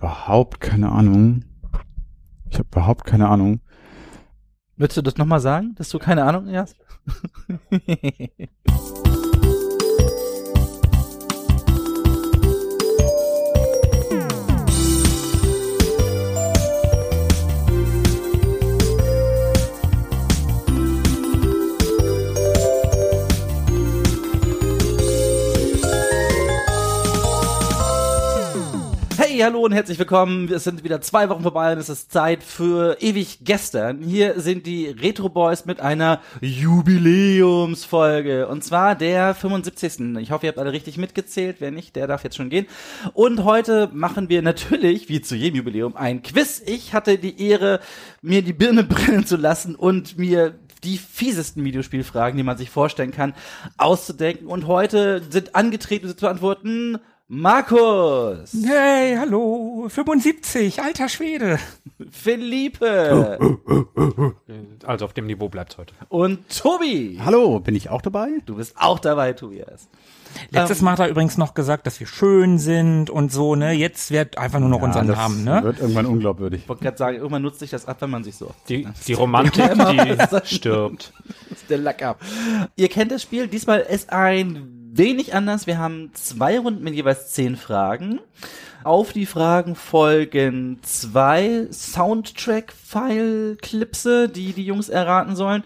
überhaupt 0.00 0.60
keine 0.60 0.90
Ahnung. 0.90 1.44
Ich 2.48 2.58
habe 2.58 2.68
überhaupt 2.72 3.04
keine 3.04 3.28
Ahnung. 3.28 3.60
Würdest 4.76 4.96
du 4.96 5.02
das 5.02 5.18
nochmal 5.18 5.40
sagen, 5.40 5.74
dass 5.76 5.90
du 5.90 5.98
keine 5.98 6.24
Ahnung 6.24 6.48
hast? 6.56 6.76
Hey, 29.40 29.46
hallo 29.46 29.60
und 29.60 29.72
herzlich 29.72 29.98
willkommen. 29.98 30.50
Wir 30.50 30.58
sind 30.58 30.84
wieder 30.84 31.00
zwei 31.00 31.30
Wochen 31.30 31.44
vorbei 31.44 31.72
und 31.72 31.78
es 31.78 31.88
ist 31.88 32.12
Zeit 32.12 32.42
für 32.42 32.98
ewig 33.00 33.38
gestern. 33.40 34.02
Hier 34.02 34.38
sind 34.38 34.66
die 34.66 34.88
Retro 34.88 35.30
Boys 35.30 35.64
mit 35.64 35.80
einer 35.80 36.20
Jubiläumsfolge 36.42 38.48
und 38.48 38.62
zwar 38.62 38.94
der 38.94 39.34
75. 39.34 40.18
Ich 40.18 40.30
hoffe, 40.30 40.44
ihr 40.44 40.50
habt 40.50 40.58
alle 40.58 40.72
richtig 40.72 40.98
mitgezählt. 40.98 41.56
Wer 41.60 41.70
nicht, 41.70 41.96
der 41.96 42.06
darf 42.06 42.22
jetzt 42.22 42.36
schon 42.36 42.50
gehen. 42.50 42.66
Und 43.14 43.44
heute 43.44 43.88
machen 43.94 44.28
wir 44.28 44.42
natürlich, 44.42 45.08
wie 45.08 45.22
zu 45.22 45.36
jedem 45.36 45.56
Jubiläum, 45.56 45.96
ein 45.96 46.22
Quiz. 46.22 46.62
Ich 46.66 46.92
hatte 46.92 47.16
die 47.16 47.42
Ehre, 47.42 47.80
mir 48.20 48.42
die 48.42 48.52
Birne 48.52 48.84
brennen 48.90 49.24
zu 49.24 49.38
lassen 49.38 49.74
und 49.74 50.18
mir 50.18 50.52
die 50.84 50.98
fiesesten 50.98 51.64
Videospielfragen, 51.64 52.36
die 52.36 52.42
man 52.42 52.58
sich 52.58 52.68
vorstellen 52.68 53.12
kann, 53.12 53.32
auszudenken. 53.78 54.48
Und 54.48 54.66
heute 54.66 55.22
sind 55.30 55.54
angetreten, 55.54 56.08
sie 56.08 56.16
zu 56.16 56.26
beantworten 56.26 56.98
Markus, 57.32 58.52
Hey, 58.66 59.14
hallo, 59.16 59.86
75, 59.88 60.82
alter 60.82 61.08
Schwede. 61.08 61.60
Philippe 62.10 63.38
Also 64.84 65.04
auf 65.04 65.12
dem 65.12 65.26
Niveau 65.26 65.48
bleibt's 65.48 65.78
heute. 65.78 65.94
und 66.08 66.40
Tobi. 66.48 67.20
Hallo, 67.24 67.60
bin 67.60 67.76
ich 67.76 67.88
auch 67.88 68.02
dabei? 68.02 68.30
Du 68.46 68.56
bist 68.56 68.74
auch 68.76 68.98
dabei, 68.98 69.32
Tobias. 69.32 69.88
Letztes 70.50 70.82
Mal 70.82 70.90
hat 70.90 70.98
er 70.98 71.08
übrigens 71.08 71.38
noch 71.38 71.54
gesagt, 71.54 71.86
dass 71.86 72.00
wir 72.00 72.08
schön 72.08 72.58
sind 72.58 73.10
und 73.10 73.30
so, 73.30 73.54
ne? 73.54 73.74
Jetzt 73.74 74.10
wird 74.10 74.36
einfach 74.36 74.58
nur 74.58 74.68
noch 74.68 74.82
unseren 74.82 75.06
das 75.06 75.16
Namen, 75.16 75.44
ne? 75.44 75.62
wird 75.62 75.78
irgendwann 75.78 76.06
unglaubwürdig. 76.06 76.62
Ich 76.62 76.68
wollte 76.68 76.82
gerade 76.82 76.98
sagen, 76.98 77.16
irgendwann 77.18 77.42
nutzt 77.42 77.60
sich 77.60 77.70
das 77.70 77.86
ab, 77.86 77.98
wenn 78.00 78.10
man 78.10 78.24
sich 78.24 78.34
so. 78.34 78.50
Die, 78.68 78.88
die 79.06 79.12
Romantik, 79.12 79.70
die 79.72 80.16
stirbt. 80.56 81.12
ist 81.48 81.68
der 81.70 81.78
Lack 81.78 82.02
ab. 82.02 82.20
Ihr 82.74 82.88
kennt 82.88 83.12
das 83.12 83.22
Spiel. 83.22 83.46
Diesmal 83.46 83.78
ist 83.78 84.12
ein 84.12 84.79
wenig 84.92 85.34
anders. 85.34 85.66
Wir 85.66 85.78
haben 85.78 86.10
zwei 86.14 86.58
Runden 86.58 86.84
mit 86.84 86.94
jeweils 86.94 87.32
zehn 87.32 87.56
Fragen. 87.56 88.20
Auf 88.82 89.12
die 89.12 89.26
Fragen 89.26 89.74
folgen 89.74 90.78
zwei 90.82 91.66
Soundtrack-File-Clipse, 91.70 94.30
die 94.30 94.54
die 94.54 94.64
Jungs 94.64 94.88
erraten 94.88 95.36
sollen. 95.36 95.64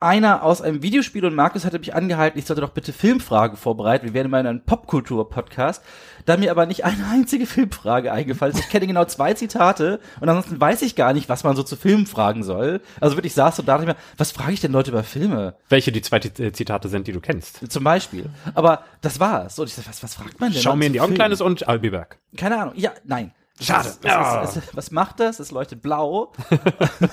Einer 0.00 0.42
aus 0.42 0.62
einem 0.62 0.82
Videospiel 0.82 1.26
und 1.26 1.34
Markus 1.34 1.66
hatte 1.66 1.78
mich 1.78 1.94
angehalten, 1.94 2.38
ich 2.38 2.46
sollte 2.46 2.62
doch 2.62 2.70
bitte 2.70 2.94
Filmfragen 2.94 3.58
vorbereiten. 3.58 4.06
Wir 4.06 4.14
werden 4.14 4.30
mal 4.30 4.40
in 4.40 4.46
einem 4.46 4.64
Popkultur-Podcast. 4.64 5.84
Da 6.24 6.36
mir 6.36 6.50
aber 6.50 6.66
nicht 6.66 6.84
eine 6.84 7.06
einzige 7.06 7.46
Filmfrage 7.46 8.10
eingefallen 8.12 8.54
ist. 8.54 8.60
Ich 8.60 8.68
kenne 8.70 8.86
genau 8.86 9.04
zwei 9.04 9.34
Zitate 9.34 10.00
und 10.20 10.28
ansonsten 10.28 10.60
weiß 10.60 10.82
ich 10.82 10.96
gar 10.96 11.12
nicht, 11.12 11.28
was 11.28 11.44
man 11.44 11.54
so 11.54 11.62
zu 11.62 11.76
Filmen 11.76 12.06
fragen 12.06 12.42
soll. 12.42 12.80
Also 13.00 13.16
wirklich 13.16 13.34
saß 13.34 13.58
und 13.58 13.68
dachte 13.68 13.82
ich 13.82 13.88
mir, 13.88 13.96
was 14.16 14.32
frage 14.32 14.52
ich 14.52 14.60
denn 14.60 14.72
Leute 14.72 14.90
über 14.90 15.02
Filme? 15.02 15.56
Welche 15.68 15.92
die 15.92 16.02
zwei 16.02 16.18
äh, 16.18 16.52
Zitate 16.52 16.88
sind, 16.88 17.06
die 17.06 17.12
du 17.12 17.20
kennst. 17.20 17.70
Zum 17.70 17.84
Beispiel. 17.84 18.30
Aber 18.54 18.84
das 19.02 19.20
war's. 19.20 19.58
Und 19.58 19.68
ich 19.68 19.74
dachte, 19.74 19.88
was, 19.90 20.02
was 20.02 20.14
fragt 20.14 20.40
man 20.40 20.52
denn? 20.52 20.62
Schau 20.62 20.76
mir 20.76 20.86
in 20.86 20.92
die 20.94 21.00
Augen? 21.00 21.14
Kleines, 21.14 21.40
und 21.40 21.68
I'll 21.68 21.78
be 21.78 21.90
back. 21.90 22.18
Keine 22.36 22.58
Ahnung. 22.60 22.74
Ja, 22.76 22.92
nein. 23.04 23.32
Schade. 23.60 23.84
Das, 23.84 24.00
das 24.00 24.10
Ja. 24.10 24.42
ist, 24.42 24.56
es, 24.56 24.76
was 24.76 24.90
macht 24.90 25.20
das? 25.20 25.38
Es 25.38 25.52
leuchtet 25.52 25.80
blau. 25.80 26.32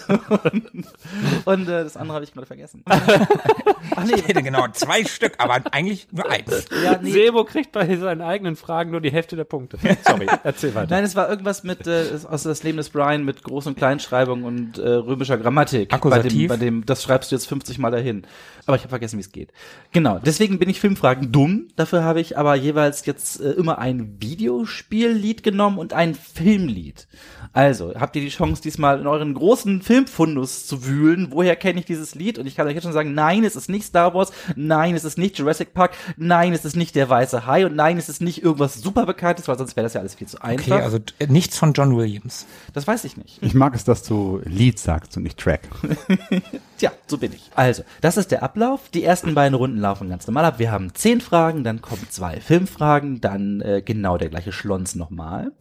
und 1.46 1.68
äh, 1.68 1.84
das 1.84 1.98
andere 1.98 2.16
habe 2.16 2.26
ich 2.26 2.34
gerade 2.34 2.48
vergessen. 2.48 2.82
Ach 2.86 3.00
nee, 4.06 4.42
genau, 4.42 4.66
zwei 4.74 5.06
Stück, 5.06 5.34
aber 5.38 5.62
eigentlich 5.72 6.08
nur 6.12 6.28
eins. 6.30 6.66
ja, 6.84 6.98
nee. 7.02 7.12
Sebo 7.12 7.44
kriegt 7.44 7.72
bei 7.72 7.96
seinen 7.96 8.22
eigenen 8.22 8.56
Fragen 8.56 8.90
nur 8.90 9.02
die 9.02 9.12
Hälfte 9.12 9.36
der 9.36 9.44
Punkte. 9.44 9.78
Sorry, 10.08 10.28
erzähl 10.44 10.74
weiter. 10.74 10.96
Nein, 10.96 11.04
es 11.04 11.16
war 11.16 11.30
irgendwas 11.30 11.64
mit 11.64 11.86
äh, 11.86 12.06
aus 12.28 12.44
das 12.44 12.64
Leben 12.64 12.78
des 12.78 12.90
Brian 12.90 13.24
mit 13.24 13.42
Groß- 13.42 13.68
und 13.68 13.78
Kleinschreibung 13.78 14.44
und 14.44 14.80
äh, 14.80 14.90
römischer 14.90 15.38
Grammatik. 15.38 15.90
Bei 15.90 15.98
dem, 15.98 16.14
Akkusativ? 16.14 16.50
bei 16.50 16.58
dem, 16.58 16.86
das 16.88 17.04
schreibst 17.04 17.32
du 17.32 17.36
jetzt 17.36 17.48
50 17.48 17.78
Mal 17.78 17.92
dahin. 17.92 18.26
Aber 18.72 18.78
ich 18.78 18.84
habe 18.84 18.92
vergessen, 18.92 19.18
wie 19.18 19.22
es 19.22 19.34
geht. 19.34 19.52
Genau, 19.92 20.18
deswegen 20.18 20.58
bin 20.58 20.70
ich 20.70 20.80
Filmfragen 20.80 21.34
dumm. 21.34 21.68
Dafür 21.76 22.06
habe 22.06 22.22
ich 22.22 22.38
aber 22.38 22.56
jeweils 22.56 23.06
jetzt 23.06 23.42
äh, 23.42 23.52
immer 23.52 23.80
ein 23.80 24.16
Videospiellied 24.22 25.44
genommen 25.44 25.78
und 25.78 25.92
ein 25.92 26.16
Filmlied. 26.16 27.06
Also, 27.52 27.94
habt 28.00 28.16
ihr 28.16 28.22
die 28.22 28.30
Chance, 28.30 28.62
diesmal 28.62 29.02
in 29.02 29.08
euren 29.08 29.34
großen 29.34 29.82
Filmfundus 29.82 30.68
zu 30.68 30.86
wühlen? 30.86 31.32
Woher 31.32 31.58
kenne 31.58 31.82
ich 31.82 31.86
dieses 31.86 32.16
Lied? 32.16 32.40
Und 32.40 32.48
ich 32.48 32.56
kann 32.56 32.66
euch 32.66 32.76
jetzt 32.76 32.84
schon 32.84 32.94
sagen, 32.94 33.14
nein, 33.14 33.44
es 33.44 33.58
ist 33.58 33.68
nicht 33.68 33.84
Star 33.84 34.14
Wars, 34.14 34.32
nein, 34.56 34.96
es 34.96 35.04
ist 35.04 35.18
nicht 35.18 35.38
Jurassic 35.38 35.74
Park, 35.74 35.92
nein, 36.16 36.54
es 36.54 36.64
ist 36.64 36.78
nicht 36.78 36.96
der 36.96 37.10
weiße 37.10 37.46
Hai 37.46 37.66
und 37.66 37.76
nein, 37.76 37.98
es 37.98 38.08
ist 38.08 38.22
nicht 38.22 38.42
irgendwas 38.42 38.76
super 38.76 39.06
bekanntes, 39.06 39.50
weil 39.50 39.58
sonst 39.58 39.76
wäre 39.76 39.84
das 39.84 39.96
ja 39.96 40.00
alles 40.00 40.16
viel 40.16 40.28
zu 40.28 40.42
einfach. 40.42 40.78
Okay, 40.78 40.82
also 40.82 41.00
äh, 41.20 41.28
nichts 41.28 41.58
von 41.58 41.74
John 41.74 41.98
Williams. 41.98 42.46
Das 42.72 42.88
weiß 42.88 43.04
ich 43.04 43.18
nicht. 43.18 43.40
Ich 43.42 43.54
mag 43.54 43.76
es, 43.76 43.84
dass 43.84 44.04
du 44.04 44.40
Lied 44.46 44.80
sagst 44.80 45.18
und 45.18 45.24
nicht 45.24 45.38
Track. 45.38 45.68
Tja, 46.82 46.94
so 47.06 47.20
bin 47.20 47.32
ich. 47.32 47.52
Also, 47.54 47.84
das 48.02 48.18
ist 48.18 48.32
der 48.32 48.42
Ablauf. 48.42 48.90
Die 48.92 49.04
ersten 49.04 49.36
beiden 49.36 49.54
Runden 49.54 49.78
laufen 49.78 50.10
ganz 50.10 50.26
normal 50.26 50.46
ab. 50.46 50.58
Wir 50.58 50.72
haben 50.72 50.96
zehn 50.96 51.22
Fragen, 51.22 51.64
dann 51.64 51.80
kommen 51.80 52.08
zwei 52.10 52.40
Filmfragen, 52.40 53.22
dann 53.22 53.62
äh, 53.62 53.84
genau 53.86 54.18
der 54.18 54.30
gleiche 54.30 54.52
Schlons 54.52 54.96
nochmal. 54.96 55.52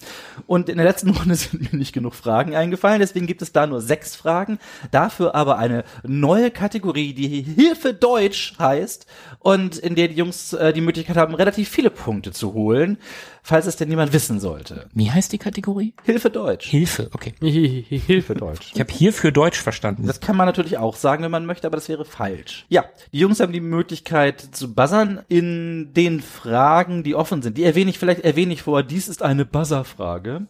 Und 0.46 0.70
in 0.70 0.78
der 0.78 0.86
letzten 0.86 1.10
Runde 1.14 1.34
sind 1.34 1.70
mir 1.70 1.78
nicht 1.78 1.92
genug 1.92 2.14
Fragen 2.14 2.56
eingefallen, 2.56 3.00
deswegen 3.00 3.26
gibt 3.26 3.42
es 3.42 3.52
da 3.52 3.66
nur 3.66 3.82
sechs 3.82 4.16
Fragen. 4.16 4.58
Dafür 4.92 5.34
aber 5.34 5.58
eine 5.58 5.84
neue 6.04 6.50
Kategorie, 6.50 7.12
die 7.12 7.42
Hilfe 7.42 7.92
Deutsch 7.92 8.54
heißt 8.58 9.04
und 9.40 9.76
in 9.76 9.96
der 9.96 10.08
die 10.08 10.14
Jungs 10.14 10.54
äh, 10.54 10.72
die 10.72 10.80
Möglichkeit 10.80 11.18
haben, 11.18 11.34
relativ 11.34 11.68
viele 11.68 11.90
Punkte 11.90 12.32
zu 12.32 12.54
holen, 12.54 12.96
falls 13.42 13.66
es 13.66 13.76
denn 13.76 13.90
jemand 13.90 14.14
wissen 14.14 14.40
sollte. 14.40 14.86
Wie 14.94 15.10
heißt 15.10 15.32
die 15.32 15.38
Kategorie? 15.38 15.92
Hilfe 16.04 16.30
Deutsch. 16.30 16.68
Hilfe, 16.68 17.10
okay. 17.12 17.34
Hilfe 18.06 18.34
Deutsch. 18.34 18.72
Ich 18.74 18.80
habe 18.80 18.90
hier 18.90 19.12
für 19.12 19.32
Deutsch 19.32 19.60
verstanden. 19.60 20.06
Das 20.06 20.20
kann 20.20 20.36
man 20.36 20.46
natürlich 20.46 20.78
auch 20.78 20.96
sagen, 20.96 21.09
wenn 21.18 21.30
man 21.30 21.46
möchte, 21.46 21.66
aber 21.66 21.76
das 21.76 21.88
wäre 21.88 22.04
falsch. 22.04 22.66
Ja, 22.68 22.84
die 23.12 23.18
Jungs 23.18 23.40
haben 23.40 23.52
die 23.52 23.60
Möglichkeit 23.60 24.40
zu 24.40 24.74
buzzern 24.74 25.20
in 25.28 25.92
den 25.92 26.20
Fragen, 26.20 27.02
die 27.02 27.14
offen 27.14 27.42
sind. 27.42 27.58
Die 27.58 27.64
erwähne 27.64 27.90
ich 27.90 27.98
vielleicht 27.98 28.20
erwähne 28.20 28.52
ich 28.52 28.62
vor. 28.62 28.82
Dies 28.82 29.08
ist 29.08 29.22
eine 29.22 29.44
Buzzer-Frage. 29.44 30.46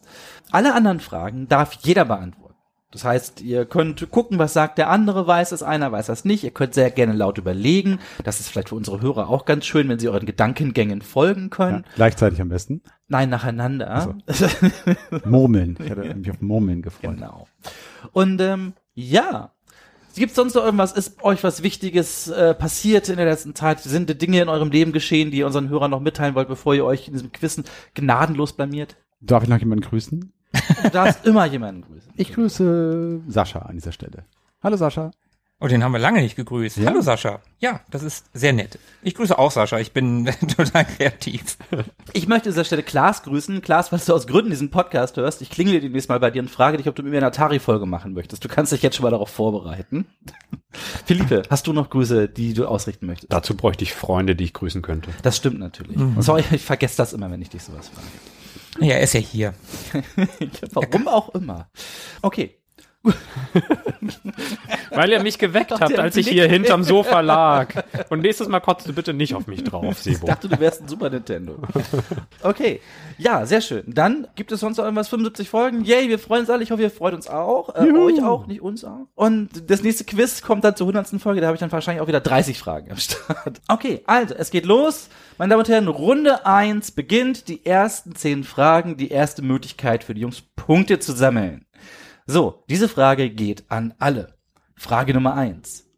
Alle 0.51 0.73
anderen 0.73 0.99
Fragen 0.99 1.47
darf 1.47 1.73
jeder 1.81 2.05
beantworten. 2.05 2.41
Das 2.91 3.05
heißt, 3.05 3.41
ihr 3.41 3.65
könnt 3.65 4.11
gucken, 4.11 4.37
was 4.37 4.51
sagt 4.51 4.77
der 4.77 4.89
andere, 4.89 5.25
weiß 5.25 5.53
es 5.53 5.63
einer, 5.63 5.93
weiß 5.93 6.07
das 6.07 6.25
nicht. 6.25 6.43
Ihr 6.43 6.51
könnt 6.51 6.73
sehr 6.73 6.91
gerne 6.91 7.13
laut 7.13 7.37
überlegen. 7.37 7.99
Das 8.25 8.41
ist 8.41 8.49
vielleicht 8.49 8.69
für 8.69 8.75
unsere 8.75 9.01
Hörer 9.01 9.29
auch 9.29 9.45
ganz 9.45 9.65
schön, 9.65 9.87
wenn 9.87 9.97
sie 9.97 10.09
euren 10.09 10.25
Gedankengängen 10.25 11.01
folgen 11.01 11.49
können. 11.49 11.85
Ja, 11.87 11.91
gleichzeitig 11.95 12.41
am 12.41 12.49
besten. 12.49 12.81
Nein, 13.07 13.29
nacheinander. 13.29 14.17
Murmeln. 15.25 15.77
Ich 15.81 15.89
hatte 15.89 16.15
mich 16.15 16.31
auf 16.31 16.41
Murmeln 16.41 16.81
gefreut. 16.81 17.15
Genau. 17.15 17.47
Und 18.11 18.41
ähm, 18.41 18.73
ja. 18.93 19.51
Gibt 20.15 20.35
sonst 20.35 20.55
noch 20.55 20.63
irgendwas? 20.63 20.91
Ist 20.91 21.23
euch 21.23 21.43
was 21.43 21.63
Wichtiges 21.63 22.27
äh, 22.27 22.53
passiert 22.53 23.09
in 23.09 23.17
der 23.17 23.25
letzten 23.25 23.55
Zeit? 23.55 23.79
Sind 23.79 24.21
Dinge 24.21 24.41
in 24.41 24.49
eurem 24.49 24.71
Leben 24.71 24.91
geschehen, 24.91 25.31
die 25.31 25.37
ihr 25.37 25.45
unseren 25.45 25.69
Hörern 25.69 25.91
noch 25.91 25.99
mitteilen 25.99 26.35
wollt, 26.35 26.47
bevor 26.47 26.73
ihr 26.73 26.85
euch 26.85 27.07
in 27.07 27.13
diesem 27.13 27.31
Quiz 27.31 27.61
gnadenlos 27.93 28.53
blamiert? 28.53 28.97
Darf 29.21 29.43
ich 29.43 29.49
noch 29.49 29.59
jemanden 29.59 29.85
grüßen? 29.85 30.33
Du 30.83 30.89
darfst 30.89 31.25
immer 31.25 31.45
jemanden 31.45 31.83
grüßen. 31.83 32.11
Ich 32.17 32.33
grüße 32.33 33.21
Sascha 33.27 33.59
an 33.59 33.75
dieser 33.75 33.91
Stelle. 33.91 34.25
Hallo 34.61 34.75
Sascha. 34.77 35.11
Oh, 35.63 35.67
den 35.67 35.83
haben 35.83 35.91
wir 35.91 35.99
lange 35.99 36.21
nicht 36.21 36.35
gegrüßt. 36.35 36.77
Ja? 36.77 36.87
Hallo 36.87 37.01
Sascha. 37.01 37.39
Ja, 37.59 37.81
das 37.91 38.01
ist 38.01 38.25
sehr 38.33 38.51
nett. 38.51 38.79
Ich 39.03 39.13
grüße 39.13 39.37
auch 39.37 39.51
Sascha. 39.51 39.77
Ich 39.77 39.91
bin 39.91 40.25
total 40.57 40.85
kreativ. 40.85 41.55
Ich 42.13 42.27
möchte 42.27 42.49
an 42.49 42.53
dieser 42.53 42.63
Stelle 42.63 42.81
Klaas 42.81 43.21
grüßen. 43.21 43.61
Klaas, 43.61 43.91
was 43.91 44.05
du 44.05 44.15
aus 44.15 44.25
Gründen 44.25 44.49
diesen 44.49 44.71
Podcast 44.71 45.17
hörst, 45.17 45.39
ich 45.43 45.51
klingele 45.51 45.79
demnächst 45.79 46.09
mal 46.09 46.19
bei 46.19 46.31
dir 46.31 46.41
und 46.41 46.49
frage 46.49 46.77
dich, 46.77 46.87
ob 46.87 46.95
du 46.95 47.03
mit 47.03 47.11
mir 47.11 47.17
eine 47.17 47.27
Atari-Folge 47.27 47.85
machen 47.85 48.13
möchtest. 48.13 48.43
Du 48.43 48.49
kannst 48.49 48.71
dich 48.71 48.81
jetzt 48.81 48.95
schon 48.95 49.03
mal 49.03 49.11
darauf 49.11 49.29
vorbereiten. 49.29 50.07
Philippe, 51.05 51.43
hast 51.47 51.67
du 51.67 51.73
noch 51.73 51.91
Grüße, 51.91 52.27
die 52.27 52.55
du 52.55 52.65
ausrichten 52.65 53.05
möchtest? 53.05 53.31
Dazu 53.31 53.55
bräuchte 53.55 53.83
ich 53.83 53.93
Freunde, 53.93 54.35
die 54.35 54.45
ich 54.45 54.53
grüßen 54.53 54.81
könnte. 54.81 55.11
Das 55.21 55.37
stimmt 55.37 55.59
natürlich. 55.59 55.95
Sorry, 56.17 56.43
ich 56.53 56.63
vergesse 56.63 56.97
das 56.97 57.13
immer, 57.13 57.29
wenn 57.29 57.41
ich 57.41 57.49
dich 57.49 57.61
sowas 57.61 57.89
frage. 57.89 58.07
Ja, 58.79 58.95
er 58.95 59.01
ist 59.01 59.13
ja 59.13 59.19
hier. 59.19 59.53
Warum 60.73 61.07
auch 61.07 61.35
immer. 61.35 61.69
Okay. 62.23 62.60
Weil 64.91 65.11
ihr 65.11 65.21
mich 65.21 65.39
geweckt 65.39 65.71
habt, 65.71 65.97
als 65.97 66.15
ich 66.17 66.27
hier 66.27 66.47
hinterm 66.47 66.83
Sofa 66.83 67.21
lag. 67.21 67.83
Und 68.09 68.21
nächstes 68.21 68.47
Mal 68.47 68.59
kotzt 68.59 68.87
du 68.87 68.93
bitte 68.93 69.13
nicht 69.13 69.33
auf 69.35 69.47
mich 69.47 69.63
drauf, 69.63 69.85
Ich 70.05 70.17
Sebo. 70.17 70.27
dachte, 70.27 70.49
du 70.49 70.59
wärst 70.59 70.81
ein 70.81 70.87
Super 70.87 71.09
Nintendo. 71.09 71.57
Okay. 72.43 72.81
Ja, 73.17 73.45
sehr 73.45 73.61
schön. 73.61 73.83
Dann 73.87 74.27
gibt 74.35 74.51
es 74.51 74.59
sonst 74.59 74.77
noch 74.77 74.83
irgendwas, 74.83 75.09
75 75.09 75.49
Folgen. 75.49 75.83
Yay, 75.83 76.09
wir 76.09 76.19
freuen 76.19 76.41
uns 76.41 76.49
alle. 76.49 76.63
Ich 76.63 76.71
hoffe, 76.71 76.81
ihr 76.81 76.91
freut 76.91 77.13
uns 77.13 77.27
auch. 77.27 77.75
Äh, 77.75 77.91
euch 77.91 78.23
auch, 78.23 78.47
nicht 78.47 78.61
uns 78.61 78.83
auch. 78.83 79.07
Und 79.15 79.69
das 79.69 79.83
nächste 79.83 80.03
Quiz 80.05 80.41
kommt 80.41 80.63
dann 80.63 80.75
zur 80.75 80.87
100. 80.87 81.21
Folge. 81.21 81.41
Da 81.41 81.47
habe 81.47 81.55
ich 81.55 81.59
dann 81.59 81.71
wahrscheinlich 81.71 82.01
auch 82.01 82.07
wieder 82.07 82.21
30 82.21 82.57
Fragen 82.57 82.91
am 82.91 82.97
Start. 82.97 83.61
Okay, 83.67 84.01
also, 84.05 84.33
es 84.35 84.51
geht 84.51 84.65
los. 84.65 85.09
Meine 85.37 85.51
Damen 85.51 85.61
und 85.61 85.69
Herren, 85.69 85.87
Runde 85.87 86.45
1 86.45 86.91
beginnt. 86.91 87.47
Die 87.47 87.65
ersten 87.65 88.15
10 88.15 88.43
Fragen, 88.43 88.97
die 88.97 89.09
erste 89.09 89.41
Möglichkeit 89.41 90.03
für 90.03 90.13
die 90.13 90.21
Jungs 90.21 90.41
Punkte 90.55 90.99
zu 90.99 91.13
sammeln. 91.13 91.65
So, 92.25 92.63
diese 92.69 92.87
Frage 92.87 93.29
geht 93.29 93.69
an 93.69 93.93
alle. 93.99 94.37
Frage 94.75 95.13
Nummer 95.13 95.35
eins. 95.35 95.89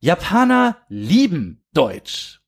Japaner 0.00 0.78
lieben 0.88 1.64
Deutsch. 1.72 2.40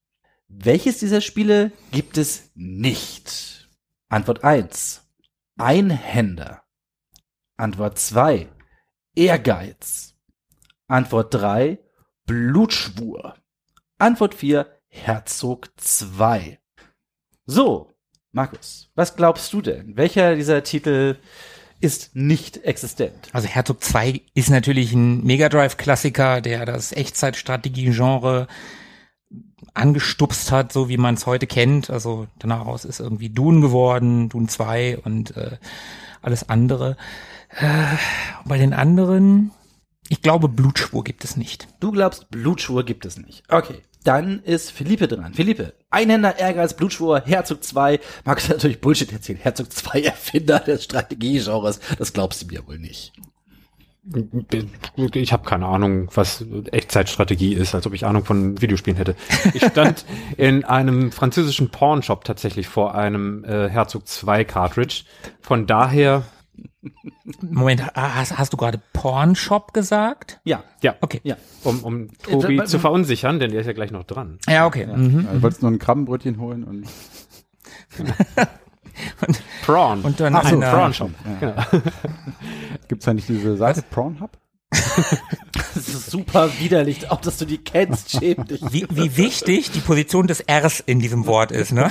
Welches 0.49 0.99
dieser 0.99 1.21
Spiele 1.21 1.73
gibt 1.91 2.19
es 2.19 2.51
nicht? 2.55 3.69
Antwort 4.09 4.45
eins: 4.45 5.09
Einhänder. 5.57 6.63
Antwort 7.57 7.99
zwei: 7.99 8.49
Ehrgeiz. 9.15 10.15
Antwort 10.87 11.33
drei: 11.35 11.79
Blutschwur. 12.27 13.37
Antwort 13.99 14.35
vier: 14.35 14.81
Herzog 14.89 15.71
2. 15.77 16.61
So, 17.47 17.93
Markus, 18.31 18.91
was 18.95 19.17
glaubst 19.17 19.53
du 19.53 19.61
denn? 19.61 19.97
Welcher 19.97 20.37
dieser 20.37 20.63
Titel 20.63 21.19
ist 21.85 22.17
nicht 22.17 22.65
existent? 22.65 23.29
Also 23.33 23.47
Herzog 23.47 23.85
2 23.85 24.23
ist 24.35 24.49
natürlich 24.49 24.93
ein 24.95 25.23
Mega 25.23 25.49
Drive 25.51 25.77
Klassiker, 25.77 26.41
der 26.41 26.65
das 26.65 26.93
Echtzeitstrategie-Genre 26.93 28.49
angestupst 29.75 30.51
hat, 30.51 30.73
so 30.73 30.89
wie 30.89 30.97
man 30.97 31.15
es 31.15 31.27
heute 31.27 31.47
kennt. 31.47 31.91
Also 31.91 32.27
danach 32.39 32.67
aus 32.67 32.85
ist 32.85 33.01
irgendwie 33.01 33.29
Dune 33.29 33.61
geworden, 33.61 34.31
Dune 34.31 34.47
2 34.47 34.99
und 34.99 35.37
äh, 35.37 35.59
alles 36.23 36.49
andere. 36.49 36.97
Äh, 37.51 37.97
bei 38.47 38.57
den 38.57 38.73
anderen, 38.73 39.51
ich 40.09 40.23
glaube, 40.23 40.49
Blutschwur 40.49 41.05
gibt 41.05 41.23
es 41.25 41.37
nicht. 41.37 41.69
Du 41.81 41.93
glaubst, 41.93 42.31
Blutschwur 42.31 42.85
gibt 42.85 43.05
es 43.05 43.19
nicht. 43.19 43.43
Okay, 43.49 43.83
dann 44.05 44.43
ist 44.45 44.71
Philippe 44.71 45.09
dran. 45.09 45.35
Philippe, 45.35 45.75
Einhänder, 45.91 46.39
Ehrgeiz, 46.39 46.75
Blutschwur, 46.75 47.23
Herzog 47.25 47.65
2. 47.65 47.99
Magst 48.25 48.49
du 48.49 48.53
natürlich 48.53 48.81
Bullshit 48.81 49.11
erzählen. 49.13 49.39
Herzog 49.41 49.73
2, 49.73 50.03
Erfinder 50.05 50.61
des 50.61 50.85
Strategiegenres. 50.85 51.81
Das 51.99 52.13
glaubst 52.13 52.43
du 52.43 52.47
mir 52.47 52.67
wohl 52.67 52.79
nicht. 52.79 53.13
Ich 55.15 55.33
habe 55.33 55.49
keine 55.49 55.65
Ahnung, 55.65 56.11
was 56.15 56.45
Echtzeitstrategie 56.73 57.55
ist, 57.55 57.75
als 57.75 57.87
ob 57.87 57.95
ich 57.95 58.05
Ahnung 58.05 58.27
von 58.27 58.61
Videospielen 58.61 58.99
hätte. 58.99 59.17
Ich 59.55 59.65
stand 59.65 60.05
in 60.37 60.63
einem 60.65 61.11
französischen 61.11 61.71
Pornshop 61.71 62.25
tatsächlich 62.25 62.69
vor 62.69 62.95
einem 62.95 63.45
äh, 63.45 63.71
Herzog 63.71 64.07
2 64.07 64.45
Cartridge. 64.45 65.05
Von 65.41 65.67
daher, 65.67 66.25
Moment, 67.41 67.83
hast, 67.95 68.37
hast 68.39 68.53
du 68.53 68.57
gerade 68.57 68.81
Pornshop 68.93 69.73
gesagt? 69.73 70.41
Ja, 70.45 70.63
ja, 70.83 70.95
Okay. 71.01 71.21
ja. 71.25 71.37
um, 71.63 71.83
um 71.83 72.09
Tobi 72.23 72.59
Äh, 72.59 72.65
zu 72.67 72.79
verunsichern, 72.79 73.39
denn 73.39 73.51
der 73.51 73.61
ist 73.61 73.67
ja 73.67 73.73
gleich 73.73 73.91
noch 73.91 74.05
dran. 74.05 74.39
Ja, 74.49 74.67
okay. 74.67 74.87
Mhm. 74.87 75.27
Du 75.33 75.43
wolltest 75.43 75.63
nur 75.63 75.71
ein 75.71 75.79
Krabbenbrötchen 75.79 76.39
holen 76.39 76.65
und 76.65 76.87
Prawn. 79.65 80.03
Und 80.03 80.21
dann 80.21 80.35
Ach 80.37 80.49
so, 80.49 80.57
einer, 80.57 80.71
Prawn 80.71 80.95
Shop. 80.95 81.11
Ja. 81.41 81.67
gibt's 82.89 83.05
da 83.07 83.15
nicht 83.15 83.29
diese 83.29 83.57
Seite 83.57 83.83
Pornhub? 83.83 84.31
Das 85.75 85.89
ist 85.89 86.11
super 86.11 86.51
widerlich, 86.61 87.11
auch 87.11 87.21
dass 87.21 87.39
du 87.39 87.45
die 87.47 87.59
kennst, 87.59 88.13
schäm 88.13 88.45
dich. 88.47 88.61
wie, 88.73 88.87
wie 88.91 89.17
wichtig 89.17 89.73
die 89.73 89.81
Position 89.81 90.29
des 90.29 90.45
Rs 90.49 90.79
in 90.79 91.01
diesem 91.01 91.27
Wort 91.27 91.51
ist, 91.51 91.73
ne? 91.73 91.91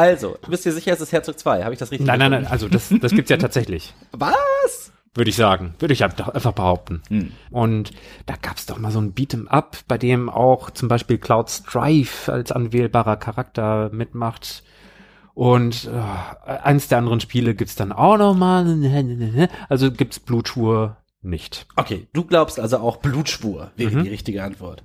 Also, 0.00 0.38
du 0.40 0.50
bist 0.50 0.64
dir 0.64 0.72
sicher, 0.72 0.94
es 0.94 1.00
ist 1.02 1.12
Herzog 1.12 1.38
2. 1.38 1.62
Habe 1.62 1.74
ich 1.74 1.78
das 1.78 1.90
richtig 1.90 2.06
Nein, 2.06 2.18
nein, 2.18 2.30
nein, 2.30 2.46
also 2.46 2.68
das, 2.68 2.88
das 3.02 3.12
gibt's 3.12 3.28
ja 3.28 3.36
tatsächlich. 3.36 3.92
Was? 4.12 4.92
Würde 5.14 5.28
ich 5.28 5.36
sagen. 5.36 5.74
Würde 5.78 5.92
ich 5.92 6.02
einfach 6.04 6.52
behaupten. 6.52 7.02
Und 7.50 7.90
da 8.26 8.34
gab's 8.40 8.64
doch 8.64 8.78
mal 8.78 8.92
so 8.92 9.00
ein 9.00 9.14
Beat'em 9.14 9.46
Up, 9.48 9.76
bei 9.88 9.98
dem 9.98 10.30
auch 10.30 10.70
zum 10.70 10.88
Beispiel 10.88 11.18
Cloud 11.18 11.50
Strife 11.50 12.32
als 12.32 12.50
anwählbarer 12.50 13.16
Charakter 13.16 13.90
mitmacht. 13.92 14.62
Und 15.34 15.90
äh, 15.92 16.50
eins 16.50 16.88
der 16.88 16.98
anderen 16.98 17.20
Spiele 17.20 17.54
gibt's 17.54 17.74
dann 17.74 17.92
auch 17.92 18.16
noch 18.16 18.34
mal. 18.34 18.64
Also 19.68 19.90
gibt's 19.92 20.18
Blutschwur 20.18 20.96
nicht. 21.22 21.66
Okay, 21.76 22.06
du 22.12 22.24
glaubst 22.24 22.58
also 22.58 22.78
auch 22.78 22.98
Blutschwur 22.98 23.72
wäre 23.76 24.02
die 24.02 24.08
richtige 24.08 24.42
Antwort. 24.42 24.82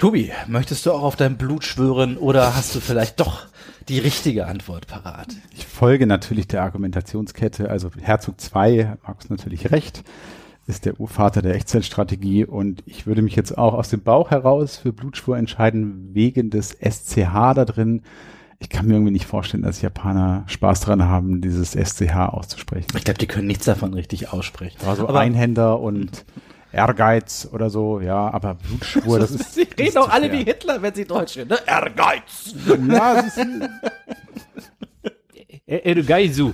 Tobi, 0.00 0.32
möchtest 0.48 0.86
du 0.86 0.92
auch 0.92 1.02
auf 1.02 1.14
dein 1.16 1.36
Blut 1.36 1.62
schwören 1.62 2.16
oder 2.16 2.56
hast 2.56 2.74
du 2.74 2.80
vielleicht 2.80 3.20
doch 3.20 3.42
die 3.86 3.98
richtige 3.98 4.46
Antwort 4.46 4.86
parat? 4.86 5.26
Ich 5.54 5.66
folge 5.66 6.06
natürlich 6.06 6.48
der 6.48 6.62
Argumentationskette. 6.62 7.68
Also 7.68 7.90
Herzog 8.00 8.40
2, 8.40 8.96
Markus 9.06 9.28
natürlich 9.28 9.70
recht, 9.72 10.02
ist 10.66 10.86
der 10.86 10.98
Urvater 10.98 11.42
der 11.42 11.54
Echtzeitstrategie 11.54 12.46
und 12.46 12.82
ich 12.86 13.06
würde 13.06 13.20
mich 13.20 13.36
jetzt 13.36 13.58
auch 13.58 13.74
aus 13.74 13.90
dem 13.90 14.00
Bauch 14.00 14.30
heraus 14.30 14.78
für 14.78 14.94
Blutschwur 14.94 15.36
entscheiden, 15.36 16.08
wegen 16.14 16.48
des 16.48 16.70
SCH 16.80 17.52
da 17.54 17.66
drin. 17.66 18.00
Ich 18.58 18.70
kann 18.70 18.86
mir 18.86 18.94
irgendwie 18.94 19.12
nicht 19.12 19.26
vorstellen, 19.26 19.64
dass 19.64 19.82
Japaner 19.82 20.44
Spaß 20.46 20.80
dran 20.80 21.04
haben, 21.04 21.42
dieses 21.42 21.72
SCH 21.72 22.14
auszusprechen. 22.32 22.86
Ich 22.96 23.04
glaube, 23.04 23.18
die 23.18 23.26
können 23.26 23.48
nichts 23.48 23.66
davon 23.66 23.92
richtig 23.92 24.32
aussprechen. 24.32 24.78
Also 24.86 25.06
Aber- 25.06 25.20
Einhänder 25.20 25.78
und 25.78 26.24
Ehrgeiz 26.72 27.48
oder 27.52 27.70
so, 27.70 28.00
ja, 28.00 28.30
aber 28.32 28.54
Blutschwur, 28.54 29.18
das 29.18 29.30
ist. 29.32 29.54
Sie 29.54 29.62
reden 29.62 29.92
zu 29.92 30.02
alle 30.02 30.30
wie 30.30 30.44
Hitler, 30.44 30.80
wenn 30.82 30.94
sie 30.94 31.04
Deutsch 31.04 31.36
reden. 31.36 31.50
Ne? 31.50 31.58
Ehrgeiz. 31.66 32.54
Ja, 32.88 33.20
es 33.20 33.36
ist, 33.36 33.46
Erugaizu. 35.66 36.52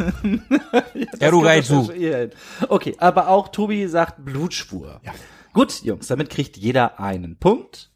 Erugaizu. 1.19 1.91
Okay, 2.69 2.95
aber 2.99 3.29
auch 3.29 3.49
Tobi 3.49 3.87
sagt 3.87 4.25
Blutschwur. 4.25 5.01
Ja. 5.03 5.13
Gut, 5.53 5.83
Jungs, 5.83 6.07
damit 6.07 6.29
kriegt 6.29 6.57
jeder 6.57 7.01
einen 7.01 7.39
Punkt. 7.39 7.91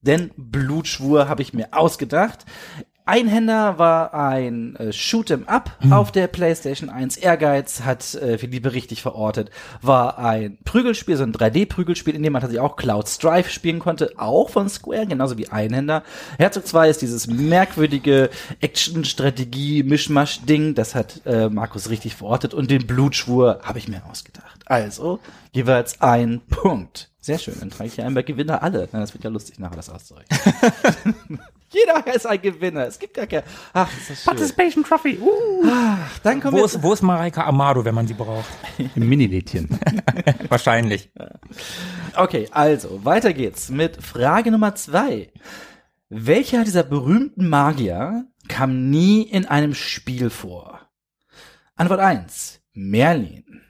Denn 0.00 0.30
Blutschwur 0.36 1.28
habe 1.28 1.42
ich 1.42 1.52
mir 1.52 1.68
ausgedacht. 1.72 2.44
Einhänder 3.08 3.78
war 3.78 4.12
ein 4.12 4.76
äh, 4.76 4.92
Shoot'em 4.92 5.46
Up 5.46 5.70
auf 5.90 6.12
der 6.12 6.26
PlayStation 6.26 6.90
1. 6.90 7.16
Ehrgeiz 7.16 7.80
hat 7.80 8.14
äh, 8.16 8.36
Philippe 8.36 8.74
richtig 8.74 9.00
verortet. 9.00 9.50
War 9.80 10.18
ein 10.18 10.58
Prügelspiel, 10.64 11.16
so 11.16 11.22
ein 11.22 11.32
3D-Prügelspiel, 11.32 12.14
in 12.14 12.22
dem 12.22 12.34
man 12.34 12.42
tatsächlich 12.42 12.60
auch 12.60 12.76
Cloud 12.76 13.08
Strife 13.08 13.50
spielen 13.50 13.78
konnte, 13.78 14.12
auch 14.18 14.50
von 14.50 14.68
Square, 14.68 15.06
genauso 15.06 15.38
wie 15.38 15.48
Einhänder. 15.48 16.02
Herzog 16.36 16.66
2 16.66 16.90
ist 16.90 17.00
dieses 17.00 17.28
merkwürdige 17.28 18.28
Action-Strategie-Mischmasch-Ding. 18.60 20.74
Das 20.74 20.94
hat 20.94 21.22
äh, 21.24 21.48
Markus 21.48 21.88
richtig 21.88 22.14
verortet. 22.14 22.52
Und 22.52 22.70
den 22.70 22.86
Blutschwur 22.86 23.60
habe 23.62 23.78
ich 23.78 23.88
mir 23.88 24.04
ausgedacht. 24.04 24.60
Also 24.66 25.18
jeweils 25.52 26.02
ein 26.02 26.42
Punkt. 26.50 27.08
Sehr 27.22 27.38
schön, 27.38 27.54
dann 27.58 27.70
trage 27.70 27.88
ich 27.88 27.94
hier 27.94 28.04
einmal 28.04 28.22
Gewinner 28.22 28.62
alle. 28.62 28.86
Na, 28.92 29.00
das 29.00 29.14
wird 29.14 29.24
ja 29.24 29.30
lustig 29.30 29.58
nachher, 29.58 29.76
das 29.76 29.88
auszurechnen. 29.88 31.40
Jeder 31.70 32.14
ist 32.14 32.26
ein 32.26 32.40
Gewinner. 32.40 32.86
Es 32.86 32.98
gibt 32.98 33.14
gar 33.14 33.26
keine. 33.26 33.44
Ach, 33.74 33.90
ist 33.92 34.10
das 34.10 34.22
schön. 34.22 34.24
Participation 34.24 34.84
Trophy. 34.84 35.18
Uh. 35.18 35.66
Dann 36.22 36.40
kommen 36.40 36.54
Wo 36.54 36.58
wir 36.58 36.64
ist, 36.64 36.82
wo 36.82 36.92
ist 36.94 37.02
Mareike 37.02 37.44
Amado, 37.44 37.84
wenn 37.84 37.94
man 37.94 38.06
sie 38.06 38.14
braucht? 38.14 38.48
Im 38.78 39.08
Minilädchen. 39.08 39.68
Wahrscheinlich. 40.48 41.10
Okay, 42.16 42.48
also, 42.50 43.04
weiter 43.04 43.34
geht's 43.34 43.68
mit 43.68 44.02
Frage 44.02 44.50
Nummer 44.50 44.74
zwei. 44.74 45.30
Welcher 46.08 46.64
dieser 46.64 46.84
berühmten 46.84 47.48
Magier 47.48 48.24
kam 48.48 48.88
nie 48.88 49.22
in 49.22 49.44
einem 49.44 49.74
Spiel 49.74 50.30
vor? 50.30 50.80
Antwort 51.76 52.00
eins: 52.00 52.62
Merlin. 52.72 53.62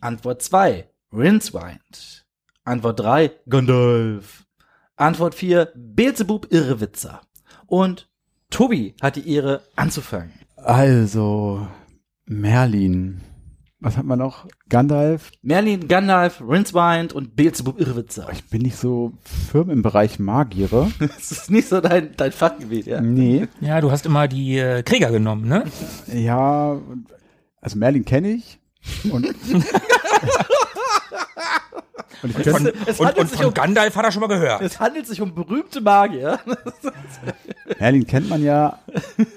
Antwort 0.00 0.40
zwei: 0.42 0.88
Rincewind. 1.12 2.26
Antwort 2.62 3.00
drei: 3.00 3.32
Gandalf. 3.48 4.46
Antwort 4.94 5.34
vier: 5.34 5.72
Beelzebub 5.74 6.46
Irrewitzer. 6.52 7.22
Und 7.70 8.08
Tobi 8.50 8.94
hat 9.00 9.14
die 9.14 9.32
Ehre 9.32 9.62
anzufangen. 9.76 10.32
Also, 10.56 11.66
Merlin. 12.26 13.20
Was 13.78 13.96
hat 13.96 14.04
man 14.04 14.18
noch? 14.18 14.46
Gandalf. 14.68 15.30
Merlin, 15.40 15.86
Gandalf, 15.88 16.42
Rincewind 16.46 17.12
und 17.14 17.36
Beelzebub 17.36 17.80
Irrewitzer. 17.80 18.28
Ich 18.32 18.44
bin 18.50 18.60
nicht 18.62 18.76
so 18.76 19.12
firm 19.50 19.70
im 19.70 19.82
Bereich 19.82 20.18
Magiere. 20.18 20.90
Das 20.98 21.30
ist 21.32 21.48
nicht 21.50 21.68
so 21.68 21.80
dein, 21.80 22.14
dein 22.16 22.32
Fachgebiet, 22.32 22.86
ja? 22.86 23.00
Nee. 23.00 23.46
Ja, 23.60 23.80
du 23.80 23.90
hast 23.92 24.04
immer 24.04 24.26
die 24.28 24.58
äh, 24.58 24.82
Krieger 24.82 25.10
genommen, 25.12 25.46
ne? 25.48 25.64
Ja, 26.12 26.72
und- 26.72 27.06
also 27.62 27.78
Merlin 27.78 28.04
kenne 28.04 28.30
ich. 28.32 28.58
Und, 29.10 29.26
und 32.22 32.38
ich 32.38 32.48
Von, 32.50 32.66
und, 32.66 32.74
handelt 32.98 33.18
und 33.18 33.28
sich 33.30 33.38
von 33.38 33.46
um- 33.46 33.54
Gandalf 33.54 33.96
hat 33.96 34.04
er 34.04 34.12
schon 34.12 34.20
mal 34.20 34.26
gehört. 34.28 34.60
Es 34.62 34.78
handelt 34.80 35.06
sich 35.06 35.20
um 35.22 35.34
berühmte 35.34 35.80
Magier. 35.80 36.38
Merlin 37.78 38.06
kennt 38.06 38.28
man 38.28 38.42
ja. 38.42 38.80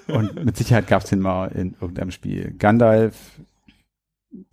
Und 0.07 0.43
mit 0.43 0.57
Sicherheit 0.57 0.87
gab 0.87 1.03
es 1.03 1.09
den 1.09 1.19
mal 1.19 1.47
in 1.47 1.75
irgendeinem 1.79 2.11
Spiel. 2.11 2.53
Gandalf, 2.57 3.39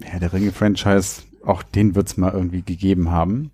Herr 0.02 0.20
der 0.20 0.32
Ringe-Franchise, 0.32 1.22
auch 1.44 1.62
den 1.62 1.94
wird's 1.94 2.16
mal 2.16 2.32
irgendwie 2.32 2.62
gegeben 2.62 3.10
haben. 3.10 3.50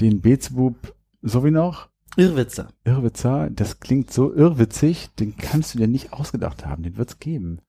Den 0.00 0.20
Beelzebub 0.20 0.94
so 1.20 1.44
wie 1.44 1.50
noch. 1.50 1.88
Irrwitzer. 2.16 2.68
Irrwitzer, 2.84 3.48
das 3.50 3.80
klingt 3.80 4.12
so 4.12 4.34
irrwitzig, 4.34 5.10
den 5.18 5.36
kannst 5.36 5.74
du 5.74 5.78
dir 5.78 5.88
nicht 5.88 6.12
ausgedacht 6.12 6.66
haben, 6.66 6.82
den 6.82 6.96
wird's 6.96 7.18
geben. 7.18 7.60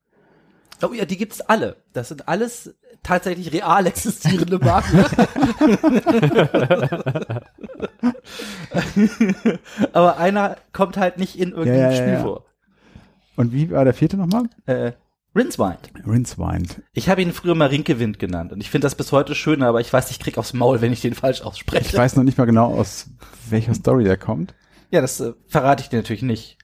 Oh 0.82 0.92
ja, 0.92 1.04
die 1.04 1.16
gibt's 1.16 1.40
alle. 1.40 1.76
Das 1.92 2.08
sind 2.08 2.28
alles 2.28 2.74
tatsächlich 3.02 3.52
real 3.52 3.86
existierende 3.86 4.58
Magier. 4.58 5.04
Aber 9.92 10.18
einer 10.18 10.56
kommt 10.72 10.96
halt 10.96 11.18
nicht 11.18 11.38
in 11.38 11.50
irgendeinem 11.50 11.80
Ja, 11.80 11.90
ja, 11.90 11.96
Spiel 11.96 12.12
ja. 12.14 12.22
vor. 12.22 12.44
Und 13.36 13.52
wie 13.52 13.70
war 13.70 13.84
der 13.84 13.94
vierte 13.94 14.16
nochmal? 14.16 14.44
Äh, 14.66 14.92
Rincewind. 15.34 15.90
Rincewind. 16.06 16.82
Ich 16.92 17.08
habe 17.08 17.20
ihn 17.20 17.32
früher 17.32 17.56
mal 17.56 17.68
Rinkewind 17.68 18.20
genannt 18.20 18.52
und 18.52 18.60
ich 18.60 18.70
finde 18.70 18.86
das 18.86 18.94
bis 18.94 19.10
heute 19.10 19.34
schön, 19.34 19.64
aber 19.64 19.80
ich 19.80 19.92
weiß, 19.92 20.12
ich 20.12 20.20
krieg 20.20 20.38
aufs 20.38 20.52
Maul, 20.52 20.80
wenn 20.80 20.92
ich 20.92 21.00
den 21.00 21.14
falsch 21.14 21.42
ausspreche. 21.42 21.88
Ich 21.88 21.96
weiß 21.96 22.14
noch 22.14 22.22
nicht 22.22 22.38
mal 22.38 22.44
genau, 22.44 22.72
aus 22.72 23.10
welcher 23.50 23.74
Story 23.74 24.04
der 24.04 24.16
kommt. 24.16 24.54
Ja, 24.92 25.00
das 25.00 25.18
äh, 25.18 25.32
verrate 25.48 25.82
ich 25.82 25.88
dir 25.88 25.96
natürlich 25.96 26.22
nicht. 26.22 26.58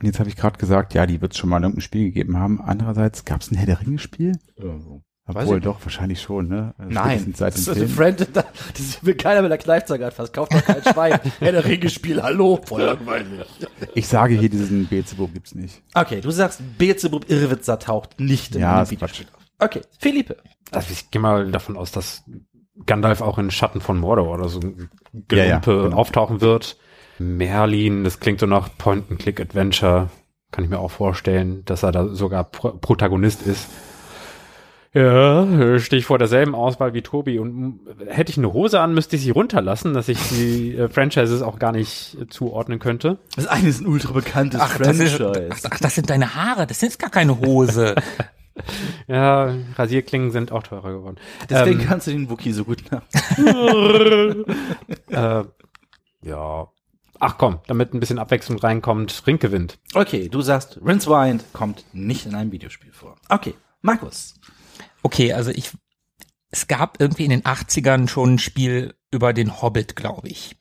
Und 0.00 0.06
jetzt 0.06 0.18
habe 0.20 0.28
ich 0.28 0.36
gerade 0.36 0.58
gesagt, 0.58 0.94
ja, 0.94 1.06
die 1.06 1.20
wird 1.20 1.32
es 1.32 1.38
schon 1.38 1.50
mal 1.50 1.56
in 1.58 1.64
irgendeinem 1.64 1.82
Spiel 1.82 2.04
gegeben 2.04 2.36
haben. 2.38 2.60
Andererseits 2.60 3.24
gab 3.24 3.40
es 3.40 3.50
ein 3.50 3.56
Herr 3.56 3.66
der 3.66 3.80
Ringe-Spiel? 3.80 4.38
Weiß 5.30 5.44
Obwohl 5.44 5.58
ich 5.58 5.64
doch, 5.64 5.78
wahrscheinlich 5.84 6.22
schon, 6.22 6.48
ne? 6.48 6.74
Also 6.78 6.90
Nein, 6.94 7.34
Seit 7.36 7.54
das 7.54 7.64
dem 7.64 7.72
ist 7.72 7.76
ein 7.80 7.86
Film. 7.88 7.90
Friend, 7.90 8.28
da- 8.32 8.44
das 8.76 9.04
will 9.04 9.14
keiner 9.14 9.42
mit 9.42 9.50
der 9.50 9.58
Kneifzange 9.58 10.06
anfassen. 10.06 10.32
Kauft 10.32 10.54
doch 10.54 10.64
kein 10.64 10.82
Schwein. 10.82 11.20
Herr 11.40 11.52
der 11.52 11.64
Ringe-Spiel, 11.66 12.22
hallo, 12.22 12.60
voll 12.64 12.82
langweilig. 12.82 13.26
Ich 13.94 14.08
sage 14.08 14.36
hier, 14.38 14.48
diesen 14.48 14.86
Beelzebub 14.86 15.34
gibt's 15.34 15.54
nicht. 15.54 15.82
Okay, 15.94 16.20
du 16.22 16.30
sagst, 16.30 16.62
Beelzebub 16.78 17.28
Irrwitzer 17.28 17.78
taucht 17.78 18.18
nicht 18.20 18.54
in 18.54 18.62
Ja, 18.62 18.76
dem 18.78 18.84
ist 18.84 18.90
Videospiel 18.92 19.26
auf. 19.34 19.42
Okay, 19.58 19.80
Philippe. 19.98 20.36
Also 20.70 20.92
ich 20.92 21.10
gehe 21.10 21.20
mal 21.20 21.50
davon 21.50 21.76
aus, 21.76 21.92
dass 21.92 22.22
Gandalf 22.86 23.20
auch 23.20 23.36
in 23.38 23.50
Schatten 23.50 23.80
von 23.82 23.98
Mordor 23.98 24.32
oder 24.32 24.48
so 24.48 24.60
ein 24.60 24.88
Ja, 25.30 25.44
ja, 25.44 25.58
genau. 25.58 25.94
auftauchen 25.96 26.40
wird. 26.40 26.78
Merlin, 27.18 28.04
das 28.04 28.20
klingt 28.20 28.40
so 28.40 28.46
nach 28.46 28.68
Point-and-Click-Adventure. 28.78 30.08
Kann 30.50 30.64
ich 30.64 30.70
mir 30.70 30.78
auch 30.78 30.90
vorstellen, 30.90 31.62
dass 31.66 31.82
er 31.82 31.92
da 31.92 32.08
sogar 32.08 32.44
Pro 32.44 32.70
Protagonist 32.72 33.42
ist. 33.42 33.68
Ja, 34.94 35.78
stehe 35.78 36.00
ich 36.00 36.06
vor 36.06 36.18
derselben 36.18 36.54
Auswahl 36.54 36.94
wie 36.94 37.02
Tobi 37.02 37.38
und 37.38 37.80
hätte 38.06 38.32
ich 38.32 38.38
eine 38.38 38.54
Hose 38.54 38.80
an, 38.80 38.94
müsste 38.94 39.16
ich 39.16 39.22
sie 39.22 39.30
runterlassen, 39.30 39.92
dass 39.92 40.08
ich 40.08 40.18
die 40.30 40.74
äh, 40.74 40.88
Franchises 40.88 41.42
auch 41.42 41.58
gar 41.58 41.72
nicht 41.72 42.16
äh, 42.18 42.26
zuordnen 42.26 42.78
könnte. 42.78 43.18
Das 43.36 43.46
eine 43.46 43.68
ist 43.68 43.82
ein 43.82 43.86
ultra 43.86 44.12
bekanntes 44.12 44.60
Ach 44.62 44.78
das, 44.78 44.98
ist, 44.98 45.16
Franchise. 45.16 45.48
ach, 45.52 45.58
ach, 45.72 45.78
das 45.78 45.94
sind 45.94 46.08
deine 46.08 46.34
Haare, 46.34 46.66
das 46.66 46.82
ist 46.82 46.98
gar 46.98 47.10
keine 47.10 47.38
Hose. 47.38 47.94
Ja, 49.06 49.54
Rasierklingen 49.76 50.32
sind 50.32 50.50
auch 50.50 50.64
teurer 50.64 50.90
geworden. 50.90 51.18
Deswegen 51.48 51.78
Ähm, 51.78 51.86
kannst 51.86 52.08
du 52.08 52.10
den 52.10 52.28
Wookie 52.28 52.50
so 52.50 52.64
gut 52.64 52.82
nach. 52.90 53.02
äh, 55.10 55.44
ja. 56.22 56.68
Ach 57.20 57.36
komm, 57.38 57.60
damit 57.66 57.94
ein 57.94 58.00
bisschen 58.00 58.18
Abwechslung 58.18 58.58
reinkommt, 58.58 59.24
Rinkewind. 59.26 59.78
Okay, 59.94 60.28
du 60.28 60.40
sagst, 60.40 60.78
Rincewind 60.84 61.52
kommt 61.52 61.84
nicht 61.92 62.26
in 62.26 62.34
einem 62.34 62.52
Videospiel 62.52 62.92
vor. 62.92 63.16
Okay, 63.28 63.54
Markus. 63.82 64.34
Okay, 65.02 65.32
also 65.32 65.50
ich, 65.50 65.70
es 66.50 66.68
gab 66.68 67.00
irgendwie 67.00 67.24
in 67.24 67.30
den 67.30 67.42
80ern 67.42 68.08
schon 68.08 68.34
ein 68.34 68.38
Spiel 68.38 68.94
über 69.10 69.32
den 69.32 69.60
Hobbit, 69.60 69.96
glaube 69.96 70.28
ich. 70.28 70.56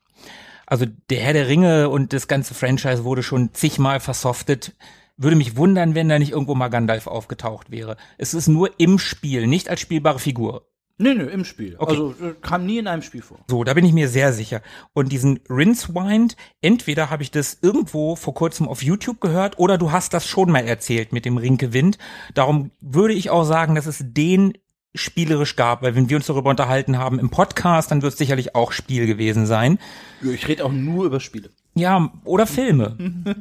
Also 0.66 0.86
der 1.10 1.20
Herr 1.20 1.34
der 1.34 1.48
Ringe 1.48 1.90
und 1.90 2.12
das 2.12 2.28
ganze 2.28 2.54
Franchise 2.54 3.04
wurde 3.04 3.24
schon 3.24 3.54
zigmal 3.54 4.00
versoftet. 4.00 4.76
Würde 5.16 5.38
mich 5.38 5.56
wundern, 5.56 5.96
wenn 5.96 6.10
da 6.10 6.20
nicht 6.20 6.32
irgendwo 6.32 6.56
mal 6.56 6.68
Gandalf 6.68 7.08
aufgetaucht 7.08 7.72
wäre. 7.72 7.98
Es 8.18 8.34
ist 8.34 8.48
nur 8.48 8.80
im 8.80 9.00
Spiel, 9.00 9.48
nicht 9.48 9.70
als 9.70 9.80
spielbare 9.80 10.20
Figur. 10.20 10.68
Nö, 11.00 11.14
nö, 11.14 11.30
im 11.30 11.46
Spiel. 11.46 11.76
Okay. 11.78 11.92
Also 11.92 12.16
äh, 12.24 12.34
kam 12.42 12.66
nie 12.66 12.80
in 12.80 12.88
einem 12.88 13.04
Spiel 13.04 13.22
vor. 13.22 13.40
So, 13.48 13.64
da 13.64 13.76
bin 13.76 13.86
ich 13.86 13.94
mir 13.94 14.10
sehr 14.10 14.34
sicher. 14.34 14.62
Und 14.94 15.12
diesen 15.12 15.40
Rincewind, 15.48 16.36
entweder 16.62 17.12
habe 17.12 17.22
ich 17.22 17.30
das 17.30 17.60
irgendwo 17.62 18.16
vor 18.16 18.34
kurzem 18.34 18.68
auf 18.68 18.82
YouTube 18.82 19.22
gehört 19.22 19.60
oder 19.60 19.78
du 19.78 19.92
hast 19.92 20.14
das 20.14 20.28
schon 20.28 20.52
mal 20.52 20.66
erzählt 20.66 21.14
mit 21.14 21.26
dem 21.26 21.38
Rinkewind. 21.38 22.00
Darum 22.34 22.72
würde 22.82 23.14
ich 23.14 23.30
auch 23.30 23.44
sagen, 23.44 23.76
dass 23.76 23.86
es 23.86 24.04
den 24.04 24.54
spielerisch 24.98 25.56
gab, 25.56 25.82
weil 25.82 25.96
wenn 25.96 26.10
wir 26.10 26.18
uns 26.18 26.26
darüber 26.28 26.50
unterhalten 26.50 26.98
haben 26.98 27.20
im 27.20 27.30
Podcast, 27.30 27.92
dann 27.92 28.02
wird 28.02 28.14
es 28.14 28.18
sicherlich 28.18 28.56
auch 28.56 28.72
Spiel 28.72 29.08
gewesen 29.08 29.46
sein. 29.46 29.80
Ich 30.22 30.48
rede 30.48 30.66
auch 30.66 30.72
nur 30.72 31.06
über 31.06 31.20
Spiele. 31.20 31.50
Ja, 31.78 32.12
oder 32.24 32.48
Filme. 32.48 32.98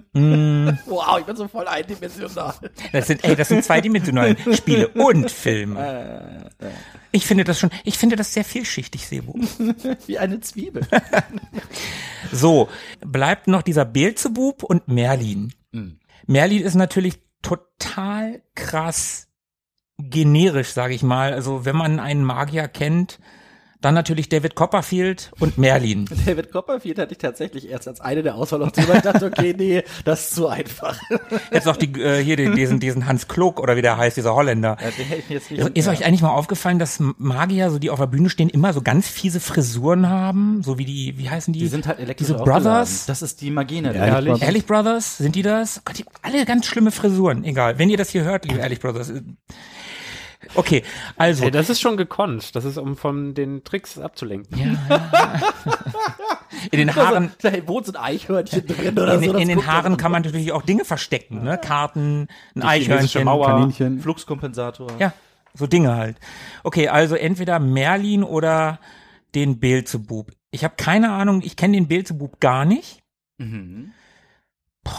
Wow, 0.86 1.18
ich 1.18 1.26
bin 1.26 1.36
so 1.36 1.48
voll 1.48 1.66
eindimensional. 1.66 2.54
Das 2.92 3.06
sind, 3.06 3.24
ey, 3.24 3.34
das 3.34 3.48
sind 3.48 3.64
zweidimensionale 3.64 4.36
Spiele 4.54 4.88
und 4.88 5.30
Filme. 5.30 6.50
Ich 7.12 7.26
finde 7.26 7.44
das 7.44 7.58
schon, 7.58 7.70
ich 7.84 7.96
finde 7.96 8.16
das 8.16 8.34
sehr 8.34 8.44
vielschichtig, 8.44 9.06
Sebo. 9.06 9.38
Wie 10.06 10.18
eine 10.18 10.40
Zwiebel. 10.40 10.86
So, 12.32 12.68
bleibt 13.00 13.46
noch 13.46 13.62
dieser 13.62 13.84
Beelzebub 13.84 14.64
und 14.64 14.88
Merlin. 14.88 15.52
Merlin 16.26 16.62
ist 16.64 16.74
natürlich 16.74 17.20
total 17.40 18.42
krass 18.56 19.25
generisch, 19.98 20.70
sage 20.70 20.94
ich 20.94 21.02
mal. 21.02 21.32
Also 21.32 21.64
wenn 21.64 21.76
man 21.76 22.00
einen 22.00 22.24
Magier 22.24 22.68
kennt, 22.68 23.18
dann 23.80 23.94
natürlich 23.94 24.28
David 24.28 24.54
Copperfield 24.54 25.30
und 25.38 25.58
Merlin. 25.58 26.06
David 26.26 26.50
Copperfield 26.50 26.98
hatte 26.98 27.12
ich 27.12 27.18
tatsächlich 27.18 27.68
erst 27.68 27.86
als 27.86 28.00
eine 28.00 28.22
der 28.22 28.34
Auswahloptionen, 28.34 28.90
weil 28.90 28.96
ich 28.96 29.02
dachte, 29.02 29.26
okay, 29.26 29.54
nee, 29.56 29.84
das 30.04 30.22
ist 30.22 30.34
zu 30.34 30.48
einfach. 30.48 30.98
Jetzt 31.52 31.66
noch 31.66 31.76
die, 31.76 31.92
äh, 32.00 32.22
hier 32.22 32.36
den, 32.36 32.56
diesen, 32.56 32.80
diesen 32.80 33.06
Hans 33.06 33.28
Klug 33.28 33.60
oder 33.60 33.76
wie 33.76 33.82
der 33.82 33.96
heißt, 33.96 34.16
dieser 34.16 34.34
Holländer. 34.34 34.76
Ja. 34.80 35.36
Ist, 35.36 35.50
ist 35.50 35.88
euch 35.88 36.04
eigentlich 36.04 36.22
mal 36.22 36.30
aufgefallen, 36.30 36.78
dass 36.78 36.98
Magier, 37.18 37.70
so 37.70 37.78
die 37.78 37.90
auf 37.90 37.98
der 37.98 38.06
Bühne 38.06 38.30
stehen, 38.30 38.48
immer 38.48 38.72
so 38.72 38.82
ganz 38.82 39.08
fiese 39.08 39.40
Frisuren 39.40 40.08
haben? 40.08 40.62
So 40.62 40.78
wie 40.78 40.84
die, 40.84 41.14
wie 41.18 41.28
heißen 41.28 41.52
die? 41.52 41.60
die 41.60 41.68
sind 41.68 41.86
halt 41.86 41.98
elektrisch 41.98 42.28
Diese. 42.28 42.42
Brothers? 42.42 43.06
Das 43.06 43.22
ist 43.22 43.40
die 43.40 43.50
Magine. 43.50 43.94
Ehrlich? 43.94 44.28
Ehrlich? 44.28 44.42
Ehrlich 44.42 44.66
Brothers, 44.66 45.18
sind 45.18 45.36
die 45.36 45.42
das? 45.42 45.82
Gott, 45.84 45.98
die 45.98 46.04
haben 46.04 46.14
alle 46.22 46.44
ganz 46.44 46.66
schlimme 46.66 46.90
Frisuren. 46.90 47.44
Egal, 47.44 47.78
wenn 47.78 47.90
ihr 47.90 47.96
das 47.98 48.10
hier 48.10 48.24
hört, 48.24 48.44
liebe 48.46 48.58
Ehrlich 48.58 48.80
Brothers. 48.80 49.12
Okay, 50.54 50.82
also. 51.16 51.44
Ey, 51.44 51.50
das 51.50 51.70
ist 51.70 51.80
schon 51.80 51.96
gekonnt. 51.96 52.54
Das 52.54 52.64
ist, 52.64 52.76
um 52.78 52.96
von 52.96 53.34
den 53.34 53.64
Tricks 53.64 53.98
abzulenken. 53.98 54.58
ja, 54.58 54.76
ja. 54.88 55.40
In 56.70 56.78
den 56.78 56.94
Haaren, 56.94 57.32
Da 57.42 57.52
wohnt 57.68 57.86
so 57.86 57.92
ein 57.92 57.96
Eichhörnchen 57.96 58.66
drin 58.66 58.98
oder 58.98 59.14
in, 59.14 59.24
so. 59.24 59.36
in 59.36 59.48
den 59.48 59.66
Haaren 59.66 59.96
kann 59.96 60.10
man 60.10 60.22
natürlich 60.22 60.52
auch 60.52 60.62
Dinge 60.62 60.84
verstecken, 60.84 61.42
ne? 61.42 61.58
Karten, 61.58 62.28
ein 62.54 62.62
chinesische 62.62 62.92
Eichhörnchen. 62.94 63.24
Mauer. 63.24 63.46
Kaninchen. 63.46 64.00
Fluxkompensator. 64.00 64.88
Ja, 64.98 65.12
so 65.54 65.66
Dinge 65.66 65.94
halt. 65.96 66.16
Okay, 66.64 66.88
also 66.88 67.14
entweder 67.14 67.58
Merlin 67.58 68.22
oder 68.24 68.78
den 69.34 69.60
Beelzebub. 69.60 70.32
Ich 70.50 70.64
habe 70.64 70.74
keine 70.76 71.12
Ahnung, 71.12 71.42
ich 71.44 71.56
kenne 71.56 71.76
den 71.76 71.88
Beelzebub 71.88 72.40
gar 72.40 72.64
nicht. 72.64 73.02
Mhm. 73.38 73.92
Oh, 74.86 74.90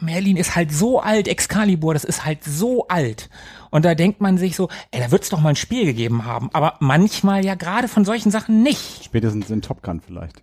Merlin 0.00 0.36
ist 0.36 0.56
halt 0.56 0.72
so 0.72 1.00
alt, 1.00 1.28
Excalibur, 1.28 1.94
das 1.94 2.04
ist 2.04 2.24
halt 2.24 2.42
so 2.44 2.88
alt. 2.88 3.30
Und 3.70 3.84
da 3.84 3.94
denkt 3.94 4.20
man 4.20 4.38
sich 4.38 4.56
so, 4.56 4.68
ey, 4.90 5.00
da 5.00 5.10
wird's 5.10 5.28
doch 5.28 5.40
mal 5.40 5.50
ein 5.50 5.56
Spiel 5.56 5.84
gegeben 5.84 6.24
haben. 6.24 6.50
Aber 6.52 6.74
manchmal 6.80 7.44
ja 7.44 7.54
gerade 7.54 7.88
von 7.88 8.04
solchen 8.04 8.30
Sachen 8.30 8.62
nicht. 8.62 9.04
Spätestens 9.04 9.50
in 9.50 9.62
Top 9.62 9.82
Gun 9.82 10.00
vielleicht. 10.00 10.42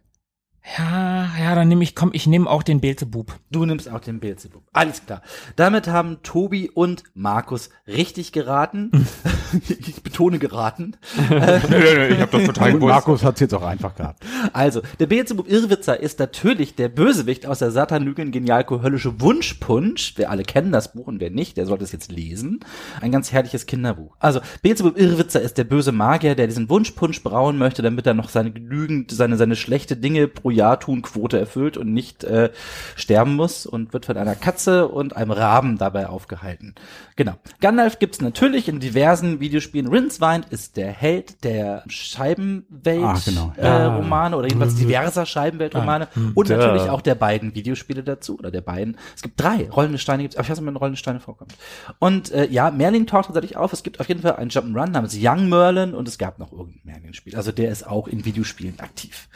Ja, 0.77 1.29
ja, 1.37 1.55
dann 1.55 1.67
nehme 1.67 1.83
ich, 1.83 1.93
komm, 1.93 2.11
ich 2.13 2.25
nehme 2.25 2.49
auch 2.49 2.63
den 2.63 2.79
Beelzebub. 2.79 3.35
Du 3.51 3.65
nimmst 3.65 3.91
auch 3.91 3.99
den 3.99 4.21
Beelzebub. 4.21 4.63
Alles 4.71 5.05
klar. 5.05 5.21
Damit 5.57 5.87
haben 5.87 6.23
Tobi 6.23 6.69
und 6.69 7.03
Markus 7.13 7.69
richtig 7.85 8.31
geraten. 8.31 8.89
ich 9.67 10.01
betone 10.01 10.39
geraten. 10.39 10.95
ich 11.17 12.21
hab 12.21 12.31
das 12.31 12.45
total 12.45 12.75
Und 12.75 12.79
Markus 12.79 13.25
hat's 13.25 13.41
jetzt 13.41 13.53
auch 13.53 13.63
einfach 13.63 13.93
gehabt. 13.95 14.23
Also, 14.53 14.81
der 14.99 15.07
Beelzebub 15.07 15.51
Irrwitzer 15.51 15.99
ist 15.99 16.19
natürlich 16.19 16.75
der 16.75 16.87
Bösewicht 16.87 17.45
aus 17.45 17.59
der 17.59 17.71
Satan-Lügen 17.71 18.31
Genialko 18.31 18.81
Höllische 18.81 19.19
Wunschpunsch. 19.19 20.17
Wir 20.17 20.31
alle 20.31 20.43
kennen 20.43 20.71
das 20.71 20.93
Buch 20.93 21.07
und 21.07 21.19
wer 21.19 21.29
nicht, 21.29 21.57
der 21.57 21.65
sollte 21.65 21.83
es 21.83 21.91
jetzt 21.91 22.09
lesen. 22.09 22.61
Ein 23.01 23.11
ganz 23.11 23.33
herrliches 23.33 23.65
Kinderbuch. 23.65 24.15
Also, 24.17 24.39
Beelzebub 24.61 24.97
Irrwitzer 24.97 25.41
ist 25.41 25.57
der 25.57 25.65
böse 25.65 25.91
Magier, 25.91 26.35
der 26.35 26.47
diesen 26.47 26.69
Wunschpunsch 26.69 27.21
brauen 27.21 27.57
möchte, 27.57 27.81
damit 27.81 28.07
er 28.07 28.13
noch 28.13 28.29
seine 28.29 28.51
genügend, 28.51 29.11
seine, 29.11 29.35
seine 29.35 29.57
schlechte 29.57 29.97
Dinge 29.97 30.29
pro 30.29 30.52
Jahr 30.53 30.79
tun 30.79 31.01
Quote 31.01 31.37
erfüllt 31.39 31.77
und 31.77 31.93
nicht 31.93 32.23
äh, 32.23 32.51
sterben 32.95 33.35
muss 33.35 33.65
und 33.65 33.93
wird 33.93 34.05
von 34.05 34.17
einer 34.17 34.35
Katze 34.35 34.87
und 34.87 35.15
einem 35.15 35.31
Raben 35.31 35.77
dabei 35.77 36.07
aufgehalten. 36.07 36.75
Genau. 37.15 37.33
Gandalf 37.61 37.99
gibt's 37.99 38.21
natürlich 38.21 38.67
in 38.67 38.79
diversen 38.79 39.39
Videospielen. 39.39 39.87
Rincewind 39.87 40.45
ist 40.49 40.77
der 40.77 40.91
Held 40.91 41.43
der 41.43 41.83
Scheibenwelt 41.87 43.03
Ah, 43.03 43.19
genau. 43.25 43.53
äh, 43.57 43.67
Romane 43.67 44.37
oder 44.37 44.47
jedenfalls 44.47 44.75
diverser 44.75 45.25
Scheibenweltromane 45.25 46.07
und 46.35 46.49
Duh. 46.49 46.53
natürlich 46.55 46.89
auch 46.89 47.01
der 47.01 47.15
beiden 47.15 47.53
Videospiele 47.55 48.03
dazu 48.03 48.37
oder 48.39 48.51
der 48.51 48.61
beiden. 48.61 48.97
Es 49.15 49.21
gibt 49.21 49.39
drei 49.39 49.69
rollende 49.69 49.97
Steine, 49.97 50.23
gibt's, 50.23 50.35
ich 50.35 50.49
weiß 50.49 50.59
nicht, 50.59 50.69
ob 50.69 50.81
rollende 50.81 50.97
Steine 50.97 51.19
vorkommt. 51.19 51.55
Und 51.99 52.31
äh, 52.31 52.47
ja, 52.49 52.71
Merlin 52.71 53.07
taucht 53.07 53.25
tatsächlich 53.25 53.57
auf. 53.57 53.73
Es 53.73 53.83
gibt 53.83 53.99
auf 53.99 54.07
jeden 54.07 54.21
Fall 54.21 54.35
einen 54.35 54.49
Jump'n'Run 54.49 54.89
namens 54.89 55.17
Young 55.19 55.49
Merlin 55.49 55.93
und 55.93 56.07
es 56.07 56.17
gab 56.17 56.39
noch 56.39 56.51
irgendein 56.51 56.81
Merlin-Spiel. 56.83 57.35
Also 57.35 57.51
der 57.51 57.71
ist 57.71 57.87
auch 57.87 58.07
in 58.07 58.25
Videospielen 58.25 58.79
aktiv. 58.79 59.29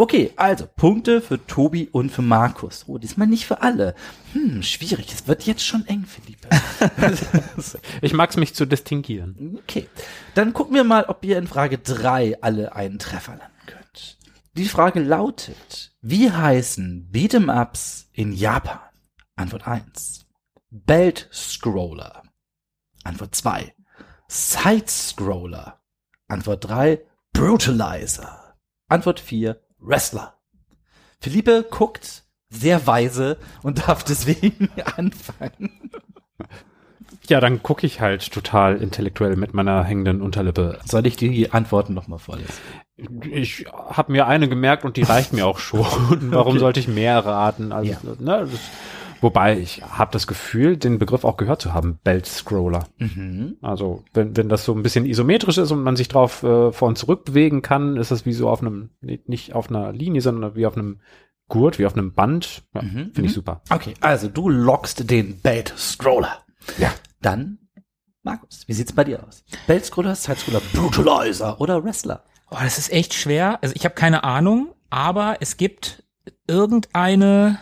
Okay, 0.00 0.32
also 0.36 0.68
Punkte 0.76 1.20
für 1.20 1.44
Tobi 1.44 1.88
und 1.90 2.10
für 2.10 2.22
Markus. 2.22 2.84
Oh, 2.86 2.98
diesmal 2.98 3.26
nicht 3.26 3.46
für 3.46 3.62
alle. 3.62 3.96
Hm, 4.32 4.62
schwierig. 4.62 5.12
Es 5.12 5.26
wird 5.26 5.42
jetzt 5.42 5.66
schon 5.66 5.84
eng, 5.86 6.04
Philippe. 6.06 6.48
Ich 8.00 8.12
mag's 8.12 8.36
mich 8.36 8.54
zu 8.54 8.64
distinguieren. 8.64 9.58
Okay, 9.64 9.88
dann 10.36 10.52
gucken 10.52 10.76
wir 10.76 10.84
mal, 10.84 11.06
ob 11.06 11.24
ihr 11.24 11.36
in 11.36 11.48
Frage 11.48 11.78
drei 11.78 12.40
alle 12.40 12.76
einen 12.76 13.00
Treffer 13.00 13.32
landen 13.32 13.66
könnt. 13.66 14.18
Die 14.52 14.66
Frage 14.66 15.00
lautet, 15.00 15.92
wie 16.00 16.30
heißen 16.30 17.10
Beat'em-Ups 17.12 18.08
in 18.12 18.32
Japan? 18.32 18.78
Antwort 19.34 19.66
1. 19.66 20.26
Belt 20.70 21.28
Scroller. 21.32 22.22
Antwort 23.02 23.34
2. 23.34 23.74
Side 24.28 24.86
Scroller. 24.86 25.80
Antwort 26.28 26.68
3. 26.68 27.00
Brutalizer. 27.32 28.54
Antwort 28.88 29.18
4. 29.18 29.60
Wrestler. 29.80 30.34
Philippe 31.20 31.66
guckt 31.70 32.24
sehr 32.50 32.86
weise 32.86 33.36
und 33.62 33.86
darf 33.88 34.04
deswegen 34.04 34.70
anfangen. 34.96 35.90
Ja, 37.28 37.40
dann 37.40 37.62
gucke 37.62 37.86
ich 37.86 38.00
halt 38.00 38.32
total 38.32 38.76
intellektuell 38.80 39.36
mit 39.36 39.52
meiner 39.52 39.84
hängenden 39.84 40.22
Unterlippe. 40.22 40.78
Soll 40.86 41.06
ich 41.06 41.16
die 41.16 41.50
Antworten 41.52 41.92
nochmal 41.92 42.18
vorlesen? 42.18 42.54
Ich 43.30 43.66
habe 43.70 44.12
mir 44.12 44.26
eine 44.26 44.48
gemerkt 44.48 44.84
und 44.84 44.96
die 44.96 45.02
reicht 45.02 45.32
mir 45.32 45.46
auch 45.46 45.58
schon. 45.58 45.80
Warum 46.32 46.52
Okay. 46.52 46.58
sollte 46.58 46.80
ich 46.80 46.88
mehr 46.88 47.24
raten? 47.24 47.72
Also, 47.72 47.90
Ja. 47.92 47.98
ne, 48.18 48.46
das, 48.50 48.60
wobei 49.20 49.58
ich 49.58 49.82
habe 49.82 50.12
das 50.12 50.26
Gefühl, 50.26 50.76
den 50.76 50.98
Begriff 50.98 51.24
auch 51.24 51.36
gehört 51.36 51.62
zu 51.62 51.74
haben, 51.74 51.98
Belt 52.04 52.26
Scroller. 52.26 52.86
Mhm. 52.98 53.56
Also 53.62 54.04
wenn, 54.14 54.36
wenn 54.36 54.48
das 54.48 54.64
so 54.64 54.74
ein 54.74 54.82
bisschen 54.82 55.06
isometrisch 55.06 55.58
ist 55.58 55.70
und 55.70 55.82
man 55.82 55.96
sich 55.96 56.08
drauf 56.08 56.42
äh, 56.42 56.72
vor 56.72 56.88
und 56.88 56.98
zurück 56.98 57.24
bewegen 57.24 57.62
kann, 57.62 57.96
ist 57.96 58.10
das 58.10 58.26
wie 58.26 58.32
so 58.32 58.48
auf 58.48 58.60
einem, 58.60 58.90
nicht 59.00 59.54
auf 59.54 59.70
einer 59.70 59.92
Linie, 59.92 60.20
sondern 60.20 60.54
wie 60.54 60.66
auf 60.66 60.76
einem 60.76 61.00
Gurt, 61.48 61.78
wie 61.78 61.86
auf 61.86 61.96
einem 61.96 62.12
Band. 62.12 62.62
Ja, 62.74 62.82
Mhm, 62.82 62.88
Finde 62.88 63.20
mhm. 63.22 63.24
ich 63.26 63.32
super. 63.32 63.62
Okay, 63.70 63.94
also 64.00 64.28
du 64.28 64.48
lockst 64.48 65.10
den 65.10 65.40
Belt 65.40 65.72
Scroller. 65.76 66.44
Ja. 66.78 66.92
Dann, 67.22 67.58
Markus, 68.22 68.64
wie 68.66 68.74
sieht's 68.74 68.92
bei 68.92 69.04
dir 69.04 69.26
aus? 69.26 69.42
Belt 69.66 69.84
Scroller, 69.84 70.14
Side 70.14 70.38
Scroller, 70.38 70.60
Brutalizer 70.72 71.60
oder 71.60 71.82
Wrestler? 71.82 72.24
Oh, 72.50 72.56
das 72.60 72.78
ist 72.78 72.92
echt 72.92 73.14
schwer. 73.14 73.58
Also 73.62 73.74
ich 73.76 73.84
habe 73.84 73.94
keine 73.94 74.24
Ahnung, 74.24 74.74
aber 74.90 75.36
es 75.40 75.56
gibt 75.56 76.04
irgendeine 76.46 77.58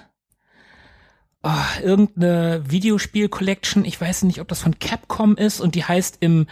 oh, 1.47 1.83
irgendeine 1.83 2.63
Videospiel-Collection. 2.69 3.85
Ich 3.85 4.01
weiß 4.01 4.25
nicht, 4.25 4.41
ob 4.41 4.49
das 4.49 4.61
von 4.61 4.79
Capcom 4.79 5.37
ist 5.37 5.61
und 5.61 5.75
die 5.75 5.85
heißt 5.85 6.19
im 6.21 6.47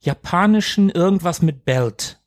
Japanischen 0.00 0.90
irgendwas 0.90 1.42
mit 1.42 1.64
Belt. 1.64 2.20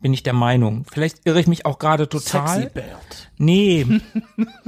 Bin 0.00 0.12
ich 0.12 0.22
der 0.22 0.32
Meinung. 0.32 0.84
Vielleicht 0.90 1.24
irre 1.24 1.40
ich 1.40 1.46
mich 1.46 1.64
auch 1.64 1.78
gerade 1.78 2.08
total. 2.08 2.62
Sexy 2.62 2.74
Belt. 2.74 3.30
Nee. 3.38 3.86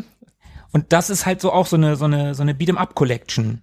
und 0.73 0.93
das 0.93 1.11
ist 1.11 1.27
halt 1.27 1.41
so 1.41 1.53
auch 1.53 1.67
so 1.67 1.77
eine 1.77 1.97
so 1.97 2.05
eine 2.05 2.35
so 2.35 2.43
eine 2.43 2.53
Beat'em 2.53 2.77
Up 2.77 2.95
Collection. 2.95 3.63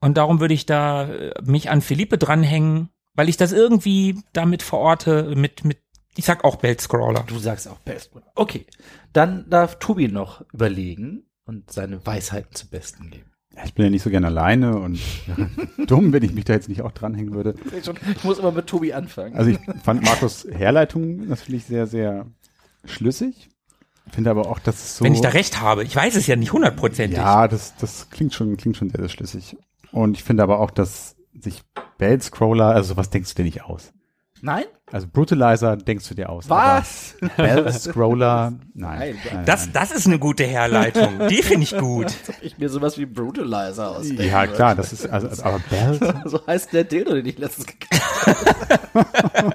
Und 0.00 0.16
darum 0.16 0.40
würde 0.40 0.54
ich 0.54 0.66
da 0.66 1.08
äh, 1.08 1.42
mich 1.42 1.70
an 1.70 1.80
Philippe 1.80 2.18
dranhängen, 2.18 2.90
weil 3.14 3.28
ich 3.28 3.38
das 3.38 3.52
irgendwie 3.52 4.22
damit 4.32 4.62
verorte 4.62 5.34
mit 5.34 5.64
mit 5.64 5.78
ich 6.16 6.26
sag 6.26 6.44
auch 6.44 6.56
Belt 6.56 6.80
Scroller. 6.82 7.24
Du 7.26 7.38
sagst 7.38 7.66
auch 7.66 7.78
Belt 7.78 8.02
Scroller. 8.02 8.30
Okay, 8.34 8.66
dann 9.14 9.48
darf 9.48 9.78
Tobi 9.78 10.08
noch 10.08 10.44
überlegen 10.52 11.24
und 11.50 11.70
seine 11.72 12.06
Weisheiten 12.06 12.54
zum 12.54 12.68
Besten 12.68 13.10
geben. 13.10 13.28
Ich 13.64 13.74
bin 13.74 13.84
ja 13.84 13.90
nicht 13.90 14.04
so 14.04 14.10
gern 14.10 14.24
alleine 14.24 14.78
und 14.78 15.00
dumm, 15.86 16.12
wenn 16.12 16.22
ich 16.22 16.32
mich 16.32 16.44
da 16.44 16.52
jetzt 16.52 16.68
nicht 16.68 16.82
auch 16.82 16.92
dranhängen 16.92 17.34
würde. 17.34 17.56
Ich 17.76 18.24
muss 18.24 18.38
immer 18.38 18.52
mit 18.52 18.68
Tobi 18.68 18.92
anfangen. 18.92 19.34
Also 19.34 19.50
ich 19.50 19.58
fand 19.82 20.04
Markus 20.04 20.46
Herleitung 20.48 21.26
natürlich 21.26 21.64
sehr, 21.64 21.88
sehr 21.88 22.26
schlüssig. 22.84 23.50
Finde 24.12 24.30
aber 24.30 24.48
auch, 24.48 24.60
dass 24.60 24.76
es 24.76 24.96
so. 24.96 25.04
Wenn 25.04 25.14
ich 25.14 25.20
da 25.20 25.30
recht 25.30 25.60
habe. 25.60 25.82
Ich 25.82 25.94
weiß 25.94 26.14
es 26.14 26.28
ja 26.28 26.36
nicht 26.36 26.52
hundertprozentig. 26.52 27.18
Ja, 27.18 27.48
das, 27.48 27.74
das 27.76 28.08
klingt 28.10 28.32
schon, 28.32 28.56
klingt 28.56 28.76
schon 28.76 28.90
sehr, 28.90 29.00
sehr 29.00 29.08
schlüssig. 29.08 29.56
Und 29.90 30.16
ich 30.16 30.22
finde 30.22 30.44
aber 30.44 30.60
auch, 30.60 30.70
dass 30.70 31.16
sich 31.34 31.62
Belt 31.98 32.22
Scroller, 32.22 32.66
also 32.66 32.96
was 32.96 33.10
denkst 33.10 33.34
du 33.34 33.42
dir 33.42 33.44
nicht 33.44 33.64
aus? 33.64 33.92
Nein? 34.42 34.64
Also 34.90 35.06
Brutalizer 35.06 35.76
denkst 35.76 36.08
du 36.08 36.14
dir 36.14 36.30
aus. 36.30 36.48
Was? 36.48 37.14
Belt 37.36 37.72
Scroller, 37.74 38.54
nein. 38.74 39.18
Nein. 39.32 39.44
Das, 39.44 39.70
das 39.70 39.92
ist 39.92 40.06
eine 40.06 40.18
gute 40.18 40.44
Herleitung. 40.44 41.28
Die 41.28 41.42
finde 41.42 41.64
ich 41.64 41.76
gut. 41.76 42.06
Ich 42.40 42.58
mir 42.58 42.68
sowas 42.68 42.98
wie 42.98 43.06
Brutalizer 43.06 43.90
ausdenken. 43.90 44.24
Ja, 44.24 44.46
klar, 44.46 44.74
das 44.74 44.92
ist, 44.92 45.06
also, 45.08 45.28
also 45.28 45.42
aber 45.42 45.60
Belt, 45.70 46.02
So 46.24 46.46
heißt 46.46 46.72
der 46.72 46.84
Dildo, 46.84 47.14
den 47.14 47.26
ich 47.26 47.38
letztens 47.38 47.66
gekriegt 47.66 48.00
habe. 48.26 49.54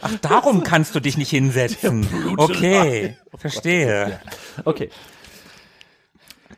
Ach, 0.00 0.16
darum 0.22 0.62
kannst 0.62 0.94
du 0.94 1.00
dich 1.00 1.18
nicht 1.18 1.30
hinsetzen. 1.30 2.06
Okay, 2.36 3.16
verstehe. 3.36 4.20
Okay. 4.64 4.90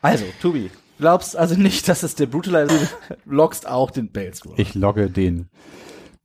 Also, 0.01 0.25
Tobi, 0.41 0.71
glaubst 0.97 1.35
also 1.35 1.55
nicht, 1.55 1.87
dass 1.89 2.03
es 2.03 2.15
der 2.15 2.27
Brutalizer 2.27 2.73
ist? 2.73 2.95
Du 3.25 3.31
lockst 3.31 3.67
auch 3.67 3.91
den 3.91 4.11
Belt 4.11 4.35
Scroller. 4.35 4.59
ich 4.59 4.75
logge 4.75 5.09
den 5.09 5.49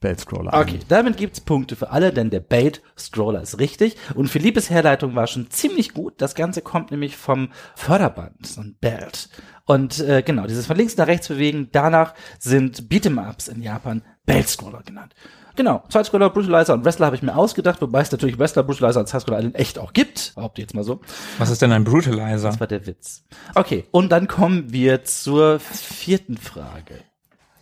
Belt 0.01 0.21
Scroller 0.21 0.53
ein. 0.53 0.61
Okay, 0.61 0.79
damit 0.89 1.17
gibt's 1.17 1.41
Punkte 1.41 1.77
für 1.77 1.91
alle, 1.91 2.13
denn 2.13 2.31
der 2.31 2.41
Bait 2.41 2.83
Scroller 2.99 3.43
ist 3.43 3.59
richtig. 3.59 3.97
Und 4.15 4.29
Philippes 4.29 4.71
Herleitung 4.71 5.15
war 5.15 5.27
schon 5.27 5.51
ziemlich 5.51 5.95
gut. 5.95 6.15
Das 6.19 6.35
Ganze 6.35 6.63
kommt 6.63 6.91
nämlich 6.91 7.17
vom 7.17 7.51
Förderband, 7.75 8.47
so 8.47 8.61
ein 8.61 8.77
Belt. 8.81 9.29
Und 9.65 9.99
äh, 10.01 10.23
genau, 10.23 10.47
dieses 10.47 10.67
von 10.67 10.77
links 10.77 10.97
nach 10.97 11.07
rechts 11.07 11.29
bewegen, 11.29 11.71
danach 11.73 12.15
sind 12.39 12.89
Beat'em-Ups 12.91 13.49
in 13.49 13.63
Japan 13.63 14.03
Belt 14.25 14.49
Scroller 14.49 14.83
genannt. 14.83 15.15
Genau, 15.57 15.83
Side-Scroller, 15.89 16.29
Brutalizer 16.29 16.75
und 16.75 16.85
Wrestler 16.85 17.07
habe 17.07 17.17
ich 17.17 17.23
mir 17.23 17.35
ausgedacht, 17.35 17.81
wobei 17.81 18.03
es 18.03 18.13
natürlich 18.13 18.39
Wrestler, 18.39 18.63
Brutalizer 18.63 19.01
und 19.01 19.09
Side-Scroller 19.09 19.41
in 19.41 19.55
echt 19.55 19.79
auch 19.79 19.95
gibt. 19.95 20.35
Behaupte 20.35 20.61
jetzt 20.61 20.75
mal 20.75 20.85
so. 20.85 21.01
Was 21.39 21.49
ist 21.49 21.63
denn 21.63 21.73
ein 21.73 21.85
Brutalizer? 21.85 22.49
Das 22.49 22.61
war 22.61 22.67
der 22.67 22.87
Witz. 22.87 23.25
Okay, 23.55 23.87
und 23.91 24.13
dann 24.13 24.29
kommen 24.29 24.71
wir 24.73 25.05
zur 25.05 25.59
vierten 25.59 26.37
Frage. 26.37 26.99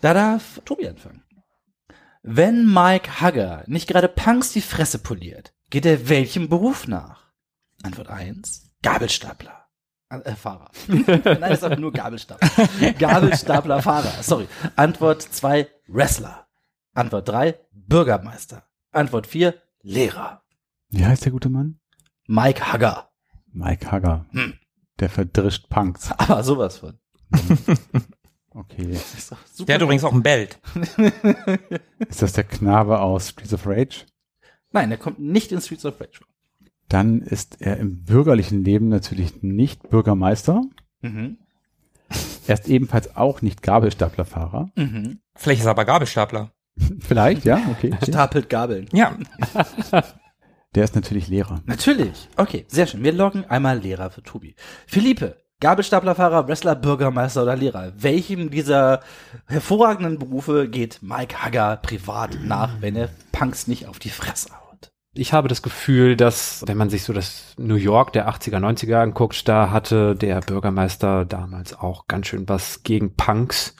Da 0.01 0.13
darf 0.13 0.61
Tobi 0.65 0.89
anfangen. 0.89 1.24
Wenn 2.27 2.65
Mike 2.73 3.21
Hugger 3.21 3.65
nicht 3.67 3.87
gerade 3.87 4.09
Punks 4.09 4.51
die 4.51 4.63
Fresse 4.63 4.99
poliert, 4.99 5.53
geht 5.69 5.85
er 5.85 6.09
welchem 6.09 6.49
Beruf 6.49 6.89
nach? 6.89 7.31
Antwort 7.83 8.09
eins: 8.09 8.71
Gabelstapler. 8.83 9.67
Äh, 10.09 10.35
Fahrer. 10.35 10.71
Nein, 10.89 11.41
das 11.41 11.59
ist 11.59 11.65
aber 11.65 11.77
nur 11.77 11.93
Gabelstapler. 11.93 12.93
Gabelstapler 12.99 13.83
Fahrer. 13.83 14.23
Sorry. 14.23 14.49
Antwort 14.75 15.21
zwei: 15.21 15.69
Wrestler. 15.87 16.47
Antwort 16.95 17.29
drei: 17.29 17.61
Bürgermeister. 17.73 18.65
Antwort 18.91 19.27
vier: 19.27 19.61
Lehrer. 19.83 20.43
Wie 20.89 21.05
heißt 21.05 21.27
der 21.27 21.33
gute 21.33 21.51
Mann? 21.51 21.79
Mike 22.27 22.73
Hugger. 22.73 23.11
Mike 23.53 23.93
Hugger. 23.93 24.25
Hm. 24.31 24.55
Der 24.99 25.11
verdrischt 25.11 25.69
Punks. 25.69 26.11
Aber 26.17 26.43
sowas 26.43 26.79
von. 26.79 26.99
Okay. 28.55 28.97
Der 29.67 29.75
hat 29.75 29.83
übrigens 29.83 30.05
auch 30.05 30.13
ein 30.13 30.23
Belt. 30.23 30.61
Ist 32.09 32.23
das 32.23 32.33
der 32.35 32.45
Knabe 32.45 33.01
aus 33.01 33.31
Streets 33.31 33.53
of 33.53 33.67
Rage? 33.67 34.07
Nein, 34.71 34.91
der 34.91 34.99
kommt 34.99 35.19
nicht 35.19 35.51
in 35.51 35.61
Streets 35.61 35.85
of 35.85 36.01
Rage. 36.01 36.21
Dann 36.89 37.23
ist 37.23 37.61
er 37.61 37.79
im 37.79 38.05
bürgerlichen 38.05 38.63
Leben 38.63 38.89
natürlich 38.89 39.43
nicht 39.43 39.89
Bürgermeister. 39.91 40.63
Mhm. 41.03 41.39
Er 42.47 42.55
ist 42.55 42.69
ebenfalls 42.69 43.17
auch 43.17 43.41
nicht 43.41 43.63
Gabelstaplerfahrer. 43.63 44.69
Mhm. 44.77 45.21
Vielleicht 45.35 45.61
ist 45.61 45.67
er 45.67 45.71
aber 45.71 45.87
Gabelstapler. 45.87 46.53
Vielleicht, 47.01 47.47
ja, 47.47 47.57
okay. 47.71 47.91
okay. 47.95 48.11
Stapelt 48.11 48.51
Gabeln. 48.51 48.87
Ja, 48.93 49.17
Der 50.75 50.85
ist 50.85 50.95
natürlich 50.95 51.29
Lehrer. 51.29 51.63
Natürlich. 51.65 52.29
Okay, 52.37 52.67
sehr 52.69 52.87
schön. 52.87 53.03
Wir 53.03 53.13
loggen 53.13 53.45
einmal 53.47 53.79
Lehrer 53.79 54.11
für 54.11 54.23
Tobi. 54.23 54.55
Philippe, 54.87 55.39
Gabelstaplerfahrer, 55.61 56.49
Wrestler, 56.49 56.75
Bürgermeister 56.75 57.43
oder 57.43 57.57
Lehrer. 57.57 57.93
Welchem 57.97 58.51
dieser 58.51 59.01
hervorragenden 59.47 60.19
Berufe 60.19 60.69
geht 60.69 61.01
Mike 61.03 61.45
Hugger 61.45 61.77
privat 61.77 62.39
nach, 62.43 62.81
wenn 62.81 62.97
er 62.97 63.09
Punks 63.33 63.67
nicht 63.67 63.87
auf 63.87 63.99
die 63.99 64.11
Fresse 64.11 64.51
haut? 64.51 64.91
Ich 65.15 65.33
habe 65.33 65.49
das 65.49 65.63
Gefühl, 65.63 66.17
dass, 66.17 66.65
wenn 66.67 66.77
man 66.77 66.91
sich 66.91 67.05
so 67.05 67.13
das 67.13 67.55
New 67.57 67.77
York 67.77 68.13
der 68.13 68.29
80er, 68.29 68.59
90er 68.59 68.97
anguckt, 68.97 69.49
da 69.49 69.71
hatte 69.71 70.17
der 70.17 70.41
Bürgermeister 70.41 71.25
damals 71.25 71.79
auch 71.79 72.09
ganz 72.09 72.27
schön 72.27 72.49
was 72.49 72.83
gegen 72.83 73.15
Punks 73.15 73.77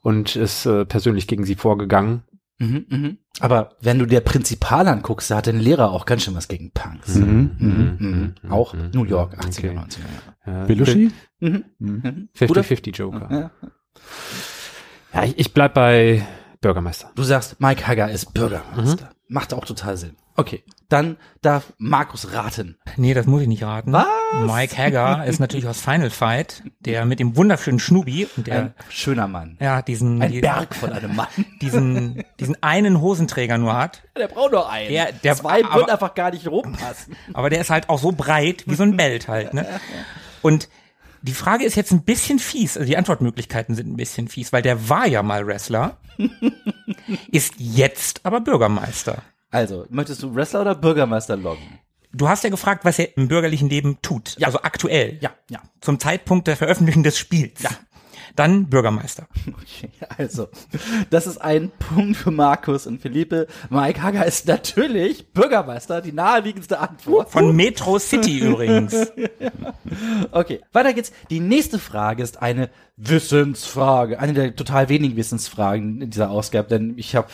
und 0.00 0.36
ist 0.36 0.64
äh, 0.64 0.86
persönlich 0.86 1.28
gegen 1.28 1.44
sie 1.44 1.54
vorgegangen. 1.54 2.22
Mhm, 2.58 2.86
mhm. 2.88 3.18
Aber 3.40 3.70
wenn 3.80 3.98
du 3.98 4.06
dir 4.06 4.20
Prinzipal 4.20 4.86
anguckst, 4.86 5.30
da 5.30 5.36
hat 5.36 5.48
ein 5.48 5.60
Lehrer 5.60 5.92
auch 5.92 6.04
ganz 6.04 6.24
schön 6.24 6.34
was 6.34 6.46
gegen 6.46 6.72
Punks. 6.72 7.14
Mhm, 7.14 7.56
mhm. 7.58 8.34
Mhm. 8.42 8.50
Auch 8.50 8.74
mhm, 8.74 8.90
New 8.92 9.04
York, 9.04 9.34
okay. 9.38 9.48
80er, 9.48 9.72
90er 9.72 9.98
Jahre. 10.00 10.36
Ja, 10.50 10.64
Belushi? 10.64 11.10
Mhm. 11.40 11.64
Mhm. 11.78 12.02
Mhm. 12.04 12.28
50-50 12.38 12.94
Joker. 12.96 13.28
Ja. 13.30 13.50
Ja, 15.12 15.24
ich, 15.24 15.38
ich 15.38 15.52
bleib 15.54 15.74
bei 15.74 16.26
Bürgermeister. 16.60 17.10
Du 17.14 17.22
sagst, 17.22 17.60
Mike 17.60 17.86
Hugger 17.88 18.10
ist 18.10 18.32
Bürgermeister. 18.34 19.10
Macht 19.28 19.54
auch 19.54 19.64
total 19.64 19.96
Sinn. 19.96 20.16
Okay, 20.36 20.64
dann 20.88 21.16
darf 21.42 21.72
Markus 21.78 22.32
raten. 22.32 22.78
nee, 22.96 23.12
das 23.14 23.26
muss 23.26 23.42
ich 23.42 23.48
nicht 23.48 23.62
raten. 23.62 23.92
Was? 23.92 24.06
Mike 24.46 24.76
Hagger 24.78 25.24
ist 25.26 25.38
natürlich 25.38 25.66
aus 25.68 25.80
Final 25.80 26.08
Fight, 26.10 26.62
der 26.80 27.04
mit 27.04 27.20
dem 27.20 27.36
wunderschönen 27.36 27.78
Schnubi 27.78 28.26
und 28.36 28.46
der, 28.46 28.56
Ein 28.60 28.74
schöner 28.88 29.26
Mann. 29.28 29.58
ja, 29.60 29.82
diesen, 29.82 30.22
Ein 30.22 30.40
Berg 30.40 30.74
von 30.74 30.92
einem 30.92 31.14
Mann. 31.14 31.26
diesen, 31.60 32.22
diesen 32.38 32.60
einen 32.62 33.00
Hosenträger 33.00 33.58
nur 33.58 33.76
hat. 33.76 34.02
Der 34.16 34.28
braucht 34.28 34.52
nur 34.52 34.70
einen. 34.70 34.88
Der- 34.90 35.12
der- 35.12 35.34
Zwei 35.36 35.64
aber- 35.64 35.74
würden 35.74 35.90
einfach 35.90 36.14
gar 36.14 36.30
nicht 36.30 36.46
rumpassen. 36.46 37.16
Aber 37.34 37.50
der 37.50 37.60
ist 37.60 37.70
halt 37.70 37.88
auch 37.88 37.98
so 37.98 38.12
breit 38.12 38.64
wie 38.66 38.74
so 38.76 38.84
ein 38.84 38.96
Belt 38.96 39.28
halt, 39.28 39.52
ne? 39.52 39.66
Und 40.42 40.68
die 41.22 41.32
Frage 41.34 41.64
ist 41.64 41.74
jetzt 41.76 41.92
ein 41.92 42.02
bisschen 42.02 42.38
fies, 42.38 42.76
also 42.76 42.86
die 42.86 42.96
Antwortmöglichkeiten 42.96 43.74
sind 43.74 43.92
ein 43.92 43.96
bisschen 43.96 44.28
fies, 44.28 44.52
weil 44.52 44.62
der 44.62 44.88
war 44.88 45.06
ja 45.06 45.22
mal 45.22 45.46
Wrestler, 45.46 45.98
ist 47.30 47.54
jetzt 47.58 48.20
aber 48.24 48.40
Bürgermeister. 48.40 49.22
Also, 49.50 49.84
möchtest 49.90 50.22
du 50.22 50.34
Wrestler 50.34 50.62
oder 50.62 50.74
Bürgermeister 50.74 51.36
loggen? 51.36 51.78
Du 52.12 52.28
hast 52.28 52.42
ja 52.44 52.50
gefragt, 52.50 52.84
was 52.84 52.98
er 52.98 53.16
im 53.16 53.28
bürgerlichen 53.28 53.68
Leben 53.68 53.98
tut, 54.02 54.36
Ja. 54.38 54.46
also 54.46 54.62
aktuell. 54.62 55.18
Ja, 55.20 55.30
ja. 55.50 55.60
Zum 55.80 56.00
Zeitpunkt 56.00 56.46
der 56.48 56.56
Veröffentlichung 56.56 57.02
des 57.02 57.18
Spiels. 57.18 57.62
Ja. 57.62 57.70
Dann 58.36 58.66
Bürgermeister. 58.66 59.26
Okay, 59.48 59.90
also, 60.18 60.48
das 61.10 61.26
ist 61.26 61.38
ein 61.38 61.70
Punkt 61.78 62.16
für 62.16 62.30
Markus 62.30 62.86
und 62.86 63.00
Philippe. 63.00 63.46
Mike 63.68 64.02
Hager 64.02 64.26
ist 64.26 64.46
natürlich 64.46 65.32
Bürgermeister, 65.32 66.00
die 66.00 66.12
naheliegendste 66.12 66.78
Antwort. 66.78 67.30
Von 67.30 67.54
Metro 67.54 67.98
City 67.98 68.38
übrigens. 68.38 68.94
Okay, 70.30 70.60
weiter 70.72 70.92
geht's. 70.92 71.12
Die 71.30 71.40
nächste 71.40 71.78
Frage 71.78 72.22
ist 72.22 72.40
eine 72.40 72.70
Wissensfrage. 72.96 74.20
Eine 74.20 74.34
der 74.34 74.56
total 74.56 74.88
wenigen 74.88 75.16
Wissensfragen 75.16 76.00
in 76.02 76.10
dieser 76.10 76.30
Ausgabe, 76.30 76.68
denn 76.68 76.94
ich 76.96 77.16
habe 77.16 77.28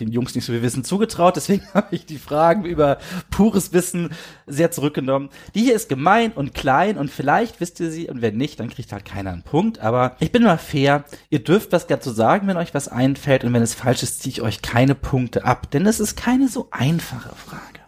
den 0.00 0.10
Jungs 0.10 0.34
nicht 0.34 0.44
so 0.44 0.52
viel 0.52 0.62
Wissen 0.62 0.84
zugetraut, 0.84 1.36
deswegen 1.36 1.64
habe 1.74 1.94
ich 1.94 2.06
die 2.06 2.18
Fragen 2.18 2.64
über 2.64 2.98
pures 3.30 3.72
Wissen 3.72 4.10
sehr 4.46 4.70
zurückgenommen. 4.70 5.30
Die 5.54 5.62
hier 5.62 5.74
ist 5.74 5.88
gemein 5.88 6.32
und 6.32 6.54
klein 6.54 6.98
und 6.98 7.10
vielleicht 7.10 7.60
wisst 7.60 7.80
ihr 7.80 7.90
sie 7.90 8.08
und 8.08 8.22
wenn 8.22 8.36
nicht, 8.36 8.60
dann 8.60 8.70
kriegt 8.70 8.92
halt 8.92 9.04
keiner 9.04 9.32
einen 9.32 9.42
Punkt, 9.42 9.78
aber 9.78 10.16
ich 10.20 10.32
bin 10.32 10.42
mal 10.42 10.58
fair, 10.58 11.04
ihr 11.30 11.42
dürft 11.42 11.72
was 11.72 11.86
dazu 11.86 12.10
sagen, 12.10 12.46
wenn 12.46 12.56
euch 12.56 12.74
was 12.74 12.88
einfällt 12.88 13.44
und 13.44 13.52
wenn 13.52 13.62
es 13.62 13.74
falsch 13.74 14.02
ist, 14.02 14.22
ziehe 14.22 14.32
ich 14.32 14.42
euch 14.42 14.62
keine 14.62 14.94
Punkte 14.94 15.44
ab, 15.44 15.70
denn 15.70 15.86
es 15.86 16.00
ist 16.00 16.16
keine 16.16 16.48
so 16.48 16.68
einfache 16.70 17.34
Frage. 17.34 17.80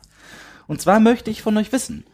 Und 0.67 0.81
zwar 0.81 1.01
möchte 1.01 1.31
ich 1.31 1.43
von 1.43 1.57
euch 1.57 1.73
wissen, 1.73 2.05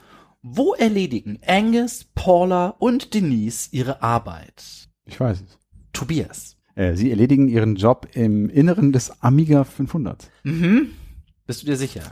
wo 0.43 0.75
erledigen 0.75 1.39
Angus, 1.47 2.05
Paula 2.15 2.75
und 2.79 3.15
Denise 3.15 3.69
ihre 3.71 4.03
Arbeit? 4.03 4.89
Ich 5.05 5.19
weiß 5.21 5.41
es. 5.41 5.59
Tobias. 5.93 6.57
Äh, 6.75 6.95
sie 6.95 7.11
erledigen 7.11 7.49
ihren 7.49 7.77
Job 7.77 8.09
im 8.15 8.49
Inneren 8.49 8.93
des 8.93 9.23
Amiga 9.23 9.65
500. 9.65 10.31
Mhm. 10.45 10.91
Bist 11.47 11.63
du 11.63 11.67
dir 11.67 11.77
sicher? 11.77 12.03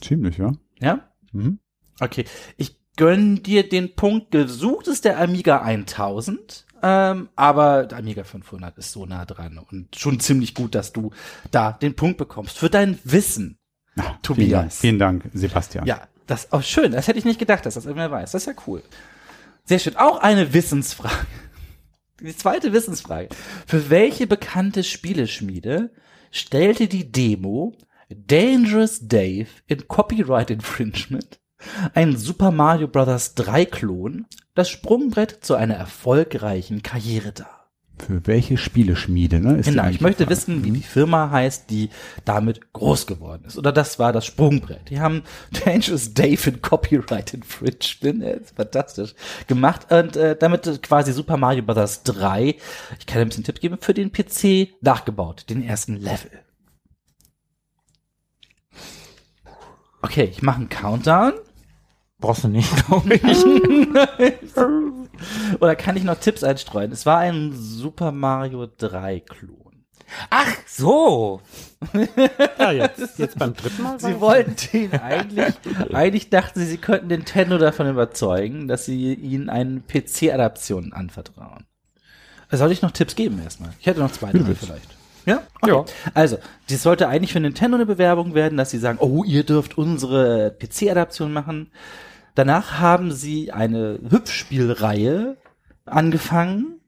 Ziemlich, 0.00 0.38
ja. 0.38 0.52
Ja? 0.80 1.08
Mhm. 1.32 1.58
Okay. 2.00 2.24
Ich 2.56 2.76
gönn 2.96 3.42
dir 3.42 3.68
den 3.68 3.94
Punkt. 3.94 4.30
Gesucht 4.30 4.88
ist 4.88 5.04
der 5.04 5.20
Amiga 5.20 5.62
1000. 5.62 6.66
Ähm, 6.82 7.28
aber 7.36 7.86
der 7.86 7.98
Amiga 7.98 8.24
500 8.24 8.76
ist 8.78 8.92
so 8.92 9.06
nah 9.06 9.24
dran 9.24 9.58
und 9.58 9.96
schon 9.96 10.20
ziemlich 10.20 10.54
gut, 10.54 10.74
dass 10.74 10.92
du 10.92 11.10
da 11.50 11.72
den 11.72 11.96
Punkt 11.96 12.18
bekommst 12.18 12.58
für 12.58 12.68
dein 12.68 12.98
Wissen. 13.04 13.58
Ah, 13.96 14.14
Tobias. 14.22 14.78
Vielen 14.78 14.98
Dank, 14.98 15.22
vielen 15.22 15.32
Dank 15.32 15.38
Sebastian. 15.40 15.86
Ja, 15.86 16.06
das 16.26 16.52
auch 16.52 16.62
schön. 16.62 16.92
Das 16.92 17.08
hätte 17.08 17.18
ich 17.18 17.24
nicht 17.24 17.38
gedacht, 17.38 17.64
dass 17.64 17.74
das 17.74 17.86
irgendwer 17.86 18.10
weiß. 18.10 18.32
Das 18.32 18.42
ist 18.42 18.46
ja 18.46 18.62
cool. 18.66 18.82
Sehr 19.64 19.78
schön. 19.78 19.96
Auch 19.96 20.20
eine 20.20 20.52
Wissensfrage. 20.52 21.26
Die 22.20 22.36
zweite 22.36 22.72
Wissensfrage. 22.72 23.28
Für 23.66 23.90
welche 23.90 24.26
bekannte 24.26 24.82
Spieleschmiede 24.84 25.90
stellte 26.30 26.88
die 26.88 27.12
Demo 27.12 27.76
Dangerous 28.08 29.00
Dave 29.02 29.48
in 29.66 29.86
Copyright 29.88 30.50
Infringement 30.50 31.40
ein 31.94 32.16
Super 32.16 32.50
Mario 32.50 32.88
Bros. 32.88 33.34
3 33.34 33.64
Klon 33.66 34.26
das 34.54 34.68
Sprungbrett 34.70 35.44
zu 35.44 35.54
einer 35.54 35.74
erfolgreichen 35.74 36.82
Karriere 36.82 37.32
dar? 37.32 37.55
Für 37.98 38.26
welche 38.26 38.58
Spieleschmiede, 38.58 39.40
ne? 39.40 39.56
Ist 39.56 39.66
Genau, 39.66 39.88
ich 39.88 40.02
möchte 40.02 40.24
Frage. 40.24 40.30
wissen, 40.30 40.64
wie 40.64 40.70
die 40.70 40.82
Firma 40.82 41.30
heißt, 41.30 41.70
die 41.70 41.88
damit 42.26 42.72
groß 42.74 43.06
geworden 43.06 43.44
ist. 43.46 43.56
Oder 43.56 43.72
das 43.72 43.98
war 43.98 44.12
das 44.12 44.26
Sprungbrett. 44.26 44.90
Die 44.90 45.00
haben 45.00 45.22
Dangerous 45.64 46.12
Dave 46.12 46.50
in 46.50 46.60
Copyright 46.60 47.32
Infringement, 47.32 48.22
äh, 48.22 48.36
ist 48.36 48.54
fantastisch, 48.54 49.14
gemacht 49.46 49.90
und 49.90 50.14
äh, 50.16 50.36
damit 50.36 50.82
quasi 50.82 51.12
Super 51.12 51.38
Mario 51.38 51.62
Bros. 51.62 52.02
3, 52.02 52.56
ich 52.98 53.06
kann 53.06 53.22
ein 53.22 53.28
bisschen 53.28 53.44
Tipp 53.44 53.60
geben, 53.60 53.78
für 53.80 53.94
den 53.94 54.12
PC 54.12 54.74
nachgebaut, 54.82 55.46
den 55.48 55.62
ersten 55.62 55.96
Level. 55.96 56.30
Okay, 60.02 60.28
ich 60.30 60.42
mache 60.42 60.58
einen 60.58 60.68
Countdown. 60.68 61.32
Brauchst 62.18 62.44
du 62.44 62.48
nicht, 62.48 62.70
glaube 62.86 63.14
ich. 63.14 64.56
Oder 65.60 65.76
kann 65.76 65.96
ich 65.96 66.04
noch 66.04 66.18
Tipps 66.18 66.44
einstreuen? 66.44 66.92
Es 66.92 67.06
war 67.06 67.18
ein 67.18 67.52
Super 67.54 68.12
Mario 68.12 68.66
3 68.78 69.20
Klon. 69.20 69.84
Ach 70.30 70.54
so. 70.66 71.40
Ja, 72.58 72.72
jetzt, 72.72 73.18
jetzt 73.18 73.38
beim 73.38 73.54
dritten 73.54 73.82
Mal. 73.82 74.00
Sie 74.00 74.18
wollten 74.20 74.56
den 74.72 74.92
eigentlich, 74.94 75.54
eigentlich 75.92 76.30
dachten 76.30 76.58
sie, 76.58 76.66
sie 76.66 76.78
könnten 76.78 77.08
Nintendo 77.08 77.58
davon 77.58 77.88
überzeugen, 77.88 78.66
dass 78.66 78.86
sie 78.86 79.14
ihnen 79.14 79.50
eine 79.50 79.80
PC-Adaption 79.80 80.92
anvertrauen. 80.92 81.66
Soll 82.50 82.72
ich 82.72 82.82
noch 82.82 82.92
Tipps 82.92 83.14
geben 83.14 83.40
erstmal? 83.42 83.70
Ich 83.78 83.86
hätte 83.86 84.00
noch 84.00 84.10
zwei, 84.10 84.32
drei 84.32 84.54
vielleicht. 84.54 84.96
Ja? 85.26 85.42
Okay. 85.60 85.72
Ja. 85.72 85.84
Also, 86.14 86.38
das 86.70 86.82
sollte 86.82 87.08
eigentlich 87.08 87.32
für 87.32 87.40
Nintendo 87.40 87.76
eine 87.76 87.86
Bewerbung 87.86 88.34
werden, 88.34 88.56
dass 88.56 88.70
sie 88.70 88.78
sagen, 88.78 88.98
oh, 89.00 89.24
ihr 89.24 89.44
dürft 89.44 89.76
unsere 89.76 90.56
PC-Adaption 90.58 91.32
machen. 91.32 91.70
Danach 92.36 92.78
haben 92.80 93.12
sie 93.12 93.50
eine 93.50 93.98
Hüpfspielreihe 94.10 95.38
angefangen. 95.86 96.80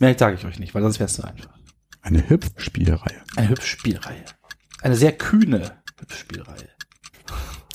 Mehr 0.00 0.18
sage 0.18 0.34
ich 0.34 0.44
euch 0.44 0.58
nicht, 0.58 0.74
weil 0.74 0.82
sonst 0.82 0.98
wäre 0.98 1.06
es 1.06 1.14
zu 1.14 1.22
einfach. 1.22 1.56
Eine 2.02 2.28
Hüpfspielreihe. 2.28 3.22
Eine 3.36 3.50
Hüpfspielreihe. 3.50 4.24
Eine 4.82 4.96
sehr 4.96 5.12
kühne 5.12 5.72
Hüpfspielreihe. 5.98 6.68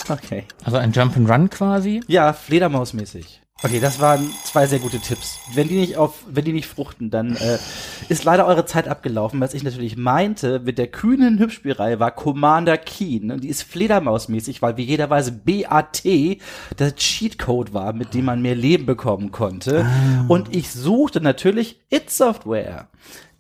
Okay. 0.10 0.44
Also 0.66 0.76
ein 0.76 0.92
Jump'n'Run 0.92 1.48
quasi. 1.48 2.02
Ja, 2.08 2.34
Fledermausmäßig. 2.34 3.42
Okay, 3.66 3.80
das 3.80 4.02
waren 4.02 4.30
zwei 4.44 4.68
sehr 4.68 4.80
gute 4.80 5.00
Tipps. 5.00 5.40
Wenn 5.54 5.70
die 5.70 5.78
nicht 5.78 5.96
auf, 5.96 6.26
wenn 6.28 6.44
die 6.44 6.52
nicht 6.52 6.68
fruchten, 6.68 7.10
dann 7.10 7.38
äh, 7.38 7.58
ist 8.10 8.26
leider 8.26 8.46
eure 8.46 8.66
Zeit 8.66 8.90
abgelaufen. 8.90 9.40
Was 9.40 9.54
ich 9.54 9.64
natürlich 9.64 9.96
meinte 9.96 10.60
mit 10.60 10.78
der 10.78 10.88
kühnen 10.88 11.40
Hübschspielreihe 11.40 11.98
war 11.98 12.12
Commander 12.12 12.78
Keen. 12.78 13.32
Und 13.32 13.42
die 13.46 13.48
ist 13.48 13.64
Fledermausmäßig, 13.64 14.62
weil 14.62 14.76
wie 14.76 14.84
jeder 14.84 15.10
weiß 15.10 15.32
BAT 15.46 16.04
der 16.04 16.96
Cheatcode 16.96 17.74
war, 17.74 17.94
mit 17.94 18.14
dem 18.14 18.26
man 18.26 18.42
mehr 18.42 18.56
Leben 18.56 18.86
bekommen 18.86 19.32
konnte. 19.32 19.86
Und 20.28 20.54
ich 20.54 20.70
suchte 20.70 21.22
natürlich 21.22 21.80
It 21.90 22.10
Software. 22.10 22.90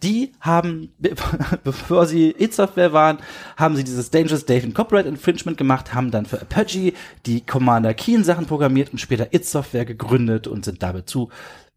Die 0.03 0.33
haben, 0.41 0.91
be- 0.99 1.15
bevor 1.63 2.05
sie 2.05 2.31
It 2.37 2.53
Software 2.53 2.93
waren, 2.93 3.17
haben 3.57 3.75
sie 3.75 3.83
dieses 3.83 4.09
Dangerous 4.11 4.45
Dave 4.45 4.65
in 4.65 4.73
Copyright 4.73 5.05
Infringement 5.05 5.57
gemacht, 5.57 5.93
haben 5.93 6.11
dann 6.11 6.25
für 6.25 6.41
Apache 6.41 6.93
die 7.25 7.41
Commander 7.41 7.93
Keen 7.93 8.23
Sachen 8.23 8.45
programmiert 8.45 8.91
und 8.91 8.99
später 8.99 9.33
It 9.33 9.45
Software 9.45 9.85
gegründet 9.85 10.47
und 10.47 10.65
sind 10.65 10.83
damit 10.83 11.09
zu 11.09 11.29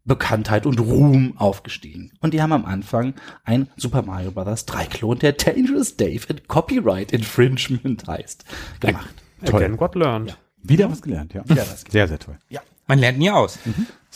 Bekanntheit 0.05 0.65
und 0.65 0.79
Ruhm 0.79 1.33
aufgestiegen. 1.37 2.11
Und 2.21 2.33
die 2.33 2.41
haben 2.41 2.53
am 2.53 2.63
Anfang 2.65 3.13
ein 3.43 3.67
Super 3.75 4.03
Mario 4.03 4.31
Bros. 4.31 4.65
3 4.65 4.85
Klon, 4.85 5.19
der 5.19 5.33
Dangerous 5.33 5.97
Dave 5.97 6.21
in 6.29 6.47
Copyright 6.47 7.11
Infringement 7.11 8.07
heißt, 8.07 8.45
gemacht. 8.79 9.13
Again 9.41 9.77
what 9.79 9.95
learned. 9.95 10.37
Wieder 10.63 10.89
was 10.89 11.01
gelernt, 11.01 11.33
ja. 11.33 11.43
Wieder 11.45 11.61
was 11.61 11.83
Sehr, 11.89 12.07
sehr 12.07 12.19
toll. 12.19 12.37
Ja. 12.49 12.61
Man 12.87 12.99
lernt 12.99 13.17
nie 13.19 13.29
aus. 13.29 13.59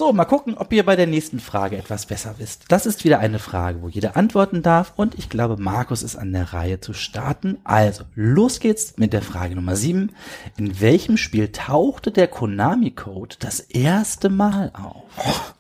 So, 0.02 0.14
mal 0.14 0.26
gucken, 0.26 0.58
ob 0.58 0.74
ihr 0.74 0.84
bei 0.84 0.96
der 0.96 1.06
nächsten 1.06 1.40
Frage 1.40 1.78
etwas 1.78 2.08
besser 2.08 2.34
wisst. 2.40 2.66
Das 2.70 2.88
ist 2.88 3.04
wieder 3.04 3.20
eine 3.20 3.38
Frage, 3.38 3.84
wo 3.84 3.88
jeder 3.88 4.18
antworten 4.18 4.64
darf 4.64 4.94
und 4.96 5.14
ich 5.14 5.30
glaube, 5.30 5.62
Markus 5.62 6.02
ist 6.02 6.16
an 6.16 6.34
der 6.34 6.54
Reihe 6.54 6.80
zu 6.80 6.94
starten. 6.94 7.60
Also, 7.66 8.06
los 8.16 8.60
geht's 8.60 8.98
mit 8.98 9.14
der 9.14 9.22
Frage 9.22 9.54
Nummer 9.54 9.76
7. 9.76 10.12
In 10.58 10.82
welchem 10.82 11.18
Spiel 11.18 11.52
tauchte 11.52 12.10
der 12.10 12.28
Konami-Code 12.28 13.36
das 13.38 13.60
erste 13.60 14.30
Mal 14.30 14.72
auf? 14.74 15.54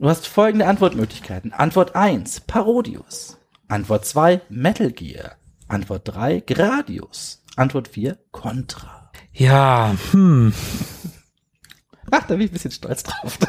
Du 0.00 0.08
hast 0.08 0.26
folgende 0.26 0.66
Antwortmöglichkeiten. 0.66 1.52
Antwort 1.52 1.94
1, 1.94 2.40
Parodius. 2.40 3.38
Antwort 3.68 4.04
2, 4.04 4.40
Metal 4.48 4.90
Gear. 4.90 5.36
Antwort 5.68 6.02
3, 6.06 6.40
Gradius. 6.40 7.44
Antwort 7.54 7.86
4, 7.86 8.18
Contra. 8.32 9.12
Ja, 9.32 9.94
hm. 10.10 10.52
Ach, 12.12 12.22
da 12.26 12.34
bin 12.34 12.42
ich 12.42 12.50
ein 12.50 12.52
bisschen 12.52 12.70
stolz 12.70 13.02
drauf. 13.02 13.38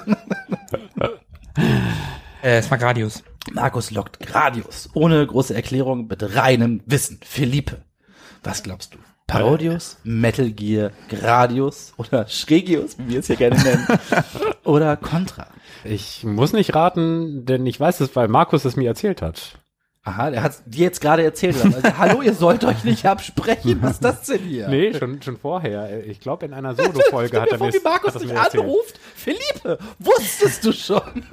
Äh, 2.42 2.58
es 2.58 2.70
war 2.70 2.78
Gradius. 2.78 3.24
Markus 3.54 3.90
lockt 3.92 4.20
Gradius. 4.20 4.90
Ohne 4.94 5.26
große 5.26 5.56
Erklärung, 5.56 6.08
mit 6.08 6.36
reinem 6.36 6.82
Wissen. 6.86 7.22
Philippe. 7.24 7.84
Was 8.44 8.64
glaubst 8.64 8.94
du? 8.94 8.98
Parodius, 9.28 9.98
Metal 10.04 10.52
Gear, 10.52 10.92
Gradius 11.08 11.94
oder 11.96 12.28
Schregius, 12.28 12.98
wie 13.00 13.14
wir 13.14 13.20
es 13.20 13.28
hier 13.28 13.38
gerne 13.38 13.64
nennen. 13.64 13.88
oder 14.66 14.98
Contra. 14.98 15.48
Ich 15.86 16.26
muss 16.26 16.52
nicht 16.52 16.76
raten, 16.76 17.46
denn 17.46 17.66
ich 17.66 17.80
weiß 17.80 18.02
es, 18.02 18.14
weil 18.18 18.28
Markus 18.28 18.66
es 18.66 18.76
mir 18.76 18.90
erzählt 18.90 19.22
hat. 19.22 19.60
Aha, 20.06 20.32
der 20.32 20.44
hat 20.44 20.58
dir 20.66 20.84
jetzt 20.84 21.00
gerade 21.00 21.24
erzählt. 21.24 21.56
Also, 21.64 21.82
Hallo, 21.98 22.22
ihr 22.22 22.34
sollt 22.34 22.66
euch 22.66 22.84
nicht 22.84 23.06
absprechen. 23.06 23.82
Was 23.82 23.92
ist 23.92 24.04
das 24.04 24.22
denn 24.24 24.42
hier? 24.42 24.68
Nee, 24.68 24.94
schon, 24.94 25.22
schon 25.22 25.38
vorher. 25.38 26.06
Ich 26.06 26.20
glaube, 26.20 26.46
in 26.46 26.54
einer 26.54 26.76
Solo-Folge 26.76 27.42
hat 27.42 27.48
er 27.48 27.54
Bevor 27.54 27.68
mir 27.68 27.74
wie 27.74 27.84
Markus 27.84 28.14
dich 28.16 28.38
anruft. 28.38 29.00
Philippe, 29.16 29.80
wusstest 30.00 30.66
du 30.66 30.74
schon? 30.74 31.24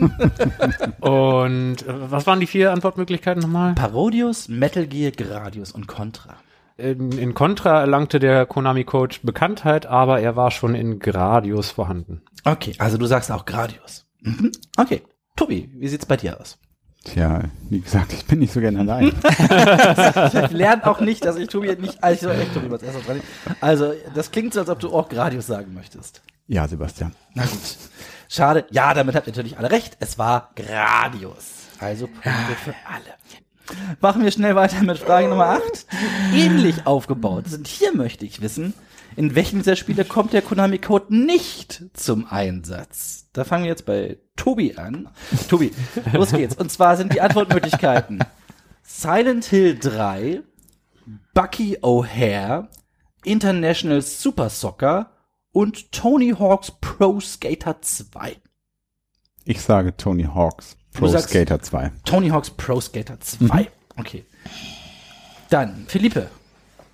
Und 1.00 1.82
äh, 1.82 2.10
was 2.10 2.28
waren 2.28 2.38
die 2.38 2.46
vier 2.46 2.70
Antwortmöglichkeiten 2.70 3.42
nochmal? 3.42 3.74
Parodius, 3.74 4.48
Metal 4.48 4.86
Gear, 4.86 5.10
Gradius 5.10 5.72
und 5.72 5.88
Contra. 5.88 6.36
In, 6.76 7.10
in 7.12 7.34
Contra 7.34 7.80
erlangte 7.80 8.20
der 8.20 8.46
Konami-Coach 8.46 9.22
Bekanntheit, 9.22 9.86
aber 9.86 10.20
er 10.20 10.36
war 10.36 10.52
schon 10.52 10.76
in 10.76 11.00
Gradius 11.00 11.72
vorhanden. 11.72 12.22
Okay, 12.44 12.74
also 12.78 12.98
du 12.98 13.06
sagst 13.06 13.32
auch 13.32 13.46
Gradius. 13.46 14.06
Mhm. 14.20 14.52
Okay. 14.76 15.02
Tobi, 15.34 15.70
wie 15.74 15.88
sieht's 15.88 16.06
bei 16.06 16.16
dir 16.16 16.38
aus? 16.40 16.58
Tja, 17.04 17.44
wie 17.70 17.80
gesagt, 17.80 18.12
ich 18.12 18.26
bin 18.26 18.40
nicht 18.40 18.52
so 18.52 18.60
gern 18.60 18.76
allein. 18.76 19.12
Ich 20.44 20.50
lerne 20.50 20.86
auch 20.86 21.00
nicht, 21.00 21.24
dass 21.24 21.36
ich 21.36 21.48
Tobi 21.48 21.74
nicht, 21.76 22.02
also 22.04 22.28
echt 22.28 22.52
Tobi 22.52 22.70
was 22.70 22.82
erst 22.82 23.08
dran. 23.08 23.20
Also, 23.60 23.94
das 24.14 24.30
klingt 24.30 24.52
so, 24.52 24.60
als 24.60 24.68
ob 24.68 24.80
du 24.80 24.92
auch 24.92 25.08
Gradius 25.08 25.46
sagen 25.46 25.72
möchtest. 25.74 26.20
Ja, 26.46 26.68
Sebastian. 26.68 27.12
Na 27.34 27.44
gut. 27.44 27.58
Schade. 28.28 28.66
Ja, 28.70 28.92
damit 28.92 29.14
habt 29.14 29.26
ihr 29.26 29.32
natürlich 29.32 29.56
alle 29.58 29.70
recht. 29.70 29.96
Es 30.00 30.18
war 30.18 30.50
Gradius. 30.56 31.52
Also 31.78 32.06
Punkte 32.06 32.54
für 32.64 32.74
alle. 32.86 33.14
Machen 34.00 34.22
wir 34.24 34.30
schnell 34.30 34.54
weiter 34.56 34.82
mit 34.82 34.98
Frage 34.98 35.28
Nummer 35.28 35.46
8, 35.50 35.86
die 36.34 36.40
ähnlich 36.40 36.86
aufgebaut 36.86 37.48
sind. 37.48 37.68
Hier 37.68 37.94
möchte 37.94 38.26
ich 38.26 38.40
wissen, 38.40 38.74
in 39.16 39.34
welchem 39.34 39.58
dieser 39.58 39.76
Spiele 39.76 40.04
kommt 40.04 40.32
der 40.32 40.42
Konami-Code 40.42 41.14
nicht 41.14 41.84
zum 41.94 42.26
Einsatz? 42.26 43.28
Da 43.32 43.44
fangen 43.44 43.64
wir 43.64 43.70
jetzt 43.70 43.86
bei 43.86 44.18
Tobi 44.36 44.76
an. 44.76 45.08
Tobi, 45.48 45.72
los 46.12 46.32
geht's. 46.32 46.56
Und 46.56 46.70
zwar 46.70 46.96
sind 46.96 47.12
die 47.12 47.20
Antwortmöglichkeiten 47.20 48.24
Silent 48.82 49.44
Hill 49.46 49.78
3, 49.78 50.42
Bucky 51.34 51.78
O'Hare, 51.78 52.68
International 53.24 54.02
Super 54.02 54.50
Soccer 54.50 55.12
und 55.52 55.92
Tony 55.92 56.30
Hawk's 56.38 56.72
Pro 56.80 57.20
Skater 57.20 57.80
2. 57.80 58.36
Ich 59.44 59.60
sage 59.60 59.96
Tony 59.96 60.24
Hawks 60.24 60.76
Pro 60.92 61.08
Skater 61.16 61.60
2. 61.60 61.92
Tony 62.04 62.28
Hawk's 62.28 62.50
Pro 62.50 62.80
Skater 62.80 63.20
2. 63.20 63.68
Okay. 63.96 64.24
Dann, 65.50 65.84
Philippe, 65.88 66.30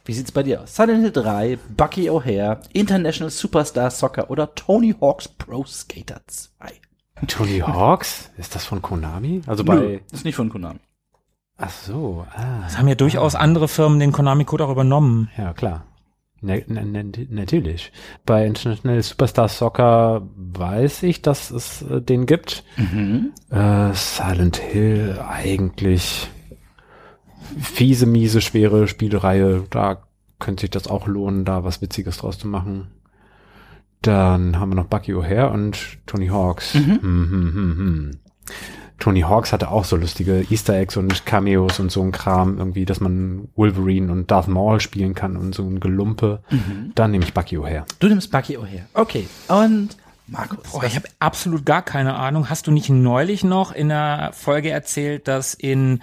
wie 0.07 0.13
sieht's 0.13 0.33
bei 0.33 0.43
dir 0.43 0.63
aus? 0.63 0.75
Silent 0.75 1.03
Hill 1.03 1.13
3, 1.13 1.59
Bucky 1.77 2.09
O'Hare, 2.09 2.61
International 2.73 3.31
Superstar 3.31 3.91
Soccer 3.91 4.31
oder 4.31 4.55
Tony 4.55 4.95
Hawk's 5.01 5.29
Pro 5.29 5.65
Skater 5.65 6.21
2? 6.27 6.73
Tony 7.27 7.59
Hawks? 7.59 8.31
Ist 8.37 8.55
das 8.55 8.65
von 8.65 8.83
Konami? 8.83 9.43
Also 9.47 9.63
Nö, 9.65 9.71
bei. 9.71 10.01
ist 10.13 10.25
nicht 10.25 10.37
von 10.37 10.49
Konami. 10.49 10.79
Ach 11.59 11.71
so, 11.71 12.27
ah. 12.35 12.61
Das 12.63 12.79
haben 12.79 12.89
ja 12.89 12.95
durchaus 12.95 13.35
andere 13.35 13.67
Firmen 13.67 13.99
den 13.99 14.13
Konami-Code 14.13 14.65
auch 14.65 14.71
übernommen. 14.71 15.31
Ja, 15.39 15.55
klar. 15.55 15.85
Ne, 16.43 16.63
ne, 16.67 16.85
ne, 16.85 17.05
natürlich. 17.31 17.93
Bei 18.27 18.47
International 18.47 19.03
Superstar 19.03 19.49
Soccer 19.49 20.23
weiß 20.37 21.03
ich, 21.05 21.23
dass 21.23 21.51
es 21.51 21.83
äh, 21.83 22.03
den 22.03 22.27
gibt. 22.27 22.63
Mhm. 22.77 23.33
Äh, 23.51 23.95
Silent 23.95 24.59
Hill 24.59 25.19
eigentlich 25.27 26.29
fiese, 27.61 28.07
miese, 28.07 28.41
schwere 28.41 28.89
Spielreihe. 28.89 29.65
Da 29.71 30.03
könnte 30.39 30.63
sich 30.63 30.71
das 30.71 30.87
auch 30.87 31.07
lohnen, 31.07 31.45
da 31.45 31.65
was 31.65 31.81
Witziges 31.81 32.19
draus 32.19 32.39
zu 32.39 32.49
machen. 32.49 32.89
Dann 34.03 34.59
haben 34.59 34.71
wir 34.71 34.77
noch 34.77 34.87
Bucky 34.87 35.15
O'Hare 35.15 35.51
und 35.51 35.99
Tony 36.07 36.29
Hawks. 36.29 36.75
Mhm. 36.75 37.01
Hm, 37.01 37.31
hm, 37.31 37.55
hm, 37.55 37.77
hm. 37.77 38.11
Tony 38.99 39.21
Hawks 39.21 39.53
hatte 39.53 39.71
auch 39.71 39.85
so 39.85 39.97
lustige 39.97 40.45
Easter 40.51 40.75
Eggs 40.75 40.97
und 40.97 41.27
Cameos 41.27 41.81
und 41.81 41.91
so 41.91 42.03
ein 42.03 42.13
Kram, 42.13 42.59
irgendwie, 42.59 42.87
dass 42.87 43.01
man 43.01 43.49
Wolverine 43.55 44.11
und 44.11 44.31
Darth 44.31 44.49
Maul 44.49 44.81
spielen 44.81 45.15
kann 45.15 45.37
und 45.37 45.55
so 45.55 45.65
ein 45.65 45.81
Gelumpe. 45.81 46.43
Mhm. 46.51 46.93
Dann 46.95 47.11
nehme 47.11 47.25
ich 47.25 47.35
Bucky 47.35 47.59
O'Hare. 47.59 47.85
Du 47.99 48.09
nimmst 48.09 48.31
Bucky 48.31 48.57
O'Hare. 48.57 48.85
Okay. 48.95 49.29
Und 49.49 49.97
Markus. 50.27 50.71
Boah, 50.73 50.85
ich 50.85 50.97
habe 50.97 51.09
absolut 51.19 51.67
gar 51.67 51.83
keine 51.83 52.15
Ahnung. 52.15 52.49
Hast 52.49 52.67
du 52.67 52.71
nicht 52.71 52.89
neulich 52.89 53.45
noch 53.45 53.73
in 53.73 53.89
der 53.89 54.31
Folge 54.33 54.71
erzählt, 54.71 55.29
dass 55.29 55.55
in 55.55 56.03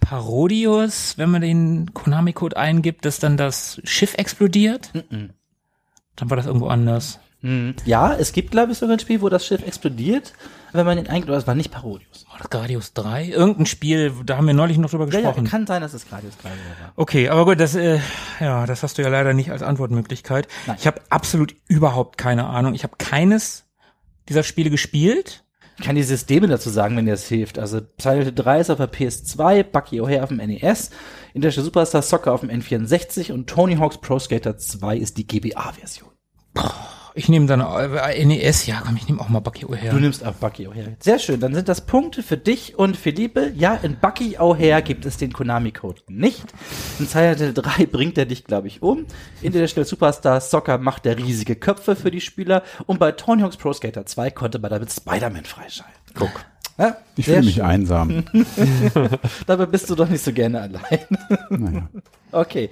Parodius, 0.00 1.14
wenn 1.18 1.30
man 1.30 1.42
den 1.42 1.92
Konami-Code 1.94 2.56
eingibt, 2.56 3.04
dass 3.04 3.18
dann 3.18 3.36
das 3.36 3.80
Schiff 3.84 4.14
explodiert? 4.14 4.90
Dann 5.10 6.30
war 6.30 6.36
das 6.36 6.46
irgendwo 6.46 6.68
anders. 6.68 7.18
Hm. 7.42 7.74
Ja, 7.84 8.14
es 8.14 8.32
gibt, 8.32 8.50
glaube 8.50 8.72
ich, 8.72 8.78
sogar 8.78 8.96
ein 8.96 9.00
Spiel, 9.00 9.20
wo 9.20 9.28
das 9.28 9.44
Schiff 9.46 9.62
explodiert, 9.66 10.32
wenn 10.72 10.86
man 10.86 10.96
den 10.96 11.06
eingibt. 11.08 11.28
Aber 11.28 11.36
es 11.38 11.46
war 11.46 11.54
nicht 11.54 11.70
Parodius. 11.70 12.24
War 12.30 12.38
das 12.38 12.48
Gradius 12.50 12.94
3? 12.94 13.26
Irgendein 13.26 13.66
Spiel, 13.66 14.12
da 14.24 14.36
haben 14.38 14.46
wir 14.46 14.54
neulich 14.54 14.78
noch 14.78 14.90
drüber 14.90 15.06
Ja, 15.08 15.18
ja, 15.20 15.20
gesprochen. 15.30 15.46
kann 15.46 15.66
sein, 15.66 15.82
dass 15.82 15.92
es 15.92 16.08
Gradius 16.08 16.36
3 16.38 16.48
war. 16.48 16.56
Okay, 16.96 17.28
aber 17.28 17.44
gut, 17.44 17.60
das, 17.60 17.74
äh, 17.74 18.00
ja, 18.40 18.64
das 18.66 18.82
hast 18.82 18.96
du 18.98 19.02
ja 19.02 19.08
leider 19.08 19.34
nicht 19.34 19.50
als 19.50 19.62
Antwortmöglichkeit. 19.62 20.48
Nein. 20.66 20.76
Ich 20.80 20.86
habe 20.86 21.00
absolut 21.10 21.54
überhaupt 21.68 22.16
keine 22.16 22.46
Ahnung. 22.46 22.74
Ich 22.74 22.84
habe 22.84 22.94
keines 22.98 23.64
dieser 24.28 24.42
Spiele 24.42 24.70
gespielt. 24.70 25.44
Ich 25.78 25.84
kann 25.84 25.96
die 25.96 26.02
Systeme 26.02 26.46
dazu 26.46 26.70
sagen, 26.70 26.96
wenn 26.96 27.04
dir 27.04 27.12
das 27.12 27.28
hilft. 27.28 27.58
Also 27.58 27.80
Silent 28.00 28.24
Hill 28.24 28.34
3 28.34 28.60
ist 28.60 28.70
auf 28.70 28.78
der 28.78 28.90
PS2, 28.90 29.62
Bucky 29.62 30.00
O'Hare 30.00 30.22
auf 30.22 30.30
dem 30.30 30.38
NES, 30.38 30.90
International 31.34 31.64
Superstar 31.66 32.02
Soccer 32.02 32.32
auf 32.32 32.40
dem 32.40 32.50
N64 32.50 33.32
und 33.32 33.46
Tony 33.48 33.76
Hawk's 33.76 33.98
Pro 33.98 34.18
Skater 34.18 34.56
2 34.56 34.96
ist 34.96 35.18
die 35.18 35.26
GBA-Version. 35.26 36.10
Ich 37.16 37.30
nehme 37.30 37.46
dann 37.46 37.60
äh, 37.60 38.24
NES, 38.26 38.66
ja, 38.66 38.82
komm, 38.84 38.96
ich 38.96 39.08
nehme 39.08 39.20
auch 39.22 39.30
mal 39.30 39.40
Bucky 39.40 39.64
O'Hare. 39.64 39.88
Du 39.90 39.96
nimmst 39.96 40.22
auch 40.24 40.34
Bucky 40.34 40.68
O'Hare. 40.68 40.96
Sehr 41.00 41.18
schön, 41.18 41.40
dann 41.40 41.54
sind 41.54 41.66
das 41.66 41.80
Punkte 41.86 42.22
für 42.22 42.36
dich 42.36 42.78
und 42.78 42.94
Philippe. 42.96 43.52
Ja, 43.56 43.74
in 43.82 43.96
Bucky 43.98 44.36
O'Hare 44.38 44.82
gibt 44.82 45.06
es 45.06 45.16
den 45.16 45.32
Konami-Code 45.32 46.02
nicht. 46.08 46.44
In 46.98 47.06
Silent 47.06 47.40
Hill 47.40 47.54
3 47.54 47.86
bringt 47.86 48.18
er 48.18 48.26
dich, 48.26 48.44
glaube 48.44 48.68
ich, 48.68 48.82
um. 48.82 49.06
International 49.40 49.86
Superstar 49.86 50.42
Soccer 50.42 50.76
macht 50.76 51.06
er 51.06 51.16
riesige 51.16 51.56
Köpfe 51.56 51.96
für 51.96 52.10
die 52.10 52.20
Spieler. 52.20 52.62
Und 52.84 52.98
bei 53.00 53.12
Tony 53.12 53.40
Hawk's 53.40 53.56
Pro 53.56 53.72
Skater 53.72 54.04
2 54.04 54.30
konnte 54.32 54.58
man 54.58 54.70
damit 54.70 54.92
Spider-Man 54.92 55.44
freischalten. 55.46 55.94
Guck. 56.14 56.44
Ja, 56.78 56.98
Ich 57.16 57.24
fühle 57.24 57.40
mich 57.40 57.54
schön. 57.54 57.64
einsam. 57.64 58.24
Dabei 59.46 59.64
bist 59.64 59.88
du 59.88 59.94
doch 59.94 60.08
nicht 60.10 60.22
so 60.22 60.32
gerne 60.32 60.60
allein. 60.60 60.98
naja. 61.48 61.88
Okay. 62.32 62.68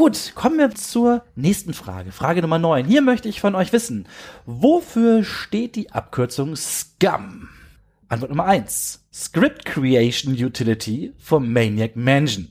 Gut, 0.00 0.32
kommen 0.34 0.56
wir 0.56 0.74
zur 0.74 1.24
nächsten 1.34 1.74
Frage. 1.74 2.10
Frage 2.10 2.40
Nummer 2.40 2.58
9. 2.58 2.86
Hier 2.86 3.02
möchte 3.02 3.28
ich 3.28 3.38
von 3.38 3.54
euch 3.54 3.70
wissen, 3.74 4.08
wofür 4.46 5.24
steht 5.24 5.76
die 5.76 5.92
Abkürzung 5.92 6.56
SCUM? 6.56 7.50
Antwort 8.08 8.30
Nummer 8.30 8.46
1. 8.46 9.04
Script 9.12 9.66
Creation 9.66 10.32
Utility 10.32 11.12
vom 11.18 11.52
Maniac 11.52 11.96
Mansion. 11.96 12.48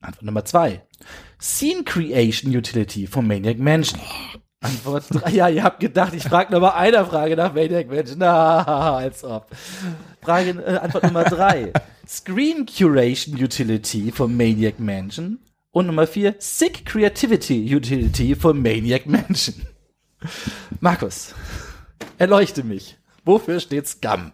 Antwort 0.00 0.22
Nummer 0.22 0.46
2. 0.46 0.80
Scene 1.38 1.84
Creation 1.84 2.56
Utility 2.56 3.06
vom 3.06 3.26
Maniac 3.26 3.58
Mansion. 3.58 4.00
Antwort 4.62 5.04
3. 5.10 5.30
Ja, 5.32 5.48
ihr 5.50 5.64
habt 5.64 5.80
gedacht, 5.80 6.14
ich 6.14 6.22
frage 6.22 6.52
nur 6.52 6.62
bei 6.62 6.72
einer 6.72 7.04
Frage 7.04 7.36
nach 7.36 7.52
Maniac 7.52 7.90
Mansion. 7.90 8.20
Na, 8.20 8.64
als 8.96 9.24
ob. 9.24 9.50
Frage, 10.22 10.52
äh, 10.52 10.78
Antwort 10.78 11.04
Nummer 11.04 11.24
3. 11.24 11.70
Screen 12.08 12.64
Curation 12.64 13.34
Utility 13.34 14.10
vom 14.10 14.34
Maniac 14.34 14.80
Mansion. 14.80 15.38
Und 15.70 15.86
Nummer 15.86 16.06
4. 16.06 16.36
Sick 16.38 16.86
Creativity 16.86 17.74
Utility 17.74 18.34
vom 18.34 18.62
Maniac 18.62 19.06
Mansion. 19.06 19.66
Markus, 20.80 21.34
erleuchte 22.16 22.64
mich. 22.64 22.98
Wofür 23.24 23.60
steht 23.60 23.86
Scum? 23.86 24.32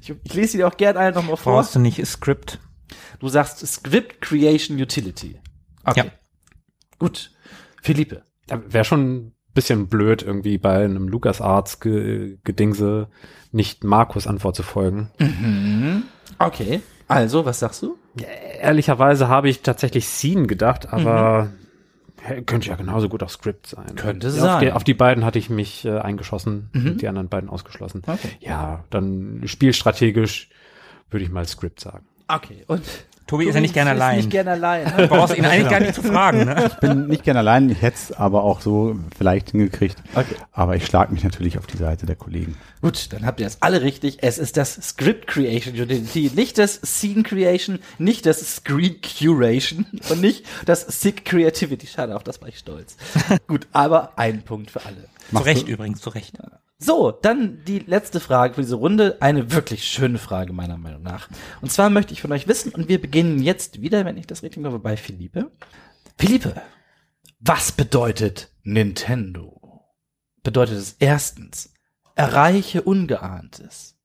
Ich, 0.00 0.12
ich 0.24 0.34
lese 0.34 0.52
sie 0.52 0.58
dir 0.58 0.68
auch 0.68 0.76
gerne 0.76 0.98
alle 0.98 1.14
nochmal 1.14 1.36
vor. 1.36 1.54
Brauchst 1.54 1.74
du 1.74 1.78
nicht 1.78 2.04
Script? 2.06 2.58
Du 3.18 3.28
sagst 3.28 3.66
Script 3.66 4.20
Creation 4.20 4.80
Utility. 4.80 5.40
Okay. 5.84 6.06
Ja. 6.06 6.12
Gut. 6.98 7.32
Philippe. 7.82 8.22
Wäre 8.48 8.84
schon 8.84 9.16
ein 9.16 9.32
bisschen 9.54 9.88
blöd, 9.88 10.22
irgendwie 10.22 10.58
bei 10.58 10.84
einem 10.84 11.08
LucasArts 11.08 11.80
ge 11.80 12.38
Gedingse 12.44 13.08
nicht 13.52 13.84
Markus 13.84 14.26
Antwort 14.26 14.56
zu 14.56 14.62
folgen. 14.62 15.10
Okay. 16.38 16.80
Also, 17.08 17.44
was 17.44 17.60
sagst 17.60 17.82
du? 17.82 17.96
Ehrlicherweise 18.60 19.28
habe 19.28 19.48
ich 19.48 19.62
tatsächlich 19.62 20.06
Scene 20.06 20.46
gedacht, 20.46 20.92
aber 20.92 21.50
hä, 22.22 22.42
könnte 22.42 22.68
ja 22.68 22.76
genauso 22.76 23.08
gut 23.08 23.22
auch 23.22 23.30
Script 23.30 23.68
sein. 23.68 23.94
Könnte 23.94 24.30
sein. 24.30 24.50
Auf 24.50 24.60
die, 24.60 24.72
auf 24.72 24.84
die 24.84 24.94
beiden 24.94 25.24
hatte 25.24 25.38
ich 25.38 25.50
mich 25.50 25.84
äh, 25.84 25.98
eingeschossen, 25.98 26.70
und 26.74 27.02
die 27.02 27.08
anderen 27.08 27.28
beiden 27.28 27.48
ausgeschlossen. 27.48 28.02
Okay. 28.06 28.30
Ja, 28.40 28.84
dann 28.90 29.42
spielstrategisch 29.44 30.48
würde 31.10 31.24
ich 31.24 31.30
mal 31.30 31.46
Script 31.46 31.80
sagen. 31.80 32.06
Okay. 32.28 32.64
Und 32.66 32.82
Tobi 33.26 33.46
ist 33.46 33.54
ja 33.56 33.60
nicht 33.60 33.74
gerne 33.74 33.90
ist 33.90 34.00
allein. 34.00 34.16
Nicht 34.18 34.30
gerne 34.30 34.52
allein. 34.52 34.92
Du 34.96 35.08
brauchst 35.08 35.36
ihn 35.36 35.44
eigentlich 35.44 35.68
gar 35.68 35.80
nicht 35.80 35.94
zu 35.94 36.02
fragen. 36.02 36.44
Ne? 36.44 36.66
Ich 36.68 36.74
bin 36.74 37.08
nicht 37.08 37.24
gern 37.24 37.36
allein, 37.36 37.68
ich 37.70 37.82
hätte 37.82 37.96
es 37.96 38.12
aber 38.12 38.44
auch 38.44 38.60
so 38.60 38.96
vielleicht 39.18 39.50
hingekriegt. 39.50 39.96
Okay. 40.14 40.36
Aber 40.52 40.76
ich 40.76 40.86
schlage 40.86 41.12
mich 41.12 41.24
natürlich 41.24 41.58
auf 41.58 41.66
die 41.66 41.76
Seite 41.76 42.06
der 42.06 42.14
Kollegen. 42.14 42.56
Gut, 42.82 43.12
dann 43.12 43.26
habt 43.26 43.40
ihr 43.40 43.46
das 43.46 43.62
alle 43.62 43.82
richtig. 43.82 44.18
Es 44.20 44.38
ist 44.38 44.56
das 44.56 44.74
Script 44.74 45.26
Creation 45.26 45.74
Utility, 45.74 46.30
nicht 46.36 46.56
das 46.58 46.74
Scene 46.74 47.24
Creation, 47.24 47.80
nicht 47.98 48.26
das 48.26 48.56
Screen 48.56 48.96
Curation 49.00 49.86
und 50.08 50.20
nicht 50.20 50.44
das 50.64 50.82
Sick 50.82 51.24
Creativity. 51.24 51.88
Schade, 51.88 52.14
auf 52.14 52.22
das 52.22 52.40
war 52.40 52.48
ich 52.48 52.58
stolz. 52.58 52.96
Gut, 53.48 53.66
aber 53.72 54.16
ein 54.16 54.42
Punkt 54.42 54.70
für 54.70 54.84
alle. 54.84 55.08
Zu 55.32 55.38
Recht 55.38 55.66
übrigens, 55.66 56.00
zu 56.00 56.10
Recht. 56.10 56.38
So, 56.78 57.10
dann 57.10 57.64
die 57.64 57.78
letzte 57.78 58.20
Frage 58.20 58.54
für 58.54 58.60
diese 58.60 58.74
Runde. 58.74 59.16
Eine 59.20 59.50
wirklich 59.52 59.84
schöne 59.84 60.18
Frage 60.18 60.52
meiner 60.52 60.76
Meinung 60.76 61.02
nach. 61.02 61.28
Und 61.62 61.72
zwar 61.72 61.88
möchte 61.88 62.12
ich 62.12 62.20
von 62.20 62.32
euch 62.32 62.48
wissen, 62.48 62.72
und 62.72 62.88
wir 62.88 63.00
beginnen 63.00 63.42
jetzt 63.42 63.80
wieder, 63.80 64.04
wenn 64.04 64.18
ich 64.18 64.26
das 64.26 64.42
richtig 64.42 64.62
mache, 64.62 64.78
bei 64.78 64.96
Philippe. 64.96 65.50
Philippe, 66.18 66.60
was 67.40 67.72
bedeutet 67.72 68.50
Nintendo? 68.62 69.84
Bedeutet 70.42 70.76
es 70.76 70.96
erstens, 70.98 71.72
erreiche 72.14 72.82
Ungeahntes. 72.82 73.98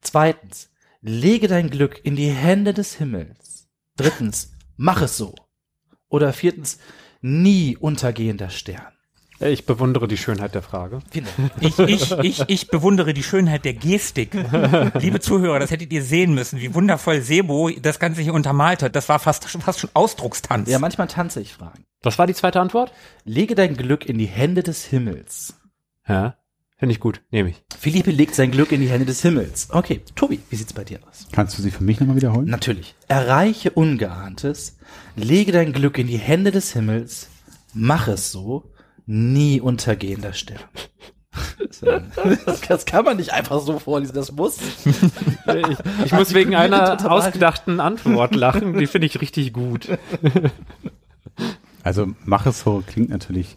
Zweitens, 0.00 0.70
lege 1.02 1.46
dein 1.46 1.68
Glück 1.68 2.00
in 2.04 2.16
die 2.16 2.30
Hände 2.30 2.72
des 2.72 2.94
Himmels. 2.94 3.68
Drittens, 3.96 4.52
mach 4.76 5.02
es 5.02 5.16
so. 5.16 5.34
Oder 6.08 6.32
viertens, 6.32 6.78
nie 7.20 7.76
untergehender 7.76 8.48
Stern. 8.48 8.97
Ich 9.40 9.66
bewundere 9.66 10.08
die 10.08 10.16
Schönheit 10.16 10.54
der 10.54 10.62
Frage. 10.62 10.98
Dank. 11.14 11.52
Ich, 11.60 11.78
ich, 11.78 12.12
ich, 12.22 12.44
ich 12.48 12.68
bewundere 12.68 13.14
die 13.14 13.22
Schönheit 13.22 13.64
der 13.64 13.74
Gestik. 13.74 14.34
Liebe 15.00 15.20
Zuhörer, 15.20 15.60
das 15.60 15.70
hättet 15.70 15.92
ihr 15.92 16.02
sehen 16.02 16.34
müssen, 16.34 16.60
wie 16.60 16.74
wundervoll 16.74 17.20
Sebo 17.20 17.70
das 17.70 18.00
Ganze 18.00 18.20
hier 18.20 18.34
untermalt 18.34 18.82
hat. 18.82 18.96
Das 18.96 19.08
war 19.08 19.20
fast, 19.20 19.48
fast 19.48 19.78
schon 19.78 19.90
Ausdruckstanz. 19.94 20.68
Ja, 20.68 20.80
manchmal 20.80 21.06
tanze 21.06 21.40
ich 21.40 21.54
Fragen. 21.54 21.84
Was 22.02 22.18
war 22.18 22.26
die 22.26 22.34
zweite 22.34 22.60
Antwort? 22.60 22.92
Lege 23.24 23.54
dein 23.54 23.76
Glück 23.76 24.06
in 24.06 24.18
die 24.18 24.26
Hände 24.26 24.64
des 24.64 24.84
Himmels. 24.84 25.54
Ja, 26.08 26.36
finde 26.76 26.92
ich 26.92 27.00
gut, 27.00 27.22
nehme 27.30 27.50
ich. 27.50 27.62
Philippe 27.78 28.10
legt 28.10 28.34
sein 28.34 28.50
Glück 28.50 28.72
in 28.72 28.80
die 28.80 28.88
Hände 28.88 29.06
des 29.06 29.22
Himmels. 29.22 29.68
Okay, 29.70 30.00
Tobi, 30.16 30.40
wie 30.50 30.56
sieht's 30.56 30.72
bei 30.72 30.82
dir 30.82 30.98
aus? 31.08 31.28
Kannst 31.30 31.56
du 31.58 31.62
sie 31.62 31.70
für 31.70 31.84
mich 31.84 32.00
nochmal 32.00 32.16
wiederholen? 32.16 32.48
Natürlich. 32.48 32.96
Erreiche 33.06 33.70
Ungeahntes, 33.70 34.78
lege 35.14 35.52
dein 35.52 35.72
Glück 35.72 35.96
in 35.98 36.08
die 36.08 36.18
Hände 36.18 36.50
des 36.50 36.72
Himmels, 36.72 37.28
mach 37.72 38.08
es 38.08 38.32
so, 38.32 38.72
nie 39.08 39.60
untergehender 39.60 40.34
Stern. 40.34 40.60
Das, 41.80 42.60
das 42.60 42.84
kann 42.84 43.04
man 43.04 43.16
nicht 43.16 43.32
einfach 43.32 43.60
so 43.60 43.78
vorlesen, 43.78 44.14
das 44.14 44.32
muss. 44.32 44.58
Ich, 44.86 46.04
ich 46.06 46.12
muss 46.12 46.34
wegen 46.34 46.54
einer 46.54 47.10
ausgedachten 47.10 47.80
Antwort 47.80 48.34
lachen, 48.34 48.76
die 48.76 48.86
finde 48.86 49.06
ich 49.06 49.20
richtig 49.20 49.52
gut. 49.52 49.88
Also 51.82 52.08
mach 52.24 52.44
es 52.44 52.60
so 52.60 52.82
klingt 52.86 53.08
natürlich 53.08 53.56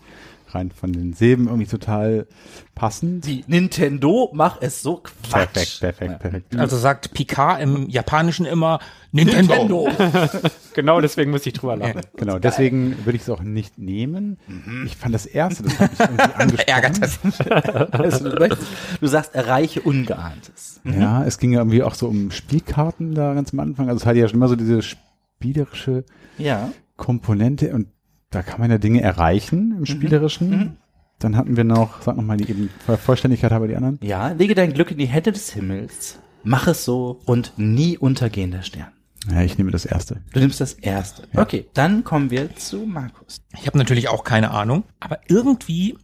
rein 0.55 0.71
von 0.71 0.91
den 0.91 1.13
Silben 1.13 1.47
irgendwie 1.47 1.67
total 1.67 2.27
passend. 2.75 3.25
Die 3.25 3.43
Nintendo, 3.47 4.29
mach 4.33 4.61
es 4.61 4.81
so 4.81 4.97
Quatsch. 4.97 5.31
Perfekt, 5.31 5.79
perfekt, 5.79 6.19
perfekt. 6.19 6.55
Also 6.57 6.77
sagt 6.77 7.13
Picard 7.13 7.61
im 7.61 7.89
Japanischen 7.89 8.45
immer 8.45 8.79
Nintendo. 9.11 9.87
Nintendo. 9.87 10.39
Genau 10.73 11.01
deswegen 11.01 11.31
muss 11.31 11.45
ich 11.45 11.51
drüber 11.51 11.75
lachen. 11.75 11.99
Genau, 12.15 12.39
deswegen 12.39 12.95
würde 13.05 13.17
ich 13.17 13.23
es 13.23 13.29
auch 13.29 13.41
nicht 13.41 13.77
nehmen. 13.77 14.37
Ich 14.85 14.95
fand 14.95 15.13
das 15.13 15.25
erste, 15.25 15.63
das 15.63 15.77
hat 15.79 15.91
mich 15.91 15.99
irgendwie 15.99 16.23
angesprochen. 16.35 16.67
Ärgert 16.69 17.01
das. 17.01 17.91
Also, 17.91 18.29
du, 18.29 18.39
möchtest, 18.39 18.67
du 19.01 19.07
sagst, 19.07 19.35
erreiche 19.35 19.81
Ungeahntes. 19.81 20.79
Ja, 20.85 21.25
es 21.25 21.39
ging 21.39 21.51
ja 21.51 21.59
irgendwie 21.59 21.83
auch 21.83 21.93
so 21.93 22.07
um 22.07 22.31
Spielkarten 22.31 23.13
da 23.13 23.33
ganz 23.33 23.51
am 23.51 23.59
Anfang. 23.59 23.89
Also 23.89 23.99
es 23.99 24.05
hatte 24.05 24.19
ja 24.19 24.29
schon 24.29 24.37
immer 24.37 24.47
so 24.47 24.55
diese 24.55 24.81
spielerische 24.81 26.05
Ja. 26.37 26.71
Komponente 26.95 27.73
und 27.73 27.87
da 28.31 28.41
kann 28.41 28.59
man 28.59 28.71
ja 28.71 28.77
Dinge 28.79 29.01
erreichen 29.01 29.69
Mhm. 29.69 29.77
im 29.77 29.85
Spielerischen. 29.85 30.77
Dann 31.19 31.37
hatten 31.37 31.55
wir 31.55 31.63
noch, 31.63 32.01
sag 32.01 32.15
nochmal 32.17 32.37
die 32.37 32.49
eben 32.49 32.69
Voll- 32.85 32.97
Vollständigkeit 32.97 33.51
habe 33.51 33.67
die 33.67 33.75
anderen. 33.75 33.99
Ja, 34.01 34.29
lege 34.29 34.55
dein 34.55 34.73
Glück 34.73 34.89
in 34.89 34.97
die 34.97 35.05
Hände 35.05 35.31
des 35.31 35.51
Himmels, 35.53 36.17
mach 36.43 36.65
es 36.67 36.83
so 36.83 37.19
und 37.25 37.53
nie 37.57 37.95
untergehender 37.97 38.63
Stern. 38.63 38.87
Ja, 39.31 39.41
ich 39.43 39.55
nehme 39.59 39.69
das 39.69 39.85
erste. 39.85 40.21
Du 40.33 40.39
nimmst 40.39 40.59
das 40.59 40.73
erste. 40.73 41.27
Okay, 41.35 41.67
dann 41.75 42.03
kommen 42.03 42.31
wir 42.31 42.55
zu 42.55 42.87
Markus. 42.87 43.37
Ich 43.59 43.67
habe 43.67 43.77
natürlich 43.77 44.09
auch 44.09 44.23
keine 44.23 44.49
Ahnung, 44.49 44.83
aber 44.99 45.19
irgendwie 45.27 45.95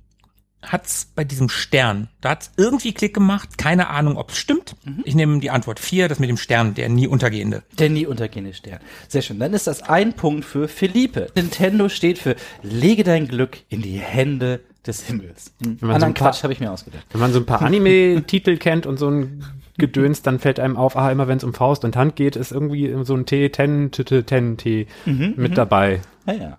hat's 0.62 1.12
bei 1.15 1.24
diesem 1.24 1.50
Stern, 1.50 2.10
da 2.22 2.32
hat's 2.32 2.52
irgendwie 2.58 2.93
Klick 2.93 3.13
gemacht, 3.13 3.58
keine 3.58 3.89
Ahnung, 3.89 4.17
ob 4.17 4.32
es 4.32 4.38
stimmt. 4.38 4.76
Ich 5.04 5.15
nehme 5.15 5.39
die 5.39 5.50
Antwort 5.52 5.80
vier, 5.80 6.08
das 6.10 6.20
mit 6.20 6.30
dem 6.30 6.38
Stern, 6.38 6.74
der 6.74 6.89
nie 6.89 7.08
untergehende. 7.08 7.63
Der 7.78 7.89
nie 7.89 8.06
untergehende 8.06 8.54
Stern. 8.54 8.80
Sehr 9.08 9.22
schön. 9.22 9.39
Dann 9.39 9.54
ist 9.54 9.67
das 9.67 9.84
ein 9.84 10.13
Punkt 10.13 10.46
für 10.46 10.67
Philippe. 10.67 11.28
Nintendo 11.36 11.89
steht 11.89 12.17
für 12.17 12.36
lege 12.63 13.04
dein 13.04 13.28
Glück 13.28 13.60
in 13.70 13.82
die 13.82 14.00
Hände 14.00 14.62
des 14.86 15.04
Himmels. 15.04 15.54
Hm. 15.63 15.78
man 15.80 15.80
so 15.80 15.86
Anderen 15.88 16.04
ein 16.04 16.13
paar- 16.15 16.32
Quatsch 16.32 16.43
habe 16.43 16.54
ich 16.54 16.60
mir 16.60 16.72
ausgedacht. 16.72 17.06
Wenn 17.12 17.22
man 17.22 17.34
so 17.34 17.39
ein 17.39 17.46
paar 17.46 17.62
Anime-Titel 17.62 18.58
kennt 18.60 18.86
und 18.86 18.98
so 18.98 19.10
ein 19.10 19.43
Gedöns, 19.78 20.22
dann 20.24 20.39
fällt 20.39 20.60
einem 20.60 20.76
auf, 20.76 20.98
ah, 20.98 21.12
immer 21.12 21.28
wenn 21.28 21.38
es 21.38 21.43
um 21.43 21.54
Faust 21.54 21.86
und 21.86 21.96
Hand 21.96 22.15
geht, 22.15 22.36
ist 22.36 22.52
irgendwie 22.52 22.96
so 23.04 23.13
ein 23.15 23.26
T, 23.26 23.50
Ten, 23.50 23.91
T, 23.91 24.04
T, 24.06 24.24
Ten, 24.24 24.58
T 24.58 24.88
mit 25.06 25.58
dabei. 25.58 26.02
Ja, 26.26 26.34
ja. 26.34 26.58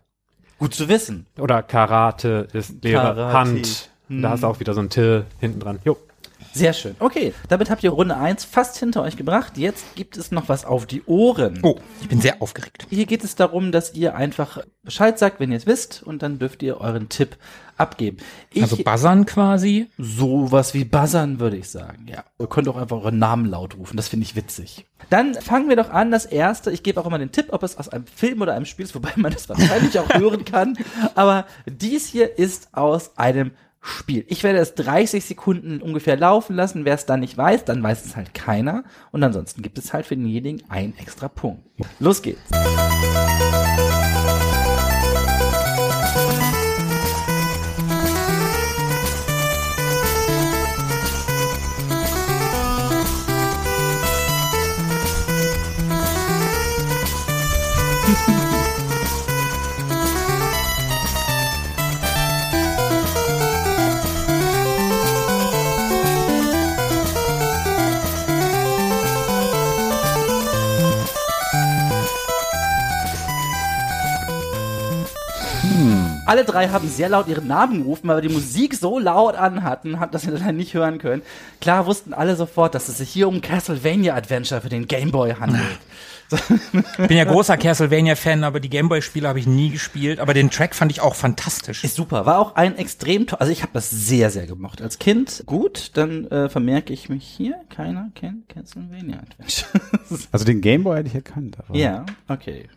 Gut 0.58 0.74
zu 0.74 0.88
wissen. 0.88 1.26
Oder 1.38 1.62
Karate 1.62 2.48
ist 2.52 2.82
Lehre, 2.82 3.14
Karate. 3.14 3.32
Hand. 3.32 3.90
Da 4.08 4.30
hast 4.30 4.42
du 4.42 4.46
auch 4.46 4.58
wieder 4.58 4.74
so 4.74 4.80
ein 4.80 4.90
T 4.90 5.22
hinten 5.38 5.60
dran. 5.60 5.78
Jo. 5.84 5.96
Sehr 6.52 6.72
schön. 6.72 6.96
Okay, 6.98 7.34
damit 7.48 7.70
habt 7.70 7.84
ihr 7.84 7.90
Runde 7.90 8.16
1 8.16 8.44
fast 8.44 8.76
hinter 8.78 9.02
euch 9.02 9.16
gebracht. 9.16 9.56
Jetzt 9.58 9.94
gibt 9.94 10.16
es 10.16 10.30
noch 10.32 10.48
was 10.48 10.64
auf 10.64 10.86
die 10.86 11.02
Ohren. 11.04 11.60
Oh, 11.62 11.76
ich 12.00 12.08
bin 12.08 12.20
sehr 12.20 12.42
aufgeregt. 12.42 12.86
Hier 12.90 13.06
geht 13.06 13.22
es 13.24 13.34
darum, 13.36 13.70
dass 13.72 13.94
ihr 13.94 14.14
einfach 14.16 14.58
Bescheid 14.82 15.18
sagt, 15.18 15.40
wenn 15.40 15.50
ihr 15.52 15.58
es 15.58 15.66
wisst, 15.66 16.02
und 16.02 16.22
dann 16.22 16.38
dürft 16.38 16.62
ihr 16.62 16.80
euren 16.80 17.08
Tipp 17.08 17.36
abgeben. 17.76 18.16
Ich, 18.52 18.62
Also 18.62 18.76
buzzern 18.76 19.24
quasi. 19.26 19.88
sowas 19.98 20.74
wie 20.74 20.84
buzzern, 20.84 21.38
würde 21.38 21.56
ich 21.56 21.68
sagen, 21.70 22.06
ja. 22.08 22.24
Ihr 22.40 22.46
könnt 22.48 22.66
auch 22.68 22.76
einfach 22.76 22.96
euren 22.96 23.18
Namen 23.18 23.46
laut 23.46 23.76
rufen, 23.76 23.96
das 23.96 24.08
finde 24.08 24.24
ich 24.24 24.34
witzig. 24.34 24.86
Dann 25.10 25.34
fangen 25.34 25.68
wir 25.68 25.76
doch 25.76 25.90
an, 25.90 26.10
das 26.10 26.26
erste, 26.26 26.70
ich 26.72 26.82
gebe 26.82 27.00
auch 27.00 27.06
immer 27.06 27.18
den 27.18 27.30
Tipp, 27.32 27.46
ob 27.50 27.62
es 27.62 27.78
aus 27.78 27.88
einem 27.88 28.06
Film 28.06 28.42
oder 28.42 28.54
einem 28.54 28.64
Spiel 28.64 28.84
ist, 28.84 28.94
wobei 28.94 29.12
man 29.16 29.32
das 29.32 29.48
wahrscheinlich 29.48 29.98
auch 29.98 30.08
hören 30.14 30.44
kann, 30.44 30.76
aber 31.14 31.46
dies 31.66 32.06
hier 32.08 32.38
ist 32.38 32.68
aus 32.72 33.16
einem 33.16 33.52
Spiel. 33.80 34.24
Ich 34.28 34.42
werde 34.42 34.58
es 34.58 34.74
30 34.74 35.24
Sekunden 35.24 35.80
ungefähr 35.80 36.16
laufen 36.16 36.56
lassen. 36.56 36.84
Wer 36.84 36.94
es 36.94 37.06
dann 37.06 37.20
nicht 37.20 37.36
weiß, 37.36 37.64
dann 37.64 37.82
weiß 37.82 38.04
es 38.04 38.16
halt 38.16 38.34
keiner. 38.34 38.84
Und 39.12 39.22
ansonsten 39.22 39.62
gibt 39.62 39.78
es 39.78 39.92
halt 39.92 40.06
für 40.06 40.16
denjenigen 40.16 40.68
einen 40.68 40.96
extra 40.98 41.28
Punkt. 41.28 41.62
Los 42.00 42.22
geht's. 42.22 42.40
Alle 76.28 76.44
drei 76.44 76.68
haben 76.68 76.88
sehr 76.88 77.08
laut 77.08 77.26
ihren 77.28 77.46
Namen 77.46 77.78
gerufen, 77.82 78.06
weil 78.08 78.22
wir 78.22 78.28
die 78.28 78.34
Musik 78.34 78.74
so 78.74 78.98
laut 78.98 79.34
an 79.34 79.62
hatten, 79.64 79.98
hat- 79.98 80.14
dass 80.14 80.22
sie 80.22 80.30
das 80.30 80.40
dann 80.40 80.56
nicht 80.56 80.74
hören 80.74 80.98
können. 80.98 81.22
Klar 81.60 81.86
wussten 81.86 82.12
alle 82.12 82.36
sofort, 82.36 82.74
dass 82.74 82.88
es 82.88 82.98
sich 82.98 83.08
hier 83.10 83.28
um 83.28 83.40
Castlevania 83.40 84.14
Adventure 84.14 84.60
für 84.60 84.68
den 84.68 84.86
Game 84.86 85.10
Boy 85.10 85.34
handelt. 85.34 85.62
Ich 86.30 86.38
bin 87.08 87.16
ja 87.16 87.24
großer 87.24 87.56
Castlevania-Fan, 87.56 88.44
aber 88.44 88.60
die 88.60 88.68
Gameboy-Spiele 88.68 89.26
habe 89.26 89.38
ich 89.38 89.46
nie 89.46 89.70
gespielt. 89.70 90.20
Aber 90.20 90.34
den 90.34 90.50
Track 90.50 90.74
fand 90.74 90.92
ich 90.92 91.00
auch 91.00 91.14
fantastisch. 91.14 91.82
Ist 91.84 91.96
super, 91.96 92.26
war 92.26 92.38
auch 92.38 92.54
ein 92.54 92.76
extrem 92.76 93.26
also 93.38 93.50
ich 93.50 93.62
habe 93.62 93.72
das 93.72 93.88
sehr, 93.88 94.28
sehr 94.30 94.46
gemocht. 94.46 94.82
Als 94.82 94.98
Kind 94.98 95.42
gut, 95.46 95.92
dann 95.94 96.26
äh, 96.26 96.50
vermerke 96.50 96.92
ich 96.92 97.08
mich 97.08 97.24
hier, 97.24 97.54
keiner 97.70 98.10
kennt 98.14 98.46
Castlevania 98.50 99.20
Adventure. 99.20 99.68
Also 100.32 100.44
den 100.44 100.60
Gameboy 100.60 100.98
hätte 100.98 101.08
ich 101.08 101.14
erkannt. 101.14 101.56
Aber 101.66 101.74
ja, 101.78 102.04
okay. 102.28 102.68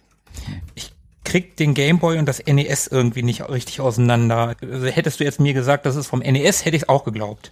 Ich 0.75 0.93
krieg 1.31 1.55
den 1.55 1.73
Gameboy 1.73 2.19
und 2.19 2.25
das 2.25 2.45
NES 2.45 2.87
irgendwie 2.87 3.23
nicht 3.23 3.47
richtig 3.47 3.79
auseinander. 3.79 4.57
Also 4.61 4.87
hättest 4.87 5.21
du 5.21 5.23
jetzt 5.23 5.39
mir 5.39 5.53
gesagt, 5.53 5.85
das 5.85 5.95
ist 5.95 6.07
vom 6.07 6.19
NES, 6.19 6.65
hätte 6.65 6.75
ich 6.75 6.83
es 6.83 6.89
auch 6.89 7.05
geglaubt. 7.05 7.49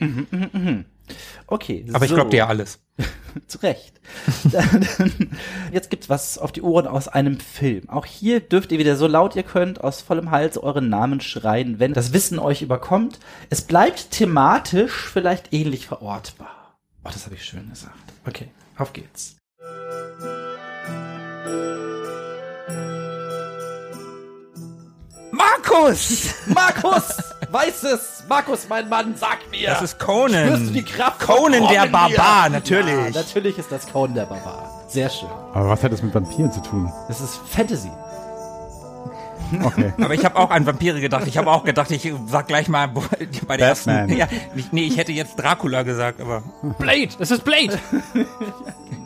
Okay. 1.48 1.86
Aber 1.94 2.04
ich 2.04 2.10
so. 2.10 2.16
glaube 2.16 2.30
dir 2.30 2.50
alles. 2.50 2.80
Zu 3.48 3.60
Recht. 3.60 4.00
Jetzt 5.72 5.90
gibt's 5.90 6.10
was 6.10 6.38
auf 6.38 6.52
die 6.52 6.62
Ohren 6.62 6.86
aus 6.86 7.08
einem 7.08 7.40
Film. 7.40 7.90
Auch 7.90 8.06
hier 8.06 8.42
dürft 8.42 8.72
ihr 8.72 8.80
wieder 8.80 8.96
so 8.96 9.08
laut 9.08 9.36
ihr 9.36 9.44
könnt 9.44 9.82
aus 9.84 10.02
vollem 10.02 10.30
Hals 10.30 10.58
euren 10.58 10.90
Namen 10.90 11.22
schreien, 11.22 11.80
wenn 11.80 11.94
das 11.94 12.14
Wissen 12.14 12.38
euch 12.38 12.62
überkommt. 12.62 13.20
Es 13.50 13.62
bleibt 13.62 14.12
thematisch 14.12 15.10
vielleicht 15.12 15.54
ähnlich 15.54 15.88
verortbar. 15.88 16.78
Oh, 17.04 17.10
das 17.12 17.26
habe 17.26 17.36
ich 17.36 17.46
schön 17.46 17.70
gesagt. 17.70 17.96
Okay, 18.28 18.50
auf 18.78 18.94
geht's. 18.94 19.38
Markus! 25.40 26.34
Markus! 26.48 27.04
Weiß 27.50 27.84
es! 27.84 28.24
Markus, 28.28 28.68
mein 28.70 28.90
Mann, 28.90 29.16
sag 29.16 29.40
mir! 29.50 29.70
Das 29.70 29.82
ist 29.82 29.98
Conan. 30.00 30.48
Spürst 30.48 30.68
du 30.68 30.74
die 30.74 30.84
Kraft 30.84 31.24
von 31.24 31.36
Conan 31.36 31.68
der? 31.68 31.88
Barbar, 31.88 32.50
natürlich. 32.50 32.94
Ja, 32.94 33.22
natürlich 33.22 33.58
ist 33.58 33.72
das 33.72 33.88
Conan 33.92 34.16
der 34.16 34.26
Barbar. 34.26 34.84
Sehr 34.90 35.10
schön. 35.10 35.30
Aber 35.54 35.70
was 35.70 35.84
hat 35.84 35.92
das 35.94 36.04
mit 36.04 36.14
Vampiren 36.14 36.52
zu 36.52 36.62
tun? 36.62 36.92
Das 37.08 37.22
ist 37.22 37.40
Fantasy. 37.48 37.90
Okay. 39.64 39.94
Aber 40.02 40.14
ich 40.14 40.24
habe 40.26 40.36
auch 40.36 40.52
an 40.52 40.66
Vampire 40.66 41.00
gedacht. 41.00 41.26
Ich 41.26 41.38
habe 41.38 41.50
auch 41.50 41.64
gedacht, 41.64 41.90
ich 41.92 42.12
sag 42.28 42.48
gleich 42.48 42.68
mal 42.68 42.88
bei 43.48 43.58
der 43.58 43.66
Batman. 43.66 44.10
ersten. 44.10 44.10
Ja, 44.18 44.28
ich, 44.56 44.72
nee, 44.72 44.84
ich 44.84 44.98
hätte 44.98 45.12
jetzt 45.12 45.38
Dracula 45.38 45.84
gesagt, 45.84 46.22
aber 46.22 46.44
Blade! 46.78 47.10
Es 47.20 47.32
ist 47.32 47.44
Blade! 47.44 47.80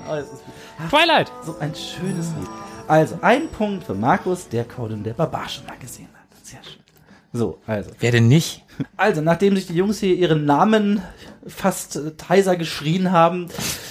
Oh, 0.06 0.16
das 0.16 0.26
ist 0.26 0.44
Twilight! 0.90 1.32
so 1.46 1.56
ein 1.62 1.74
schönes 1.74 2.28
Lied. 2.38 2.50
Also, 2.90 3.18
ein 3.22 3.48
Punkt 3.48 3.86
für 3.86 3.94
Markus, 3.94 4.50
der 4.50 4.66
Conan 4.66 5.02
der 5.02 5.14
Barbar 5.14 5.48
schon 5.48 5.66
mal 5.66 5.78
gesehen 5.78 6.10
hat. 6.13 6.13
Sehr 6.44 6.60
schön. 6.64 6.80
So, 7.36 7.60
also. 7.66 7.90
wer 8.00 8.12
denn 8.12 8.28
nicht? 8.28 8.64
Also, 8.96 9.22
nachdem 9.22 9.56
sich 9.56 9.66
die 9.66 9.74
Jungs 9.74 10.00
hier 10.00 10.14
ihren 10.16 10.46
Namen 10.46 11.02
fast 11.48 11.96
äh, 11.96 12.12
heiser 12.30 12.56
geschrien 12.58 13.12
haben, 13.12 13.48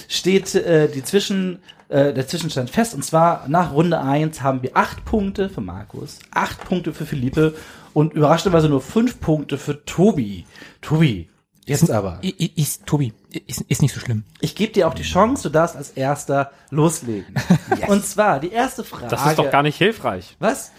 steht 0.07 0.55
äh, 0.55 0.87
die 0.87 1.03
Zwischen, 1.03 1.59
äh, 1.89 2.13
der 2.13 2.25
Zwischenstand 2.25 2.69
fest. 2.69 2.93
Und 2.93 3.03
zwar 3.03 3.45
nach 3.49 3.73
Runde 3.73 3.99
1 3.99 4.41
haben 4.41 4.63
wir 4.63 4.77
acht 4.77 5.03
Punkte 5.03 5.49
für 5.49 5.59
Markus, 5.59 6.19
acht 6.31 6.63
Punkte 6.63 6.93
für 6.93 7.05
Philippe 7.05 7.53
und 7.93 8.13
überraschenderweise 8.13 8.69
nur 8.69 8.81
fünf 8.81 9.19
Punkte 9.19 9.57
für 9.57 9.83
Tobi. 9.83 10.45
Tobi, 10.81 11.29
jetzt 11.65 11.91
aber. 11.91 12.19
I- 12.23 12.35
i- 12.45 12.61
Ist, 12.61 12.85
Tobi, 12.85 13.11
ist, 13.45 13.59
ist 13.67 13.81
nicht 13.81 13.93
so 13.93 13.99
schlimm. 13.99 14.23
Ich 14.39 14.55
gebe 14.55 14.71
dir 14.71 14.87
auch 14.87 14.93
die 14.93 15.03
Chance, 15.03 15.43
du 15.43 15.49
darfst 15.49 15.75
als 15.75 15.89
erster 15.91 16.51
loslegen. 16.69 17.35
Und 17.89 18.05
zwar 18.05 18.39
die 18.39 18.51
erste 18.53 18.85
Frage. 18.85 19.07
Das 19.09 19.25
ist 19.25 19.37
doch 19.37 19.51
gar 19.51 19.63
nicht 19.63 19.77
hilfreich. 19.77 20.37
Was? 20.39 20.71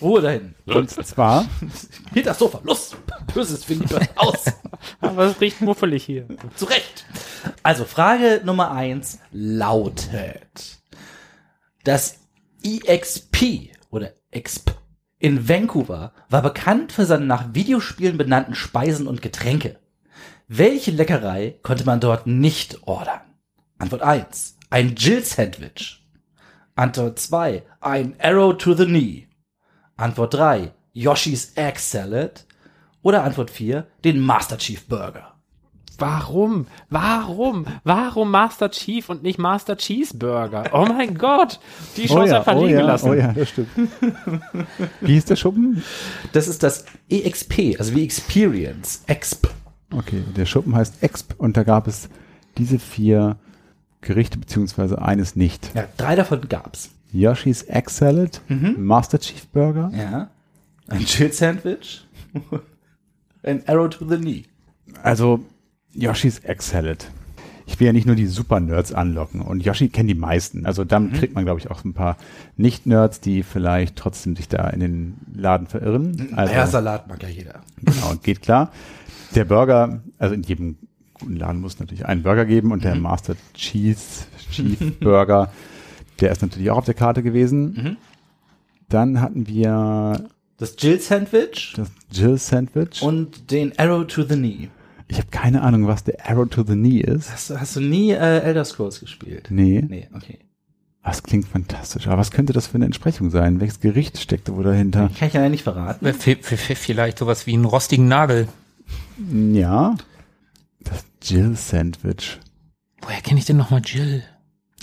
Ruhe 0.00 0.20
dahin. 0.20 0.54
Und 0.66 0.90
zwar, 0.90 1.46
Hinter 2.12 2.30
das 2.30 2.38
Sofa. 2.38 2.60
Los! 2.64 2.96
Böses 3.32 3.64
Philippe. 3.64 4.00
Aus! 4.16 4.44
Aber 5.00 5.24
es 5.24 5.40
riecht 5.40 5.60
muffelig 5.60 6.04
hier. 6.04 6.26
Zu 6.54 6.66
Recht. 6.66 7.06
Also 7.62 7.84
Frage 7.84 8.42
Nummer 8.44 8.72
eins 8.72 9.18
lautet, 9.32 10.78
das 11.84 12.18
EXP 12.62 13.70
oder 13.90 14.12
EXP 14.30 14.72
in 15.18 15.48
Vancouver 15.48 16.12
war 16.28 16.42
bekannt 16.42 16.92
für 16.92 17.06
seine 17.06 17.24
nach 17.24 17.54
Videospielen 17.54 18.18
benannten 18.18 18.54
Speisen 18.54 19.06
und 19.06 19.22
Getränke. 19.22 19.78
Welche 20.46 20.90
Leckerei 20.90 21.58
konnte 21.62 21.84
man 21.84 22.00
dort 22.00 22.26
nicht 22.26 22.86
ordern? 22.86 23.22
Antwort 23.78 24.02
eins: 24.02 24.58
Ein 24.68 24.94
Jill-Sandwich. 24.94 26.06
Antwort 26.74 27.18
zwei: 27.18 27.64
Ein 27.80 28.14
Arrow 28.20 28.56
to 28.56 28.74
the 28.74 28.84
Knee. 28.84 29.25
Antwort 29.96 30.34
drei: 30.34 30.72
Yoshi's 30.92 31.52
Egg 31.56 31.78
Salad. 31.78 32.44
Oder 33.02 33.24
Antwort 33.24 33.50
vier: 33.50 33.86
Den 34.04 34.20
Master 34.20 34.58
Chief 34.58 34.86
Burger. 34.86 35.36
Warum? 35.98 36.66
Warum? 36.90 37.66
Warum 37.84 38.30
Master 38.30 38.70
Chief 38.70 39.08
und 39.08 39.22
nicht 39.22 39.38
Master 39.38 39.76
Cheeseburger? 39.76 40.64
Oh 40.72 40.84
mein 40.84 41.16
Gott, 41.16 41.58
die 41.96 42.06
Chance 42.06 42.36
einfach 42.36 42.54
oh 42.54 42.60
liegen 42.60 42.74
ja, 42.74 42.80
gelassen. 42.80 43.10
oh 43.10 43.14
ja, 43.14 43.32
das 43.32 43.48
stimmt. 43.48 43.68
Wie 45.00 45.12
hieß 45.12 45.24
der 45.24 45.36
Schuppen? 45.36 45.82
Das 46.32 46.48
ist 46.48 46.62
das 46.62 46.84
EXP, 47.08 47.78
also 47.78 47.94
wie 47.94 48.04
Experience. 48.04 49.04
Exp. 49.06 49.48
Okay, 49.94 50.22
der 50.36 50.44
Schuppen 50.44 50.74
heißt 50.74 51.02
Exp 51.02 51.34
und 51.38 51.56
da 51.56 51.62
gab 51.62 51.86
es 51.86 52.08
diese 52.58 52.78
vier 52.78 53.36
Gerichte 54.02 54.38
beziehungsweise 54.38 55.00
eines 55.00 55.34
nicht. 55.34 55.70
Ja, 55.74 55.88
drei 55.96 56.14
davon 56.14 56.46
gab's. 56.48 56.90
Yoshi's 57.12 57.62
Egg 57.68 57.90
Salad, 57.90 58.40
Master 58.76 59.18
Chief 59.18 59.46
Burger, 59.48 59.90
Ja. 59.96 60.30
Ein 60.88 61.04
Chill 61.04 61.32
Sandwich. 61.32 62.06
Ein 63.42 63.62
Arrow 63.68 63.88
to 63.88 64.08
the 64.08 64.16
Knee. 64.16 64.44
also 65.02 65.40
Yoshi's 65.94 66.40
Egg 66.44 66.62
Salad. 66.62 67.10
Ich 67.68 67.80
will 67.80 67.86
ja 67.88 67.92
nicht 67.92 68.06
nur 68.06 68.14
die 68.14 68.26
Super-Nerds 68.26 68.92
anlocken 68.92 69.40
und 69.40 69.64
Yoshi 69.64 69.88
kennen 69.88 70.06
die 70.06 70.14
meisten. 70.14 70.66
Also 70.66 70.84
damit 70.84 71.14
kriegt 71.14 71.34
man, 71.34 71.44
glaube 71.44 71.58
ich, 71.58 71.68
auch 71.68 71.82
ein 71.84 71.94
paar 71.94 72.16
Nicht-Nerds, 72.56 73.20
die 73.20 73.42
vielleicht 73.42 73.96
trotzdem 73.96 74.36
sich 74.36 74.46
da 74.46 74.68
in 74.70 74.78
den 74.78 75.14
Laden 75.34 75.66
verirren. 75.66 76.28
Also, 76.36 76.54
ja, 76.54 76.66
Salat 76.68 77.08
mag 77.08 77.20
ja 77.24 77.28
jeder. 77.28 77.62
Genau, 77.82 78.14
geht 78.22 78.40
klar. 78.40 78.70
Der 79.34 79.44
Burger, 79.44 80.00
also 80.18 80.32
in 80.34 80.44
jedem 80.44 80.76
guten 81.14 81.34
Laden 81.36 81.60
muss 81.60 81.74
es 81.74 81.80
natürlich 81.80 82.06
einen 82.06 82.22
Burger 82.22 82.44
geben 82.44 82.70
und 82.70 82.84
der 82.84 82.94
Master 82.94 83.34
Cheese 83.54 84.26
Chief 84.52 85.00
Burger, 85.00 85.50
der 86.20 86.32
ist 86.32 86.42
natürlich 86.42 86.70
auch 86.70 86.78
auf 86.78 86.84
der 86.84 86.94
Karte 86.94 87.22
gewesen. 87.22 87.96
Dann 88.88 89.20
hatten 89.20 89.46
wir 89.46 90.28
Das 90.58 90.74
Jill 90.78 91.00
Sandwich 91.00 91.74
das 91.76 91.90
Jill 92.12 92.38
Sandwich. 92.38 93.02
und 93.02 93.50
den 93.50 93.78
Arrow 93.78 94.06
to 94.06 94.22
the 94.22 94.34
Knee. 94.36 94.68
ich 95.08 95.18
habe 95.18 95.28
keine 95.30 95.62
Ahnung, 95.62 95.86
was 95.86 96.04
der 96.04 96.28
Arrow 96.28 96.48
to 96.48 96.62
the 96.64 96.74
Knee 96.74 97.00
ist. 97.00 97.30
Hast, 97.32 97.50
du- 97.50 97.60
hast 97.60 97.76
du 97.76 97.80
nie 97.80 98.12
äh, 98.12 98.38
Elder 98.40 98.64
Scrolls 98.64 99.00
gespielt? 99.00 99.48
Nee, 99.50 99.84
Nee, 99.88 100.08
okay. 100.14 100.38
das 101.04 101.22
klingt 101.22 101.46
fantastisch. 101.48 102.06
Aber 102.06 102.18
was 102.18 102.30
könnte 102.30 102.52
das 102.52 102.66
für 102.68 102.76
eine 102.76 102.86
Entsprechung 102.86 103.30
sein? 103.30 103.60
Welches 103.60 103.80
Gericht 103.80 104.18
steckte 104.18 104.54
wohl 104.56 104.64
dahinter? 104.64 105.10
Kann 105.18 105.28
ich 105.28 105.34
ja 105.34 105.48
nicht 105.48 105.64
verraten. 105.64 106.06
Vielleicht 106.14 107.18
sowas 107.18 107.46
wie 107.46 107.54
einen 107.54 107.64
rostigen 107.64 108.06
Nagel. 108.08 108.48
Ja, 109.52 109.96
das 110.80 111.04
Jill 111.22 111.56
Sandwich. 111.56 112.38
Woher 113.02 113.20
kenne 113.20 113.38
ich 113.40 113.46
denn 113.46 113.56
nochmal 113.56 113.82
Jill? 113.84 114.22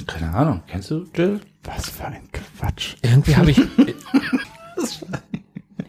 Keine 0.07 0.33
Ahnung. 0.33 0.61
Kennst 0.67 0.89
du 0.91 1.05
Jill? 1.15 1.39
Was 1.63 1.89
für 1.89 2.05
ein 2.05 2.23
Quatsch. 2.31 2.95
Irgendwie 3.01 3.35
habe 3.35 3.51
ich. 3.51 3.59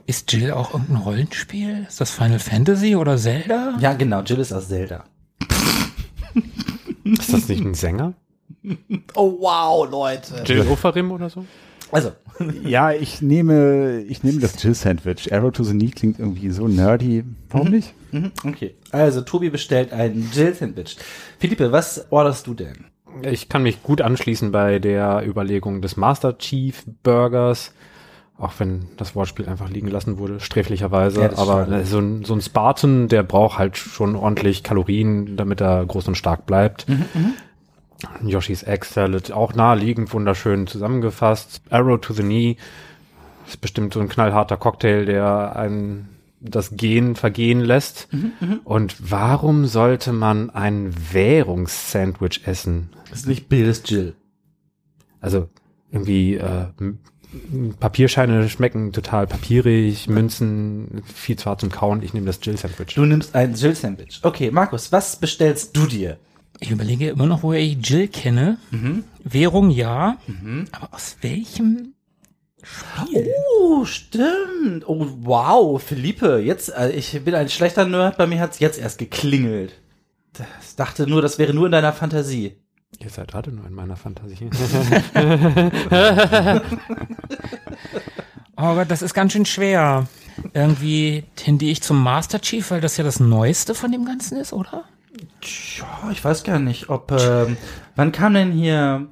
Ist 0.07 0.31
Jill 0.33 0.51
auch 0.53 0.75
irgendein 0.75 0.99
Rollenspiel? 0.99 1.87
Ist 1.89 2.01
das 2.01 2.11
Final 2.11 2.39
Fantasy 2.39 2.95
oder 2.95 3.17
Zelda? 3.17 3.77
Ja, 3.81 3.95
genau. 3.95 4.21
Jill 4.21 4.39
ist 4.39 4.53
aus 4.53 4.69
Zelda. 4.69 5.05
Ist 7.05 7.33
das 7.33 7.49
nicht 7.49 7.65
ein 7.65 7.75
Sänger? 7.75 8.13
Oh, 9.15 9.39
wow, 9.41 9.91
Leute. 9.91 10.43
Jill 10.45 10.67
Ofarim 10.69 11.11
oder 11.11 11.31
so? 11.31 11.45
Also, 11.91 12.13
Ja, 12.65 12.93
ich 12.93 13.23
nehme, 13.23 14.01
ich 14.03 14.23
nehme 14.23 14.41
das 14.41 14.63
Jill 14.63 14.75
Sandwich. 14.75 15.33
Arrow 15.33 15.53
to 15.53 15.65
the 15.65 15.73
Knee 15.73 15.89
klingt 15.91 16.19
irgendwie 16.19 16.51
so 16.51 16.69
nerdy. 16.69 17.25
Warum 17.49 17.69
nicht? 17.69 17.95
mhm, 18.13 18.31
okay. 18.45 18.75
Also, 18.91 19.23
Tobi 19.23 19.49
bestellt 19.51 19.93
ein 19.93 20.31
Jill 20.35 20.55
Sandwich. 20.55 20.97
Philippe, 21.39 21.73
was 21.73 22.07
orderst 22.11 22.47
du 22.47 22.55
denn? 22.55 22.85
Ich 23.23 23.49
kann 23.49 23.63
mich 23.63 23.83
gut 23.83 24.01
anschließen 24.01 24.53
bei 24.53 24.79
der 24.79 25.27
Überlegung 25.27 25.81
des 25.83 25.97
Master 25.97 26.37
Chief 26.39 26.85
Burgers. 27.03 27.73
Auch 28.37 28.53
wenn 28.59 28.89
das 28.97 29.15
Wortspiel 29.15 29.49
einfach 29.49 29.71
liegen 29.71 29.87
gelassen 29.87 30.19
wurde, 30.19 30.41
sträflicherweise. 30.41 31.21
Ja, 31.21 31.39
Aber 31.39 31.67
schade. 31.67 31.85
so 31.85 31.99
ein, 32.01 32.25
so 32.25 32.35
ein 32.35 32.41
Spartan, 32.41 33.07
der 33.09 33.23
braucht 33.23 33.59
halt 33.59 33.77
schon 33.77 34.17
ordentlich 34.17 34.65
Kalorien, 34.65 35.37
damit 35.37 35.61
er 35.61 35.87
groß 35.87 36.09
und 36.09 36.17
stark 36.17 36.45
bleibt. 36.45 36.87
Yoshi's 38.23 38.65
Egg 38.65 38.85
Salad, 38.87 39.31
auch 39.31 39.55
naheliegend, 39.55 40.13
wunderschön 40.13 40.67
zusammengefasst. 40.67 41.63
Arrow 41.71 42.01
to 42.01 42.13
the 42.13 42.23
Knee 42.23 42.57
ist 43.47 43.61
bestimmt 43.61 43.95
so 43.95 44.01
ein 44.01 44.09
knallharter 44.09 44.57
Cocktail, 44.57 45.05
der 45.05 45.55
einen 45.57 46.09
das 46.45 46.77
Gehen 46.77 47.17
vergehen 47.17 47.61
lässt. 47.61 48.09
Und 48.65 48.97
warum 49.11 49.67
sollte 49.67 50.13
man 50.13 50.51
ein 50.51 50.95
Währungssandwich 51.13 52.43
essen? 52.47 52.91
Das 53.11 53.21
ist 53.21 53.27
nicht 53.27 53.49
Bill, 53.49 53.67
das 53.67 53.79
ist 53.79 53.91
Jill. 53.91 54.15
Also 55.21 55.49
irgendwie 55.91 56.35
äh, 56.35 56.67
Papierscheine 57.81 58.49
schmecken 58.49 58.93
total 58.93 59.27
papierig, 59.27 60.09
Münzen 60.09 61.03
viel 61.13 61.37
zu 61.37 61.47
hart 61.47 61.61
zum 61.61 61.71
Kauen. 61.71 62.03
Ich 62.03 62.15
nehme 62.15 62.27
das 62.27 62.41
Jill 62.43 62.57
Sandwich. 62.57 62.95
Du 62.95 63.05
nimmst 63.05 63.35
ein 63.35 63.55
Jill 63.55 63.75
Sandwich. 63.75 64.21
Okay, 64.23 64.51
Markus, 64.51 64.93
was 64.93 65.17
bestellst 65.17 65.77
du 65.77 65.87
dir? 65.87 66.19
Ich 66.61 66.71
überlege 66.71 67.09
immer 67.09 67.27
noch, 67.27 67.43
woher 67.43 67.61
ich 67.61 67.79
Jill 67.83 68.09
kenne. 68.09 68.59
Währung 69.25 69.71
ja. 69.71 70.19
Aber 70.73 70.95
aus 70.95 71.17
welchem 71.23 71.95
Spiel? 72.65 73.33
Oh, 73.61 73.85
stimmt. 73.85 74.89
Oh, 74.89 75.07
wow, 75.21 75.83
Philippe, 75.83 76.39
jetzt, 76.39 76.71
äh, 76.71 76.91
ich 76.91 77.23
bin 77.25 77.35
ein 77.35 77.49
schlechter 77.49 77.85
Nerd, 77.85 78.17
bei 78.17 78.27
mir 78.27 78.41
hat's 78.41 78.59
jetzt 78.59 78.79
erst 78.79 78.99
geklingelt. 78.99 79.73
Ich 80.63 80.75
dachte 80.77 81.07
nur, 81.07 81.23
das 81.23 81.39
wäre 81.39 81.55
nur 81.55 81.67
in 81.67 81.73
deiner 81.73 81.93
Fantasie. 81.93 82.57
Ihr 82.99 83.11
seid 83.11 83.35
alle 83.35 83.53
nur 83.53 83.67
in 83.67 83.75
meiner 83.75 83.97
Fantasie. 83.97 84.51
Oh 88.57 88.75
Gott, 88.75 88.91
das 88.91 89.03
ist 89.03 89.15
ganz 89.15 89.33
schön 89.33 89.47
schwer. 89.47 90.07
Irgendwie 90.53 91.25
tendiere 91.37 91.73
ich 91.73 91.83
zum 91.83 92.03
Master 92.03 92.41
Chief, 92.41 92.71
weil 92.71 92.81
das 92.81 92.97
ja 92.97 93.05
das 93.05 93.19
Neueste 93.19 93.75
von 93.75 93.91
dem 93.91 94.05
Ganzen 94.05 94.39
ist, 94.39 94.53
oder? 94.53 94.85
Ja, 95.43 96.11
ich 96.13 96.25
weiß 96.25 96.45
gar 96.45 96.59
nicht, 96.59 96.89
ob, 96.89 97.11
ähm, 97.13 97.57
wann 97.97 98.13
kam 98.13 98.35
denn 98.35 98.53
hier, 98.53 99.09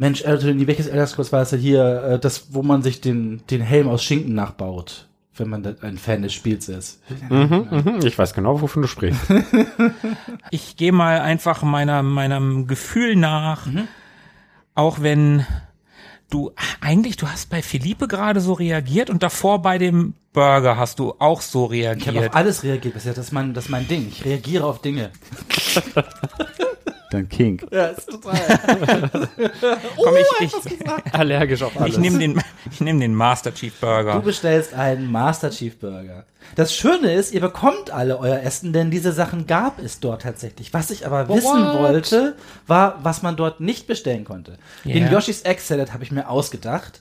Mensch, 0.00 0.22
Elder 0.22 0.66
welches 0.66 0.86
Elder 0.86 1.06
Scrolls 1.06 1.30
war 1.30 1.42
es 1.42 1.50
denn 1.50 1.60
hier, 1.60 2.02
äh, 2.02 2.18
das, 2.18 2.54
wo 2.54 2.62
man 2.62 2.82
sich 2.82 3.02
den, 3.02 3.42
den 3.50 3.60
Helm 3.60 3.86
aus 3.86 4.02
Schinken 4.02 4.34
nachbaut, 4.34 5.08
wenn 5.36 5.50
man 5.50 5.76
ein 5.82 5.98
Fan 5.98 6.22
des 6.22 6.32
Spiels 6.32 6.70
ist. 6.70 7.02
mhm, 7.28 7.68
mhm, 7.70 8.00
ich 8.02 8.18
weiß 8.18 8.32
genau, 8.32 8.62
wovon 8.62 8.80
du 8.80 8.88
sprichst. 8.88 9.20
Ich 10.50 10.78
gehe 10.78 10.92
mal 10.92 11.20
einfach 11.20 11.62
meiner, 11.62 12.02
meinem 12.02 12.66
Gefühl 12.66 13.14
nach, 13.14 13.66
auch 14.74 15.02
wenn 15.02 15.44
du, 16.30 16.50
eigentlich, 16.80 17.18
du 17.18 17.28
hast 17.28 17.50
bei 17.50 17.60
Philippe 17.60 18.08
gerade 18.08 18.40
so 18.40 18.54
reagiert 18.54 19.10
und 19.10 19.22
davor 19.22 19.60
bei 19.60 19.76
dem 19.76 20.14
Burger 20.32 20.78
hast 20.78 20.98
du 20.98 21.14
auch 21.18 21.42
so 21.42 21.70
Ich 21.70 21.86
habe 21.86 22.00
reagiert. 22.00 22.28
auf 22.30 22.36
alles 22.36 22.62
reagiert 22.62 22.94
bisher, 22.94 23.12
das 23.12 23.26
ist 23.26 23.32
mein, 23.32 23.52
das 23.52 23.66
ist 23.66 23.70
mein 23.70 23.86
Ding. 23.86 24.08
Ich 24.08 24.24
reagiere 24.24 24.64
auf 24.64 24.80
Dinge. 24.80 25.10
Dann 27.10 27.28
King. 27.28 27.60
Ja, 27.72 27.86
ist 27.86 28.08
total. 28.08 28.38
Komm, 29.96 30.14
ich, 30.40 30.52
ich, 30.66 31.14
Allergisch 31.14 31.62
auf 31.62 31.78
alles. 31.80 31.94
ich 31.94 31.98
nehme 31.98 32.18
den, 32.18 32.40
ich 32.70 32.80
nehm 32.80 33.00
den 33.00 33.14
Master 33.14 33.52
Chief 33.52 33.74
Du 33.80 33.86
Burger. 33.86 34.20
bestellst 34.20 34.74
einen 34.74 35.10
Master 35.10 35.50
Chief 35.50 35.76
Burger. 35.78 36.24
Das 36.56 36.74
Schöne 36.74 37.12
ist, 37.12 37.32
ihr 37.32 37.40
bekommt 37.40 37.90
alle 37.90 38.18
euer 38.18 38.40
Essen, 38.40 38.72
denn 38.72 38.90
diese 38.90 39.12
Sachen 39.12 39.46
gab 39.46 39.78
es 39.80 40.00
dort 40.00 40.22
tatsächlich. 40.22 40.72
Was 40.72 40.90
ich 40.90 41.06
aber 41.06 41.28
wissen 41.28 41.44
What? 41.66 41.78
wollte, 41.80 42.36
war, 42.66 42.98
was 43.02 43.22
man 43.22 43.36
dort 43.36 43.60
nicht 43.60 43.86
bestellen 43.86 44.24
konnte. 44.24 44.56
Den 44.84 45.04
Ja. 45.06 45.12
Yoshi's 45.12 45.42
Egg 45.42 45.60
Salad 45.60 45.92
habe 45.92 46.02
ich 46.04 46.10
mir 46.12 46.28
ausgedacht. 46.28 47.00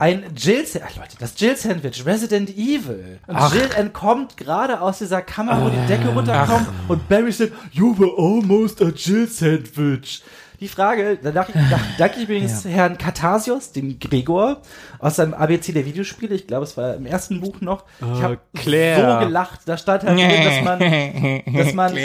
Ein 0.00 0.26
Jill 0.36 0.64
Sandwich, 0.64 0.96
Leute, 0.96 1.16
das 1.18 1.34
Jill 1.38 1.56
Sandwich, 1.56 2.06
Resident 2.06 2.50
Evil. 2.50 3.18
Und 3.26 3.52
Jill 3.52 3.68
entkommt 3.76 4.36
gerade 4.36 4.80
aus 4.80 4.98
dieser 4.98 5.22
Kammer, 5.22 5.60
wo 5.60 5.68
die 5.70 5.86
Decke 5.88 6.08
runterkommt 6.10 6.68
und 6.86 7.08
Barry 7.08 7.32
sagt, 7.32 7.52
you 7.72 7.98
were 7.98 8.12
almost 8.16 8.80
a 8.80 8.90
Jill 8.94 9.26
Sandwich. 9.26 10.22
Die 10.60 10.66
Frage, 10.66 11.18
da 11.22 11.30
danke 11.30 11.52
ich, 11.54 12.16
ich 12.16 12.22
übrigens 12.24 12.64
Herrn 12.64 12.98
Katasios, 12.98 13.70
dem 13.70 14.00
Gregor, 14.00 14.60
aus 14.98 15.16
seinem 15.16 15.32
ABC 15.32 15.72
der 15.72 15.86
Videospiele. 15.86 16.34
Ich 16.34 16.48
glaube, 16.48 16.64
es 16.64 16.76
war 16.76 16.96
im 16.96 17.06
ersten 17.06 17.40
Buch 17.40 17.60
noch. 17.60 17.84
Ich 18.00 18.22
habe 18.22 18.38
Claire. 18.54 19.20
so 19.20 19.26
gelacht. 19.26 19.60
Da 19.66 19.76
stand 19.76 20.02
halt 20.02 20.18
drin, 20.18 20.44
dass 20.44 20.64
man, 20.64 20.78
dass 21.54 21.74
man 21.74 21.96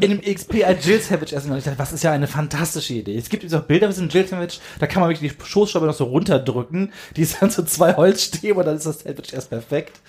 in 0.00 0.18
dem 0.18 0.34
XP 0.34 0.64
ein 0.64 0.76
Jill 0.80 1.00
Savage 1.00 1.36
essen 1.36 1.50
kann. 1.50 1.58
Ich 1.58 1.64
dachte, 1.64 1.78
was 1.78 1.92
ist 1.92 2.02
ja 2.02 2.10
eine 2.10 2.26
fantastische 2.26 2.94
Idee. 2.94 3.16
Es 3.16 3.28
gibt 3.28 3.52
auch 3.54 3.62
Bilder 3.62 3.86
mit 3.86 3.96
diesem 3.96 4.08
Jill 4.08 4.26
Sandwich, 4.26 4.60
da 4.80 4.88
kann 4.88 5.00
man 5.00 5.10
wirklich 5.10 5.32
die 5.32 5.44
Schoßscheibe 5.44 5.86
noch 5.86 5.94
so 5.94 6.04
runterdrücken. 6.04 6.92
Die 7.14 7.22
ist 7.22 7.40
dann 7.40 7.50
so 7.50 7.62
zwei 7.62 7.94
Holzstäbe 7.94 8.58
und 8.58 8.66
dann 8.66 8.76
ist 8.76 8.86
das 8.86 9.00
Sandwich 9.00 9.32
erst 9.32 9.50
perfekt. 9.50 10.00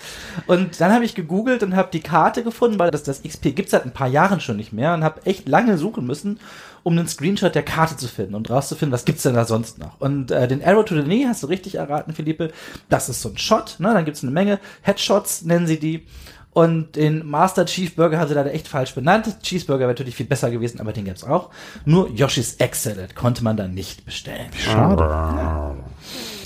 Und 0.47 0.82
dann 0.82 0.91
habe 0.91 1.06
ich 1.06 1.14
gegoogelt 1.14 1.62
und 1.62 1.76
habe 1.76 1.89
die 1.93 2.01
Karte 2.01 2.43
gefunden, 2.43 2.80
weil 2.80 2.89
das, 2.89 3.04
das 3.04 3.22
XP 3.22 3.56
gibt's 3.56 3.72
seit 3.72 3.86
ein 3.86 3.91
paar 3.91 4.08
Jahren 4.08 4.39
schon 4.39 4.58
nicht 4.58 4.74
mehr 4.74 4.95
und 4.95 5.04
habe 5.04 5.22
echt 5.26 5.47
lange 5.47 5.78
suchen 5.78 6.08
müssen, 6.08 6.39
um 6.84 6.98
einen 6.98 7.08
Screenshot 7.08 7.56
der 7.56 7.64
Karte 7.64 7.98
zu 7.98 8.08
finden 8.08 8.36
und 8.36 8.50
rauszufinden, 8.50 8.94
was 8.94 9.06
gibt's 9.06 9.24
denn 9.24 9.34
da 9.34 9.46
sonst 9.46 9.80
noch. 9.80 10.00
Und 10.00 10.32
äh, 10.32 10.48
den 10.48 10.64
Arrow 10.64 10.84
to 10.86 10.96
the 10.96 11.04
Knee 11.04 11.26
hast 11.26 11.44
du 11.44 11.48
richtig 11.48 11.76
erraten, 11.76 12.14
Philippe. 12.14 12.52
Das 12.90 13.10
ist 13.10 13.22
so 13.22 13.30
ein 13.30 13.38
Shot, 13.38 13.76
ne? 13.80 13.94
Dann 13.94 14.06
gibt's 14.06 14.24
eine 14.24 14.32
Menge 14.32 14.60
Headshots, 14.82 15.44
nennen 15.44 15.66
sie 15.66 15.80
die. 15.80 16.06
Und 16.52 16.96
den 16.96 17.26
Master 17.26 17.66
Cheeseburger 17.66 18.20
haben 18.20 18.28
sie 18.28 18.36
leider 18.36 18.54
echt 18.54 18.68
falsch 18.68 18.94
benannt. 18.94 19.42
Cheeseburger 19.42 19.82
wäre 19.82 19.92
natürlich 19.92 20.16
viel 20.16 20.28
besser 20.28 20.52
gewesen, 20.52 20.80
aber 20.80 20.94
den 20.94 21.06
gab's 21.06 21.24
auch. 21.24 21.50
Nur 21.86 22.10
Yoshi's 22.10 22.58
Salad 22.74 23.16
konnte 23.16 23.44
man 23.44 23.58
dann 23.58 23.74
nicht 23.74 24.06
bestellen. 24.06 24.52
Schade. 24.56 25.76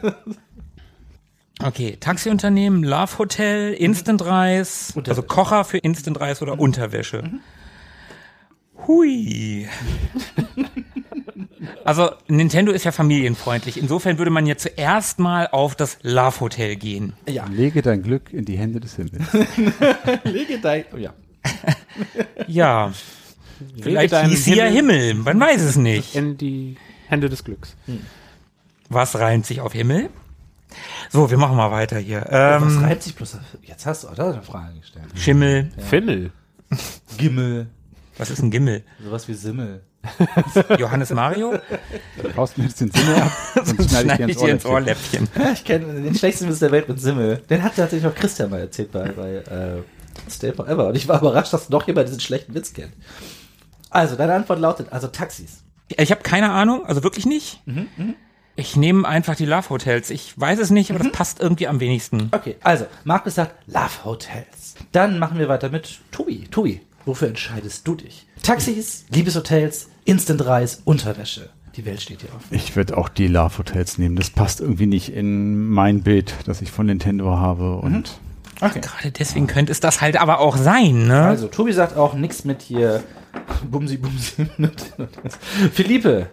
Okay, 1.64 1.98
Taxiunternehmen, 2.00 2.84
Love 2.84 3.18
Hotel, 3.18 3.74
Instant 3.74 4.26
Reis, 4.26 4.94
also. 5.08 5.24
Kocher 5.24 5.64
für 5.64 5.78
Instant 5.78 6.20
Reis 6.20 6.42
oder 6.42 6.60
Unterwäsche. 6.60 7.24
Hui. 8.86 9.68
Also 11.86 12.12
Nintendo 12.28 12.72
ist 12.72 12.84
ja 12.84 12.92
familienfreundlich. 12.92 13.78
Insofern 13.78 14.18
würde 14.18 14.32
man 14.32 14.46
ja 14.46 14.58
zuerst 14.58 15.20
mal 15.20 15.48
auf 15.48 15.76
das 15.76 16.00
Love 16.02 16.42
Hotel 16.42 16.76
gehen. 16.76 17.14
ja, 17.28 17.46
Lege 17.46 17.82
dein 17.82 18.04
Glück 18.04 18.34
in 18.34 18.46
die 18.46 18.58
Hände 18.58 18.80
des 18.80 18.96
Himmels. 18.96 19.26
lege 20.24 20.60
dein, 20.60 20.86
oh 20.94 20.98
ja. 20.98 21.14
Ja, 22.48 22.92
vielleicht 23.80 24.14
deinen 24.14 24.30
hieß 24.30 24.46
sie 24.46 24.56
ja 24.56 24.66
Himmel. 24.66 25.14
Man 25.14 25.40
weiß 25.40 25.62
es 25.62 25.76
nicht. 25.76 26.16
In 26.16 26.38
die 26.38 26.78
Hände 27.08 27.30
des 27.30 27.44
Glücks. 27.44 27.76
Was 28.90 29.18
reimt 29.20 29.46
sich 29.46 29.62
auf 29.62 29.74
Himmel? 29.74 30.10
So, 31.10 31.30
wir 31.30 31.38
machen 31.38 31.56
mal 31.58 31.72
weiter 31.72 31.98
hier. 31.98 32.26
Was 32.30 32.62
Ähm, 32.64 32.84
reibt 32.84 33.04
sich 33.04 33.16
bloß 33.16 33.38
jetzt 33.62 33.86
hast 33.86 34.04
du 34.04 34.10
auch 34.10 34.16
da 34.16 34.32
eine 34.32 34.42
Frage 34.42 34.80
gestellt. 34.80 35.06
Schimmel. 35.16 35.72
Fimmel. 35.78 36.32
Gimmel, 37.18 37.68
Was 38.18 38.30
ist 38.32 38.42
ein 38.42 38.50
Gimmel? 38.52 38.84
sowas 39.04 39.28
wie 39.28 39.34
Simmel. 39.34 39.84
Johannes 40.78 41.12
Mario? 41.12 41.54
Du 42.22 42.36
haust 42.36 42.58
mir 42.58 42.66
jetzt 42.66 42.82
den 42.82 42.92
Sinne 42.92 43.24
ab 43.24 43.32
und 43.56 43.66
Sonst 43.68 43.90
schneide 43.92 44.16
schneide 44.16 44.32
ich 44.32 44.38
dir 44.38 44.50
ins 44.50 44.66
Ohrläppchen. 44.66 45.28
Ohrläppchen. 45.28 45.44
Ja, 45.46 45.52
ich 45.54 45.64
kenne 45.64 46.02
den 46.02 46.14
schlechtesten 46.16 46.50
Witz 46.50 46.60
der 46.60 46.72
Welt 46.72 46.90
mit 46.90 47.00
Simmel. 47.00 47.38
Den 47.50 47.64
hat 47.64 47.76
tatsächlich 47.76 48.12
auch 48.12 48.16
Christian 48.16 48.50
mal 48.50 48.60
erzählt 48.60 48.92
bei, 48.92 49.10
bei 49.12 49.36
äh, 49.36 49.82
Stay 50.30 50.52
Forever. 50.52 50.88
Und 50.90 50.96
ich 50.98 51.08
war 51.08 51.20
überrascht, 51.22 51.54
dass 51.54 51.70
noch 51.70 51.88
jemand 51.88 52.08
diesen 52.10 52.20
schlechten 52.20 52.54
Witz 52.54 52.74
kennt. 52.74 52.92
Also, 53.90 54.16
deine 54.16 54.34
Antwort 54.34 54.60
lautet, 54.60 54.92
also 54.92 55.08
Taxis. 55.08 55.64
Ich 55.88 56.12
habe 56.12 56.22
keine 56.22 56.52
Ahnung, 56.52 56.86
also 56.86 57.04
wirklich 57.04 57.26
nicht. 57.26 57.62
Ich 58.56 58.76
nehme 58.76 59.08
einfach 59.08 59.36
die 59.36 59.46
Love 59.46 59.70
Hotels. 59.70 60.10
Ich 60.12 60.40
weiß 60.40 60.60
es 60.60 60.70
nicht, 60.70 60.92
aber 60.92 61.00
das 61.00 61.12
passt 61.12 61.40
irgendwie 61.40 61.68
am 61.68 61.80
wenigsten. 61.80 62.30
Okay, 62.32 62.56
also, 62.64 62.86
Markus 63.04 63.36
sagt 63.36 63.56
Love 63.68 64.06
Hotels. 64.06 64.76
Dann 64.92 65.18
machen 65.18 65.40
wir 65.40 65.48
weiter 65.50 65.70
mit 65.70 66.00
Tobi. 66.12 66.48
Tobi, 66.52 66.82
wofür 67.06 67.30
entscheidest 67.30 67.88
du 67.88 67.96
dich? 67.96 68.28
Taxis, 68.44 69.06
Liebeshotels, 69.10 69.90
Instant-Reis, 70.06 70.82
Unterwäsche. 70.86 71.50
Die 71.76 71.86
Welt 71.86 72.02
steht 72.02 72.22
hier 72.22 72.30
offen. 72.36 72.54
Ich 72.56 72.76
würde 72.76 72.96
auch 72.96 73.10
die 73.10 73.28
Love 73.28 73.58
Hotels 73.58 73.98
nehmen. 73.98 74.16
Das 74.16 74.30
passt 74.30 74.62
irgendwie 74.62 74.86
nicht 74.86 75.10
in 75.12 75.68
mein 75.70 76.04
Bild, 76.04 76.36
das 76.46 76.62
ich 76.62 76.70
von 76.72 76.86
Nintendo 76.86 77.38
habe. 77.38 77.78
Und 77.78 78.20
Okay. 78.62 78.82
Gerade 78.82 79.12
deswegen 79.12 79.48
könnte 79.48 79.72
es 79.72 79.80
das 79.80 80.00
halt 80.00 80.16
aber 80.22 80.40
auch 80.40 80.56
sein, 80.56 81.08
ne? 81.08 81.24
Also, 81.24 81.48
Tobi 81.48 81.74
sagt 81.74 81.98
auch 81.98 82.14
nichts 82.14 82.46
mit 82.46 82.62
hier 82.62 83.04
Bumsi 83.70 83.98
Bumsi. 83.98 84.46
Philippe, 85.74 86.28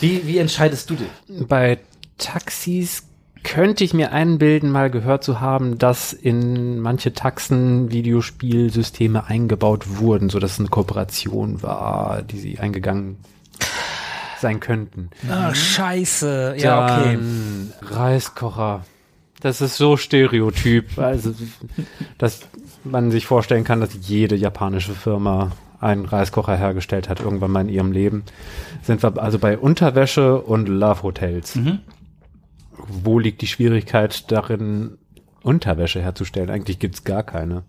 wie, 0.00 0.26
wie 0.26 0.38
entscheidest 0.38 0.90
du 0.90 0.94
dich? 0.94 1.46
Bei 1.48 1.78
Taxis 2.18 3.04
könnte 3.42 3.84
ich 3.84 3.94
mir 3.94 4.12
einbilden, 4.12 4.70
mal 4.70 4.90
gehört 4.90 5.22
zu 5.22 5.40
haben, 5.40 5.78
dass 5.78 6.12
in 6.12 6.80
manche 6.80 7.12
Taxen 7.12 7.92
Videospielsysteme 7.92 9.26
eingebaut 9.26 9.98
wurden, 9.98 10.30
so 10.30 10.38
dass 10.38 10.52
es 10.52 10.58
eine 10.58 10.68
Kooperation 10.68 11.62
war, 11.62 12.22
die 12.22 12.38
sie 12.38 12.58
eingegangen 12.58 13.18
sein 14.40 14.60
könnten. 14.60 15.10
Ach, 15.30 15.54
scheiße. 15.54 16.56
Ja, 16.58 16.84
okay. 16.84 17.14
Dann 17.14 17.72
Reiskocher. 17.82 18.84
Das 19.40 19.60
ist 19.60 19.76
so 19.76 19.96
Stereotyp, 19.98 20.98
also 20.98 21.34
dass 22.16 22.40
man 22.82 23.10
sich 23.10 23.26
vorstellen 23.26 23.64
kann, 23.64 23.80
dass 23.80 23.90
jede 24.00 24.36
japanische 24.36 24.94
Firma 24.94 25.52
einen 25.84 26.04
Reiskocher 26.06 26.56
hergestellt 26.56 27.08
hat 27.08 27.20
irgendwann 27.20 27.50
mal 27.50 27.60
in 27.60 27.68
ihrem 27.68 27.92
Leben. 27.92 28.24
Sind 28.82 29.02
wir 29.02 29.20
also 29.22 29.38
bei 29.38 29.56
Unterwäsche 29.58 30.40
und 30.40 30.68
Love 30.68 31.02
Hotels. 31.02 31.58
Wo 32.76 33.18
liegt 33.18 33.40
die 33.42 33.46
Schwierigkeit 33.46 34.30
darin, 34.32 34.98
Unterwäsche 35.42 36.02
herzustellen? 36.02 36.50
Eigentlich 36.50 36.78
gibt's 36.78 37.04
gar 37.04 37.22
keine. 37.22 37.62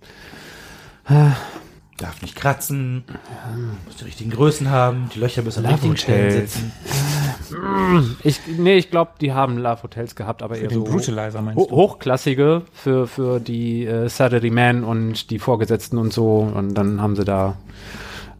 Darf 1.97 2.21
nicht 2.21 2.35
kratzen, 2.35 3.05
muss 3.85 3.95
die 3.97 4.03
richtigen 4.05 4.31
Größen 4.31 4.69
haben, 4.69 5.09
die 5.15 5.19
Löcher 5.19 5.43
müssen 5.43 5.59
an 5.59 5.71
Love 5.71 5.73
richtigen 5.75 5.97
Stellen 5.97 6.33
Hotels. 6.33 6.53
sitzen. 6.53 6.71
Ich, 8.23 8.39
nee, 8.57 8.75
ich 8.75 8.89
glaube, 8.91 9.11
die 9.21 9.31
haben 9.31 9.57
Love 9.57 9.83
Hotels 9.83 10.15
gehabt, 10.15 10.41
aber 10.43 10.57
eher 10.57 10.67
Den 10.67 10.79
so 10.79 10.83
Brutalizer 10.83 11.41
meinst 11.41 11.57
ho 11.57 11.67
du? 11.69 11.75
hochklassige 11.75 12.63
für, 12.73 13.07
für 13.07 13.39
die 13.39 13.85
äh, 13.85 14.09
Saturday 14.09 14.49
Man 14.49 14.83
und 14.83 15.29
die 15.29 15.39
Vorgesetzten 15.39 15.97
und 15.97 16.11
so. 16.11 16.39
Und 16.39 16.73
dann 16.73 17.01
haben 17.01 17.15
sie 17.15 17.23
da 17.23 17.55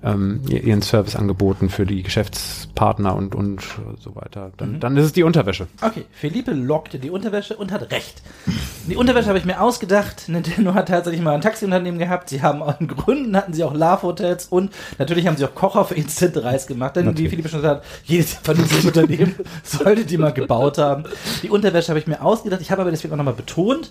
ähm, 0.06 0.42
ihr- 0.48 0.64
ihren 0.64 0.82
Service 0.84 1.16
angeboten 1.16 1.70
für 1.70 1.86
die 1.86 2.04
Geschäftspartner 2.04 3.16
und, 3.16 3.34
und 3.36 3.62
so 4.00 4.16
weiter. 4.16 4.52
Dann, 4.58 4.80
dann 4.80 4.96
ist 4.98 5.06
es 5.06 5.14
die 5.14 5.24
Unterwäsche. 5.24 5.68
Okay, 5.82 6.06
Felipe 6.14 6.52
lockte 6.52 7.00
die 7.00 7.10
Unterwäsche 7.10 7.56
und 7.58 7.72
hat 7.72 7.92
recht. 7.92 8.22
Die 8.88 8.96
Unterwäsche 8.96 9.28
habe 9.30 9.40
ich 9.40 9.46
mir 9.46 9.60
ausgedacht. 9.60 10.30
Nintendo 10.30 10.74
hat 10.76 10.90
tatsächlich 10.90 11.22
mal 11.24 11.34
ein 11.34 11.42
Taxiunternehmen 11.42 12.00
gehabt. 12.00 12.30
Sie 12.30 12.42
haben 12.44 12.62
auch 12.62 12.80
in 12.80 12.88
Gründen 12.88 13.36
hatten 13.36 13.54
sie 13.54 13.64
auch 13.64 13.74
Love 13.74 14.04
Hotels 14.04 14.46
und 14.46 14.72
natürlich 15.00 15.26
haben 15.26 15.38
sie 15.38 15.46
auch 15.46 15.56
Kocher 15.56 15.86
für 15.86 15.96
Instant 15.96 16.38
Reis 16.44 16.68
gemacht. 16.68 16.96
Denn 16.96 17.06
wie 17.06 17.10
Natürlich. 17.10 17.30
Felipe 17.32 17.50
schon 17.50 17.62
gesagt 17.62 17.84
hat, 17.84 17.92
jedes 18.04 18.34
vernünftige 18.36 18.88
Unternehmen 18.88 19.36
sollte 19.64 20.06
die 20.06 20.18
mal 20.18 20.34
gebaut 20.34 20.78
haben. 20.78 21.06
Die 21.42 21.50
Unterwäsche 21.50 21.90
habe 21.90 22.00
ich 22.00 22.06
mir 22.08 22.22
ausgedacht. 22.22 22.62
Ich 22.62 22.70
habe 22.70 22.82
aber 22.84 22.92
deswegen 22.92 23.12
auch 23.14 23.18
nochmal 23.18 23.34
betont, 23.34 23.90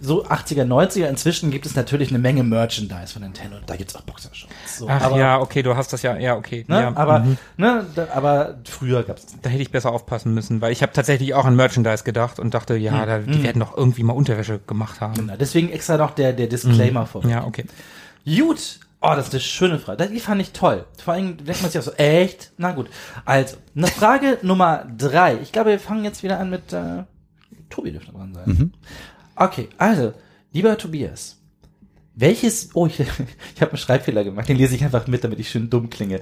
so 0.00 0.24
80er, 0.24 0.64
90er, 0.64 1.06
inzwischen 1.06 1.50
gibt 1.50 1.66
es 1.66 1.76
natürlich 1.76 2.08
eine 2.08 2.18
Menge 2.18 2.42
Merchandise 2.42 3.12
von 3.12 3.22
Nintendo. 3.22 3.58
Da 3.66 3.76
gibt 3.76 3.90
es 3.90 3.96
auch 3.96 4.00
Boxershorts. 4.02 4.78
So, 4.78 4.88
Ach 4.88 5.02
aber, 5.02 5.18
ja, 5.18 5.38
okay, 5.38 5.62
du 5.62 5.76
hast 5.76 5.92
das 5.92 6.02
ja, 6.02 6.16
ja, 6.16 6.36
okay. 6.36 6.64
Ne, 6.68 6.80
ja, 6.80 6.96
aber, 6.96 7.20
mhm. 7.20 7.38
ne, 7.58 7.86
da, 7.94 8.08
aber 8.14 8.56
früher 8.64 9.02
gab 9.02 9.18
es 9.18 9.26
Da 9.42 9.50
hätte 9.50 9.62
ich 9.62 9.70
besser 9.70 9.92
aufpassen 9.92 10.32
müssen, 10.32 10.60
weil 10.62 10.72
ich 10.72 10.82
habe 10.82 10.92
tatsächlich 10.92 11.34
auch 11.34 11.44
an 11.44 11.54
Merchandise 11.54 12.02
gedacht 12.02 12.38
und 12.38 12.54
dachte, 12.54 12.76
ja, 12.76 13.04
da, 13.04 13.18
die 13.18 13.42
werden 13.42 13.60
doch 13.60 13.76
irgendwie 13.76 14.02
mal 14.02 14.14
Unterwäsche 14.14 14.58
gemacht 14.66 15.00
haben. 15.00 15.14
Genau, 15.14 15.36
deswegen 15.38 15.70
extra 15.70 15.98
noch 15.98 16.12
der, 16.12 16.32
der 16.32 16.46
Disclaimer 16.46 17.06
vor. 17.06 17.24
Ja, 17.26 17.44
okay. 17.44 17.66
Gut. 18.24 18.80
Oh, 19.02 19.12
das 19.16 19.28
ist 19.28 19.34
eine 19.34 19.40
schöne 19.40 19.78
Frage. 19.78 20.08
Die 20.08 20.20
fand 20.20 20.42
ich 20.42 20.52
toll. 20.52 20.84
Vor 21.02 21.14
allem 21.14 21.38
denkt 21.38 21.62
man 21.62 21.70
sich 21.70 21.78
auch 21.78 21.84
so, 21.84 21.92
echt? 21.92 22.52
Na 22.58 22.72
gut. 22.72 22.88
Also, 23.24 23.56
eine 23.74 23.86
Frage 23.86 24.38
Nummer 24.42 24.84
drei. 24.96 25.38
Ich 25.42 25.52
glaube, 25.52 25.70
wir 25.70 25.80
fangen 25.80 26.04
jetzt 26.04 26.22
wieder 26.22 26.38
an 26.38 26.50
mit 26.50 26.72
äh, 26.74 27.04
Tobi 27.70 27.92
dürfte 27.92 28.12
dran 28.12 28.34
sein. 28.34 28.44
Mhm. 28.46 28.72
Okay, 29.40 29.70
also, 29.78 30.12
lieber 30.52 30.76
Tobias. 30.76 31.38
Welches, 32.14 32.68
oh, 32.74 32.86
ich, 32.86 33.00
ich 33.54 33.62
habe 33.62 33.70
einen 33.70 33.78
Schreibfehler 33.78 34.22
gemacht, 34.22 34.50
den 34.50 34.58
lese 34.58 34.74
ich 34.74 34.84
einfach 34.84 35.06
mit, 35.06 35.24
damit 35.24 35.40
ich 35.40 35.48
schön 35.48 35.70
dumm 35.70 35.88
klinge. 35.88 36.20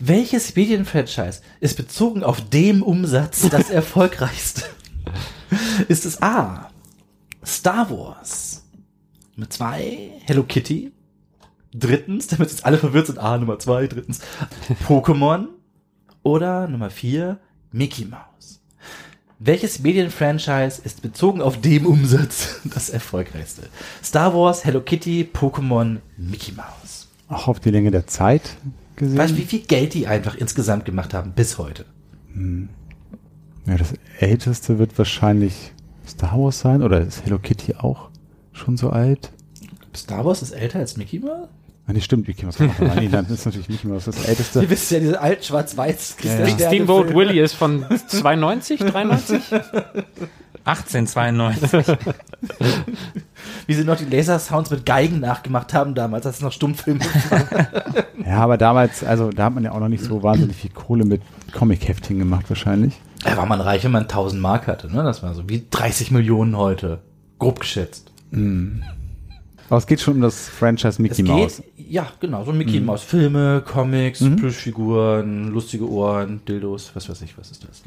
Welches 0.00 0.56
Medienfranchise 0.56 1.42
ist 1.60 1.76
bezogen 1.76 2.24
auf 2.24 2.40
dem 2.50 2.82
Umsatz 2.82 3.48
das 3.48 3.70
erfolgreichste? 3.70 4.64
Ist 5.86 6.04
es 6.04 6.20
A. 6.20 6.68
Star 7.46 7.88
Wars? 7.90 8.64
Nummer 9.36 9.50
zwei, 9.50 10.10
Hello 10.26 10.42
Kitty? 10.42 10.90
Drittens, 11.72 12.26
damit 12.26 12.50
jetzt 12.50 12.66
alle 12.66 12.78
verwirrt 12.78 13.06
sind, 13.06 13.20
A, 13.20 13.38
Nummer 13.38 13.60
zwei, 13.60 13.86
drittens, 13.86 14.18
Pokémon? 14.88 15.46
Oder 16.24 16.66
Nummer 16.66 16.90
vier, 16.90 17.38
Mickey 17.70 18.04
Mouse? 18.04 18.57
Welches 19.40 19.78
Medienfranchise 19.78 20.82
ist 20.82 21.00
bezogen 21.00 21.40
auf 21.40 21.60
dem 21.60 21.86
Umsatz 21.86 22.60
das 22.64 22.90
erfolgreichste? 22.90 23.68
Star 24.02 24.34
Wars, 24.34 24.64
Hello 24.64 24.80
Kitty, 24.80 25.28
Pokémon, 25.32 25.98
Mickey 26.16 26.50
Mouse. 26.50 27.06
Auch 27.28 27.46
auf 27.46 27.60
die 27.60 27.70
Länge 27.70 27.92
der 27.92 28.08
Zeit 28.08 28.56
gesehen. 28.96 29.16
Weißt 29.16 29.34
du, 29.34 29.36
wie 29.36 29.44
viel 29.44 29.60
Geld 29.60 29.94
die 29.94 30.08
einfach 30.08 30.34
insgesamt 30.34 30.84
gemacht 30.86 31.14
haben 31.14 31.34
bis 31.36 31.56
heute? 31.56 31.84
Ja, 33.66 33.76
das 33.76 33.94
älteste 34.18 34.80
wird 34.80 34.98
wahrscheinlich 34.98 35.72
Star 36.04 36.36
Wars 36.36 36.58
sein 36.58 36.82
oder 36.82 37.00
ist 37.00 37.24
Hello 37.24 37.38
Kitty 37.38 37.76
auch 37.76 38.08
schon 38.52 38.76
so 38.76 38.90
alt? 38.90 39.30
Star 39.94 40.24
Wars 40.24 40.42
ist 40.42 40.50
älter 40.50 40.80
als 40.80 40.96
Mickey 40.96 41.20
Mouse? 41.20 41.48
Ah, 41.88 41.94
nee, 41.94 42.02
stimmt, 42.02 42.28
Mickey 42.28 42.44
Mouse. 42.44 42.58
nee, 42.58 43.08
dann 43.10 43.26
ist 43.26 43.46
natürlich 43.46 43.70
Mickey 43.70 43.86
Mouse 43.86 44.04
das 44.04 44.22
älteste. 44.22 44.60
Ihr 44.62 44.68
wisst 44.68 44.90
ja, 44.90 45.00
diese 45.00 45.18
alten 45.18 45.42
schwarz-weiß. 45.42 46.16
Ja, 46.22 46.46
ja. 46.46 46.58
Steamboat 46.58 47.14
Willie 47.14 47.42
ist 47.42 47.54
von 47.54 47.86
92, 48.08 48.80
93? 48.80 49.42
1892. 50.64 51.96
Wie 53.66 53.72
sie 53.74 53.84
noch 53.84 53.96
die 53.96 54.04
Lasersounds 54.04 54.70
mit 54.70 54.84
Geigen 54.84 55.20
nachgemacht 55.20 55.72
haben 55.72 55.94
damals, 55.94 56.26
als 56.26 56.36
es 56.36 56.42
noch 56.42 56.52
Stummfilme 56.52 57.00
war. 57.30 57.68
Ja, 58.26 58.36
aber 58.36 58.58
damals, 58.58 59.02
also 59.02 59.30
da 59.30 59.44
hat 59.44 59.54
man 59.54 59.64
ja 59.64 59.72
auch 59.72 59.80
noch 59.80 59.88
nicht 59.88 60.04
so 60.04 60.22
wahnsinnig 60.22 60.56
viel 60.56 60.70
Kohle 60.70 61.06
mit 61.06 61.22
Comic-Hefting 61.54 62.18
gemacht 62.18 62.44
wahrscheinlich. 62.50 63.00
Da 63.24 63.34
war 63.38 63.46
man 63.46 63.62
reich, 63.62 63.82
wenn 63.84 63.92
man 63.92 64.02
1000 64.02 64.42
Mark 64.42 64.66
hatte, 64.66 64.94
ne? 64.94 65.02
Das 65.02 65.22
war 65.22 65.32
so 65.32 65.48
wie 65.48 65.66
30 65.70 66.10
Millionen 66.10 66.54
heute. 66.58 66.98
Grob 67.38 67.60
geschätzt. 67.60 68.12
Aber 69.68 69.76
es 69.78 69.86
geht 69.86 70.00
schon 70.00 70.14
um 70.14 70.20
das 70.22 70.48
Franchise 70.48 70.88
Es 70.88 70.98
Mickey 70.98 71.16
geht, 71.22 71.26
Mouse. 71.26 71.62
ja, 71.76 72.06
genau, 72.20 72.44
so 72.44 72.50
ein 72.52 72.58
Mickey 72.58 72.80
Mouse. 72.80 73.02
Filme, 73.02 73.62
Comics, 73.66 74.20
Plüschfiguren, 74.20 75.48
lustige 75.48 75.86
Ohren, 75.88 76.40
Dildos, 76.46 76.90
was 76.94 77.08
weiß 77.08 77.20
ich, 77.22 77.36
was 77.36 77.50
ist 77.50 77.64
das? 77.64 77.82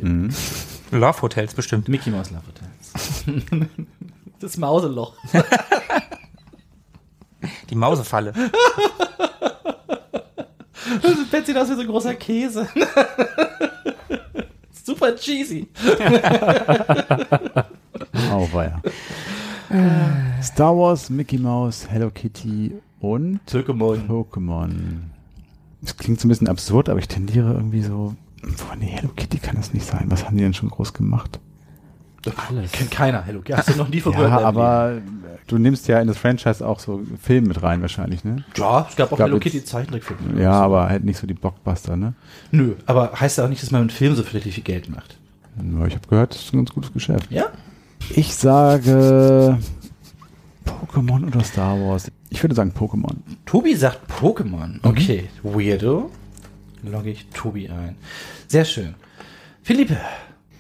Love 0.92 1.22
Hotels 1.24 1.54
bestimmt. 1.56 1.88
Mickey 1.90 2.12
Mouse 2.12 2.30
Love 2.32 2.44
Hotels. 2.48 3.26
das 4.40 4.58
Mauseloch. 4.58 5.16
Die 7.72 7.76
Mausefalle. 7.76 8.34
Bett 11.32 11.46
sieht 11.46 11.58
aus 11.58 11.70
wie 11.70 11.76
so 11.76 11.82
ein 11.82 11.88
großer 11.88 12.16
Käse. 12.16 12.68
Super 14.84 15.16
cheesy. 15.16 15.68
Oh, 18.32 18.48
weia. 19.74 20.42
Star 20.44 20.76
Wars, 20.78 21.10
Mickey 21.10 21.38
Mouse, 21.38 21.88
Hello 21.90 22.10
Kitty 22.10 22.74
und 23.00 23.40
Pokémon. 23.48 24.08
Pokémon. 24.08 24.70
Das 25.82 25.98
klingt 25.98 26.20
so 26.20 26.28
ein 26.28 26.30
bisschen 26.30 26.48
absurd, 26.48 26.90
aber 26.90 27.00
ich 27.00 27.08
tendiere 27.08 27.54
irgendwie 27.54 27.82
so. 27.82 28.16
Boah, 28.42 28.76
nee, 28.80 28.88
Hello 28.88 29.10
Kitty 29.16 29.38
kann 29.38 29.56
das 29.56 29.74
nicht 29.74 29.86
sein. 29.86 30.06
Was 30.10 30.26
haben 30.26 30.38
die 30.38 30.44
denn 30.44 30.54
schon 30.54 30.70
groß 30.70 30.94
gemacht? 30.94 31.40
Alles. 32.50 32.72
Kennt 32.72 32.92
keiner, 32.92 33.24
Hello. 33.24 33.42
Hast 33.52 33.70
du 33.70 33.76
noch 33.78 33.90
nie 33.90 34.00
von 34.00 34.14
Ja, 34.14 34.20
gehört? 34.20 34.44
aber 34.44 35.02
du 35.48 35.58
nimmst 35.58 35.88
ja 35.88 36.00
in 36.00 36.08
das 36.08 36.20
Franchise 36.20 36.66
auch 36.66 36.80
so 36.80 37.02
Filme 37.20 37.48
mit 37.48 37.64
rein 37.64 37.82
wahrscheinlich, 37.82 38.24
ne? 38.24 38.32
Leben? 38.36 38.46
Ja, 38.58 38.86
es 38.88 38.96
gab 38.96 39.12
auch 39.12 39.18
gab 39.18 39.28
Hello 39.28 39.40
Kitty 39.40 39.64
Zeichentrickfilme. 39.64 40.40
Ja, 40.40 40.52
aber 40.52 40.88
halt 40.88 41.04
nicht 41.04 41.18
so 41.18 41.26
die 41.26 41.34
Blockbuster, 41.34 41.98
ne? 41.98 42.14
Nö, 42.52 42.76
aber 42.86 43.12
heißt 43.20 43.40
ja 43.40 43.46
auch 43.46 43.50
nicht, 43.50 43.64
dass 43.64 43.72
man 43.72 43.84
mit 43.84 43.92
Film 43.92 44.14
so 44.14 44.22
viel 44.22 44.40
viel 44.40 44.64
Geld 44.64 44.90
macht. 44.90 45.18
Ich 45.88 45.96
habe 45.96 46.08
gehört, 46.08 46.36
das 46.36 46.44
ist 46.44 46.54
ein 46.54 46.58
ganz 46.58 46.72
gutes 46.74 46.94
Geschäft. 46.94 47.32
Ja? 47.32 47.46
Ich 48.16 48.36
sage 48.36 49.58
Pokémon 50.66 51.26
oder 51.28 51.44
Star 51.44 51.80
Wars. 51.80 52.12
Ich 52.30 52.44
würde 52.44 52.56
sagen 52.56 52.74
Pokémon. 52.78 53.16
Tobi 53.46 53.74
sagt 53.76 54.12
Pokémon. 54.12 54.80
Okay, 54.84 55.30
Weirdo. 55.44 56.12
Logge 56.84 57.12
ich 57.12 57.28
Tobi 57.28 57.70
ein. 57.70 57.96
Sehr 58.48 58.66
schön. 58.66 58.96
Philippe, 59.64 59.98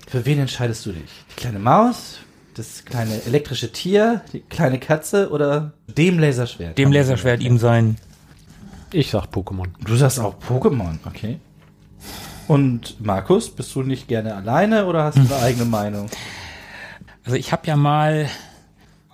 für 0.07 0.25
wen 0.25 0.39
entscheidest 0.39 0.85
du 0.85 0.91
dich? 0.93 1.11
Die 1.31 1.35
kleine 1.35 1.59
Maus, 1.59 2.19
das 2.55 2.85
kleine 2.85 3.21
elektrische 3.25 3.71
Tier, 3.71 4.21
die 4.31 4.39
kleine 4.41 4.79
Katze 4.79 5.29
oder 5.29 5.73
dem 5.87 6.19
Laserschwert? 6.19 6.77
Dem 6.77 6.91
Laserschwert 6.91 7.41
ihm 7.41 7.57
sein. 7.57 7.97
Ich 8.93 9.09
sag 9.11 9.25
Pokémon. 9.25 9.67
Du 9.83 9.95
sagst 9.95 10.19
auch 10.19 10.35
Pokémon, 10.39 10.99
okay. 11.05 11.39
Und 12.47 12.99
Markus, 13.03 13.49
bist 13.49 13.73
du 13.75 13.83
nicht 13.83 14.07
gerne 14.07 14.35
alleine 14.35 14.85
oder 14.85 15.03
hast 15.05 15.17
du 15.17 15.21
eine 15.21 15.35
eigene 15.41 15.65
Meinung? 15.65 16.09
Also 17.23 17.37
ich 17.37 17.51
habe 17.51 17.67
ja 17.67 17.75
mal 17.75 18.27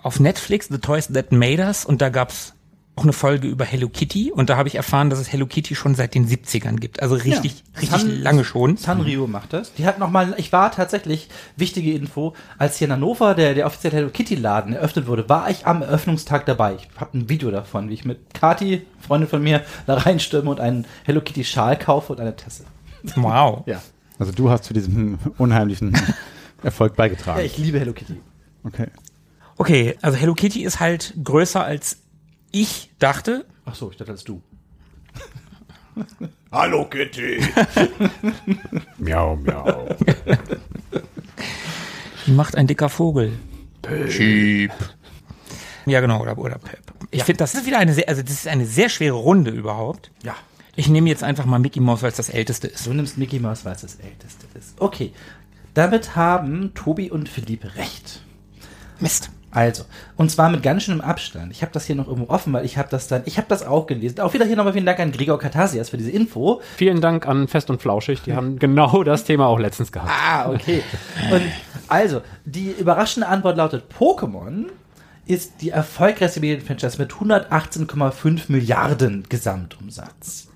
auf 0.02 0.20
Netflix 0.20 0.68
The 0.68 0.78
Toys 0.78 1.08
That 1.08 1.32
Made 1.32 1.62
Us 1.62 1.84
und 1.84 2.00
da 2.00 2.08
gab's 2.08 2.54
auch 2.96 3.04
eine 3.04 3.12
Folge 3.12 3.46
über 3.46 3.64
Hello 3.64 3.88
Kitty 3.88 4.32
und 4.32 4.50
da 4.50 4.56
habe 4.56 4.66
ich 4.66 4.74
erfahren, 4.74 5.08
dass 5.08 5.20
es 5.20 5.30
Hello 5.32 5.46
Kitty 5.46 5.76
schon 5.76 5.94
seit 5.94 6.16
den 6.16 6.26
70ern 6.26 6.76
gibt. 6.80 7.00
Also 7.00 7.14
richtig, 7.14 7.62
Ja. 7.74 7.80
richtig 7.80 8.00
San- 8.00 8.22
lange 8.22 8.44
schon. 8.44 8.76
Sanrio 8.76 9.28
macht 9.28 9.52
das. 9.52 9.72
Die 9.74 9.86
hat 9.86 10.00
noch 10.00 10.10
mal, 10.10 10.34
ich 10.36 10.50
war 10.52 10.72
tatsächlich, 10.72 11.28
wichtige 11.56 11.92
Info, 11.92 12.34
als 12.58 12.76
hier 12.78 12.86
in 12.88 12.92
Hannover 12.92 13.34
der, 13.36 13.54
der 13.54 13.66
offizielle 13.66 13.94
Hello 13.96 14.08
Kitty 14.10 14.34
Laden 14.34 14.72
eröffnet 14.72 15.06
wurde, 15.06 15.28
war 15.28 15.48
ich 15.48 15.64
am 15.64 15.82
Eröffnungstag 15.82 16.44
dabei. 16.46 16.74
Ich 16.74 16.88
habe 17.00 17.16
ein 17.18 17.28
Video 17.28 17.52
davon, 17.52 17.88
wie 17.88 17.94
ich 17.94 18.04
mit 18.04 18.34
Kati, 18.34 18.84
Freundin 19.00 19.28
von 19.28 19.42
mir, 19.44 19.62
da 19.86 19.94
reinstürme 19.94 20.50
und 20.50 20.58
einen 20.58 20.84
Hello 21.04 21.20
Kitty 21.20 21.44
Schal 21.44 21.78
kaufe 21.78 22.12
und 22.14 22.20
eine 22.20 22.34
Tasse. 22.34 22.64
Wow. 23.14 23.62
Ja. 23.66 23.80
Also 24.18 24.32
du 24.32 24.50
hast 24.50 24.64
zu 24.64 24.74
diesem 24.74 25.20
unheimlichen 25.38 25.96
Erfolg 26.62 26.96
beigetragen. 26.96 27.38
Ja, 27.38 27.44
ich 27.44 27.58
liebe 27.58 27.78
Hello 27.78 27.92
Kitty. 27.92 28.20
okay. 28.64 28.88
Okay, 29.56 29.96
also 30.02 30.16
Hello 30.16 30.34
Kitty 30.34 30.62
ist 30.62 30.78
halt 30.80 31.14
größer 31.22 31.64
als 31.64 31.98
ich 32.52 32.90
dachte. 32.98 33.44
Ach 33.64 33.74
so, 33.74 33.90
ich 33.90 33.96
dachte 33.96 34.12
als 34.12 34.24
du. 34.24 34.40
Hallo 36.52 36.84
Kitty. 36.88 37.40
miau, 38.98 39.36
miau. 39.36 39.96
Die 42.26 42.32
macht 42.32 42.56
ein 42.56 42.66
dicker 42.66 42.88
Vogel. 42.88 43.32
Cheap. 44.08 44.72
Ja, 45.86 46.00
genau, 46.00 46.20
oder, 46.20 46.36
oder 46.38 46.58
Pep. 46.58 46.80
Ich 47.10 47.24
finde, 47.24 47.38
das 47.38 47.54
ist 47.54 47.66
wieder 47.66 47.78
eine 47.78 47.94
sehr, 47.94 48.08
also 48.08 48.22
das 48.22 48.32
ist 48.32 48.48
eine 48.48 48.66
sehr 48.66 48.88
schwere 48.88 49.16
Runde 49.16 49.50
überhaupt. 49.50 50.10
Ja. 50.22 50.36
Ich 50.76 50.88
nehme 50.88 51.08
jetzt 51.08 51.24
einfach 51.24 51.44
mal 51.44 51.58
Mickey 51.58 51.80
Mouse, 51.80 52.02
weil 52.02 52.10
es 52.10 52.16
das 52.16 52.28
älteste 52.28 52.68
ist. 52.68 52.86
Du 52.86 52.92
nimmst 52.92 53.18
Mickey 53.18 53.40
Mouse, 53.40 53.64
weil 53.64 53.74
es 53.74 53.80
das 53.80 53.96
älteste 53.96 54.46
ist. 54.54 54.80
Okay. 54.80 55.12
Damit 55.74 56.16
haben 56.16 56.72
Tobi 56.74 57.10
und 57.10 57.28
Philippe 57.28 57.76
recht. 57.76 58.22
Mist. 59.00 59.30
Also, 59.50 59.84
und 60.16 60.30
zwar 60.30 60.50
mit 60.50 60.62
ganz 60.62 60.82
schönem 60.82 61.00
Abstand. 61.00 61.52
Ich 61.52 61.62
habe 61.62 61.72
das 61.72 61.86
hier 61.86 61.96
noch 61.96 62.06
irgendwo 62.06 62.30
offen, 62.30 62.52
weil 62.52 62.66
ich 62.66 62.76
habe 62.76 62.88
das 62.90 63.08
dann, 63.08 63.22
ich 63.24 63.38
habe 63.38 63.48
das 63.48 63.66
auch 63.66 63.86
gelesen. 63.86 64.20
Auch 64.20 64.34
wieder 64.34 64.44
hier 64.44 64.56
nochmal 64.56 64.74
vielen 64.74 64.84
Dank 64.84 65.00
an 65.00 65.10
Gregor 65.10 65.38
Katasias 65.38 65.88
für 65.88 65.96
diese 65.96 66.10
Info. 66.10 66.60
Vielen 66.76 67.00
Dank 67.00 67.26
an 67.26 67.48
Fest 67.48 67.70
und 67.70 67.80
Flauschig. 67.80 68.20
Die 68.22 68.34
haben 68.34 68.58
genau 68.58 69.02
das 69.04 69.24
Thema 69.24 69.46
auch 69.46 69.58
letztens 69.58 69.90
gehabt. 69.90 70.10
Ah, 70.10 70.50
okay. 70.50 70.82
Und 71.32 71.42
also, 71.88 72.20
die 72.44 72.72
überraschende 72.72 73.26
Antwort 73.26 73.56
lautet 73.56 73.84
Pokémon 73.98 74.66
ist 75.24 75.60
die 75.60 75.70
erfolgreichste 75.70 76.40
Medienfranchise 76.40 76.98
mit 76.98 77.12
118,5 77.12 78.44
Milliarden 78.48 79.24
Gesamtumsatz. 79.28 80.48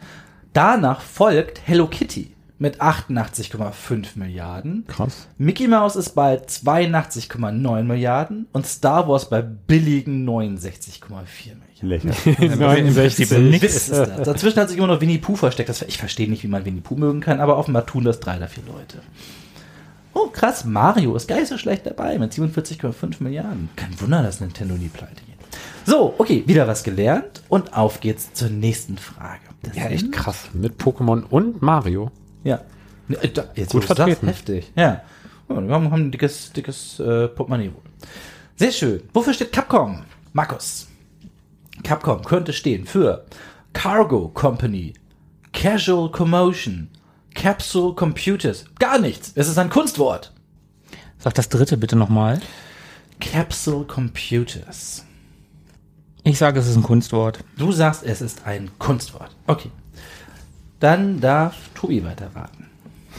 Danach 0.52 1.00
folgt 1.00 1.60
Hello 1.66 1.86
Kitty 1.86 2.31
mit 2.62 2.80
88,5 2.80 4.06
Milliarden. 4.14 4.84
Krass. 4.86 5.26
Mickey 5.36 5.66
Mouse 5.66 5.96
ist 5.96 6.10
bei 6.14 6.36
82,9 6.36 7.82
Milliarden 7.82 8.46
und 8.52 8.66
Star 8.66 9.08
Wars 9.08 9.28
bei 9.28 9.42
billigen 9.42 10.26
69,4 10.26 11.02
Milliarden. 11.10 11.62
Lächerlich. 11.82 12.38
69 12.58 13.30
Witz 13.60 13.74
ist 13.74 13.90
das. 13.90 14.22
Dazwischen 14.22 14.60
hat 14.60 14.68
sich 14.68 14.78
immer 14.78 14.86
noch 14.86 15.00
Winnie 15.00 15.18
Pooh 15.18 15.34
versteckt. 15.34 15.68
Das, 15.68 15.82
ich 15.82 15.98
verstehe 15.98 16.30
nicht, 16.30 16.44
wie 16.44 16.48
man 16.48 16.64
Winnie 16.64 16.80
Pooh 16.80 16.94
mögen 16.94 17.20
kann, 17.20 17.40
aber 17.40 17.58
offenbar 17.58 17.84
tun 17.84 18.04
das 18.04 18.20
drei 18.20 18.36
oder 18.36 18.46
vier 18.46 18.62
Leute. 18.64 19.00
Oh, 20.14 20.28
krass, 20.28 20.64
Mario 20.64 21.16
ist 21.16 21.26
gar 21.26 21.40
nicht 21.40 21.48
so 21.48 21.58
schlecht 21.58 21.84
dabei 21.84 22.16
mit 22.20 22.32
47,5 22.32 23.20
Milliarden. 23.20 23.70
Kein 23.74 24.00
Wunder, 24.00 24.22
dass 24.22 24.40
Nintendo 24.40 24.74
nie 24.74 24.88
pleite 24.88 25.24
geht. 25.26 25.32
So, 25.84 26.14
okay, 26.18 26.44
wieder 26.46 26.68
was 26.68 26.84
gelernt 26.84 27.42
und 27.48 27.76
auf 27.76 27.98
geht's 27.98 28.32
zur 28.32 28.50
nächsten 28.50 28.98
Frage. 28.98 29.40
Das 29.62 29.74
Ja, 29.74 29.86
echt 29.86 30.12
krass. 30.12 30.50
Mit 30.52 30.80
Pokémon 30.80 31.24
und 31.24 31.60
Mario. 31.60 32.12
Ja. 32.44 32.60
Ne, 33.08 33.16
äh, 33.22 33.28
da- 33.28 33.46
Jetzt 33.54 33.72
Gut 33.72 33.82
du 33.82 33.86
sagst, 33.88 33.98
vertreten. 33.98 34.26
Heftig. 34.28 34.72
Ja. 34.76 35.02
wir 35.48 35.56
haben, 35.56 35.70
haben 35.70 35.92
ein 35.92 36.10
dickes, 36.10 36.52
dickes 36.52 36.98
äh, 37.00 37.28
Portemonnaie 37.28 37.68
wohl. 37.72 37.82
Sehr 38.56 38.72
schön. 38.72 39.02
Wofür 39.12 39.34
steht 39.34 39.52
Capcom? 39.52 40.04
Markus. 40.32 40.88
Capcom 41.82 42.22
könnte 42.24 42.52
stehen 42.52 42.86
für 42.86 43.24
Cargo 43.72 44.28
Company, 44.28 44.92
Casual 45.52 46.10
Commotion, 46.10 46.88
Capsule 47.34 47.94
Computers. 47.94 48.64
Gar 48.78 48.98
nichts. 48.98 49.32
Es 49.34 49.48
ist 49.48 49.58
ein 49.58 49.70
Kunstwort. 49.70 50.32
Sag 51.18 51.34
das 51.34 51.48
dritte 51.48 51.76
bitte 51.76 51.96
nochmal. 51.96 52.40
Capsule 53.20 53.84
Computers. 53.84 55.04
Ich 56.24 56.38
sage, 56.38 56.60
es 56.60 56.68
ist 56.68 56.76
ein 56.76 56.82
Kunstwort. 56.82 57.40
Du 57.56 57.72
sagst, 57.72 58.04
es 58.04 58.20
ist 58.20 58.46
ein 58.46 58.70
Kunstwort. 58.78 59.34
Okay. 59.46 59.70
Dann 60.82 61.20
darf 61.20 61.70
Tobi 61.74 62.04
weiterraten. 62.04 62.68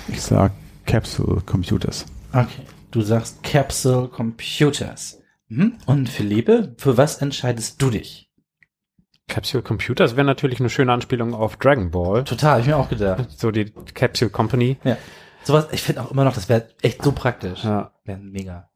Ich 0.10 0.22
sag 0.22 0.52
Capsule 0.86 1.40
Computers. 1.46 2.06
Okay. 2.34 2.64
Du 2.92 3.02
sagst 3.02 3.42
Capsule 3.42 4.10
Computers. 4.10 5.22
Mhm. 5.48 5.78
Und 5.86 6.10
Philippe, 6.10 6.76
für 6.78 6.98
was 6.98 7.22
entscheidest 7.22 7.82
du 7.82 7.90
dich? 7.90 8.30
Capsule 9.30 9.64
Computers 9.64 10.18
wäre 10.18 10.26
natürlich 10.26 10.60
eine 10.60 10.70
schöne 10.70 10.92
Anspielung 10.92 11.34
auf 11.34 11.56
Dragon 11.56 11.90
Ball. 11.90 12.26
Total, 12.26 12.56
hab 12.56 12.60
ich 12.60 12.68
mir 12.68 12.76
auch 12.76 12.90
gedacht. 12.90 13.32
So 13.32 13.50
die 13.50 13.72
Capsule 13.94 14.30
Company. 14.30 14.76
Ja. 14.84 14.98
Sowas, 15.44 15.70
ich 15.72 15.84
finde 15.84 16.02
auch 16.02 16.12
immer 16.12 16.26
noch, 16.26 16.36
das 16.36 16.50
wäre 16.50 16.68
echt 16.82 17.02
so 17.02 17.14
praktisch. 17.14 17.64
Ja. 17.64 17.94
Wäre 18.04 18.20
mega. 18.20 18.70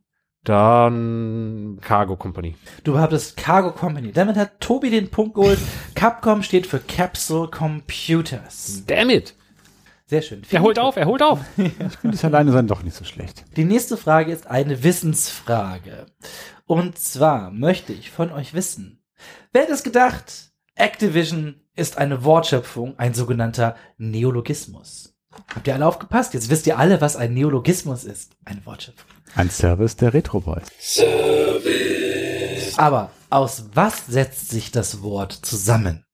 Dann 0.47 1.77
Cargo 1.81 2.15
Company. 2.15 2.55
Du 2.85 2.93
behauptest 2.93 3.35
Cargo 3.35 3.73
Company. 3.73 4.13
Damit 4.13 4.37
hat 4.37 4.61
Tobi 4.61 4.89
den 4.89 5.09
Punkt 5.09 5.35
geholt. 5.35 5.59
Capcom 5.93 6.41
steht 6.41 6.65
für 6.65 6.79
Capsule 6.79 7.49
Computers. 7.49 8.83
Damn 8.87 9.09
it! 9.09 9.35
Sehr 10.05 10.21
schön. 10.21 10.43
Er 10.49 10.61
holt 10.61 10.79
auf, 10.79 10.95
er 10.95 11.05
holt 11.05 11.21
auf. 11.21 11.41
Könnte 11.57 12.15
es 12.15 12.23
alleine 12.23 12.53
sein, 12.53 12.65
doch 12.65 12.81
nicht 12.81 12.95
so 12.95 13.03
schlecht. 13.03 13.43
Die 13.57 13.65
nächste 13.65 13.97
Frage 13.97 14.31
ist 14.31 14.47
eine 14.47 14.83
Wissensfrage. 14.83 16.05
Und 16.65 16.97
zwar 16.97 17.51
möchte 17.51 17.91
ich 17.91 18.09
von 18.09 18.31
euch 18.31 18.53
wissen, 18.53 19.03
wer 19.51 19.63
hätte 19.63 19.73
es 19.73 19.83
gedacht, 19.83 20.53
Activision 20.75 21.59
ist 21.75 21.97
eine 21.97 22.23
Wortschöpfung, 22.23 22.97
ein 22.97 23.13
sogenannter 23.13 23.75
Neologismus. 23.97 25.16
Habt 25.53 25.67
ihr 25.67 25.73
alle 25.75 25.85
aufgepasst? 25.85 26.33
Jetzt 26.33 26.49
wisst 26.49 26.67
ihr 26.67 26.77
alle, 26.79 26.99
was 27.01 27.15
ein 27.15 27.33
Neologismus 27.33 28.03
ist. 28.03 28.31
Eine 28.45 28.65
Wortschöpfung. 28.65 29.05
Ein 29.35 29.49
Service 29.49 29.95
der 29.95 30.13
Retro 30.13 30.39
Boys. 30.41 31.01
Aber 32.77 33.11
aus 33.29 33.65
was 33.73 34.05
setzt 34.07 34.49
sich 34.49 34.71
das 34.71 35.01
Wort 35.01 35.33
zusammen? 35.33 36.05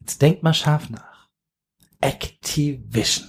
Jetzt 0.00 0.22
denkt 0.22 0.42
mal 0.42 0.54
scharf 0.54 0.88
nach. 0.90 1.28
Activision. 2.00 3.28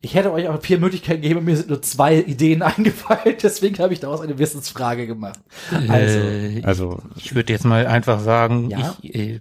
Ich 0.00 0.14
hätte 0.14 0.32
euch 0.32 0.48
auch 0.48 0.60
vier 0.60 0.78
Möglichkeiten 0.78 1.22
gegeben, 1.22 1.40
und 1.40 1.46
mir 1.46 1.56
sind 1.56 1.70
nur 1.70 1.80
zwei 1.80 2.18
Ideen 2.20 2.60
eingefallen, 2.62 3.36
deswegen 3.42 3.78
habe 3.78 3.94
ich 3.94 4.00
daraus 4.00 4.20
eine 4.20 4.38
Wissensfrage 4.38 5.06
gemacht. 5.06 5.40
Also, 5.88 6.18
Äh, 6.18 6.62
Also 6.64 7.02
ich 7.16 7.34
würde 7.34 7.52
jetzt 7.52 7.64
mal 7.64 7.86
einfach 7.86 8.20
sagen, 8.20 8.68
Ja. 8.70 8.96
ich 9.00 9.14
äh, 9.14 9.40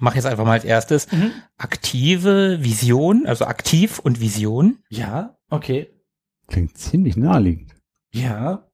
mache 0.00 0.16
jetzt 0.16 0.26
einfach 0.26 0.44
mal 0.44 0.52
als 0.52 0.64
erstes 0.64 1.10
Mhm. 1.12 1.32
aktive 1.56 2.62
Vision, 2.62 3.26
also 3.26 3.44
aktiv 3.46 3.98
und 3.98 4.20
Vision. 4.20 4.78
ja, 4.88 5.36
okay. 5.50 5.90
klingt 6.48 6.76
ziemlich 6.76 7.16
naheliegend. 7.16 7.74
Ja. 8.12 8.68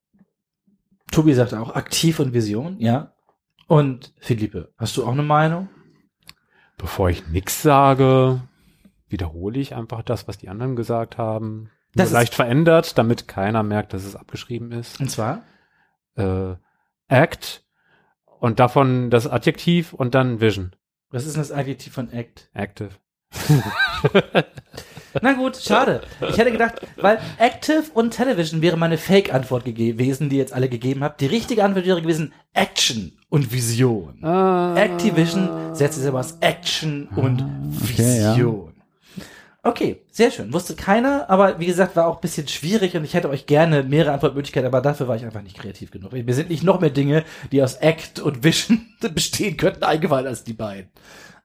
Tobi 1.13 1.35
sagt 1.35 1.55
auch 1.55 1.75
aktiv 1.75 2.21
und 2.21 2.33
Vision, 2.35 2.77
ja. 2.81 3.15
Und 3.67 4.13
Philippe, 4.19 4.73
hast 4.77 4.97
du 4.97 5.05
auch 5.05 5.13
eine 5.13 5.23
Meinung? 5.23 5.69
Bevor 6.77 7.11
ich 7.11 7.27
nix 7.29 7.63
sage, 7.63 8.41
wiederhole 9.09 9.59
ich 9.61 9.75
einfach 9.75 10.03
das, 10.03 10.27
was 10.29 10.39
die 10.39 10.49
anderen 10.49 10.77
gesagt 10.77 11.19
haben. 11.19 11.71
Das 11.95 12.11
leicht 12.13 12.35
verändert, 12.35 12.97
damit 12.99 13.29
keiner 13.29 13.63
merkt, 13.63 13.93
dass 13.93 14.05
es 14.05 14.17
abgeschrieben 14.17 14.73
ist. 14.73 15.01
Und 15.01 15.11
zwar? 15.11 15.43
Äh, 16.17 16.55
Act 17.09 17.65
und 18.39 18.61
davon 18.61 19.11
das 19.11 19.27
Adjektiv 19.27 19.93
und 19.93 20.15
dann 20.15 20.41
Vision. 20.41 20.75
Was 21.11 21.27
ist 21.27 21.35
denn 21.35 21.43
das 21.43 21.51
Adjektiv 21.51 21.93
von 21.93 22.13
Act? 22.13 22.49
Active. 22.55 22.91
Na 25.23 25.33
gut, 25.33 25.57
schade. 25.57 26.03
Ich 26.29 26.39
hätte 26.39 26.53
gedacht, 26.53 26.87
weil 26.97 27.19
Active 27.39 27.83
und 27.95 28.13
Television 28.13 28.63
wäre 28.63 28.77
meine 28.77 28.97
Fake-Antwort 28.97 29.65
gewesen, 29.65 30.29
die 30.29 30.37
ihr 30.37 30.43
jetzt 30.43 30.53
alle 30.53 30.69
gegeben 30.69 31.03
habt. 31.03 31.21
Die 31.21 31.27
richtige 31.27 31.65
Antwort 31.65 31.85
wäre 31.85 32.01
gewesen 32.01 32.33
Action 32.53 33.19
und 33.29 33.53
Vision. 33.53 34.23
Ah. 34.23 34.77
Activision 34.77 35.75
setzt 35.75 35.99
sich 35.99 36.07
aber 36.07 36.21
aus 36.21 36.37
Action 36.41 37.09
und 37.17 37.45
okay, 37.83 38.21
ja. 38.21 38.37
Okay, 39.63 40.01
sehr 40.11 40.31
schön. 40.31 40.53
Wusste 40.55 40.75
keiner, 40.75 41.29
aber 41.29 41.61
wie 41.61 41.67
gesagt, 41.67 41.95
war 41.95 42.07
auch 42.07 42.17
ein 42.17 42.21
bisschen 42.23 42.49
schwierig 42.49 42.97
und 42.97 43.05
ich 43.05 43.13
hätte 43.13 43.29
euch 43.29 43.45
gerne 43.47 43.83
mehrere 43.83 44.13
Antwortmöglichkeiten, 44.13 44.67
aber 44.67 44.81
dafür 44.81 45.07
war 45.07 45.17
ich 45.17 45.25
einfach 45.25 45.43
nicht 45.43 45.59
kreativ 45.59 45.91
genug. 45.91 46.13
Mir 46.13 46.35
sind 46.35 46.49
nicht 46.49 46.63
noch 46.63 46.81
mehr 46.81 46.89
Dinge, 46.91 47.25
die 47.53 47.63
aus 47.63 47.75
Act 47.75 48.21
und 48.21 48.43
Vision 48.43 48.87
bestehen 49.15 49.57
könnten, 49.59 49.85
eingefallen 49.85 50.27
als 50.27 50.45
die 50.45 50.55
beiden. 50.55 50.91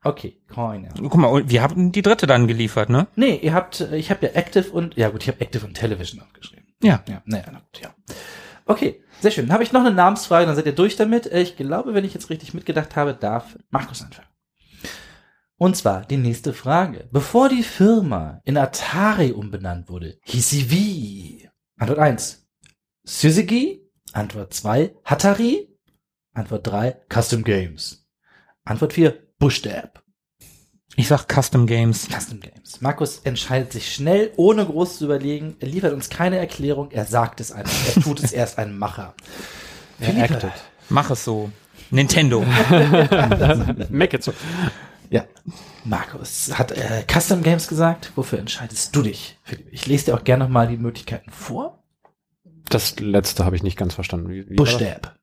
Okay, 0.02 0.38
keine. 0.48 0.90
Guck 0.98 1.16
mal, 1.16 1.28
und 1.28 1.50
wir 1.50 1.62
haben 1.62 1.92
die 1.92 2.04
dritte 2.04 2.28
dann 2.28 2.48
geliefert, 2.48 2.90
ne? 2.90 3.08
Nee, 3.16 3.38
ihr 3.42 3.54
habt, 3.54 3.82
äh, 3.82 3.98
ich 3.98 4.12
habe 4.12 4.28
ja 4.28 4.34
Active 4.34 4.70
und, 4.70 4.96
ja 4.96 5.10
gut, 5.10 5.24
ich 5.24 5.28
habe 5.28 5.42
Active 5.42 5.66
und 5.66 5.74
Television 5.74 6.22
aufgeschrieben. 6.22 6.66
Ja. 6.82 7.04
Ja, 7.10 7.22
naja, 7.26 7.46
na 7.52 7.60
gut, 7.60 7.82
ja. 7.82 7.90
Okay, 8.66 9.02
sehr 9.20 9.32
schön. 9.32 9.48
Dann 9.48 9.54
habe 9.54 9.64
ich 9.64 9.72
noch 9.74 9.82
eine 9.82 9.94
Namensfrage, 9.94 10.46
dann 10.46 10.56
seid 10.56 10.68
ihr 10.68 10.72
durch 10.74 10.96
damit. 10.96 11.26
Äh, 11.32 11.42
Ich 11.42 11.58
glaube, 11.58 11.94
wenn 11.96 12.06
ich 12.06 12.14
jetzt 12.14 12.30
richtig 12.30 12.54
mitgedacht 12.54 12.96
habe, 12.96 13.14
darf 13.14 13.58
Markus 13.72 14.04
anfangen. 14.04 14.28
Und 15.58 15.78
zwar 15.78 16.06
die 16.06 16.18
nächste 16.18 16.54
Frage. 16.54 17.08
Bevor 17.12 17.50
die 17.50 17.64
Firma 17.64 18.42
in 18.44 18.58
Atari 18.58 19.32
umbenannt 19.32 19.90
wurde, 19.90 20.18
hieß 20.24 20.50
sie 20.50 20.70
wie? 20.70 21.50
Antwort 21.78 22.00
1. 22.00 22.46
Suzuki. 23.04 23.82
Antwort 24.12 24.54
2. 24.54 24.96
Hatari. 25.06 25.70
Antwort 26.34 26.68
3. 26.68 26.98
Custom 27.10 27.44
Games. 27.44 28.06
Antwort 28.66 28.94
4. 28.94 29.18
Bushdab. 29.40 30.04
Ich 30.98 31.08
sag 31.08 31.28
Custom 31.28 31.68
Games. 31.68 32.08
Custom 32.08 32.40
Games. 32.40 32.80
Markus 32.82 33.20
entscheidet 33.20 33.74
sich 33.74 33.94
schnell, 33.94 34.32
ohne 34.38 34.66
groß 34.66 34.98
zu 34.98 35.06
überlegen. 35.06 35.56
Er 35.60 35.68
liefert 35.68 35.94
uns 35.94 36.10
keine 36.10 36.38
Erklärung. 36.38 36.92
Er 36.92 37.06
sagt 37.06 37.42
es 37.42 37.52
einfach. 37.52 37.96
Er 37.96 38.02
tut 38.02 38.24
es 38.24 38.32
erst 38.34 38.58
ein 38.58 38.78
Macher. 38.78 39.14
Er 40.00 40.18
acted. 40.18 40.52
Mach 40.90 41.10
es 41.12 41.24
so. 41.24 41.52
Nintendo. 41.92 42.42
Make 43.90 44.18
it 44.18 44.24
so. 44.24 44.34
Ja. 45.10 45.26
Markus 45.84 46.58
hat 46.58 46.72
äh, 46.72 47.04
Custom 47.12 47.44
Games 47.44 47.68
gesagt. 47.68 48.12
Wofür 48.16 48.40
entscheidest 48.40 48.96
du 48.96 49.02
dich? 49.04 49.38
Ich 49.72 49.86
lese 49.88 50.06
dir 50.06 50.16
auch 50.16 50.24
gerne 50.24 50.44
nochmal 50.46 50.68
die 50.68 50.78
Möglichkeiten 50.78 51.30
vor. 51.32 51.84
Das 52.70 53.00
letzte 53.00 53.46
habe 53.46 53.56
ich 53.56 53.64
nicht 53.64 53.78
ganz 53.78 53.94
verstanden. 53.94 54.30
Wie, 54.30 54.50
wie 54.50 54.58
war 54.58 54.66
das? 54.66 54.74
Bushdab. 54.74 55.16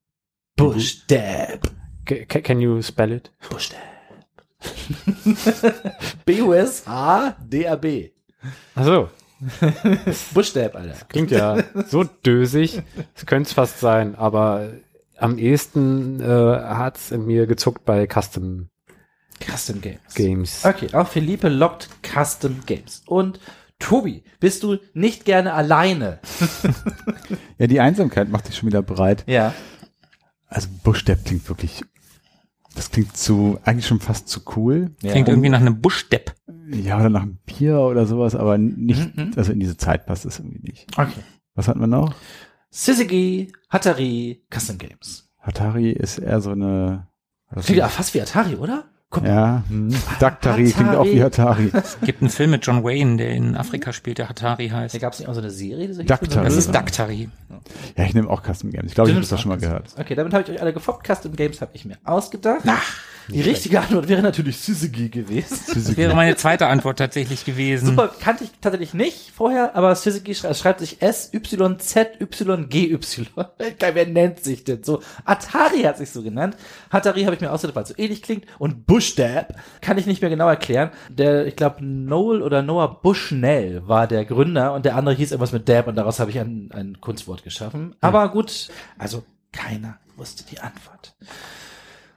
Bushdab. 0.57 1.71
Ca- 2.05 2.25
ca- 2.27 2.41
Can 2.41 2.61
you 2.61 2.81
spell 2.83 3.13
it? 3.13 3.33
Bushdab. 3.51 3.81
B-U-S-H-D-A-B. 6.25 8.11
Ach 8.75 8.85
so. 8.85 9.09
Bushdab, 10.35 10.77
Alter. 10.77 10.95
Klingt 11.09 11.31
ja 11.31 11.59
so 11.89 12.05
dösig. 12.05 12.83
Es 13.15 13.27
könnte 13.27 13.49
es 13.49 13.53
fast 13.55 13.81
sein, 13.81 14.15
aber 14.15 14.71
am 15.17 15.37
ehesten 15.39 16.21
äh, 16.21 16.25
hat's 16.27 17.11
in 17.11 17.27
mir 17.27 17.47
gezuckt 17.47 17.85
bei 17.85 18.07
Custom 18.07 18.69
Custom 19.45 19.81
Games. 19.81 20.15
Games. 20.15 20.65
Okay, 20.65 20.93
auch 20.95 21.09
Philippe 21.09 21.49
lockt 21.49 21.89
Custom 22.03 22.61
Games. 22.67 23.03
Und 23.07 23.41
Tobi, 23.79 24.23
bist 24.41 24.63
du 24.63 24.79
nicht 24.95 25.25
gerne 25.25 25.53
alleine? 25.55 26.21
Ja, 27.59 27.67
die 27.69 27.81
Einsamkeit 27.81 28.29
macht 28.29 28.49
dich 28.49 28.57
schon 28.57 28.69
wieder 28.69 28.83
bereit. 28.83 29.25
Ja. 29.29 29.55
Also 30.49 30.69
Bushstep 30.83 31.25
klingt 31.25 31.49
wirklich, 31.49 31.83
das 32.75 32.91
klingt 32.91 33.17
zu, 33.17 33.59
eigentlich 33.65 33.87
schon 33.87 34.01
fast 34.01 34.29
zu 34.29 34.41
cool. 34.57 34.91
Klingt 35.01 35.29
irgendwie 35.29 35.49
nach 35.49 35.61
einem 35.61 35.81
Buschdepp. 35.81 36.35
Ja, 36.71 36.99
oder 36.99 37.09
nach 37.09 37.23
einem 37.23 37.39
Bier 37.47 37.79
oder 37.81 38.07
sowas, 38.07 38.35
aber 38.35 38.59
nicht, 38.59 39.17
Mhm. 39.17 39.33
also 39.37 39.53
in 39.53 39.61
diese 39.61 39.77
Zeit 39.77 40.07
passt 40.07 40.25
es 40.25 40.39
irgendwie 40.41 40.61
nicht. 40.61 40.87
Okay. 40.99 41.21
Was 41.55 41.69
hatten 41.69 41.81
wir 41.81 41.87
noch? 41.87 42.15
Suzuki, 42.71 43.53
Hatari, 43.71 44.45
Custom 44.53 44.79
Games. 44.79 45.29
Atari 45.39 45.91
ist 45.93 46.19
eher 46.19 46.41
so 46.41 46.51
eine, 46.51 47.07
Klingt 47.61 47.79
ja 47.79 47.89
fast 47.89 48.15
wie 48.15 48.23
Atari, 48.23 48.57
oder? 48.57 48.91
Guck 49.13 49.25
ja, 49.27 49.63
hm. 49.69 49.95
Daktari 50.21 50.71
klingt 50.73 50.95
auch 50.97 51.05
wie 51.05 51.23
Atari. 51.23 51.71
Es 51.75 51.99
gibt 52.01 52.23
einen 52.23 52.31
Film 52.31 52.51
mit 52.53 52.67
John 52.67 52.83
Wayne, 52.83 53.19
der 53.19 53.29
in 53.31 53.55
Afrika 53.57 53.93
spielt, 53.93 54.17
der 54.17 54.31
Hatari 54.31 54.71
Da 54.71 54.77
heißt. 54.77 54.99
gab 55.01 55.13
es 55.13 55.19
nicht 55.19 55.29
auch 55.29 55.35
so 55.35 55.41
eine 55.41 55.51
Serie, 55.51 55.87
die 55.87 55.93
so? 55.93 56.03
Daktari. 56.03 56.45
Das 56.47 56.57
ist 56.57 56.75
Daktari. 56.75 57.29
Ja, 57.97 58.05
ich 58.05 58.15
nehme 58.15 58.31
auch 58.31 58.43
Custom 58.43 58.71
Games. 58.71 58.87
Ich 58.89 58.95
glaube, 58.95 59.11
ich 59.11 59.15
Du 59.15 59.21
habe 59.21 59.29
das 59.29 59.41
schon 59.41 59.51
mal 59.51 59.59
gehört. 59.59 59.91
Okay, 59.99 60.15
damit 60.15 60.33
habe 60.33 60.45
ich 60.45 60.51
euch 60.51 60.61
alle 60.63 60.73
gefoppt. 60.73 61.07
Custom 61.07 61.37
Games 61.37 61.61
habe 61.61 61.73
ich 61.75 61.85
mir 61.85 61.99
ausgedacht. 62.05 62.63
die 63.29 63.43
richtige 63.43 63.79
Antwort 63.81 64.09
wäre 64.09 64.23
natürlich 64.23 64.59
Suzuki 64.59 65.11
gewesen. 65.11 65.59
Das 65.75 65.95
wäre 65.97 66.15
meine 66.17 66.35
zweite 66.37 66.67
Antwort 66.67 66.99
tatsächlich 66.99 67.45
gewesen. 67.45 67.89
Super, 67.89 68.11
kannte 68.19 68.45
ich 68.45 68.51
tatsächlich 68.63 68.95
nicht 68.95 69.31
vorher, 69.35 69.77
aber 69.77 69.95
schrei- 69.95 70.55
schreibt 70.55 70.81
sich 70.81 71.03
S-Y-Z-Y-G-Y. 71.03 73.27
Wer 73.95 74.07
nennt 74.07 74.43
sich 74.43 74.65
denn 74.65 74.83
so? 74.83 75.03
Atari 75.25 75.83
hat 75.83 75.99
sich 75.99 76.11
so 76.11 76.23
genannt. 76.23 76.57
Hatari 76.91 77.23
habe 77.25 77.35
ich 77.35 77.41
mir 77.41 77.53
ausgedacht, 77.53 77.77
weil 77.77 77.83
es 77.85 77.89
so 77.91 77.95
ähnlich 77.99 78.23
klingt. 78.23 78.47
Und 78.59 78.87
Bushdab 79.03 79.57
kann 79.81 79.99
ich 79.99 80.07
nicht 80.07 80.21
mehr 80.21 80.31
genau 80.31 80.49
erklären. 80.49 80.91
Der, 81.09 81.45
ich 81.47 81.57
glaube, 81.57 81.85
Noel 81.85 82.41
oder 82.41 82.63
Noah 82.63 83.03
Bushnell 83.03 83.89
war 83.89 84.07
der 84.07 84.25
Gründer 84.25 84.75
und 84.75 84.85
der 84.85 84.95
andere 84.95 85.17
hieß 85.17 85.33
irgendwas 85.33 85.51
mit 85.51 85.69
Dab 85.69 85.89
und 85.89 85.97
daraus 85.97 86.21
habe 86.21 86.31
ich 86.31 86.39
ein, 86.39 86.71
ein 86.73 87.01
Kunstwort 87.01 87.43
geschaffen. 87.43 87.97
Aber 88.01 88.29
gut, 88.29 88.69
also 88.99 89.25
keiner 89.51 89.99
wusste 90.17 90.45
die 90.45 90.61
Antwort. 90.61 91.17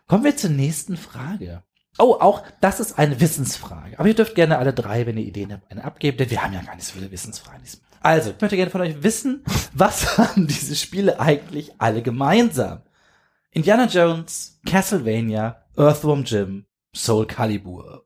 Kommen 0.07 0.23
wir 0.23 0.37
zur 0.37 0.51
nächsten 0.51 0.95
Frage. 0.95 1.63
Oh, 1.97 2.17
auch 2.19 2.43
das 2.61 2.79
ist 2.79 2.99
eine 2.99 3.19
Wissensfrage. 3.19 3.97
Aber 3.97 4.07
ihr 4.07 4.13
dürft 4.13 4.35
gerne 4.35 4.59
alle 4.59 4.73
drei, 4.73 5.07
wenn 5.07 5.17
ihr 5.17 5.25
Ideen 5.25 5.53
habt, 5.53 5.71
eine 5.71 5.83
abgeben, 5.83 6.17
denn 6.17 6.29
wir 6.29 6.43
haben 6.43 6.53
ja 6.53 6.61
gar 6.61 6.75
nicht 6.75 6.85
so 6.85 6.93
viele 6.93 7.09
Wissensfragen. 7.09 7.63
diesmal. 7.63 7.89
Also, 8.01 8.29
ich 8.29 8.41
möchte 8.41 8.57
gerne 8.57 8.69
von 8.69 8.81
euch 8.81 9.01
wissen, 9.01 9.43
was 9.73 10.19
haben 10.19 10.45
diese 10.45 10.75
Spiele 10.75 11.19
eigentlich 11.19 11.73
alle 11.79 12.03
gemeinsam? 12.03 12.83
Indiana 13.49 13.87
Jones, 13.87 14.59
Castlevania, 14.67 15.63
Earthworm 15.77 16.23
Jim, 16.25 16.65
Soul 16.95 17.27
Calibur. 17.27 18.05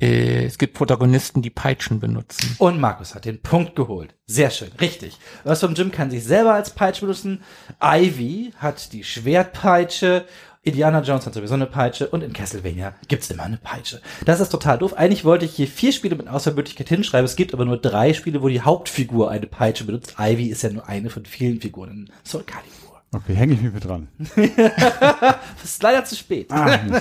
Äh, 0.00 0.46
es 0.46 0.56
gibt 0.56 0.74
Protagonisten, 0.74 1.42
die 1.42 1.50
Peitschen 1.50 2.00
benutzen. 2.00 2.56
Und 2.58 2.80
Markus 2.80 3.14
hat 3.14 3.26
den 3.26 3.42
Punkt 3.42 3.76
geholt. 3.76 4.14
Sehr 4.26 4.50
schön, 4.50 4.70
richtig. 4.80 5.18
Earthworm 5.44 5.74
Jim 5.74 5.92
kann 5.92 6.10
sich 6.10 6.24
selber 6.24 6.54
als 6.54 6.70
Peitsche 6.70 7.02
benutzen. 7.02 7.42
Ivy 7.82 8.52
hat 8.56 8.92
die 8.92 9.04
Schwertpeitsche. 9.04 10.24
Indiana 10.62 11.00
Jones 11.00 11.24
hat 11.24 11.32
sowieso 11.32 11.54
eine 11.54 11.66
Peitsche 11.66 12.08
und 12.08 12.22
in 12.22 12.34
Castlevania 12.34 12.94
gibt's 13.08 13.30
immer 13.30 13.44
eine 13.44 13.56
Peitsche. 13.56 14.02
Das 14.26 14.40
ist 14.40 14.50
total 14.50 14.76
doof. 14.76 14.94
Eigentlich 14.94 15.24
wollte 15.24 15.46
ich 15.46 15.54
hier 15.54 15.66
vier 15.66 15.92
Spiele 15.92 16.16
mit 16.16 16.28
Auswahlmöglichkeit 16.28 16.88
hinschreiben. 16.88 17.24
Es 17.24 17.36
gibt 17.36 17.54
aber 17.54 17.64
nur 17.64 17.78
drei 17.78 18.12
Spiele, 18.12 18.42
wo 18.42 18.48
die 18.48 18.60
Hauptfigur 18.60 19.30
eine 19.30 19.46
Peitsche 19.46 19.84
benutzt. 19.84 20.16
Ivy 20.18 20.48
ist 20.48 20.62
ja 20.62 20.70
nur 20.70 20.86
eine 20.86 21.08
von 21.08 21.24
vielen 21.24 21.60
Figuren 21.60 21.90
in 21.90 22.12
Soul 22.24 22.42
Calibur. 22.42 22.79
Okay, 23.12 23.34
hänge 23.34 23.54
ich 23.54 23.60
mich 23.60 23.72
mit 23.72 23.84
dran. 23.84 24.08
Das 24.46 25.64
ist 25.64 25.82
leider 25.82 26.04
zu 26.04 26.16
spät. 26.16 26.50
Ah. 26.50 26.78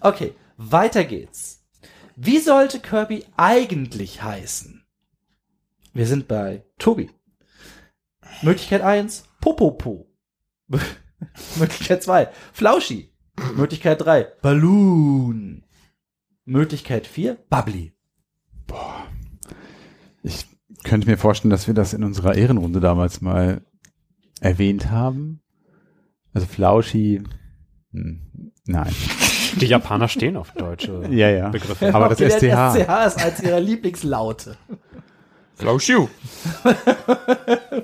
Okay, 0.00 0.34
weiter 0.56 1.04
geht's. 1.04 1.64
Wie 2.16 2.38
sollte 2.38 2.80
Kirby 2.80 3.24
eigentlich 3.36 4.22
heißen? 4.22 4.84
Wir 5.92 6.06
sind 6.06 6.26
bei 6.26 6.64
Tobi. 6.78 7.10
Möglichkeit 8.42 8.82
1, 8.82 9.24
Popopo. 9.40 10.10
Möglichkeit 11.56 12.02
2, 12.02 12.28
Flauschi. 12.52 13.12
Möglichkeit 13.54 14.00
3, 14.00 14.24
Balloon. 14.42 15.64
Möglichkeit 16.44 17.06
4, 17.06 17.36
Bubbly. 17.48 17.92
ich 20.24 20.46
könnte 20.82 21.08
mir 21.08 21.16
vorstellen, 21.18 21.50
dass 21.50 21.68
wir 21.68 21.74
das 21.74 21.92
in 21.92 22.02
unserer 22.02 22.34
Ehrenrunde 22.34 22.80
damals 22.80 23.20
mal 23.20 23.62
erwähnt 24.42 24.90
haben. 24.90 25.40
Also 26.34 26.46
Flauschi, 26.46 27.22
hm, 27.92 28.52
nein. 28.66 28.92
Die 29.60 29.66
Japaner 29.66 30.08
stehen 30.08 30.36
auf 30.38 30.52
deutsche 30.52 31.06
Ja, 31.10 31.28
ja. 31.28 31.48
Begriffe. 31.50 31.94
Aber 31.94 32.08
das 32.08 32.18
SCH. 32.18 32.72
SCH 32.72 33.06
ist 33.06 33.22
als 33.22 33.42
ihrer 33.42 33.60
Lieblingslaute. 33.60 34.56
Flauschiu. 35.54 36.08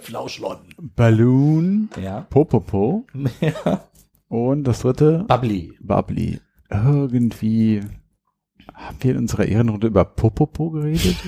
Flauschlon. 0.01 0.57
Balloon, 0.97 1.91
Ja. 2.03 2.23
Popopo 2.31 3.07
ja. 3.41 3.85
und 4.29 4.65
das 4.65 4.81
dritte 4.81 5.25
Bubbly. 5.29 5.75
Bubbly. 5.81 6.41
Irgendwie 6.71 7.81
haben 8.79 8.97
wir 9.01 9.11
in 9.13 9.19
unserer 9.19 9.45
Ehrenrunde 9.45 9.89
über 9.89 10.05
Popopo 10.05 10.71
geredet? 10.71 11.17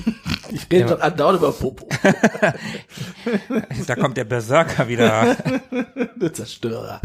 Ich 0.53 0.67
rede 0.73 0.89
doch 0.97 1.01
andauernd 1.01 1.39
über 1.39 1.53
Popo. 1.53 1.87
Da 3.87 3.95
kommt 3.95 4.17
der 4.17 4.25
Berserker 4.25 4.89
wieder. 4.89 5.37
Der 6.21 6.33
Zerstörer. 6.33 7.01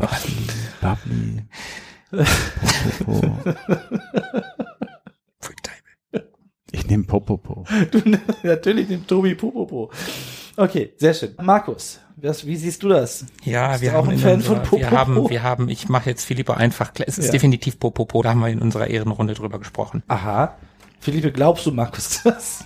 Bubbly. 0.81 1.45
Popopo. 3.05 3.37
Ich 6.71 6.87
nehme 6.87 7.03
Popopo. 7.03 7.65
Du, 7.91 8.01
natürlich 8.41 8.87
den 8.87 9.05
Tobi 9.05 9.35
Popopo. 9.35 9.91
Okay, 10.57 10.93
sehr 10.97 11.13
schön. 11.13 11.35
Markus, 11.39 11.99
was, 12.17 12.45
wie 12.45 12.55
siehst 12.55 12.83
du 12.83 12.89
das? 12.89 13.25
Ja, 13.43 13.69
Bist 13.69 13.81
wir 13.81 13.91
du 13.91 13.95
auch 13.97 14.01
haben, 14.03 14.09
ein 14.09 14.15
in 14.15 14.19
Fan 14.19 14.33
unserer, 14.35 14.65
von 14.65 14.79
wir 14.79 14.85
Popopo? 14.87 14.97
haben, 14.97 15.29
wir 15.29 15.43
haben, 15.43 15.69
ich 15.69 15.89
mache 15.89 16.09
jetzt 16.09 16.25
Philippe 16.25 16.55
einfach, 16.57 16.93
klar, 16.93 17.07
es 17.07 17.17
ist 17.17 17.27
Ja. 17.27 17.31
definitiv 17.33 17.79
Popopo, 17.79 18.21
da 18.21 18.29
haben 18.29 18.39
wir 18.39 18.47
in 18.49 18.61
unserer 18.61 18.87
Ehrenrunde 18.87 19.33
drüber 19.33 19.59
gesprochen. 19.59 20.03
Aha. 20.07 20.55
Philippe, 20.99 21.31
glaubst 21.31 21.65
du, 21.65 21.71
Markus, 21.71 22.21
das? 22.23 22.65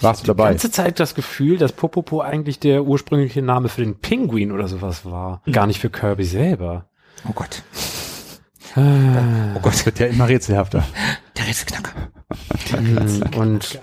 Warst 0.00 0.20
du 0.20 0.24
Die 0.24 0.26
dabei? 0.28 0.50
ganze 0.50 0.70
Zeit 0.70 1.00
das 1.00 1.14
Gefühl, 1.14 1.56
dass 1.58 1.72
Popopo 1.72 2.20
eigentlich 2.20 2.58
der 2.58 2.84
ursprüngliche 2.84 3.40
Name 3.42 3.68
für 3.68 3.82
den 3.82 3.98
Pinguin 3.98 4.52
oder 4.52 4.68
sowas 4.68 5.04
war. 5.06 5.40
Gar 5.50 5.66
nicht 5.66 5.80
für 5.80 5.88
Kirby 5.90 6.24
selber. 6.24 6.86
Oh 7.28 7.32
Gott. 7.34 7.62
Oh 8.76 9.60
Gott, 9.62 9.86
wird 9.86 9.98
ja 10.00 10.06
immer 10.06 10.28
rätselhafter. 10.28 10.84
Der 11.38 11.46
Rätselknacker. 11.46 11.92
Hm, 12.76 13.22
und 13.36 13.80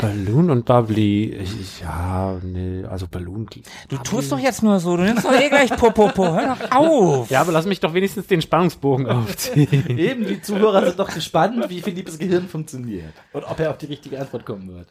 Balloon 0.00 0.50
und 0.50 0.64
Bubbly, 0.64 1.34
ich, 1.34 1.80
ja, 1.80 2.38
nee, 2.42 2.84
also 2.84 3.06
Balloon. 3.06 3.46
Du 3.88 3.96
tust 3.98 4.32
doch 4.32 4.38
jetzt 4.38 4.62
nur 4.62 4.80
so, 4.80 4.96
du 4.96 5.02
nimmst 5.02 5.24
doch 5.24 5.32
eh 5.32 5.48
gleich 5.48 5.70
Popopo, 5.76 6.24
hör 6.34 6.56
doch 6.56 6.70
auf. 6.76 7.30
Ja, 7.30 7.42
aber 7.42 7.52
lass 7.52 7.66
mich 7.66 7.80
doch 7.80 7.92
wenigstens 7.92 8.26
den 8.26 8.40
Spannungsbogen 8.40 9.06
aufziehen. 9.06 9.98
Eben, 9.98 10.26
die 10.26 10.40
Zuhörer 10.40 10.86
sind 10.86 10.98
doch 10.98 11.12
gespannt, 11.12 11.68
wie 11.68 11.82
Philippes 11.82 12.18
Gehirn 12.18 12.48
funktioniert. 12.48 13.12
Und 13.32 13.44
ob 13.44 13.60
er 13.60 13.70
auf 13.70 13.78
die 13.78 13.86
richtige 13.86 14.18
Antwort 14.20 14.46
kommen 14.46 14.72
wird. 14.74 14.88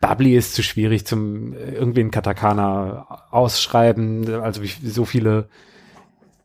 Bubbly 0.00 0.36
ist 0.36 0.54
zu 0.54 0.62
schwierig 0.62 1.06
zum 1.06 1.54
äh, 1.54 1.74
irgendwie 1.74 2.00
in 2.00 2.10
Katakana 2.10 3.26
ausschreiben, 3.30 4.34
also 4.34 4.62
wie, 4.62 4.68
so 4.68 5.04
viele 5.04 5.48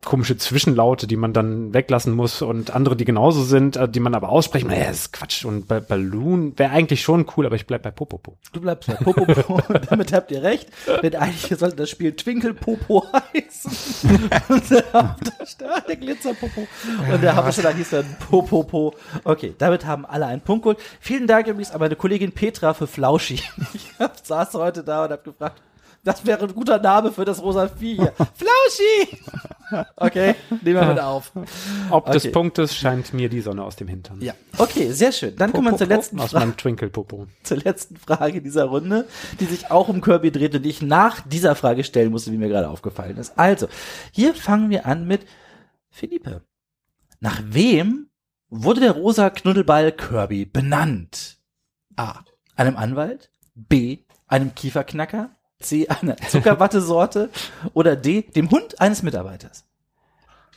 komische 0.04 0.38
Zwischenlaute, 0.38 1.08
die 1.08 1.16
man 1.16 1.34
dann 1.34 1.74
weglassen 1.74 2.14
muss 2.14 2.42
und 2.42 2.72
andere, 2.72 2.96
die 2.96 3.06
genauso 3.06 3.44
sind, 3.44 3.76
äh, 3.76 3.90
die 3.90 4.00
man 4.00 4.16
aber 4.16 4.30
aussprechen, 4.30 4.70
naja, 4.70 4.88
das 4.88 4.98
ist 4.98 5.14
Quatsch. 5.14 5.46
Und 5.46 5.68
bei 5.68 5.80
Balloon 5.80 6.58
wäre 6.58 6.72
eigentlich 6.72 7.02
schon 7.02 7.26
cool, 7.36 7.46
aber 7.46 7.56
ich 7.56 7.68
bleib 7.68 7.84
bei 7.84 7.92
Popopo. 7.92 8.38
Du 8.54 8.62
bleibst 8.62 8.88
bei 8.88 8.96
Popopo. 8.96 9.62
Damit 9.90 10.14
habt 10.14 10.32
ihr 10.32 10.44
recht. 10.44 10.70
Denn 11.04 11.16
eigentlich 11.16 11.58
sollte 11.58 11.76
das 11.76 11.90
Spiel 11.90 12.14
Twinkle 12.14 12.54
Popo 12.54 13.06
heißen. 13.34 14.30
Und 14.50 14.70
der 14.70 14.84
Hauptdarsteller, 14.94 15.82
der 15.82 15.96
Glitzerpopo. 15.96 16.68
Und 17.12 17.24
der 17.24 17.36
Hauptdarsteller 17.36 17.74
hieß 17.74 17.90
dann 17.92 18.16
Popopo. 18.30 18.94
Okay, 19.24 19.56
damit 19.58 19.86
haben 19.86 20.06
alle 20.06 20.26
einen 20.26 20.42
Punkt 20.42 20.64
geholt. 20.64 20.80
Vielen 21.00 21.28
Dank 21.28 21.48
übrigens 21.48 21.72
an 21.72 21.80
meine 21.80 21.96
Kollegin 21.96 22.32
Petra 22.32 22.74
für 22.74 22.88
Flauschi. 22.88 23.42
Ich 23.74 23.92
saß 24.24 24.54
heute 24.56 24.84
da 24.84 25.06
und 25.06 25.12
hab 25.12 25.24
gefragt, 25.24 25.62
das 26.08 26.26
wäre 26.26 26.46
ein 26.46 26.54
guter 26.56 26.80
Name 26.80 27.12
für 27.12 27.26
das 27.26 27.42
rosa 27.42 27.68
Vieh 27.68 27.96
hier. 27.96 28.14
Flauschi! 28.34 29.20
Okay, 29.98 30.36
nehmen 30.64 30.80
wir 30.80 30.86
mit 30.86 31.00
auf. 31.00 31.32
Ob 31.90 32.08
Okay. 32.08 32.14
des 32.14 32.32
Punktes 32.32 32.74
scheint 32.74 33.14
mir 33.14 33.28
die 33.28 33.42
Sonne 33.42 33.64
aus 33.64 33.76
dem 33.76 33.90
Hintern. 33.90 34.22
Ja, 34.22 34.34
okay, 34.58 34.92
sehr 34.94 35.12
schön. 35.12 35.36
Dann 35.36 35.52
kommen 35.52 35.70
wir 35.72 35.78
zur 35.78 35.88
letzten 35.88 36.20
aus 36.22 36.32
Frage. 36.32 36.46
meinem 36.46 36.56
Twinkle 36.58 36.90
Popo. 36.90 37.28
zur 37.44 37.58
letzten 37.58 37.98
Frage 37.98 38.42
dieser 38.42 38.64
Runde, 38.66 39.06
die 39.42 39.46
sich 39.46 39.70
auch 39.70 39.90
um 39.90 40.00
Kirby 40.00 40.32
dreht 40.32 40.56
und 40.56 40.64
die 40.64 40.70
ich 40.70 40.82
nach 40.82 41.20
dieser 41.28 41.56
Frage 41.56 41.84
stellen 41.84 42.12
musste, 42.12 42.32
wie 42.32 42.38
mir 42.38 42.48
gerade 42.48 42.70
aufgefallen 42.70 43.18
ist. 43.18 43.38
Also, 43.38 43.68
hier 44.14 44.34
fangen 44.34 44.70
wir 44.70 44.86
an 44.86 45.06
mit 45.06 45.26
Philippe. 45.90 46.44
Nach 47.20 47.42
wem 47.46 48.08
wurde 48.50 48.80
der 48.80 48.92
rosa 48.92 49.30
Knuddelball 49.30 49.92
Kirby 49.92 50.46
benannt? 50.46 51.40
A. 51.98 52.20
Einem 52.56 52.78
Anwalt? 52.78 53.30
B. 53.56 54.00
Einem 54.28 54.56
Kieferknacker? 54.56 55.32
C. 55.60 55.88
Einer 55.88 56.18
Zuckerwattesorte? 56.18 57.30
Oder 57.74 57.96
D. 57.96 58.22
Dem 58.22 58.50
Hund 58.52 58.80
eines 58.80 59.04
Mitarbeiters? 59.04 59.66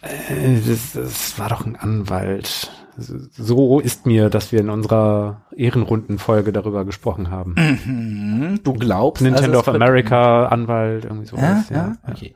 Äh, 0.02 0.60
Das, 0.66 0.92
das 0.92 1.38
war 1.38 1.48
doch 1.48 1.64
ein 1.64 1.76
Anwalt. 1.76 2.70
So 2.96 3.80
ist 3.80 4.04
mir, 4.04 4.28
dass 4.28 4.52
wir 4.52 4.60
in 4.60 4.68
unserer 4.68 5.46
Ehrenrundenfolge 5.56 6.52
darüber 6.52 6.84
gesprochen 6.84 7.30
haben. 7.30 7.54
Hm, 7.56 8.60
du 8.62 8.72
glaubst. 8.74 9.22
Nintendo 9.22 9.58
also 9.58 9.70
of 9.70 9.74
America, 9.74 10.46
Anwalt, 10.46 11.04
irgendwie 11.04 11.34
Ja, 11.36 11.62
sowas. 11.62 11.68
ja, 11.70 11.96
okay. 12.08 12.34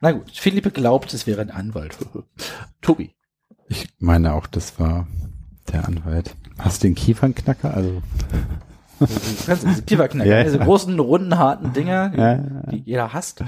Na 0.00 0.12
gut, 0.12 0.30
Philippe 0.32 0.70
glaubt, 0.70 1.12
es 1.14 1.26
wäre 1.26 1.40
ein 1.42 1.50
Anwalt. 1.50 1.96
Tobi. 2.82 3.14
Ich 3.68 3.88
meine 3.98 4.34
auch, 4.34 4.46
das 4.46 4.80
war 4.80 5.06
der 5.72 5.86
Anwalt. 5.86 6.34
Hast 6.58 6.82
du 6.82 6.88
den 6.88 6.94
Kiefernknacker? 6.94 7.74
Also, 7.74 8.02
Kannst 9.46 9.62
du 9.64 9.68
diese 9.68 9.82
Kieferknacker, 9.82 10.28
Ja, 10.28 10.38
ja. 10.38 10.44
diese 10.44 10.58
großen, 10.58 10.98
runden, 10.98 11.38
harten 11.38 11.72
Dinger, 11.72 12.08
die, 12.10 12.18
Ja, 12.18 12.32
ja, 12.32 12.36
ja. 12.36 12.70
die 12.72 12.82
jeder 12.84 13.12
hasst. 13.12 13.40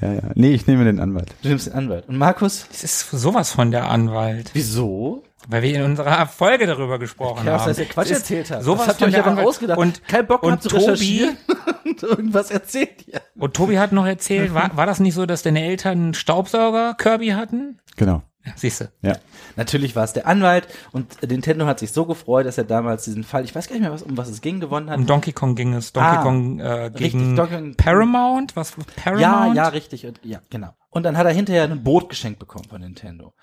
ja, 0.00 0.12
ja. 0.12 0.20
Nee, 0.34 0.52
ich 0.52 0.66
nehme 0.66 0.84
den 0.84 1.00
Anwalt. 1.00 1.30
Du 1.42 1.48
nimmst 1.48 1.66
den 1.66 1.74
Anwalt. 1.74 2.08
Und 2.08 2.16
Markus, 2.18 2.66
Es 2.72 2.84
ist 2.84 3.10
sowas 3.10 3.50
von 3.52 3.70
der 3.70 3.88
Anwalt, 3.90 4.50
wieso? 4.52 5.22
weil 5.48 5.62
wir 5.62 5.74
in 5.74 5.82
unserer 5.82 6.26
Folge 6.26 6.66
darüber 6.66 6.98
gesprochen 6.98 7.46
Ja, 7.46 7.54
was 7.54 7.62
haben. 7.62 7.68
heißt 7.70 7.78
ihr 7.80 7.86
Quatsch 7.86 8.10
erzählt 8.10 8.50
habt. 8.50 8.62
Sowas 8.62 8.80
das 8.80 8.88
habt 8.88 9.00
ihr 9.00 9.06
euch 9.06 9.12
der 9.14 9.22
aber 9.22 9.30
Anwalt. 9.30 9.48
ausgedacht. 9.48 9.78
Und, 9.78 10.06
Kein 10.06 10.26
Bock 10.26 10.42
und 10.42 10.62
zu 10.62 10.68
Tobi, 10.68 10.82
recherchieren 10.84 11.36
und 11.86 12.02
irgendwas 12.02 12.50
erzählt 12.50 13.08
ihr. 13.08 13.20
und 13.38 13.54
Tobi 13.54 13.78
hat 13.78 13.92
noch 13.92 14.06
erzählt, 14.06 14.52
war, 14.52 14.76
war 14.76 14.84
das 14.86 15.00
nicht 15.00 15.14
so, 15.14 15.24
dass 15.24 15.42
deine 15.42 15.64
Eltern 15.64 15.92
einen 15.98 16.14
Staubsauger 16.14 16.94
Kirby 16.98 17.28
hatten? 17.28 17.78
Genau. 17.96 18.22
Ja, 18.44 18.52
siehst 18.56 18.80
du. 18.80 18.90
Ja. 19.02 19.16
Natürlich 19.56 19.94
war 19.96 20.04
es 20.04 20.14
der 20.14 20.26
Anwalt 20.26 20.66
und 20.92 21.20
Nintendo 21.28 21.66
hat 21.66 21.78
sich 21.78 21.92
so 21.92 22.06
gefreut, 22.06 22.46
dass 22.46 22.56
er 22.56 22.64
damals 22.64 23.04
diesen 23.04 23.22
Fall, 23.22 23.44
ich 23.44 23.54
weiß 23.54 23.66
gar 23.68 23.74
nicht 23.74 23.82
mehr, 23.82 23.92
was, 23.92 24.02
um 24.02 24.16
was 24.16 24.30
es 24.30 24.40
ging, 24.40 24.60
gewonnen 24.60 24.88
hat. 24.88 24.96
Um 24.98 25.06
Donkey 25.06 25.32
Kong 25.32 25.54
ging 25.54 25.74
es. 25.74 25.92
Donkey 25.92 26.08
Ah, 26.08 26.22
Kong 26.22 26.58
äh, 26.60 26.90
gegen 26.94 27.36
Donkey 27.36 27.54
Kong- 27.54 27.74
Paramount? 27.76 28.56
Was? 28.56 28.72
Paramount? 28.96 29.20
Ja, 29.56 29.64
ja, 29.64 29.68
richtig. 29.68 30.06
Und, 30.06 30.20
ja, 30.24 30.40
genau. 30.48 30.70
Und 30.88 31.02
dann 31.02 31.18
hat 31.18 31.26
er 31.26 31.32
hinterher 31.32 31.64
ein 31.64 31.84
Boot 31.84 32.08
geschenkt 32.08 32.38
bekommen 32.38 32.64
von 32.68 32.80
Nintendo. 32.80 33.34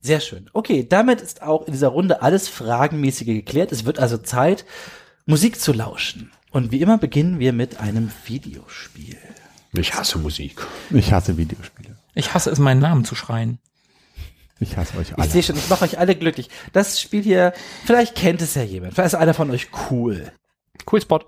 Sehr 0.00 0.20
schön. 0.20 0.48
Okay, 0.52 0.86
damit 0.88 1.20
ist 1.20 1.42
auch 1.42 1.66
in 1.66 1.72
dieser 1.72 1.88
Runde 1.88 2.22
alles 2.22 2.48
Fragenmäßige 2.48 3.26
geklärt. 3.26 3.72
Es 3.72 3.84
wird 3.86 3.98
also 3.98 4.18
Zeit, 4.18 4.64
Musik 5.26 5.58
zu 5.60 5.72
lauschen. 5.72 6.30
Und 6.52 6.70
wie 6.70 6.80
immer 6.80 6.98
beginnen 6.98 7.40
wir 7.40 7.52
mit 7.52 7.80
einem 7.80 8.12
Videospiel. 8.26 9.16
Ich 9.72 9.94
hasse 9.94 10.18
Musik. 10.18 10.64
Ich 10.90 11.12
hasse 11.12 11.36
Videospiele. 11.36 11.96
Ich 12.14 12.32
hasse 12.34 12.50
es, 12.50 12.60
meinen 12.60 12.80
Namen 12.80 13.04
zu 13.04 13.16
schreien. 13.16 13.58
Ich 14.64 14.76
hasse 14.76 14.96
euch 14.98 15.10
Ich 15.10 15.18
alle. 15.18 15.28
sehe 15.30 15.42
schon, 15.42 15.56
ich 15.56 15.68
mache 15.68 15.84
euch 15.84 15.98
alle 15.98 16.14
glücklich. 16.16 16.48
Das 16.72 17.00
Spiel 17.00 17.22
hier, 17.22 17.52
vielleicht 17.84 18.14
kennt 18.14 18.42
es 18.42 18.54
ja 18.54 18.62
jemand. 18.62 18.94
Vielleicht 18.94 19.14
ist 19.14 19.20
einer 19.20 19.34
von 19.34 19.50
euch 19.50 19.68
cool. 19.90 20.32
Cool 20.90 21.00
Spot. 21.00 21.20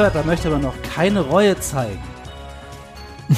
Hört, 0.00 0.14
dann 0.14 0.26
möchte 0.26 0.48
man 0.48 0.62
noch 0.62 0.80
keine 0.82 1.20
Reue 1.20 1.58
zeigen. 1.60 2.00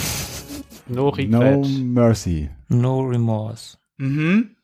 No 0.88 1.04
No 1.04 1.08
regret. 1.10 1.66
mercy. 1.84 2.50
No 2.68 3.00
remorse. 3.00 3.78
Mhm. 3.98 4.56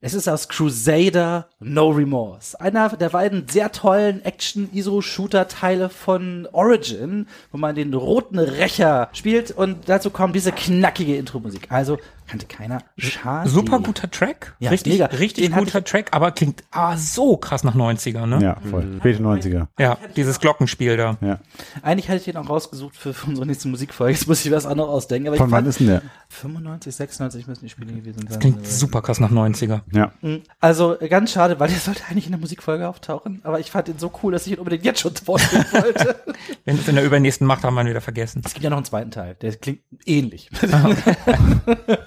Es 0.00 0.14
ist 0.14 0.26
aus 0.28 0.48
Crusader 0.48 1.48
No 1.60 1.90
Remorse. 1.90 2.60
Einer 2.60 2.88
der 2.88 3.10
beiden 3.10 3.46
sehr 3.48 3.70
tollen 3.70 4.24
Action-ISO-Shooter-Teile 4.24 5.90
von 5.90 6.48
Origin, 6.50 7.26
wo 7.52 7.58
man 7.58 7.76
den 7.76 7.94
roten 7.94 8.38
Rächer 8.40 9.10
spielt 9.12 9.52
und 9.52 9.88
dazu 9.88 10.10
kommt 10.10 10.34
diese 10.34 10.50
knackige 10.50 11.16
Intro-Musik. 11.16 11.66
Also, 11.70 11.98
kannte 12.26 12.46
keiner. 12.46 12.78
Schade. 12.96 13.48
Super 13.48 13.80
guter 13.80 14.10
Track. 14.10 14.54
Ja, 14.58 14.70
richtig, 14.70 14.94
mega. 14.94 15.06
richtig 15.06 15.46
Den 15.46 15.54
guter 15.54 15.84
Track, 15.84 16.08
aber 16.12 16.30
klingt 16.32 16.64
ah, 16.70 16.96
so 16.96 17.36
krass 17.36 17.64
nach 17.64 17.74
90er, 17.74 18.26
ne? 18.26 18.42
Ja, 18.42 18.56
voll. 18.70 18.96
Späte 18.98 19.22
90er. 19.22 19.66
Ja, 19.78 19.98
dieses 20.16 20.40
Glockenspiel 20.40 20.96
da. 20.96 21.18
Ja. 21.20 21.38
Eigentlich 21.82 22.08
hatte 22.08 22.18
ich 22.18 22.24
den 22.24 22.36
auch 22.36 22.48
rausgesucht 22.48 22.96
für, 22.96 23.12
für 23.14 23.26
unsere 23.28 23.46
nächste 23.46 23.68
Musikfolge. 23.68 24.12
Jetzt 24.12 24.28
muss 24.28 24.44
ich 24.44 24.50
was 24.52 24.66
anderes 24.66 24.90
ausdenken. 24.90 25.28
Aber 25.28 25.36
Von 25.36 25.48
ich 25.48 25.52
wann 25.52 25.64
fand, 25.64 25.68
ist 25.68 25.80
denn 25.80 25.86
der? 25.88 26.02
95, 26.28 26.94
96 26.94 27.46
müssen 27.46 27.64
die 27.64 27.70
Spiele 27.70 27.92
gewesen 27.92 28.26
sein. 28.28 28.40
Klingt 28.40 28.66
super 28.66 29.02
krass 29.02 29.20
nach 29.20 29.30
90er. 29.30 29.80
Ja. 29.92 30.12
Also 30.60 30.98
äh, 31.00 31.08
ganz 31.08 31.32
schade, 31.32 31.60
weil 31.60 31.68
der 31.68 31.78
sollte 31.78 32.02
eigentlich 32.10 32.26
in 32.26 32.32
der 32.32 32.40
Musikfolge 32.40 32.88
auftauchen. 32.88 33.40
Aber 33.44 33.60
ich 33.60 33.70
fand 33.70 33.88
ihn 33.88 33.98
so 33.98 34.10
cool, 34.22 34.32
dass 34.32 34.46
ich 34.46 34.54
ihn 34.54 34.58
unbedingt 34.58 34.84
jetzt 34.84 35.00
schon 35.00 35.14
vorstellen 35.14 35.64
wollte. 35.72 36.16
Wenn 36.64 36.78
es 36.78 36.88
in 36.88 36.94
der 36.94 37.04
übernächsten 37.04 37.46
macht, 37.46 37.64
haben 37.64 37.74
wir 37.74 37.82
ihn 37.82 37.88
wieder 37.88 38.00
vergessen. 38.00 38.42
es 38.44 38.54
gibt 38.54 38.64
ja 38.64 38.70
noch 38.70 38.78
einen 38.78 38.86
zweiten 38.86 39.10
Teil. 39.10 39.36
Der 39.40 39.54
klingt 39.56 39.80
ähnlich. 40.06 40.50
okay, 40.62 41.16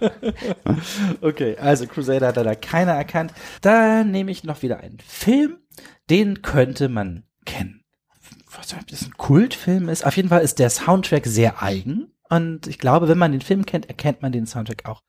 also 1.59 1.87
Crusader 1.87 2.27
hat 2.27 2.35
leider 2.35 2.55
keiner 2.55 2.93
erkannt. 2.93 3.33
Da 3.61 4.03
nehme 4.03 4.31
ich 4.31 4.43
noch 4.43 4.61
wieder 4.61 4.79
einen 4.79 4.99
Film. 4.99 5.57
Den 6.09 6.41
könnte 6.41 6.89
man 6.89 7.23
kennen. 7.45 7.81
Was 8.55 8.73
ein 8.73 9.17
Kultfilm 9.17 9.89
ist? 9.89 10.05
Auf 10.05 10.15
jeden 10.15 10.29
Fall 10.29 10.41
ist 10.41 10.59
der 10.59 10.69
Soundtrack 10.69 11.25
sehr 11.25 11.61
eigen. 11.61 12.13
Und 12.29 12.67
ich 12.67 12.79
glaube, 12.79 13.07
wenn 13.07 13.17
man 13.17 13.31
den 13.31 13.41
Film 13.41 13.65
kennt, 13.65 13.87
erkennt 13.87 14.21
man 14.21 14.31
den 14.31 14.45
Soundtrack 14.45 14.85
auch. 14.85 15.01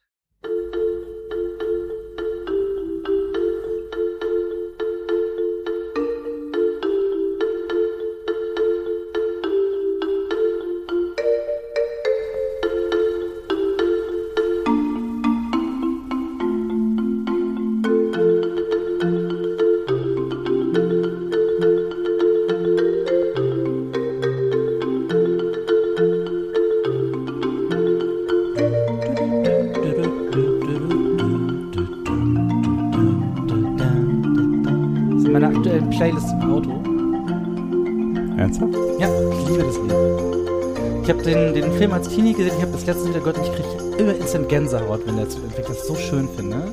Film 41.76 41.92
als 41.92 42.08
Teenie 42.08 42.32
gesehen, 42.32 42.54
ich 42.56 42.62
habe 42.62 42.72
das 42.72 42.86
letzte 42.86 43.10
wieder 43.10 43.20
gehört 43.20 43.36
und 43.36 43.44
ich 43.44 43.52
kriege 43.52 43.96
immer 43.98 44.14
instant 44.14 44.48
Gänsehaut, 44.48 45.06
wenn, 45.06 45.18
der, 45.18 45.26
wenn 45.30 45.50
ich 45.50 45.66
das 45.66 45.86
so 45.86 45.94
schön 45.94 46.26
finde. 46.34 46.72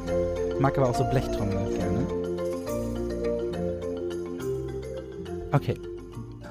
Ich 0.53 0.59
mag 0.61 0.77
aber 0.77 0.89
auch 0.89 0.95
so 0.95 1.03
Blechtrommeln 1.03 1.59
halt 1.59 1.75
gerne. 1.75 2.07
Okay. 5.51 5.77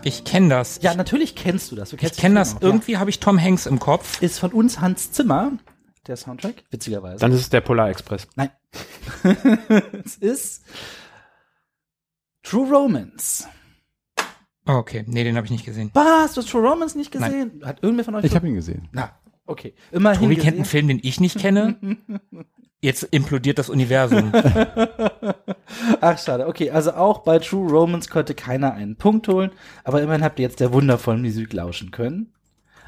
Ich 0.05 0.24
kenne 0.24 0.50
das. 0.50 0.80
Ja, 0.82 0.94
natürlich 0.94 1.34
kennst 1.34 1.72
du 1.72 1.76
das. 1.76 1.90
Du 1.90 1.96
ich 1.96 2.00
kennst 2.00 2.20
kenne 2.20 2.34
den 2.34 2.40
das. 2.40 2.57
Auch. 2.57 2.62
Irgendwie 2.62 2.98
habe 2.98 3.09
ich 3.09 3.20
Tom 3.20 3.40
Hanks 3.40 3.64
im 3.64 3.78
Kopf. 3.78 4.20
Ja. 4.20 4.26
Ist 4.26 4.38
von 4.38 4.53
uns 4.53 4.80
Hans 4.80 5.12
Zimmer, 5.12 5.53
der 6.07 6.16
Soundtrack, 6.16 6.64
witzigerweise. 6.70 7.20
Dann 7.20 7.32
ist 7.32 7.40
es 7.40 7.48
der 7.48 7.62
Polar 7.62 7.88
Express. 7.88 8.28
Nein. 8.36 8.50
es 10.05 10.16
ist 10.16 10.62
True 12.42 12.68
Romance. 12.68 13.46
Oh, 14.66 14.74
okay, 14.74 15.04
nee, 15.06 15.24
den 15.24 15.36
habe 15.36 15.46
ich 15.46 15.50
nicht 15.50 15.64
gesehen. 15.64 15.90
Was? 15.94 16.34
Du 16.34 16.40
hast 16.40 16.50
True 16.50 16.68
Romance 16.68 16.96
nicht 16.96 17.10
gesehen? 17.10 17.62
Hat 17.64 17.82
irgendwer 17.82 18.04
von 18.04 18.14
euch? 18.14 18.24
Ich 18.24 18.34
habe 18.34 18.46
ihn 18.46 18.54
gesehen. 18.54 18.88
Na, 18.92 19.10
okay. 19.46 19.74
Immerhin 19.90 20.20
Tobi 20.20 20.36
kennt 20.36 20.48
einen 20.48 20.58
gesehen. 20.58 20.70
Film, 20.70 20.88
den 20.88 21.00
ich 21.02 21.20
nicht 21.20 21.38
kenne. 21.38 21.76
Jetzt 22.80 23.04
implodiert 23.04 23.58
das 23.58 23.70
Universum. 23.70 24.32
Ach, 26.00 26.18
schade. 26.18 26.48
Okay, 26.48 26.70
also 26.70 26.92
auch 26.94 27.20
bei 27.20 27.38
True 27.38 27.70
Romance 27.70 28.10
konnte 28.10 28.34
keiner 28.34 28.74
einen 28.74 28.96
Punkt 28.96 29.28
holen, 29.28 29.52
aber 29.84 30.02
immerhin 30.02 30.24
habt 30.24 30.40
ihr 30.40 30.48
jetzt 30.48 30.58
der 30.58 30.72
wundervollen 30.72 31.22
Musik 31.22 31.52
lauschen 31.52 31.92
können. 31.92 32.32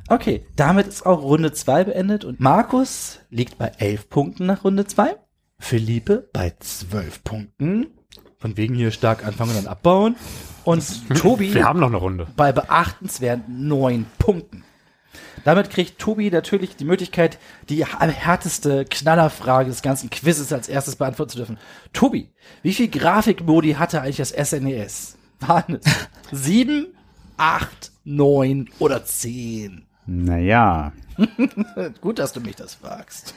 Okay, 0.09 0.47
damit 0.57 0.89
ist 0.89 1.07
auch 1.07 1.23
Runde 1.23 1.53
2 1.53 1.85
beendet 1.85 2.25
und 2.25 2.41
Markus 2.41 3.21
liegt 3.31 3.57
bei 3.57 3.69
11 3.79 4.09
Punkten 4.11 4.47
nach 4.47 4.65
Runde 4.65 4.85
2. 4.85 5.15
Philippe 5.61 6.29
bei 6.33 6.53
12 6.59 7.23
Punkten. 7.23 7.87
Von 8.45 8.59
wegen 8.59 8.75
hier 8.75 8.91
stark 8.91 9.25
anfangen 9.25 9.53
und 9.53 9.65
dann 9.65 9.73
abbauen. 9.73 10.17
Und 10.65 11.09
Tobi 11.19 11.55
Wir 11.55 11.65
haben 11.65 11.81
noch 11.81 11.87
eine 11.87 11.97
Runde. 11.97 12.27
bei 12.37 12.53
beachtenswerten 12.53 13.67
neun 13.69 14.05
Punkten. 14.19 14.65
Damit 15.45 15.71
kriegt 15.71 15.99
Tobi 15.99 16.31
natürlich 16.31 16.77
die 16.77 16.85
Möglichkeit, 16.85 17.39
die 17.71 17.87
härteste 17.87 18.85
Knallerfrage 18.85 19.71
des 19.71 19.81
ganzen 19.81 20.11
Quizzes 20.11 20.53
als 20.53 20.69
erstes 20.69 20.97
beantworten 20.97 21.31
zu 21.31 21.39
dürfen. 21.39 21.59
Tobi, 21.95 22.29
wie 22.63 22.75
viel 22.75 22.89
Grafikmodi 22.89 23.73
hatte 23.73 24.03
eigentlich 24.03 24.19
das 24.19 24.29
SNES? 24.29 25.17
Waren 25.41 25.77
es 25.83 26.09
sieben, 26.31 26.89
acht, 27.39 27.93
neun 28.05 28.69
oder 28.79 29.07
zehn? 29.07 29.87
Naja, 30.05 30.93
Gut, 32.03 32.19
dass 32.19 32.35
du 32.35 32.43
mich 32.43 32.57
das 32.57 32.75
fragst. 32.75 33.35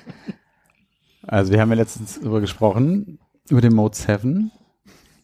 also 1.25 1.53
wir 1.53 1.61
haben 1.61 1.69
ja 1.69 1.77
letztens 1.77 2.19
darüber 2.19 2.41
gesprochen, 2.41 3.19
über 3.47 3.61
den 3.61 3.73
Mode 3.73 3.95
7. 3.95 4.51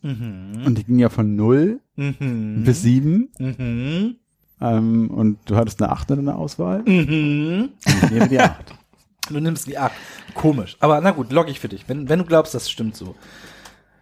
Und 0.04 0.76
die 0.76 0.84
ging 0.84 1.00
ja 1.00 1.10
von 1.10 1.36
0 1.36 1.80
Mhm. 1.96 2.64
bis 2.66 2.82
7. 2.82 3.30
Mhm. 3.40 4.16
Ähm, 4.62 5.10
und 5.12 5.38
du 5.46 5.56
hattest 5.56 5.82
eine 5.82 5.92
8 5.92 6.12
in 6.12 6.26
der 6.26 6.36
Auswahl. 6.38 6.82
Mhm. 6.84 7.70
Und 7.86 8.04
ich 8.04 8.12
nehme 8.12 8.28
die 8.30 8.40
8. 8.40 8.74
Du 9.30 9.40
nimmst 9.40 9.68
die 9.68 9.78
acht. 9.78 9.94
Komisch. 10.34 10.76
Aber 10.82 11.00
na 11.00 11.12
gut, 11.12 11.32
log 11.32 11.48
ich 11.48 11.58
für 11.58 11.70
dich, 11.70 11.88
wenn, 11.88 12.10
wenn 12.10 12.20
du 12.20 12.26
glaubst, 12.26 12.54
das 12.54 12.70
stimmt 12.70 12.98
so. 12.98 13.16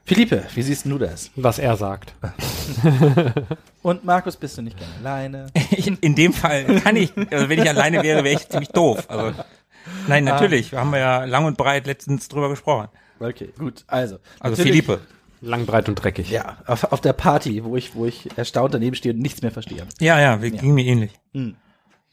Philippe, 0.03 0.45
wie 0.55 0.63
siehst 0.63 0.87
du 0.87 0.97
das? 0.97 1.29
Was 1.35 1.59
er 1.59 1.77
sagt. 1.77 2.15
Und 3.83 4.03
Markus, 4.03 4.35
bist 4.35 4.57
du 4.57 4.63
nicht 4.63 4.77
gerne 4.77 4.93
alleine? 4.99 5.47
Ich, 5.71 5.87
in 6.01 6.15
dem 6.15 6.33
Fall 6.33 6.65
kann 6.81 6.95
ich, 6.95 7.13
also 7.31 7.49
wenn 7.49 7.59
ich 7.59 7.69
alleine 7.69 8.01
wäre, 8.01 8.23
wäre 8.23 8.35
ich 8.35 8.49
ziemlich 8.49 8.69
doof. 8.69 9.05
Also, 9.09 9.31
nein, 10.07 10.23
natürlich. 10.23 10.73
Haben 10.73 10.89
wir 10.91 10.97
ja 10.99 11.23
lang 11.25 11.45
und 11.45 11.55
breit 11.55 11.85
letztens 11.85 12.27
drüber 12.27 12.49
gesprochen. 12.49 12.87
Okay, 13.19 13.49
gut. 13.59 13.83
Also, 13.85 14.17
Also 14.39 14.61
Philippe. 14.63 15.01
Lang, 15.41 15.65
breit 15.65 15.89
und 15.89 15.95
dreckig. 15.95 16.29
Ja, 16.29 16.57
auf, 16.67 16.91
auf 16.91 17.01
der 17.01 17.13
Party, 17.13 17.63
wo 17.63 17.75
ich, 17.75 17.95
wo 17.95 18.05
ich 18.05 18.29
erstaunt 18.37 18.73
daneben 18.73 18.95
stehe 18.95 19.13
und 19.13 19.21
nichts 19.21 19.41
mehr 19.41 19.51
verstehe. 19.51 19.85
Ja, 19.99 20.19
ja, 20.19 20.41
wir 20.41 20.51
ging 20.51 20.75
mir 20.75 20.85
ähnlich. 20.85 21.19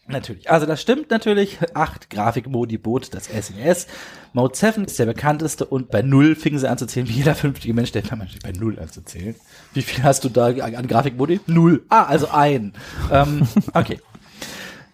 Natürlich. 0.07 0.51
Also 0.51 0.65
das 0.65 0.81
stimmt 0.81 1.11
natürlich. 1.11 1.59
Acht 1.75 2.09
Grafikmodi 2.09 2.79
bot 2.79 3.13
das 3.13 3.27
SNES. 3.27 3.87
Mode 4.33 4.57
7 4.57 4.85
ist 4.87 4.99
der 4.99 5.05
bekannteste 5.05 5.67
und 5.67 5.91
bei 5.91 6.01
Null 6.01 6.35
fingen 6.35 6.59
sie 6.59 6.69
an 6.69 6.79
zu 6.79 6.87
zählen, 6.87 7.07
wie 7.09 7.13
jeder 7.13 7.35
vernünftige 7.35 7.75
Mensch, 7.75 7.93
der 7.93 8.03
fängt 8.03 8.43
bei 8.43 8.53
Null 8.53 8.79
an 8.79 8.91
zu 8.91 9.03
zählen. 9.03 9.35
Wie 9.75 9.83
viel 9.83 10.03
hast 10.03 10.25
du 10.25 10.31
da 10.31 10.47
an 10.47 10.87
Grafikmodi? 10.89 11.41
Null. 11.47 11.85
Ah, 11.91 12.05
also 12.05 12.29
ein. 12.31 12.73
ähm, 13.13 13.47
okay. 13.75 14.01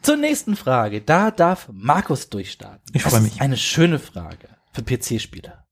Zur 0.02 0.16
nächsten 0.16 0.56
Frage. 0.56 1.00
Da 1.00 1.30
darf 1.30 1.68
Markus 1.72 2.28
durchstarten. 2.28 2.82
Ich 2.92 3.04
Das 3.04 3.12
freu 3.12 3.18
ist 3.18 3.24
mich. 3.24 3.40
Eine 3.40 3.56
schöne 3.56 4.00
Frage 4.00 4.48
für 4.72 4.82
PC-Spieler. 4.82 5.63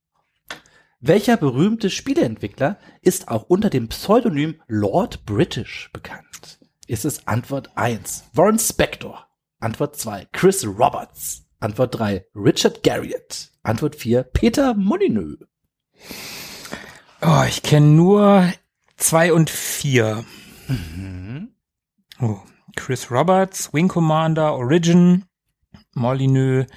Welcher 1.05 1.37
berühmte 1.37 1.91
Spieleentwickler 1.91 2.79
ist 3.01 3.27
auch 3.27 3.43
unter 3.49 3.71
dem 3.71 3.89
Pseudonym 3.89 4.61
Lord 4.69 5.27
British 5.27 5.91
bekannt? 5.93 6.61
Ist 6.87 7.05
es 7.05 7.27
Antwort 7.27 7.77
1 7.77 8.27
Warren 8.35 8.61
Spector, 8.61 9.27
Antwort 9.59 9.97
2 9.97 10.29
Chris 10.31 10.65
Roberts, 10.65 11.45
Antwort 11.59 11.99
3 11.99 12.25
Richard 12.37 12.85
Garriott, 12.85 13.51
Antwort 13.65 13.97
4 13.97 14.23
Peter 14.23 14.75
Molyneux. 14.75 15.39
Oh, 17.21 17.43
ich 17.49 17.65
kenne 17.65 17.89
nur 17.89 18.53
zwei 18.97 19.33
und 19.33 19.51
vier. 19.51 20.25
Oh, 22.21 22.39
Chris 22.77 23.11
Roberts, 23.11 23.75
Wing 23.75 23.89
Commander, 23.89 24.55
Origin, 24.55 25.25
Molyneux, 25.95 26.69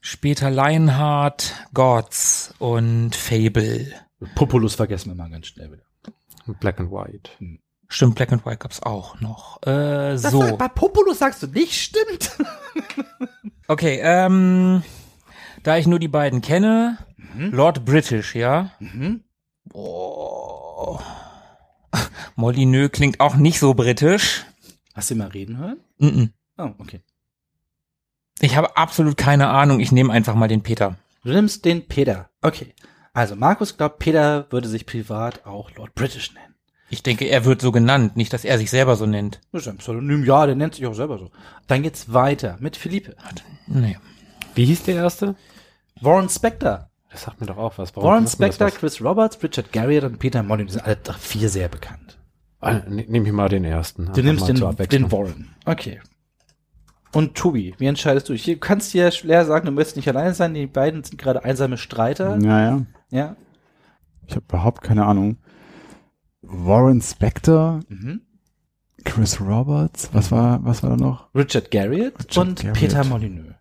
später 0.00 0.50
Lionheart, 0.50 1.54
Gods 1.74 2.54
und 2.58 3.14
Fable. 3.14 3.92
Populus 4.34 4.74
vergessen 4.74 5.10
wir 5.10 5.14
mal 5.16 5.30
ganz 5.30 5.46
schnell 5.48 5.72
wieder. 5.72 5.82
Black 6.60 6.80
and 6.80 6.90
White. 6.90 7.30
Stimmt, 7.88 8.16
Black 8.16 8.32
and 8.32 8.44
White 8.44 8.58
gab's 8.58 8.82
auch 8.82 9.20
noch. 9.20 9.62
Äh, 9.62 10.12
Das 10.16 10.22
so. 10.30 10.56
bei 10.56 10.68
Populus 10.68 11.18
sagst 11.18 11.42
du 11.42 11.46
nicht, 11.46 11.74
stimmt? 11.74 12.36
Okay, 13.70 14.00
ähm, 14.02 14.82
da 15.62 15.76
ich 15.76 15.86
nur 15.86 15.98
die 15.98 16.08
beiden 16.08 16.40
kenne, 16.40 16.96
Lord 17.36 17.84
British, 17.84 18.34
ja? 18.34 18.70
Boah. 19.64 21.02
Molyneux 22.36 22.90
klingt 22.90 23.20
auch 23.20 23.34
nicht 23.36 23.58
so 23.58 23.74
britisch. 23.74 24.46
Hast 24.94 25.10
du 25.10 25.14
ihn 25.14 25.18
mal 25.18 25.28
reden 25.28 25.58
hören? 25.58 25.80
Mm-mm. 26.00 26.30
Oh, 26.56 26.70
okay. 26.78 27.02
Ich 28.40 28.56
habe 28.56 28.76
absolut 28.76 29.16
keine 29.16 29.48
Ahnung. 29.48 29.80
Ich 29.80 29.92
nehme 29.92 30.12
einfach 30.12 30.34
mal 30.34 30.48
den 30.48 30.62
Peter. 30.62 30.96
Du 31.24 31.30
nimmst 31.32 31.64
den 31.64 31.86
Peter. 31.88 32.28
Okay. 32.42 32.74
Also 33.12 33.34
Markus 33.34 33.76
glaubt, 33.76 33.98
Peter 33.98 34.46
würde 34.50 34.68
sich 34.68 34.86
privat 34.86 35.44
auch 35.44 35.70
Lord 35.74 35.94
British 35.94 36.32
nennen. 36.34 36.54
Ich 36.90 37.02
denke, 37.02 37.26
er 37.26 37.44
wird 37.44 37.60
so 37.60 37.70
genannt, 37.72 38.16
nicht, 38.16 38.32
dass 38.32 38.44
er 38.44 38.56
sich 38.56 38.70
selber 38.70 38.96
so 38.96 39.04
nennt. 39.06 39.40
Das 39.52 39.62
ist 39.62 39.68
ein 39.68 39.76
Pseudonym, 39.78 40.24
ja, 40.24 40.46
der 40.46 40.54
nennt 40.54 40.74
sich 40.74 40.86
auch 40.86 40.94
selber 40.94 41.18
so. 41.18 41.30
Dann 41.66 41.82
geht's 41.82 42.12
weiter 42.14 42.56
mit 42.60 42.76
Philippe. 42.76 43.14
Nee. 43.66 43.98
Wie 44.54 44.64
hieß 44.64 44.84
der 44.84 44.94
erste? 44.96 45.34
Warren 46.00 46.28
Spector. 46.30 46.88
Das 47.10 47.22
sagt 47.22 47.40
mir 47.40 47.46
doch 47.46 47.58
auch 47.58 47.76
was. 47.76 47.94
Warum 47.96 48.08
Warren 48.08 48.26
Spector, 48.26 48.68
was? 48.68 48.76
Chris 48.76 49.02
Roberts, 49.02 49.42
Richard 49.42 49.72
Garriott 49.72 50.04
und 50.04 50.18
Peter 50.18 50.42
Molyneux 50.42 50.72
sind 50.74 50.84
alle 50.84 50.96
drei- 50.96 51.14
vier 51.14 51.48
sehr 51.48 51.68
bekannt. 51.68 52.18
Ah, 52.60 52.80
ne- 52.88 53.04
Nehm 53.08 53.26
ich 53.26 53.32
mal 53.32 53.48
den 53.48 53.64
ersten. 53.64 54.10
Du 54.14 54.22
nimmst 54.22 54.48
mal 54.60 54.74
den, 54.74 54.88
den 54.88 55.12
Warren. 55.12 55.50
Okay. 55.66 56.00
Und 57.12 57.34
Tobi, 57.36 57.74
wie 57.78 57.86
entscheidest 57.86 58.28
du? 58.28 58.34
Du 58.34 58.56
kannst 58.58 58.92
dir 58.92 59.10
schwer 59.10 59.44
sagen, 59.46 59.66
du 59.66 59.72
möchtest 59.72 59.96
nicht 59.96 60.08
alleine 60.08 60.34
sein. 60.34 60.54
Die 60.54 60.66
beiden 60.66 61.02
sind 61.04 61.18
gerade 61.18 61.42
einsame 61.44 61.78
Streiter. 61.78 62.36
Naja, 62.36 62.84
Ja. 63.10 63.36
ich 64.26 64.36
habe 64.36 64.44
überhaupt 64.48 64.82
keine 64.82 65.06
Ahnung. 65.06 65.38
Warren 66.42 67.00
Spector, 67.00 67.80
Mhm. 67.88 68.22
Chris 69.04 69.40
Roberts, 69.40 70.10
was 70.12 70.30
war, 70.32 70.64
was 70.64 70.82
war 70.82 70.90
da 70.90 70.96
noch? 70.96 71.32
Richard 71.34 71.70
Garriott 71.70 72.18
Richard 72.18 72.36
und 72.48 72.56
Garriott. 72.60 72.78
Peter 72.78 73.04
Molyneux. 73.04 73.54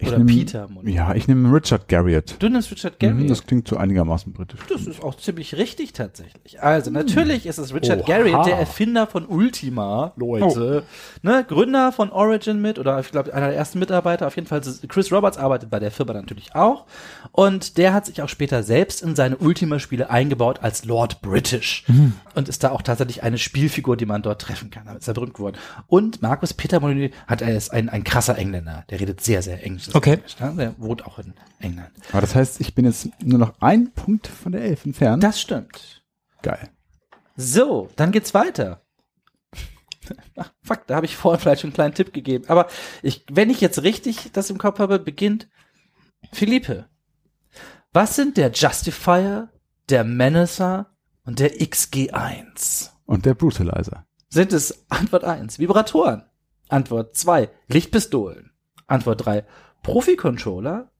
Ich 0.00 0.08
Oder 0.08 0.18
nehm- 0.18 0.26
Peter 0.26 0.66
Molyneux. 0.68 0.92
Ja, 0.96 1.14
ich 1.14 1.28
nehme 1.28 1.54
Richard 1.54 1.86
Garriott. 1.86 2.34
Du 2.40 2.48
nimmst 2.48 2.68
Richard 2.72 2.98
Garriott. 2.98 3.20
Mhm, 3.20 3.28
das 3.28 3.46
klingt 3.46 3.68
so 3.68 3.76
einigermaßen 3.76 4.32
britisch. 4.32 4.58
Das 4.68 4.86
ist 4.88 5.00
auch 5.04 5.16
ziemlich 5.16 5.54
richtig 5.56 5.92
tatsächlich. 5.92 6.60
Also 6.60 6.90
natürlich 6.90 7.46
ist 7.46 7.58
es 7.58 7.72
Richard 7.72 8.00
Oha. 8.00 8.06
Garriott, 8.08 8.44
der 8.46 8.58
Erfinder 8.58 9.06
von 9.06 9.24
Ultima, 9.26 10.12
Leute. 10.16 10.82
Ne, 11.22 11.44
Gründer 11.46 11.92
von 11.92 12.10
Origin 12.10 12.60
mit, 12.60 12.80
oder 12.80 12.98
ich 12.98 13.12
glaube 13.12 13.32
einer 13.32 13.46
der 13.46 13.56
ersten 13.56 13.78
Mitarbeiter, 13.78 14.26
auf 14.26 14.34
jeden 14.34 14.48
Fall 14.48 14.62
Chris 14.88 15.12
Roberts 15.12 15.38
arbeitet 15.38 15.70
bei 15.70 15.78
der 15.78 15.92
Firma 15.92 16.12
natürlich 16.12 16.56
auch. 16.56 16.86
Und 17.30 17.78
der 17.78 17.94
hat 17.94 18.06
sich 18.06 18.20
auch 18.20 18.28
später 18.28 18.64
selbst 18.64 19.00
in 19.00 19.14
seine 19.14 19.36
Ultima-Spiele 19.36 20.10
eingebaut 20.10 20.58
als 20.60 20.84
Lord 20.84 21.22
British. 21.22 21.84
Und 22.34 22.48
ist 22.48 22.64
da 22.64 22.70
auch 22.72 22.82
tatsächlich 22.82 23.22
eine 23.22 23.38
Spielfigur, 23.38 23.96
die 23.96 24.06
man 24.06 24.22
dort 24.22 24.42
treffen 24.42 24.70
kann. 24.70 24.86
Damit 24.86 25.02
ist 25.02 25.08
er 25.08 25.14
berühmt 25.14 25.34
geworden. 25.34 25.56
Und 25.86 26.20
Markus 26.20 26.52
Peter 26.52 26.80
Molyneux 26.80 27.12
hat 27.28 27.42
er 27.42 27.56
ist 27.56 27.70
ein, 27.72 27.88
ein 27.88 28.02
krasser 28.02 28.36
Engländer. 28.36 28.84
Der 28.90 28.98
redet 28.98 29.20
sehr, 29.20 29.40
sehr 29.40 29.62
Englisch. 29.62 29.83
Okay. 29.92 30.14
Englisch, 30.14 30.38
ne? 30.40 30.54
Der 30.56 30.78
wohnt 30.78 31.04
auch 31.06 31.18
in 31.18 31.34
England. 31.58 31.90
Aber 32.10 32.20
das 32.20 32.34
heißt, 32.34 32.60
ich 32.60 32.74
bin 32.74 32.84
jetzt 32.84 33.08
nur 33.22 33.38
noch 33.38 33.60
ein 33.60 33.92
Punkt 33.92 34.26
von 34.26 34.52
der 34.52 34.62
Elf 34.62 34.84
entfernt. 34.84 35.22
Das 35.22 35.40
stimmt. 35.40 36.04
Geil. 36.42 36.70
So, 37.36 37.90
dann 37.96 38.12
geht's 38.12 38.34
weiter. 38.34 38.82
Ach, 40.36 40.52
fuck, 40.62 40.86
da 40.86 40.96
habe 40.96 41.06
ich 41.06 41.16
vorhin 41.16 41.40
vielleicht 41.40 41.62
schon 41.62 41.68
einen 41.68 41.74
kleinen 41.74 41.94
Tipp 41.94 42.12
gegeben. 42.12 42.44
Aber 42.48 42.68
ich, 43.02 43.24
wenn 43.30 43.50
ich 43.50 43.60
jetzt 43.60 43.82
richtig 43.82 44.30
das 44.32 44.50
im 44.50 44.58
Kopf 44.58 44.78
habe, 44.78 44.98
beginnt 44.98 45.48
Philippe. 46.32 46.86
Was 47.92 48.16
sind 48.16 48.36
der 48.36 48.50
Justifier, 48.50 49.50
der 49.88 50.04
Menacer 50.04 50.94
und 51.24 51.38
der 51.38 51.54
XG1? 51.58 52.90
Und 53.06 53.24
der 53.24 53.34
Brutalizer. 53.34 54.06
Sind 54.28 54.52
es 54.52 54.84
Antwort 54.90 55.24
1 55.24 55.58
Vibratoren, 55.58 56.24
Antwort 56.68 57.16
2 57.16 57.50
Lichtpistolen, 57.68 58.50
Antwort 58.86 59.24
3 59.24 59.44
Profi-Controller 59.84 60.90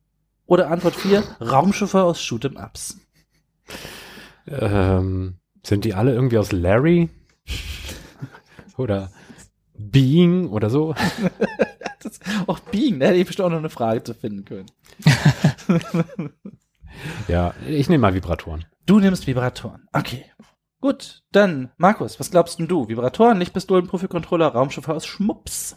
oder 0.46 0.70
Antwort 0.70 0.94
4 0.94 1.24
Raumschiffe 1.40 2.02
aus 2.02 2.20
Shoot'em 2.20 2.62
Ups? 2.62 3.00
Ähm, 4.46 5.38
sind 5.64 5.84
die 5.84 5.94
alle 5.94 6.12
irgendwie 6.14 6.38
aus 6.38 6.52
Larry? 6.52 7.08
oder 8.76 9.10
Being 9.74 10.48
oder 10.48 10.70
so? 10.70 10.94
Das, 12.02 12.20
auch 12.46 12.58
Being, 12.58 13.00
da 13.00 13.06
hätte 13.06 13.16
ich 13.16 13.26
bestimmt 13.26 13.46
auch 13.46 13.50
noch 13.50 13.58
eine 13.60 13.70
Frage 13.70 14.04
zu 14.04 14.12
finden 14.12 14.44
können. 14.44 14.66
Ja, 17.26 17.54
ich 17.66 17.88
nehme 17.88 18.02
mal 18.02 18.14
Vibratoren. 18.14 18.66
Du 18.86 19.00
nimmst 19.00 19.26
Vibratoren. 19.26 19.88
Okay. 19.92 20.26
Gut, 20.80 21.24
dann, 21.32 21.72
Markus, 21.76 22.20
was 22.20 22.30
glaubst 22.30 22.58
denn 22.58 22.68
du? 22.68 22.88
Vibratoren, 22.88 23.38
Lichtpistolen, 23.38 23.88
Profi-Controller, 23.88 24.48
Raumschiffe 24.48 24.94
aus 24.94 25.06
Schmups. 25.06 25.76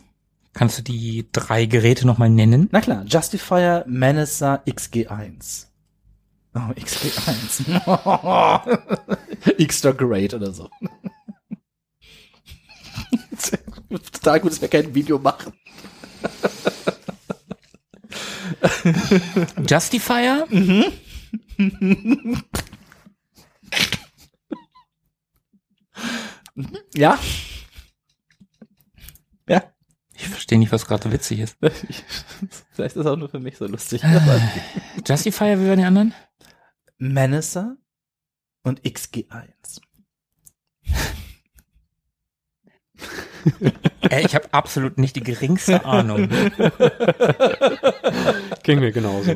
Kannst 0.58 0.80
du 0.80 0.82
die 0.82 1.30
drei 1.32 1.68
Geräte 1.68 2.08
nochmal 2.08 2.32
nennen? 2.32 2.68
Na 2.72 2.82
klar, 2.82 3.06
Justifier, 3.06 3.86
Menacer, 3.88 4.64
XG1. 4.66 5.68
Oh, 6.56 6.72
XG1. 6.76 7.62
Extra 9.60 9.92
Great 9.92 10.34
oder 10.34 10.52
so. 10.52 10.68
Total 14.12 14.40
gut, 14.40 14.52
dass 14.52 14.60
wir 14.60 14.68
kein 14.68 14.96
Video 14.96 15.20
machen. 15.20 15.54
Justifier? 19.70 20.48
Ja? 20.56 20.86
Ja. 26.96 27.20
Ich 30.18 30.30
verstehe 30.30 30.58
nicht, 30.58 30.72
was 30.72 30.88
gerade 30.88 31.04
so 31.04 31.12
witzig 31.12 31.42
ist. 31.42 31.58
Vielleicht 32.72 32.96
ist 32.96 33.02
es 33.02 33.06
auch 33.06 33.18
nur 33.18 33.30
für 33.30 33.40
mich 33.40 33.58
so 33.58 33.68
lustig. 33.68 34.02
Justifier, 35.08 35.62
wie 35.62 35.70
waren 35.70 35.78
die 35.78 35.86
anderen? 35.86 36.16
Menacer 36.98 37.78
und 38.64 38.82
XG1. 38.82 39.82
Ey, 44.10 44.22
ich 44.26 44.34
habe 44.34 44.52
absolut 44.52 44.98
nicht 44.98 45.16
die 45.16 45.24
geringste 45.24 45.86
Ahnung. 45.86 46.28
Ging 48.64 48.80
mir 48.80 48.92
genauso. 48.92 49.36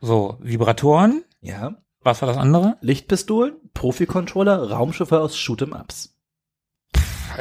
So, 0.00 0.36
Vibratoren. 0.40 1.22
Ja. 1.40 1.76
Was 2.00 2.22
war 2.22 2.28
das 2.28 2.36
andere? 2.36 2.76
Lichtpistolen, 2.80 3.54
Profi-Controller, 3.72 4.70
Raumschiffe 4.70 5.20
aus 5.20 5.36
Shoot'em-Ups. 5.36 6.13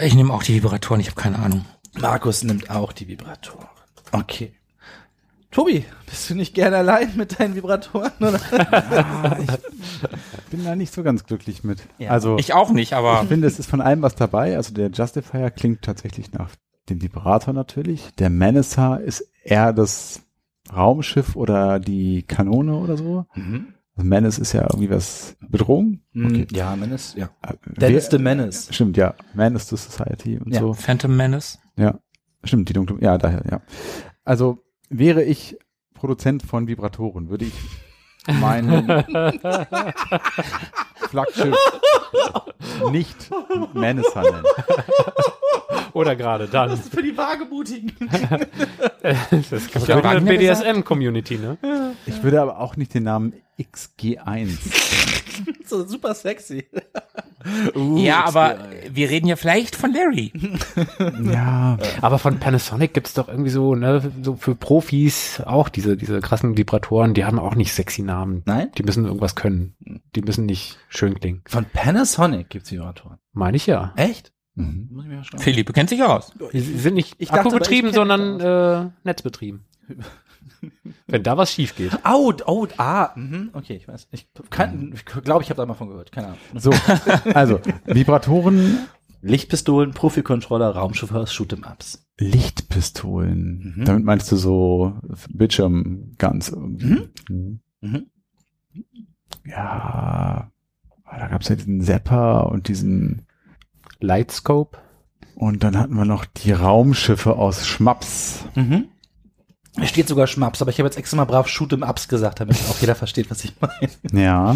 Ich 0.01 0.15
nehme 0.15 0.33
auch 0.33 0.43
die 0.43 0.55
Vibratoren, 0.55 0.99
ich 1.01 1.07
habe 1.07 1.19
keine 1.21 1.39
Ahnung. 1.39 1.65
Markus 1.99 2.43
nimmt 2.43 2.69
auch 2.69 2.91
die 2.91 3.07
Vibratoren. 3.07 3.67
Okay. 4.11 4.53
Tobi, 5.51 5.85
bist 6.07 6.29
du 6.29 6.35
nicht 6.35 6.55
gerne 6.55 6.77
allein 6.77 7.15
mit 7.15 7.39
deinen 7.39 7.55
Vibratoren? 7.55 8.11
Oder? 8.19 8.39
Ah, 8.51 9.37
ich 9.39 10.43
bin 10.49 10.63
da 10.65 10.75
nicht 10.75 10.91
so 10.91 11.03
ganz 11.03 11.25
glücklich 11.25 11.63
mit. 11.63 11.83
Ja. 11.99 12.09
Also 12.09 12.37
Ich 12.39 12.53
auch 12.53 12.71
nicht, 12.71 12.93
aber 12.93 13.21
ich 13.21 13.27
finde, 13.27 13.47
es 13.47 13.59
ist 13.59 13.69
von 13.69 13.79
allem 13.79 14.01
was 14.01 14.15
dabei. 14.15 14.55
Also 14.57 14.73
der 14.73 14.89
Justifier 14.89 15.51
klingt 15.51 15.83
tatsächlich 15.83 16.31
nach 16.33 16.49
dem 16.89 17.01
Vibrator 17.03 17.53
natürlich. 17.53 18.09
Der 18.17 18.31
Menacer 18.31 18.99
ist 18.99 19.29
eher 19.43 19.73
das 19.73 20.23
Raumschiff 20.75 21.35
oder 21.35 21.79
die 21.79 22.23
Kanone 22.23 22.75
oder 22.75 22.97
so. 22.97 23.25
Mhm. 23.35 23.72
Also 23.95 24.07
Menace 24.09 24.39
ist 24.39 24.53
ja 24.53 24.61
irgendwie 24.63 24.89
was 24.89 25.35
Bedrohung. 25.39 26.01
Okay. 26.15 26.47
Ja, 26.51 26.75
Menace, 26.75 27.13
ja. 27.15 27.29
Äh, 27.41 27.53
Dennis 27.79 28.05
wer- 28.05 28.17
the 28.17 28.23
Menace. 28.23 28.67
Stimmt, 28.71 28.97
ja. 28.97 29.13
Man 29.33 29.55
is 29.55 29.67
the 29.69 29.77
Society 29.77 30.39
und 30.39 30.51
Ja. 30.53 30.61
so. 30.61 30.73
Phantom 30.73 31.15
Menace. 31.15 31.59
Ja. 31.77 31.99
Stimmt, 32.43 32.69
die 32.69 32.73
dunkle, 32.73 32.97
ja, 33.01 33.17
daher, 33.17 33.43
ja. 33.49 33.61
Also 34.25 34.57
wäre 34.89 35.23
ich 35.23 35.57
Produzent 35.93 36.43
von 36.43 36.67
Vibratoren, 36.67 37.29
würde 37.29 37.45
ich 37.45 37.53
mein 38.39 38.65
Flaggschiff 41.09 41.55
nicht 42.91 43.29
Menacer 43.73 44.21
nennen. 44.23 44.43
Oder 45.93 46.15
gerade 46.15 46.47
dann. 46.47 46.75
Für 46.77 47.03
die 47.03 47.15
Wagemutigen. 47.17 47.91
Das 49.03 49.51
ist 49.51 49.75
Wagner 49.89 50.21
BDSM-Community, 50.21 51.37
ne? 51.37 51.57
Ich 52.05 52.23
würde 52.23 52.41
aber 52.41 52.59
auch 52.59 52.77
nicht 52.77 52.93
den 52.93 53.03
Namen 53.03 53.33
XG1. 53.59 54.57
so 55.65 55.85
super 55.85 56.13
sexy. 56.13 56.65
ja, 57.95 58.25
aber 58.25 58.69
wir 58.89 59.09
reden 59.09 59.27
ja 59.27 59.35
vielleicht 59.35 59.75
von 59.75 59.93
Larry. 59.93 60.31
ja. 61.31 61.77
Aber 62.01 62.19
von 62.19 62.39
Panasonic 62.39 62.93
gibt's 62.93 63.13
doch 63.13 63.27
irgendwie 63.27 63.49
so, 63.49 63.75
ne, 63.75 64.11
so 64.21 64.35
für 64.35 64.55
Profis 64.55 65.41
auch 65.45 65.69
diese, 65.69 65.97
diese 65.97 66.21
krassen 66.21 66.57
Vibratoren, 66.57 67.13
die 67.13 67.25
haben 67.25 67.39
auch 67.39 67.55
nicht 67.55 67.73
sexy 67.73 68.01
Namen. 68.01 68.43
Nein? 68.45 68.71
Die 68.77 68.83
müssen 68.83 69.05
irgendwas 69.05 69.35
können. 69.35 69.75
Die 70.15 70.21
müssen 70.21 70.45
nicht 70.45 70.77
schön 70.89 71.19
klingen. 71.19 71.41
Von 71.47 71.65
Panasonic 71.65 72.49
gibt's 72.49 72.71
Vibratoren. 72.71 73.17
Meine 73.33 73.57
ich 73.57 73.67
ja. 73.67 73.93
Echt? 73.95 74.33
Mhm. 74.55 74.89
Muss 74.91 75.05
ich 75.05 75.09
mir 75.09 75.17
mal 75.17 75.23
schauen. 75.23 75.39
Philippe 75.39 75.73
kennt 75.73 75.89
sich 75.89 76.03
aus. 76.03 76.31
Die 76.51 76.59
sind 76.59 76.93
nicht 76.93 77.15
Ich 77.17 77.29
dachte, 77.29 77.41
akkubetrieben, 77.41 77.89
ich 77.89 77.95
kenn 77.95 78.07
sondern 78.07 78.39
äh, 78.39 78.89
netzbetrieben. 79.03 79.65
Wenn 81.07 81.23
da 81.23 81.37
was 81.37 81.51
schief 81.51 81.75
geht. 81.75 81.91
Au, 82.05 82.33
au, 82.45 82.67
ah, 82.77 83.11
mhm, 83.15 83.49
okay, 83.53 83.75
ich 83.75 83.87
weiß. 83.87 84.07
Ich 84.11 84.27
kann, 84.49 84.91
ich 84.93 85.05
glaube, 85.05 85.43
ich 85.43 85.49
habe 85.49 85.57
da 85.57 85.65
mal 85.65 85.73
von 85.73 85.89
gehört. 85.89 86.11
Keine 86.11 86.27
Ahnung. 86.27 86.39
So, 86.55 86.71
also 87.33 87.59
Vibratoren, 87.85 88.79
Lichtpistolen, 89.21 89.91
Profi-Controller, 89.93 90.69
Raumchauffeurs, 90.69 91.31
Shoot'em-Ups. 91.33 92.05
Lichtpistolen. 92.19 93.75
Mhm. 93.77 93.85
Damit 93.85 94.03
meinst 94.05 94.31
du 94.31 94.35
so 94.35 94.93
Bildschirmguns 95.29 96.49
irgendwie. 96.49 97.09
Mhm. 97.29 97.59
Mhm. 97.81 98.05
Ja, 99.45 100.51
da 101.05 101.27
gab's 101.27 101.49
ja 101.49 101.55
diesen 101.55 101.81
Zapper 101.81 102.49
und 102.49 102.67
diesen 102.67 103.23
Lightscope. 103.99 104.77
und 105.35 105.63
dann 105.63 105.77
hatten 105.77 105.95
wir 105.95 106.05
noch 106.05 106.25
die 106.25 106.51
Raumschiffe 106.51 107.35
aus 107.35 107.65
Schmaps. 107.67 108.45
Mhm. 108.55 108.85
Es 109.81 109.89
steht 109.89 110.07
sogar 110.07 110.27
Schmaps, 110.27 110.61
aber 110.61 110.71
ich 110.71 110.77
habe 110.77 110.87
jetzt 110.87 110.97
extra 110.97 111.17
mal 111.17 111.25
brav 111.25 111.47
Shoot'em-Ups 111.47 112.07
gesagt, 112.07 112.39
damit 112.39 112.57
auch 112.69 112.79
jeder 112.79 112.95
versteht, 112.95 113.31
was 113.31 113.43
ich 113.43 113.53
meine. 113.59 114.23
Ja. 114.23 114.55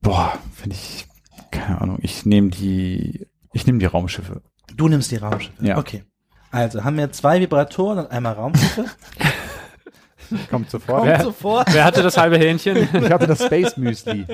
Boah, 0.00 0.38
finde 0.54 0.76
ich, 0.76 1.06
keine 1.50 1.80
Ahnung, 1.80 1.98
ich 2.02 2.26
nehme 2.26 2.50
die, 2.50 3.26
ich 3.52 3.66
nehme 3.66 3.78
die 3.78 3.86
Raumschiffe. 3.86 4.42
Du 4.74 4.88
nimmst 4.88 5.10
die 5.10 5.16
Raumschiffe. 5.16 5.64
Ja. 5.64 5.78
Okay. 5.78 6.04
Also 6.50 6.82
haben 6.82 6.96
wir 6.96 7.12
zwei 7.12 7.40
Vibratoren 7.40 7.98
und 7.98 8.10
einmal 8.10 8.34
Raumschiffe. 8.34 8.86
Kommt 10.50 10.70
sofort. 10.70 11.04
Kommt 11.04 11.22
sofort. 11.22 11.72
Wer 11.72 11.84
hatte 11.84 12.02
das 12.02 12.16
halbe 12.16 12.38
Hähnchen? 12.38 12.76
Ich 12.92 13.10
hatte 13.10 13.26
das 13.26 13.44
Space 13.44 13.76
Müsli. 13.76 14.26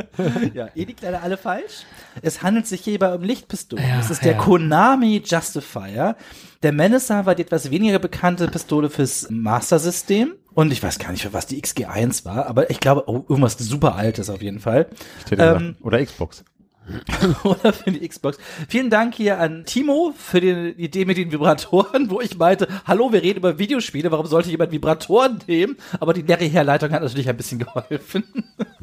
Ja, 0.52 0.68
ihr 0.74 0.86
liegt 0.86 1.02
leider 1.02 1.22
alle 1.22 1.36
falsch. 1.36 1.84
Es 2.22 2.42
handelt 2.42 2.66
sich 2.66 2.82
hierbei 2.82 3.14
um 3.14 3.22
Lichtpistolen. 3.22 3.86
Ja, 3.86 4.00
es 4.00 4.10
ist 4.10 4.24
der 4.24 4.32
ja. 4.32 4.38
Konami 4.38 5.22
Justifier. 5.24 6.16
Der 6.64 6.72
Menacer 6.72 7.26
war 7.26 7.34
die 7.34 7.42
etwas 7.42 7.70
weniger 7.70 7.98
bekannte 7.98 8.48
Pistole 8.48 8.88
fürs 8.88 9.28
Master 9.28 9.78
System. 9.78 10.32
Und 10.54 10.72
ich 10.72 10.82
weiß 10.82 10.98
gar 10.98 11.10
nicht, 11.10 11.20
für 11.20 11.34
was 11.34 11.46
die 11.46 11.62
XG1 11.62 12.24
war, 12.24 12.46
aber 12.46 12.70
ich 12.70 12.80
glaube, 12.80 13.04
oh, 13.06 13.22
irgendwas 13.28 13.58
super 13.58 13.96
altes 13.96 14.30
auf 14.30 14.40
jeden 14.40 14.60
Fall. 14.60 14.88
Ähm, 15.36 15.76
Oder 15.82 16.02
Xbox. 16.02 16.42
Oder 17.44 17.74
für 17.74 17.90
die 17.90 18.08
Xbox. 18.08 18.38
Vielen 18.66 18.88
Dank 18.88 19.14
hier 19.14 19.40
an 19.40 19.66
Timo 19.66 20.14
für 20.16 20.40
die 20.40 20.70
Idee 20.82 21.04
mit 21.04 21.18
den 21.18 21.32
Vibratoren, 21.32 22.08
wo 22.08 22.22
ich 22.22 22.38
meinte, 22.38 22.66
hallo, 22.86 23.12
wir 23.12 23.22
reden 23.22 23.40
über 23.40 23.58
Videospiele, 23.58 24.10
warum 24.10 24.26
sollte 24.26 24.48
jemand 24.48 24.72
Vibratoren 24.72 25.40
nehmen? 25.46 25.76
Aber 26.00 26.14
die 26.14 26.22
Larry-Herleitung 26.22 26.92
hat 26.92 27.02
natürlich 27.02 27.28
ein 27.28 27.36
bisschen 27.36 27.58
geholfen. 27.58 28.24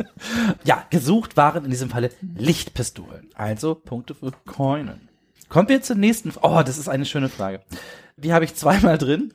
ja, 0.66 0.86
gesucht 0.91 1.36
waren 1.36 1.66
in 1.66 1.72
diesem 1.72 1.90
Falle 1.90 2.12
Lichtpistolen. 2.36 3.32
Also 3.34 3.74
Punkte 3.74 4.14
für 4.14 4.32
Coinen. 4.45 5.10
Kommen 5.52 5.68
wir 5.68 5.82
zur 5.82 5.98
nächsten. 5.98 6.32
Oh, 6.41 6.61
das 6.65 6.78
ist 6.78 6.88
eine 6.88 7.06
schöne 7.06 7.28
Frage. 7.28 7.60
Die 8.15 8.32
habe 8.32 8.45
ich 8.45 8.56
zweimal 8.56 8.98
drin. 8.98 9.34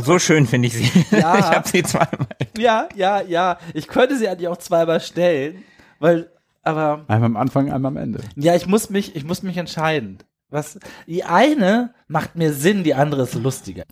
So 0.00 0.20
schön 0.20 0.46
finde 0.46 0.68
ich 0.68 0.74
sie. 0.74 1.04
Ja. 1.10 1.38
Ich 1.38 1.44
habe 1.46 1.68
sie 1.68 1.82
zweimal. 1.82 2.28
Ja, 2.56 2.88
ja, 2.94 3.20
ja. 3.20 3.58
Ich 3.74 3.88
könnte 3.88 4.16
sie 4.16 4.28
eigentlich 4.28 4.46
auch 4.46 4.58
zweimal 4.58 5.00
stellen, 5.00 5.64
weil, 5.98 6.30
aber 6.62 7.04
Einmal 7.08 7.26
am 7.26 7.36
Anfang, 7.36 7.72
einmal 7.72 7.90
am 7.90 7.96
Ende. 7.96 8.20
Ja, 8.36 8.54
ich 8.54 8.68
muss 8.68 8.90
mich, 8.90 9.16
ich 9.16 9.24
muss 9.24 9.42
mich 9.42 9.56
entscheiden. 9.56 10.18
Was, 10.50 10.78
die 11.08 11.24
eine 11.24 11.94
macht 12.06 12.36
mir 12.36 12.52
Sinn, 12.52 12.84
die 12.84 12.94
andere 12.94 13.22
ist 13.22 13.34
lustiger. 13.34 13.82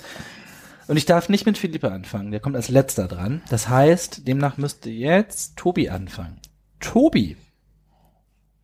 Und 0.86 0.96
ich 0.96 1.06
darf 1.06 1.28
nicht 1.28 1.44
mit 1.44 1.58
Philippe 1.58 1.90
anfangen, 1.90 2.30
der 2.30 2.38
kommt 2.38 2.54
als 2.54 2.68
letzter 2.68 3.08
dran. 3.08 3.42
Das 3.50 3.68
heißt, 3.68 4.28
demnach 4.28 4.58
müsste 4.58 4.90
jetzt 4.90 5.56
Tobi 5.56 5.90
anfangen. 5.90 6.38
Tobi, 6.78 7.36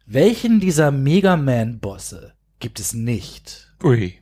welchen 0.06 0.60
dieser 0.60 0.92
Mega 0.92 1.36
Man-Bosse 1.36 2.37
gibt 2.58 2.80
es 2.80 2.94
nicht? 2.94 3.72
Ui. 3.82 4.18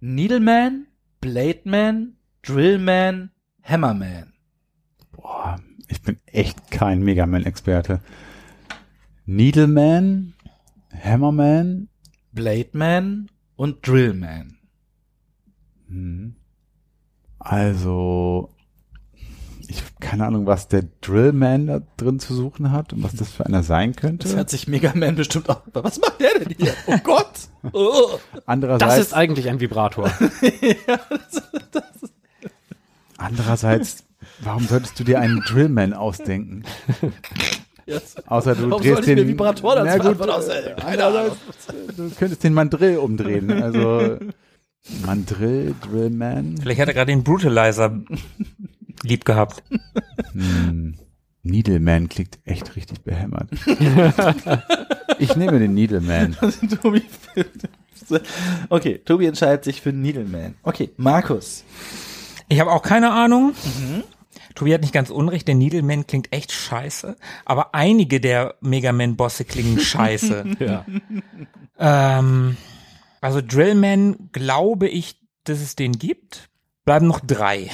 Needleman, 0.00 0.86
Blademan, 1.20 2.16
Drillman, 2.42 3.30
Hammerman. 3.62 4.32
Boah, 5.12 5.60
ich 5.88 6.02
bin 6.02 6.18
echt 6.26 6.70
kein 6.70 7.02
Mega 7.02 7.26
Man-Experte. 7.26 8.00
Needleman, 9.26 10.34
Hammerman, 10.92 11.88
Blademan 12.32 13.30
und 13.56 13.86
Drillman. 13.86 14.58
hm. 15.88 16.34
also 17.38 18.54
ich 19.72 19.80
habe 19.80 19.90
keine 20.00 20.26
Ahnung, 20.26 20.44
was 20.46 20.68
der 20.68 20.84
Drillman 21.00 21.66
da 21.66 21.80
drin 21.96 22.18
zu 22.20 22.34
suchen 22.34 22.72
hat 22.72 22.92
und 22.92 23.02
was 23.02 23.14
das 23.14 23.30
für 23.30 23.46
einer 23.46 23.62
sein 23.62 23.92
Das 23.92 24.00
könnte. 24.00 24.36
hört 24.36 24.50
sich 24.50 24.68
Mega 24.68 24.92
Man 24.94 25.14
bestimmt 25.16 25.48
auch. 25.48 25.62
Was 25.72 25.98
macht 25.98 26.20
der 26.20 26.38
denn 26.38 26.54
hier? 26.58 26.74
Oh 26.86 26.96
Gott! 27.02 27.30
Oh. 27.72 28.18
Andererseits, 28.44 28.94
Das 28.96 28.98
ist 29.06 29.14
eigentlich 29.14 29.48
ein 29.48 29.60
Vibrator. 29.60 30.10
andererseits, 33.16 34.04
warum 34.40 34.66
solltest 34.66 34.98
du 35.00 35.04
dir 35.04 35.20
einen 35.20 35.40
Drillman 35.40 35.94
ausdenken? 35.94 36.64
Yes. 37.86 38.16
Außer 38.26 38.54
du 38.54 38.70
Warum 38.70 38.82
drehst 38.82 39.06
den 39.06 39.18
mir 39.18 39.28
Vibratoren 39.28 39.88
als 39.88 40.02
Na 40.04 40.12
gut, 40.12 40.20
du 41.96 42.10
könntest 42.18 42.44
den 42.44 42.54
Mandrill 42.54 42.98
umdrehen. 42.98 43.50
Also 43.62 44.18
Mandrill, 45.04 45.74
Drillman. 45.82 46.58
Vielleicht 46.60 46.80
hat 46.80 46.88
er 46.88 46.94
gerade 46.94 47.12
den 47.12 47.24
Brutalizer 47.24 48.00
lieb 49.02 49.24
gehabt. 49.24 49.62
Hm. 50.32 50.98
Needleman 51.42 52.08
klingt 52.08 52.38
echt 52.44 52.76
richtig 52.76 53.02
behämmert. 53.02 53.48
ich 55.18 55.36
nehme 55.36 55.58
den 55.58 55.74
Needleman. 55.74 56.36
Tobi. 56.82 57.02
Okay, 58.68 58.98
Tobi 58.98 59.26
entscheidet 59.26 59.64
sich 59.64 59.80
für 59.80 59.92
Needleman. 59.92 60.54
Okay, 60.62 60.90
Markus. 60.96 61.64
Ich 62.48 62.60
habe 62.60 62.70
auch 62.70 62.82
keine 62.82 63.10
Ahnung. 63.12 63.54
Tobi 64.54 64.74
hat 64.74 64.82
nicht 64.82 64.92
ganz 64.92 65.10
unrecht, 65.10 65.48
der 65.48 65.54
Needleman 65.54 66.06
klingt 66.06 66.32
echt 66.32 66.52
scheiße, 66.52 67.16
aber 67.44 67.74
einige 67.74 68.20
der 68.20 68.56
Mega 68.60 68.92
Man-Bosse 68.92 69.44
klingen 69.44 69.78
scheiße. 69.78 70.44
ja. 70.58 70.84
ähm, 71.78 72.56
also 73.20 73.40
Drillman 73.40 74.28
glaube 74.32 74.88
ich, 74.88 75.16
dass 75.44 75.60
es 75.60 75.74
den 75.76 75.92
gibt. 75.92 76.50
Bleiben 76.84 77.06
noch 77.06 77.20
drei. 77.20 77.70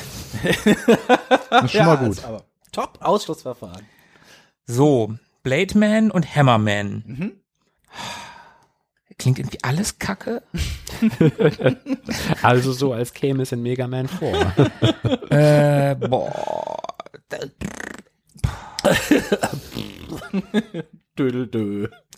Das 1.50 1.64
ist 1.64 1.72
schon 1.72 1.86
mal 1.86 1.96
gut. 1.96 2.24
aber 2.24 2.44
top 2.72 2.98
Ausschlussverfahren. 3.00 3.86
So, 4.66 5.14
Blademan 5.42 6.10
und 6.10 6.34
Hammerman. 6.36 7.02
Mhm. 7.06 7.32
Klingt 9.18 9.38
irgendwie 9.38 9.58
alles 9.62 9.98
kacke. 9.98 10.42
Also 12.42 12.72
so, 12.72 12.92
als 12.92 13.12
käme 13.12 13.42
es 13.42 13.52
in 13.52 13.62
Mega 13.62 13.86
Man 13.86 14.08
vor. 14.08 14.32
äh, 15.30 15.94
boah. 15.96 16.76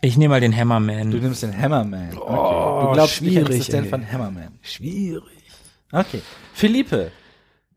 Ich 0.02 0.16
nehme 0.16 0.34
mal 0.34 0.40
den 0.40 0.52
Du 0.52 0.58
Hammerman. 0.58 1.08
nimmst 1.10 1.42
den 1.42 1.56
Hammerman. 1.60 2.16
Okay. 2.16 2.32
Oh, 2.32 2.86
du 2.86 2.92
glaubst 2.92 3.20
nicht 3.22 3.36
an 3.38 3.44
schwierig, 3.44 3.56
Existenz 3.60 3.88
von 3.90 4.10
Hammerman. 4.12 4.58
Schwierig. 4.62 5.39
Okay. 5.92 6.22
Philippe, 6.52 7.10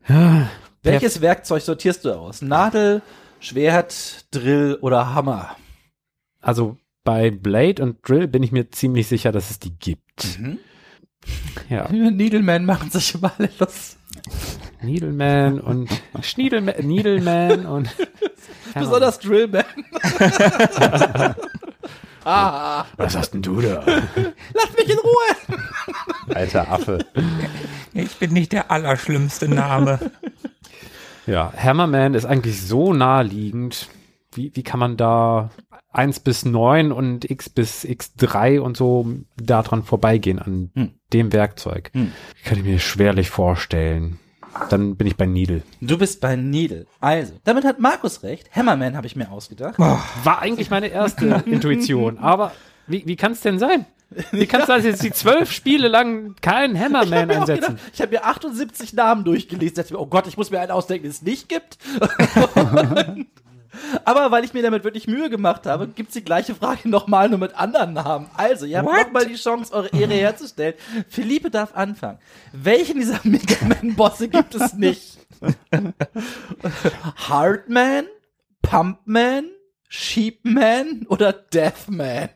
Ja, 0.08 0.48
welches 0.82 1.20
Werkzeug 1.20 1.62
sortierst 1.62 2.04
du 2.04 2.12
aus? 2.12 2.42
Nadel, 2.42 3.02
Schwert, 3.40 4.26
Drill 4.30 4.78
oder 4.80 5.14
Hammer? 5.14 5.56
Also 6.40 6.76
bei 7.04 7.30
Blade 7.30 7.82
und 7.82 8.06
Drill 8.06 8.28
bin 8.28 8.42
ich 8.42 8.52
mir 8.52 8.70
ziemlich 8.70 9.06
sicher, 9.08 9.32
dass 9.32 9.50
es 9.50 9.58
die 9.58 9.76
gibt. 9.76 10.38
Mhm. 10.38 10.58
Ja. 11.70 11.88
Needleman 11.90 12.66
machen 12.66 12.90
sich 12.90 13.14
immer 13.14 13.32
alle 13.38 13.48
los. 13.58 13.96
Needleman 14.82 15.58
und 15.58 15.88
Schniedelman, 16.20 16.74
Needleman 16.86 17.64
und 17.64 17.88
Besonders 18.74 19.18
Drillman. 19.20 19.64
Ah, 22.24 22.86
Was 22.96 23.16
hast 23.16 23.30
denn 23.32 23.42
du 23.42 23.60
da? 23.60 23.82
lass 23.86 24.76
mich 24.76 24.88
in 24.90 24.98
Ruhe. 24.98 25.58
Alter 26.34 26.70
Affe. 26.70 26.98
Ich 27.92 28.16
bin 28.18 28.32
nicht 28.32 28.52
der 28.52 28.70
allerschlimmste 28.70 29.48
Name. 29.48 29.98
Ja, 31.26 31.52
Hammerman 31.56 32.14
ist 32.14 32.24
eigentlich 32.24 32.62
so 32.62 32.92
naheliegend. 32.92 33.88
Wie, 34.32 34.50
wie 34.54 34.62
kann 34.62 34.80
man 34.80 34.96
da 34.96 35.50
1 35.92 36.20
bis 36.20 36.44
9 36.44 36.90
und 36.92 37.30
X 37.30 37.48
bis 37.48 37.84
X3 37.84 38.58
und 38.58 38.76
so 38.76 39.06
daran 39.36 39.84
vorbeigehen 39.84 40.38
an 40.40 40.70
Hm. 40.74 40.90
dem 41.12 41.32
Werkzeug? 41.32 41.90
Hm. 41.94 42.12
Kann 42.44 42.58
ich 42.58 42.64
mir 42.64 42.78
schwerlich 42.80 43.30
vorstellen. 43.30 44.18
Dann 44.70 44.96
bin 44.96 45.06
ich 45.06 45.16
bei 45.16 45.26
Needle. 45.26 45.62
Du 45.80 45.98
bist 45.98 46.20
bei 46.20 46.36
Needle. 46.36 46.86
Also, 47.00 47.32
damit 47.44 47.64
hat 47.64 47.78
Markus 47.80 48.22
recht. 48.22 48.54
Hammerman 48.54 48.96
habe 48.96 49.06
ich 49.06 49.16
mir 49.16 49.30
ausgedacht. 49.30 49.78
War 49.78 50.38
eigentlich 50.40 50.70
meine 50.70 50.88
erste 50.88 51.26
Intuition, 51.46 52.18
aber 52.18 52.52
wie, 52.86 53.02
wie 53.06 53.16
kann 53.16 53.32
es 53.32 53.40
denn 53.40 53.58
sein? 53.58 53.86
Wie 54.30 54.46
kannst 54.46 54.68
du 54.68 54.72
also 54.74 54.86
jetzt 54.86 55.02
die 55.02 55.10
zwölf 55.10 55.50
Spiele 55.50 55.88
lang 55.88 56.36
keinen 56.40 56.78
Hammerman 56.78 57.08
Ich 57.08 57.14
habe 57.14 57.34
einsetzen? 57.34 57.74
gedacht, 57.76 57.90
ich 57.92 58.02
hab 58.02 58.10
mir 58.10 58.24
78 58.24 58.92
Namen 58.92 59.24
durchgelesen. 59.24 59.74
Dachte 59.76 59.94
mir, 59.94 59.98
oh 60.00 60.06
Gott, 60.06 60.26
ich 60.28 60.36
muss 60.36 60.50
mir 60.50 60.60
einen 60.60 60.70
ausdenken, 60.70 61.04
den 61.04 61.10
es 61.10 61.22
nicht 61.22 61.48
gibt. 61.48 61.78
Aber 64.04 64.30
weil 64.30 64.44
ich 64.44 64.54
mir 64.54 64.62
damit 64.62 64.84
wirklich 64.84 65.06
Mühe 65.06 65.30
gemacht 65.30 65.66
habe, 65.66 65.88
gibt's 65.88 66.14
die 66.14 66.24
gleiche 66.24 66.54
Frage 66.54 66.88
nochmal 66.88 67.28
nur 67.28 67.38
mit 67.38 67.54
anderen 67.54 67.92
Namen. 67.92 68.30
Also, 68.36 68.66
ihr 68.66 68.78
habt 68.78 68.88
nochmal 68.88 69.26
die 69.26 69.36
Chance, 69.36 69.72
eure 69.72 69.88
Ehre 69.88 70.14
herzustellen. 70.14 70.74
Philippe 71.08 71.50
darf 71.50 71.74
anfangen. 71.74 72.18
Welchen 72.52 72.98
dieser 72.98 73.20
Mega 73.24 73.56
Man-Bosse 73.66 74.28
gibt 74.28 74.54
es 74.54 74.74
nicht? 74.74 75.18
Hardman, 77.16 78.06
Pumpman, 78.62 79.50
Sheepman 79.88 81.06
oder 81.08 81.32
Deathman? 81.32 82.30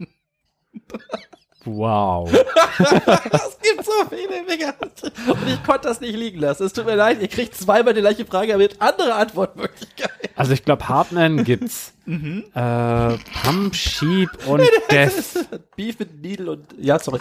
Wow. 1.76 2.30
Es 2.32 3.58
gibt 3.62 3.84
so 3.84 3.92
viele 4.08 4.42
Mega. 4.44 4.74
Und 4.80 5.48
ich 5.48 5.62
konnte 5.64 5.88
das 5.88 6.00
nicht 6.00 6.16
liegen 6.16 6.40
lassen. 6.40 6.64
Es 6.64 6.72
tut 6.72 6.86
mir 6.86 6.94
leid, 6.94 7.20
ihr 7.20 7.28
kriegt 7.28 7.54
zweimal 7.54 7.94
die 7.94 8.00
gleiche 8.00 8.24
Frage, 8.24 8.54
aber 8.54 8.62
mit 8.62 8.80
andere 8.80 9.14
Antwortmöglichkeiten. 9.14 10.30
Also 10.36 10.52
ich 10.52 10.64
glaube, 10.64 10.88
Hartman 10.88 11.44
gibt's. 11.44 11.92
äh, 12.06 13.18
Pump, 13.42 13.74
Sheep 13.74 14.30
und 14.46 14.62
Death. 14.90 15.46
Beef 15.76 15.98
mit 15.98 16.22
Needle 16.22 16.52
und. 16.52 16.66
Ja, 16.78 16.98
sorry. 16.98 17.20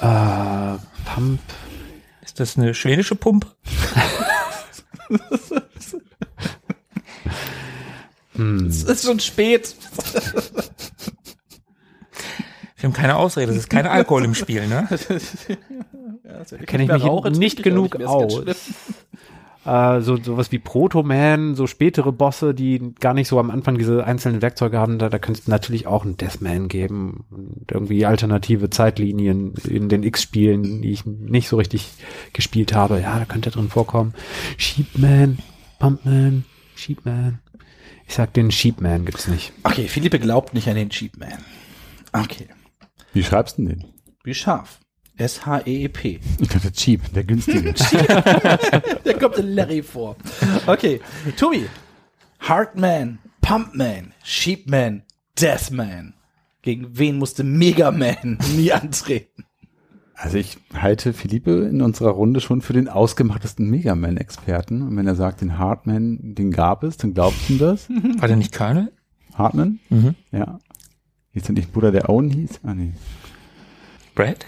Äh, 0.00 0.78
Pump. 1.14 1.40
Ist 2.22 2.40
das 2.40 2.56
eine 2.56 2.74
schwedische 2.74 3.14
Pumpe? 3.14 3.48
Es 8.68 8.84
ist 8.84 9.04
schon 9.04 9.18
spät. 9.20 9.74
Wir 12.78 12.88
haben 12.88 12.94
keine 12.94 13.16
Ausrede, 13.16 13.50
es 13.52 13.58
ist 13.58 13.70
kein 13.70 13.86
Alkohol 13.86 14.24
im 14.24 14.34
Spiel, 14.34 14.66
ne? 14.68 14.88
Kenne 16.66 16.84
ich 16.84 16.90
mich 16.90 17.38
nicht 17.38 17.62
genug 17.62 18.00
aus. 18.02 18.42
Äh, 19.68 20.00
so 20.00 20.16
sowas 20.16 20.50
wie 20.50 20.58
Proto-Man, 20.58 21.54
so 21.54 21.66
spätere 21.66 22.10
Bosse, 22.10 22.54
die 22.54 22.94
gar 23.00 23.12
nicht 23.12 23.28
so 23.28 23.38
am 23.38 23.50
Anfang 23.50 23.76
diese 23.76 24.02
einzelnen 24.02 24.40
Werkzeuge 24.40 24.78
haben, 24.78 24.98
da, 24.98 25.10
da 25.10 25.18
könnte 25.18 25.42
es 25.42 25.48
natürlich 25.48 25.86
auch 25.86 26.04
einen 26.04 26.16
Deathman 26.16 26.68
geben 26.68 27.24
und 27.30 27.70
irgendwie 27.70 28.06
alternative 28.06 28.70
Zeitlinien 28.70 29.52
in 29.68 29.90
den 29.90 30.04
X-Spielen, 30.04 30.80
die 30.80 30.92
ich 30.92 31.04
nicht 31.04 31.48
so 31.48 31.56
richtig 31.56 31.90
gespielt 32.32 32.72
habe. 32.72 33.00
Ja, 33.00 33.18
da 33.18 33.26
könnte 33.26 33.50
drin 33.50 33.68
vorkommen. 33.68 34.14
Sheepman, 34.56 35.38
Pumpman, 35.78 36.44
Sheepman. 36.74 37.40
Ich 38.06 38.14
sag, 38.14 38.32
den 38.32 38.50
Sheepman 38.50 39.04
gibt's 39.04 39.28
nicht. 39.28 39.52
Okay, 39.64 39.88
Philippe 39.88 40.18
glaubt 40.18 40.54
nicht 40.54 40.68
an 40.68 40.76
den 40.76 40.88
Cheapman. 40.88 41.44
Okay. 42.14 42.46
Wie 43.18 43.24
schreibst 43.24 43.58
du 43.58 43.62
denn 43.62 43.80
den? 43.80 43.84
Wie 44.22 44.32
scharf? 44.32 44.78
S-H-E-E-P. 45.16 46.20
Ich 46.38 46.48
dachte 46.48 46.70
cheap, 46.70 47.12
der 47.12 47.24
günstige. 47.24 47.74
Der 49.04 49.18
kommt 49.18 49.38
in 49.38 49.56
Larry 49.56 49.82
vor. 49.82 50.14
Okay, 50.68 51.00
Tobi. 51.36 51.66
Heartman, 52.38 53.18
Pumpman, 53.40 54.12
Sheepman, 54.22 55.02
Deathman. 55.36 56.14
Gegen 56.62 56.96
wen 56.96 57.18
musste 57.18 57.42
Mega 57.42 57.90
Man 57.90 58.38
nie 58.56 58.70
antreten? 58.70 59.44
Also 60.14 60.38
ich 60.38 60.58
halte 60.72 61.12
Philippe 61.12 61.66
in 61.68 61.82
unserer 61.82 62.10
Runde 62.10 62.40
schon 62.40 62.60
für 62.62 62.72
den 62.72 62.88
ausgemachtesten 62.88 63.68
Mega 63.68 63.96
Man-Experten. 63.96 64.82
Und 64.82 64.96
wenn 64.96 65.08
er 65.08 65.16
sagt, 65.16 65.40
den 65.40 65.58
Hartman, 65.58 66.36
den 66.36 66.52
gab 66.52 66.84
es, 66.84 66.96
dann 66.98 67.14
glaubst 67.14 67.48
du 67.48 67.58
das? 67.58 67.88
War 67.90 68.28
der 68.28 68.36
nicht 68.36 68.54
Colonel? 68.54 68.92
Hartman? 69.34 69.80
Mhm. 69.90 70.14
Ja. 70.30 70.60
Hieß 71.38 71.50
er 71.50 71.52
nicht 71.54 71.72
Bruder, 71.72 71.92
der 71.92 72.08
Owen 72.08 72.30
hieß? 72.30 72.60
Ah, 72.64 72.74
nee. 72.74 72.92
Brad? 74.16 74.44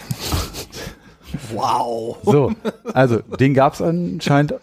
Wow. 1.53 2.19
So, 2.25 2.53
also 2.93 3.19
den 3.19 3.55
gab 3.55 3.75
es 3.75 3.81
anscheinend. 3.83 4.55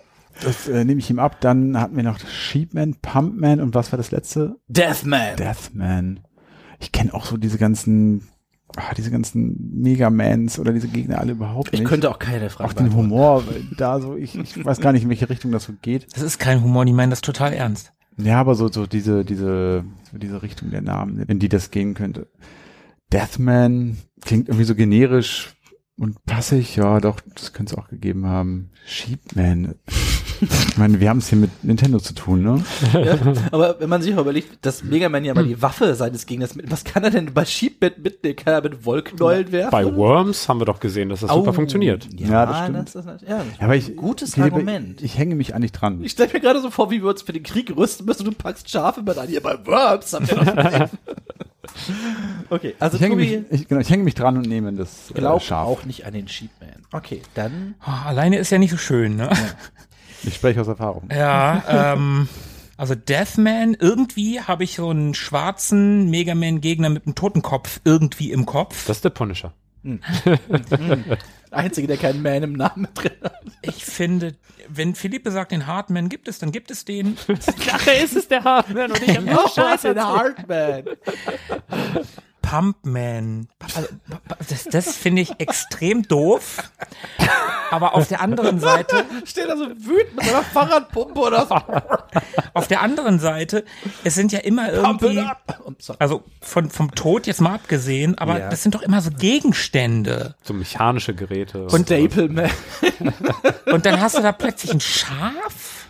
Das 0.43 0.67
äh, 0.67 0.83
nehme 0.83 0.99
ich 0.99 1.09
ihm 1.09 1.19
ab. 1.19 1.39
Dann 1.39 1.79
hatten 1.79 1.95
wir 1.95 2.03
noch 2.03 2.19
Sheepman, 2.19 2.95
Pumpman 3.01 3.61
und 3.61 3.73
was 3.73 3.91
war 3.93 3.97
das 3.97 4.11
letzte? 4.11 4.57
Deathman. 4.67 5.37
Deathman. 5.37 6.19
Ich 6.79 6.91
kenne 6.91 7.13
auch 7.13 7.25
so 7.25 7.37
diese 7.37 7.57
ganzen, 7.57 8.27
ah, 8.75 8.93
diese 8.95 9.09
ganzen 9.09 9.81
Megamans 9.81 10.59
oder 10.59 10.73
diese 10.73 10.89
Gegner 10.89 11.19
alle 11.19 11.31
überhaupt 11.31 11.69
Ich 11.71 11.79
nicht. 11.79 11.89
könnte 11.89 12.11
auch 12.11 12.19
keine 12.19 12.49
Frage 12.49 12.69
auch 12.69 12.73
den. 12.73 12.93
Humor 12.93 13.47
weil 13.47 13.63
da 13.77 13.99
so, 14.01 14.15
ich, 14.17 14.37
ich 14.37 14.63
weiß 14.63 14.81
gar 14.81 14.91
nicht, 14.91 15.03
in 15.03 15.09
welche 15.09 15.29
Richtung 15.29 15.51
das 15.53 15.63
so 15.63 15.73
geht. 15.81 16.05
Das 16.13 16.21
ist 16.21 16.37
kein 16.37 16.61
Humor, 16.61 16.83
die 16.85 16.93
meinen 16.93 17.09
das 17.09 17.21
total 17.21 17.53
ernst. 17.53 17.93
Ja, 18.18 18.39
aber 18.39 18.56
so, 18.56 18.68
so 18.72 18.88
diese, 18.88 19.23
diese, 19.23 19.85
so 20.11 20.18
diese 20.18 20.41
Richtung 20.41 20.72
der 20.72 20.81
Namen, 20.81 21.19
in 21.19 21.39
die 21.39 21.49
das 21.49 21.72
gehen 21.72 21.94
könnte. 21.94 22.27
Deathman 23.14 23.98
klingt 24.22 24.49
irgendwie 24.49 24.65
so 24.65 24.76
generisch 24.76 25.56
und 25.98 26.26
passig, 26.26 26.76
ja, 26.76 26.99
doch, 26.99 27.22
das 27.35 27.53
könnte 27.53 27.73
es 27.73 27.80
auch 27.80 27.89
gegeben 27.89 28.26
haben. 28.26 28.72
Sheepman. 28.85 29.76
Ich 30.41 30.77
meine, 30.77 30.99
wir 30.99 31.09
haben 31.09 31.18
es 31.18 31.30
hier 31.30 31.38
mit 31.38 31.64
Nintendo 31.64 31.99
zu 31.99 32.14
tun, 32.14 32.43
ne? 32.43 32.64
Ja, 32.93 33.18
aber 33.51 33.80
wenn 33.80 33.89
man 33.89 34.01
sich 34.01 34.14
mal 34.14 34.22
überlegt, 34.22 34.65
dass 34.65 34.84
Mega 34.84 35.09
Man 35.09 35.26
ja 35.26 35.34
mal 35.34 35.43
die 35.45 35.61
Waffe 35.61 35.95
seines 35.95 36.26
Gegners 36.26 36.55
mit, 36.55 36.69
was 36.72 36.84
kann 36.84 37.03
er 37.03 37.09
denn 37.09 37.34
bei 37.34 37.45
Sheepman 37.45 37.91
mitnehmen? 38.01 38.35
Kann 38.35 38.53
er 38.53 38.61
mit 38.61 38.85
Wollknäueln 38.85 39.51
werfen? 39.51 39.72
Bei 39.72 39.85
Worms 39.95 40.47
haben 40.47 40.59
wir 40.61 40.65
doch 40.65 40.80
gesehen, 40.80 41.09
dass 41.09 41.22
das 41.22 41.31
super 41.31 41.49
Au. 41.49 41.53
funktioniert. 41.53 42.07
Ja, 42.18 42.27
Ja, 42.27 42.45
das 42.45 42.57
stimmt. 42.59 42.77
das 42.77 42.95
ist 42.95 43.05
natürlich, 43.05 43.30
ja, 43.30 43.38
Ja, 43.38 43.65
aber 43.65 43.76
ich, 43.76 43.95
gutes 43.95 44.35
Philippe, 44.35 44.55
Argument. 44.55 44.99
Ich, 45.01 45.14
ich 45.14 45.18
hänge 45.18 45.35
mich 45.35 45.55
eigentlich 45.55 45.72
dran. 45.72 46.03
Ich 46.03 46.11
stelle 46.11 46.31
mir 46.34 46.39
gerade 46.39 46.61
so 46.61 46.69
vor, 46.69 46.91
wie 46.91 47.01
wir 47.01 47.09
uns 47.09 47.22
für 47.23 47.34
den 47.34 47.43
Krieg 47.43 47.76
rüsten 47.76 48.05
müssen 48.05 48.27
und 48.27 48.34
du 48.38 48.38
packst 48.43 48.69
Schafe 48.69 49.01
mit 49.01 49.18
an. 49.18 49.27
Hier 49.27 49.41
bei 49.41 49.57
Worms 49.65 50.14
ihr 50.14 50.19
noch 50.22 50.55
gesehen. 50.55 50.89
Okay, 52.49 52.76
also 52.80 52.95
Ich 52.95 53.03
hänge, 53.03 53.15
Tobi 53.15 53.38
mich, 53.49 53.61
ich, 53.61 53.68
genau, 53.68 53.81
ich 53.81 53.89
hänge 53.89 54.03
mich 54.03 54.15
dran 54.15 54.38
und 54.38 54.47
nehme 54.47 54.72
das 54.73 55.11
äh, 55.11 55.15
glaubt 55.15 55.43
Schaf. 55.43 55.68
auch 55.68 55.84
nicht 55.84 56.05
an 56.05 56.14
den 56.14 56.27
Sheepman. 56.27 56.69
Okay, 56.93 57.22
dann 57.34 57.76
Oh, 57.85 58.07
alleine 58.07 58.38
ist 58.38 58.49
ja 58.51 58.57
nicht 58.57 58.72
so 58.72 58.77
schön, 58.77 59.18
ne? 59.18 59.30
Ich 60.27 60.35
spreche 60.35 60.61
aus 60.61 60.67
Erfahrung. 60.67 61.09
Ja, 61.11 61.93
ähm, 61.93 62.27
also 62.75 62.93
Deathman, 62.95 63.75
irgendwie 63.79 64.41
habe 64.41 64.63
ich 64.63 64.75
so 64.75 64.89
einen 64.89 65.13
schwarzen 65.13 66.09
Mega 66.09 66.35
Man-Gegner 66.35 66.89
mit 66.89 67.05
einem 67.05 67.15
Totenkopf 67.15 67.79
irgendwie 67.85 68.31
im 68.31 68.45
Kopf. 68.45 68.85
Das 68.87 68.97
ist 68.97 69.05
der 69.05 69.09
Punisher. 69.09 69.53
der 69.83 69.97
Einzige, 71.51 71.87
der 71.87 71.97
keinen 71.97 72.21
Man 72.21 72.43
im 72.43 72.53
Namen 72.53 72.87
drin 72.93 73.11
hat. 73.23 73.41
Ich 73.61 73.85
finde, 73.85 74.35
wenn 74.67 74.95
Philippe 74.95 75.31
sagt, 75.31 75.53
den 75.53 75.65
Hardman 75.65 76.09
gibt 76.09 76.27
es, 76.27 76.39
dann 76.39 76.51
gibt 76.51 76.71
es 76.71 76.83
den. 76.83 77.17
Nachher 77.67 78.03
ist 78.03 78.15
es 78.15 78.27
der 78.27 78.43
Hartman 78.43 78.91
und 78.91 79.01
ich 79.01 79.17
Oh, 79.17 79.47
Scheiße, 79.55 79.93
der 79.93 80.07
Hardman. 80.07 80.83
Pumpman. 82.49 83.48
Also, 83.76 83.88
das 84.49 84.64
das 84.65 84.95
finde 84.95 85.22
ich 85.22 85.40
extrem 85.40 86.03
doof. 86.03 86.57
Aber 87.72 87.95
auf 87.95 88.07
der 88.07 88.22
anderen 88.22 88.60
Seite, 88.60 89.06
Steht 89.26 89.49
da 89.49 89.57
so 89.57 89.65
wütend 89.69 90.15
mit 90.15 90.30
einer 90.30 90.44
Fahrradpumpe 90.44 91.19
oder 91.19 91.45
so. 91.45 91.56
auf 92.53 92.68
der 92.68 92.82
anderen 92.82 93.19
Seite, 93.19 93.65
es 94.03 94.15
sind 94.15 94.32
ja 94.32 94.40
immer 94.40 94.72
irgendwie, 94.72 95.22
so. 95.80 95.94
also 95.99 96.24
von, 96.41 96.69
vom 96.69 96.91
Tod 96.91 97.28
jetzt 97.28 97.41
mal 97.41 97.53
abgesehen, 97.56 98.18
aber 98.18 98.40
Ja. 98.40 98.49
das 98.49 98.64
sind 98.64 98.76
doch 98.76 98.82
immer 98.82 99.02
so 99.02 99.11
Gegenstände. 99.11 100.36
So 100.44 100.53
mechanische 100.53 101.14
Geräte. 101.14 101.65
Und 101.68 101.88
Stapleman. 101.88 102.49
Und 103.65 103.86
dann 103.86 103.99
hast 103.99 104.18
du 104.18 104.22
da 104.22 104.32
plötzlich 104.32 104.72
ein 104.72 104.80
Schaf? 104.80 105.86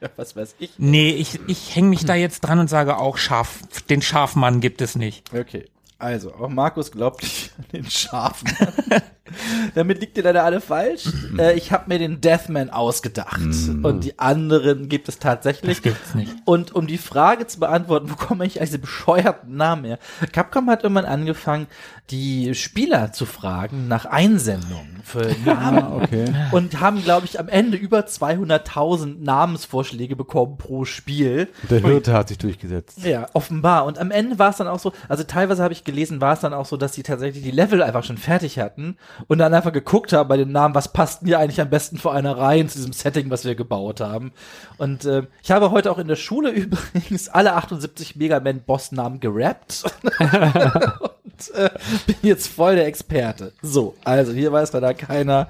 Ja, 0.00 0.08
was 0.16 0.34
weiß 0.34 0.54
ich. 0.58 0.72
Nee, 0.78 1.10
ich, 1.10 1.38
ich 1.46 1.76
hänge 1.76 1.88
mich 1.90 2.06
da 2.06 2.14
jetzt 2.14 2.40
dran 2.40 2.58
und 2.58 2.68
sage 2.68 2.96
auch 2.96 3.18
Schaf, 3.18 3.58
den 3.90 4.00
Schafmann 4.00 4.60
gibt 4.60 4.80
es 4.80 4.96
nicht. 4.96 5.30
Okay. 5.34 5.66
Also, 6.00 6.32
auch 6.34 6.48
Markus 6.48 6.90
glaubt 6.90 7.22
nicht 7.22 7.52
an 7.58 7.64
den 7.72 7.90
Schafen. 7.90 8.48
Damit 9.74 10.00
liegt 10.00 10.16
ihr 10.16 10.24
leider 10.24 10.44
alle 10.44 10.60
falsch. 10.60 11.04
Äh, 11.38 11.56
ich 11.56 11.72
habe 11.72 11.84
mir 11.88 11.98
den 11.98 12.20
Deathman 12.20 12.70
ausgedacht. 12.70 13.38
Und 13.38 14.04
die 14.04 14.18
anderen 14.18 14.88
gibt 14.88 15.08
es 15.08 15.18
tatsächlich. 15.18 15.82
gibt's 15.82 16.14
nicht. 16.14 16.34
Und 16.46 16.74
um 16.74 16.86
die 16.86 16.98
Frage 16.98 17.46
zu 17.46 17.60
beantworten, 17.60 18.10
wo 18.10 18.16
komme 18.16 18.46
ich 18.46 18.58
eigentlich 18.58 18.70
diese 18.70 18.78
bescheuerten 18.80 19.56
Namen 19.56 19.84
her? 19.84 19.98
Capcom 20.32 20.68
hat 20.70 20.82
irgendwann 20.82 21.04
angefangen, 21.04 21.66
die 22.10 22.54
Spieler 22.54 23.12
zu 23.12 23.26
fragen 23.26 23.88
nach 23.88 24.04
Einsendungen 24.04 25.00
für 25.04 25.34
Namen. 25.44 26.02
Okay. 26.02 26.32
Und 26.52 26.80
haben, 26.80 27.02
glaube 27.02 27.26
ich, 27.26 27.38
am 27.38 27.48
Ende 27.48 27.76
über 27.76 28.00
200.000 28.00 29.22
Namensvorschläge 29.22 30.16
bekommen 30.16 30.56
pro 30.58 30.84
Spiel. 30.84 31.48
Der 31.68 31.80
Hirte 31.80 32.12
hat 32.12 32.28
sich 32.28 32.38
durchgesetzt. 32.38 33.04
Ja, 33.04 33.26
offenbar. 33.32 33.84
Und 33.84 33.98
am 33.98 34.10
Ende 34.10 34.38
war 34.38 34.50
es 34.50 34.56
dann 34.56 34.68
auch 34.68 34.78
so, 34.78 34.92
also 35.08 35.24
teilweise 35.24 35.62
habe 35.62 35.72
ich 35.72 35.84
gelesen, 35.84 36.20
war 36.20 36.34
es 36.34 36.40
dann 36.40 36.54
auch 36.54 36.66
so, 36.66 36.76
dass 36.76 36.92
die 36.92 37.02
tatsächlich 37.02 37.42
die 37.42 37.50
Level 37.50 37.82
einfach 37.82 38.04
schon 38.04 38.18
fertig 38.18 38.58
hatten 38.58 38.96
und 39.28 39.38
dann 39.38 39.54
einfach 39.54 39.72
geguckt 39.72 40.12
haben 40.12 40.28
bei 40.28 40.36
den 40.36 40.52
Namen, 40.52 40.74
was 40.74 40.92
passt 40.92 41.22
hier 41.24 41.38
eigentlich 41.38 41.60
am 41.60 41.70
besten 41.70 41.98
für 41.98 42.12
eine 42.12 42.36
Reihe 42.36 42.66
zu 42.66 42.78
diesem 42.78 42.92
Setting, 42.92 43.30
was 43.30 43.44
wir 43.44 43.54
gebaut 43.54 44.00
haben. 44.00 44.32
Und 44.78 45.04
äh, 45.04 45.24
ich 45.42 45.50
habe 45.50 45.70
heute 45.70 45.90
auch 45.90 45.98
in 45.98 46.08
der 46.08 46.16
Schule 46.16 46.50
übrigens 46.50 47.28
alle 47.28 47.54
78 47.54 48.16
Mega 48.16 48.40
Man 48.40 48.62
Boss-Namen 48.62 49.20
gerappt. 49.20 49.84
und 51.40 51.54
äh, 51.54 51.70
bin 52.06 52.16
jetzt 52.22 52.48
voll 52.48 52.76
der 52.76 52.86
Experte. 52.86 53.52
So, 53.62 53.96
also 54.04 54.32
hier 54.32 54.52
weiß 54.52 54.72
leider 54.72 54.94
keiner, 54.94 55.48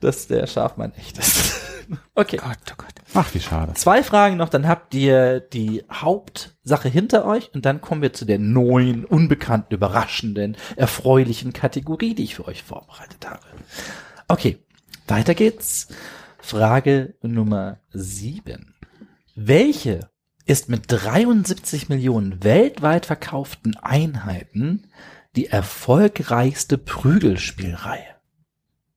dass 0.00 0.26
der 0.26 0.46
Schafmann 0.46 0.92
echt 0.96 1.18
ist. 1.18 1.60
Okay. 2.16 2.38
Gott, 2.38 2.58
oh 2.72 2.74
Gott. 2.78 2.94
Ach, 3.14 3.32
wie 3.32 3.38
schade. 3.38 3.74
Zwei 3.74 4.02
Fragen 4.02 4.36
noch, 4.36 4.48
dann 4.48 4.66
habt 4.66 4.92
ihr 4.92 5.38
die 5.38 5.84
Hauptsache 5.88 6.88
hinter 6.88 7.24
euch 7.24 7.54
und 7.54 7.64
dann 7.64 7.80
kommen 7.80 8.02
wir 8.02 8.12
zu 8.12 8.24
der 8.24 8.40
neuen, 8.40 9.04
unbekannten, 9.04 9.72
überraschenden, 9.72 10.56
erfreulichen 10.74 11.52
Kategorie, 11.52 12.16
die 12.16 12.24
ich 12.24 12.34
für 12.34 12.48
euch 12.48 12.64
vorbereitet 12.64 13.24
habe. 13.24 13.46
Okay, 14.26 14.58
weiter 15.06 15.36
geht's. 15.36 15.86
Frage 16.40 17.14
Nummer 17.22 17.78
sieben. 17.92 18.74
Welche 19.36 20.10
ist 20.46 20.68
mit 20.68 20.84
73 20.88 21.88
Millionen 21.88 22.42
weltweit 22.42 23.06
verkauften 23.06 23.76
Einheiten 23.76 24.88
die 25.36 25.46
erfolgreichste 25.46 26.78
Prügelspielreihe? 26.78 28.16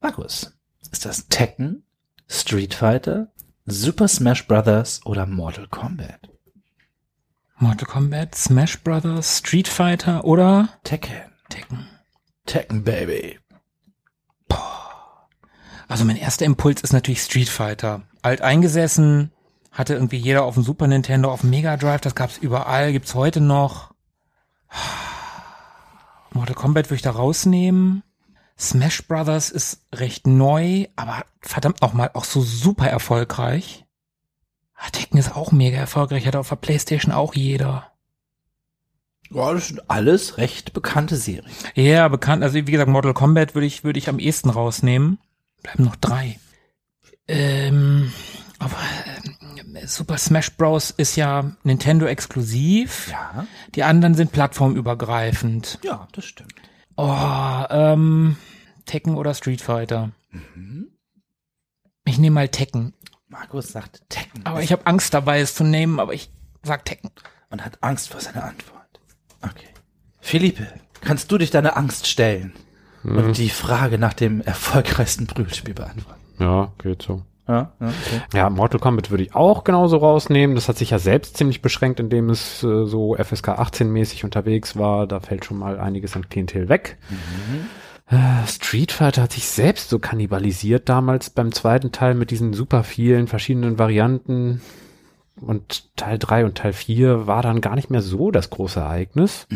Markus, 0.01 0.57
ist 0.91 1.05
das 1.05 1.27
Tekken, 1.27 1.83
Street 2.27 2.73
Fighter, 2.73 3.31
Super 3.65 4.07
Smash 4.07 4.47
Brothers 4.47 5.05
oder 5.05 5.25
Mortal 5.25 5.67
Kombat? 5.67 6.29
Mortal 7.57 7.87
Kombat, 7.87 8.35
Smash 8.35 8.79
Brothers, 8.81 9.39
Street 9.39 9.67
Fighter 9.67 10.23
oder 10.23 10.69
Tekken. 10.83 11.33
Tekken. 11.49 11.87
Tekken 12.45 12.83
Baby. 12.83 13.39
Also 15.89 16.05
mein 16.05 16.17
erster 16.17 16.45
Impuls 16.45 16.81
ist 16.81 16.93
natürlich 16.93 17.21
Street 17.21 17.49
Fighter. 17.49 18.03
Alt 18.21 18.41
eingesessen, 18.41 19.31
hatte 19.71 19.95
irgendwie 19.95 20.17
jeder 20.17 20.43
auf 20.43 20.53
dem 20.53 20.63
Super 20.63 20.87
Nintendo, 20.87 21.31
auf 21.31 21.41
dem 21.41 21.49
Mega 21.49 21.77
Drive, 21.77 22.01
das 22.01 22.15
gab's 22.15 22.37
überall, 22.37 22.91
gibt's 22.91 23.15
heute 23.15 23.41
noch. 23.41 23.93
Mortal 26.31 26.55
Kombat 26.55 26.87
würde 26.87 26.95
ich 26.95 27.01
da 27.01 27.11
rausnehmen. 27.11 28.03
Smash 28.57 29.07
Brothers 29.07 29.49
ist 29.49 29.85
recht 29.93 30.27
neu, 30.27 30.85
aber 30.95 31.25
verdammt 31.41 31.81
nochmal 31.81 32.11
auch 32.13 32.25
so 32.25 32.41
super 32.41 32.87
erfolgreich. 32.87 33.85
Ah, 34.75 34.89
Tekken 34.91 35.17
ist 35.19 35.35
auch 35.35 35.51
mega 35.51 35.77
erfolgreich, 35.77 36.25
hat 36.25 36.35
auf 36.35 36.49
der 36.49 36.57
Playstation 36.57 37.13
auch 37.13 37.33
jeder. 37.35 37.91
Ja, 39.29 39.53
das 39.53 39.67
sind 39.67 39.89
alles 39.89 40.37
recht 40.37 40.73
bekannte 40.73 41.15
Serien. 41.15 41.51
Ja, 41.75 42.07
bekannt, 42.07 42.43
also 42.43 42.55
wie 42.55 42.63
gesagt, 42.63 42.89
Mortal 42.89 43.13
Kombat 43.13 43.55
würde 43.55 43.67
ich, 43.67 43.83
würde 43.83 43.99
ich 43.99 44.09
am 44.09 44.19
ehesten 44.19 44.49
rausnehmen. 44.49 45.19
Bleiben 45.61 45.83
noch 45.83 45.95
drei. 45.95 46.39
Ähm, 47.27 48.11
aber 48.57 48.77
ähm, 49.05 49.35
Super 49.85 50.17
Smash 50.17 50.51
Bros. 50.57 50.91
ist 50.91 51.15
ja 51.15 51.51
Nintendo 51.63 52.05
exklusiv. 52.05 53.09
Ja. 53.11 53.45
Die 53.75 53.83
anderen 53.83 54.15
sind 54.15 54.31
plattformübergreifend. 54.31 55.79
Ja, 55.83 56.07
das 56.11 56.25
stimmt. 56.25 56.53
Oh, 56.95 57.63
ähm, 57.69 58.35
Tekken 58.85 59.15
oder 59.15 59.33
Street 59.33 59.61
Fighter. 59.61 60.11
Ich 62.05 62.17
nehme 62.17 62.33
mal 62.33 62.49
Tekken. 62.49 62.93
Markus 63.27 63.69
sagt 63.69 64.01
Tekken. 64.09 64.45
Aber 64.45 64.61
ich 64.61 64.71
habe 64.71 64.85
Angst 64.87 65.13
dabei, 65.13 65.39
es 65.39 65.53
zu 65.55 65.63
nehmen, 65.63 65.99
aber 65.99 66.13
ich 66.13 66.31
sag 66.63 66.83
Tekken. 66.85 67.11
und 67.49 67.63
hat 67.63 67.81
Angst 67.81 68.09
vor 68.09 68.19
seiner 68.21 68.43
Antwort. 68.43 68.99
Okay. 69.41 69.69
Philippe, 70.19 70.67
kannst 71.01 71.31
du 71.31 71.37
dich 71.37 71.51
deiner 71.51 71.77
Angst 71.77 72.07
stellen 72.07 72.53
und 73.03 73.37
die 73.37 73.49
Frage 73.49 73.97
nach 73.97 74.13
dem 74.13 74.41
erfolgreichsten 74.41 75.27
Prügelspiel 75.27 75.73
beantworten? 75.73 76.19
Ja, 76.39 76.73
geht 76.81 77.01
so. 77.01 77.23
Ja, 77.49 77.71
ja, 77.79 77.87
okay. 77.87 78.21
Ja, 78.35 78.49
Mortal 78.51 78.79
Kombat 78.79 79.09
würde 79.09 79.23
ich 79.23 79.33
auch 79.33 79.63
genauso 79.63 79.97
rausnehmen. 79.97 80.55
Das 80.55 80.69
hat 80.69 80.77
sich 80.77 80.91
ja 80.91 80.99
selbst 80.99 81.35
ziemlich 81.35 81.63
beschränkt, 81.63 81.99
indem 81.99 82.29
es 82.29 82.63
äh, 82.63 82.85
so 82.85 83.15
FSK 83.15 83.49
18-mäßig 83.59 84.23
unterwegs 84.23 84.77
war. 84.77 85.07
Da 85.07 85.19
fällt 85.19 85.45
schon 85.45 85.57
mal 85.57 85.79
einiges 85.79 86.15
an 86.15 86.29
Klientel 86.29 86.69
weg. 86.69 86.97
Äh, 88.07 88.47
Street 88.47 88.91
Fighter 88.91 89.23
hat 89.23 89.31
sich 89.31 89.47
selbst 89.47 89.89
so 89.89 89.97
kannibalisiert 89.97 90.89
damals 90.89 91.31
beim 91.31 91.51
zweiten 91.51 91.91
Teil 91.91 92.13
mit 92.13 92.29
diesen 92.29 92.53
super 92.53 92.83
vielen 92.83 93.25
verschiedenen 93.25 93.79
Varianten. 93.79 94.61
Und 95.41 95.95
Teil 95.95 96.19
3 96.19 96.45
und 96.45 96.55
Teil 96.55 96.73
4 96.73 97.25
war 97.25 97.41
dann 97.41 97.61
gar 97.61 97.75
nicht 97.75 97.89
mehr 97.89 98.01
so 98.01 98.29
das 98.29 98.51
große 98.51 98.79
Ereignis. 98.79 99.47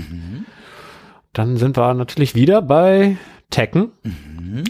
Dann 1.31 1.57
sind 1.57 1.77
wir 1.77 1.93
natürlich 1.93 2.33
wieder 2.33 2.63
bei 2.63 3.17
Tekken. 3.49 3.91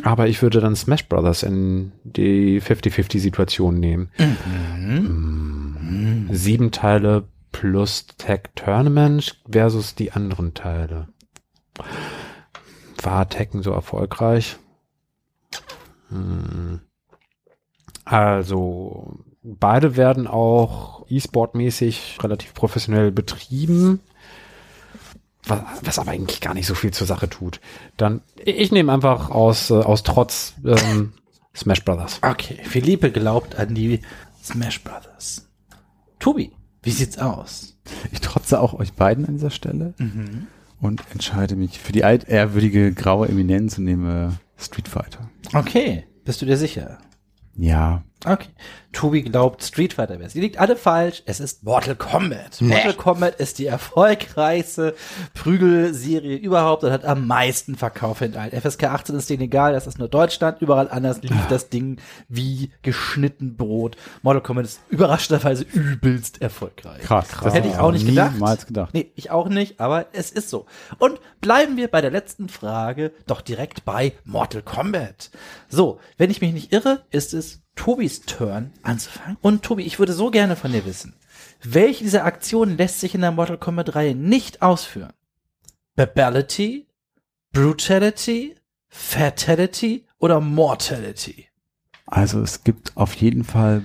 Aber 0.04 0.28
ich 0.28 0.42
würde 0.42 0.60
dann 0.62 0.76
Smash 0.76 1.08
Brothers 1.08 1.44
in 1.44 1.92
die 2.04 2.62
50-50-Situation 2.62 3.80
nehmen. 3.80 4.12
Mm. 4.78 6.34
Sieben 6.34 6.72
Teile 6.72 7.28
plus 7.52 8.08
Tech 8.18 8.42
Tournament 8.56 9.42
versus 9.50 9.96
die 9.96 10.12
anderen 10.12 10.54
Teile. 10.54 11.08
War 13.02 13.30
Tekken 13.30 13.64
so 13.64 13.72
erfolgreich? 13.72 14.58
Hm. 16.10 16.82
Also, 18.06 19.20
beide 19.42 19.96
werden 19.96 20.28
auch 20.28 21.06
E-Sport-mäßig 21.10 22.18
relativ 22.22 22.54
professionell 22.54 23.12
betrieben 23.12 24.02
was, 25.46 25.62
was 25.82 26.00
aber 26.00 26.12
eigentlich 26.12 26.42
gar 26.42 26.54
nicht 26.54 26.68
so 26.68 26.76
viel 26.76 26.92
zur 26.92 27.08
Sache 27.08 27.30
tut. 27.30 27.60
Dann, 27.98 28.22
ich 28.44 28.72
nehme 28.72 28.92
einfach 28.92 29.30
aus, 29.30 29.70
äh, 29.70 29.76
aus 29.76 30.04
Trotz 30.04 30.54
ähm, 30.66 31.14
Smash 31.56 31.84
Brothers. 31.84 32.20
Okay, 32.22 32.60
Philippe 32.64 33.12
glaubt 33.12 33.56
an 33.56 33.76
die 33.76 34.02
Smash 34.44 34.84
Brothers. 34.84 35.50
Tobi, 36.20 36.52
wie 36.82 36.92
sieht's 36.92 37.18
aus? 37.18 37.78
Ich 38.12 38.22
trotze 38.22 38.60
auch 38.60 38.74
euch 38.74 38.94
beiden 38.94 39.26
an 39.26 39.34
dieser 39.34 39.50
Stelle 39.50 39.94
und 40.80 41.02
entscheide 41.12 41.56
mich 41.56 41.80
für 41.80 41.92
die 41.92 42.04
altehrwürdige 42.04 42.94
graue 42.94 43.28
Eminenz 43.28 43.78
und 43.78 43.86
nehme 43.86 44.38
Street 44.58 44.88
Fighter. 44.88 45.30
Okay, 45.54 46.06
bist 46.24 46.42
du 46.42 46.46
dir 46.46 46.58
sicher? 46.58 47.00
Ja, 47.56 48.04
Okay. 48.26 48.50
Tobi 48.94 49.24
glaubt, 49.24 49.64
Street 49.64 49.94
Fighter 49.94 50.14
wäre 50.16 50.28
es. 50.28 50.34
Die 50.34 50.40
liegt 50.40 50.60
alle 50.60 50.76
falsch. 50.76 51.24
Es 51.26 51.40
ist 51.40 51.64
Mortal 51.64 51.96
Kombat. 51.96 52.62
Mortal 52.62 52.94
Kombat 52.94 53.36
ist 53.36 53.58
die 53.58 53.66
erfolgreichste 53.66 54.96
Prügelserie 55.34 56.38
überhaupt 56.38 56.84
und 56.84 56.92
hat 56.92 57.04
am 57.04 57.26
meisten 57.28 57.76
Verkauf 57.76 58.22
enthalten. 58.22 58.60
FSK 58.60 58.84
18 58.86 59.16
ist 59.16 59.30
denen 59.30 59.42
egal, 59.42 59.74
das 59.74 59.88
ist 59.88 59.98
nur 59.98 60.08
Deutschland. 60.08 60.62
Überall 60.62 60.90
anders 60.90 61.22
lief 61.24 61.36
das 61.50 61.70
Ding 61.70 62.00
wie 62.30 62.72
geschnitten 62.84 63.58
Brot. 63.58 63.98
Mortal 64.22 64.44
Kombat 64.44 64.66
ist 64.66 64.82
überraschenderweise 64.90 65.64
übelst 65.64 66.42
erfolgreich. 66.42 67.02
krass. 67.02 67.28
Das 67.44 67.54
Hätte 67.54 67.68
ich 67.70 67.78
auch 67.78 67.92
nicht 67.92 68.06
gedacht. 68.06 68.34
Niemals 68.34 68.68
gedacht. 68.68 68.94
Nee, 68.94 69.12
ich 69.16 69.32
auch 69.32 69.50
nicht, 69.50 69.80
aber 69.82 70.06
es 70.14 70.32
ist 70.32 70.50
so. 70.50 70.68
Und 71.00 71.20
bleiben 71.42 71.78
wir 71.78 71.88
bei 71.90 72.00
der 72.02 72.12
letzten 72.12 72.48
Frage 72.48 73.12
doch 73.26 73.42
direkt 73.42 73.86
bei 73.86 74.14
Mortal 74.24 74.62
Kombat. 74.62 75.32
So, 75.68 76.00
wenn 76.18 76.30
ich 76.30 76.42
mich 76.42 76.54
nicht 76.54 76.72
irre, 76.72 77.04
ist 77.10 77.34
es 77.34 77.63
Tobis 77.76 78.22
Turn 78.22 78.72
anzufangen. 78.84 79.38
Und 79.42 79.64
Tobi, 79.64 79.84
ich 79.84 80.00
würde 80.00 80.14
so 80.14 80.32
gerne 80.32 80.56
von 80.56 80.72
dir 80.72 80.86
wissen, 80.86 81.16
welche 81.64 82.04
dieser 82.04 82.26
Aktionen 82.26 82.78
lässt 82.78 83.00
sich 83.00 83.16
in 83.16 83.22
der 83.22 83.32
Mortal 83.32 83.58
Kombat 83.58 83.96
Reihe 83.96 84.16
nicht 84.16 84.62
ausführen? 84.62 85.14
Babality, 85.96 86.88
Brutality, 87.52 88.56
Fatality 88.88 90.06
oder 90.20 90.40
Mortality? 90.40 91.48
Also 92.06 92.42
es 92.42 92.64
gibt 92.64 92.96
auf 92.96 93.14
jeden 93.16 93.44
Fall 93.44 93.84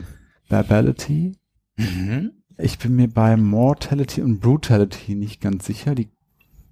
Babality. 0.48 1.36
Mhm. 1.77 2.32
Ich 2.59 2.78
bin 2.78 2.97
mir 2.97 3.09
bei 3.09 3.36
Mortality 3.36 4.23
und 4.23 4.40
Brutality 4.40 5.15
nicht 5.15 5.40
ganz 5.40 5.66
sicher. 5.66 5.94
Die 5.94 6.09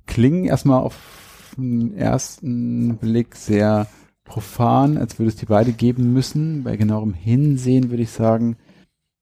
klingen 0.06 0.44
erstmal 0.44 0.82
auf 0.82 1.54
den 1.56 1.96
ersten 1.96 2.98
Blick 2.98 3.36
sehr 3.36 3.86
profan, 4.26 4.98
als 4.98 5.18
würde 5.18 5.28
es 5.30 5.36
die 5.36 5.46
beide 5.46 5.72
geben 5.72 6.12
müssen. 6.12 6.64
Bei 6.64 6.76
genauerem 6.76 7.14
Hinsehen 7.14 7.90
würde 7.90 8.02
ich 8.02 8.10
sagen, 8.10 8.58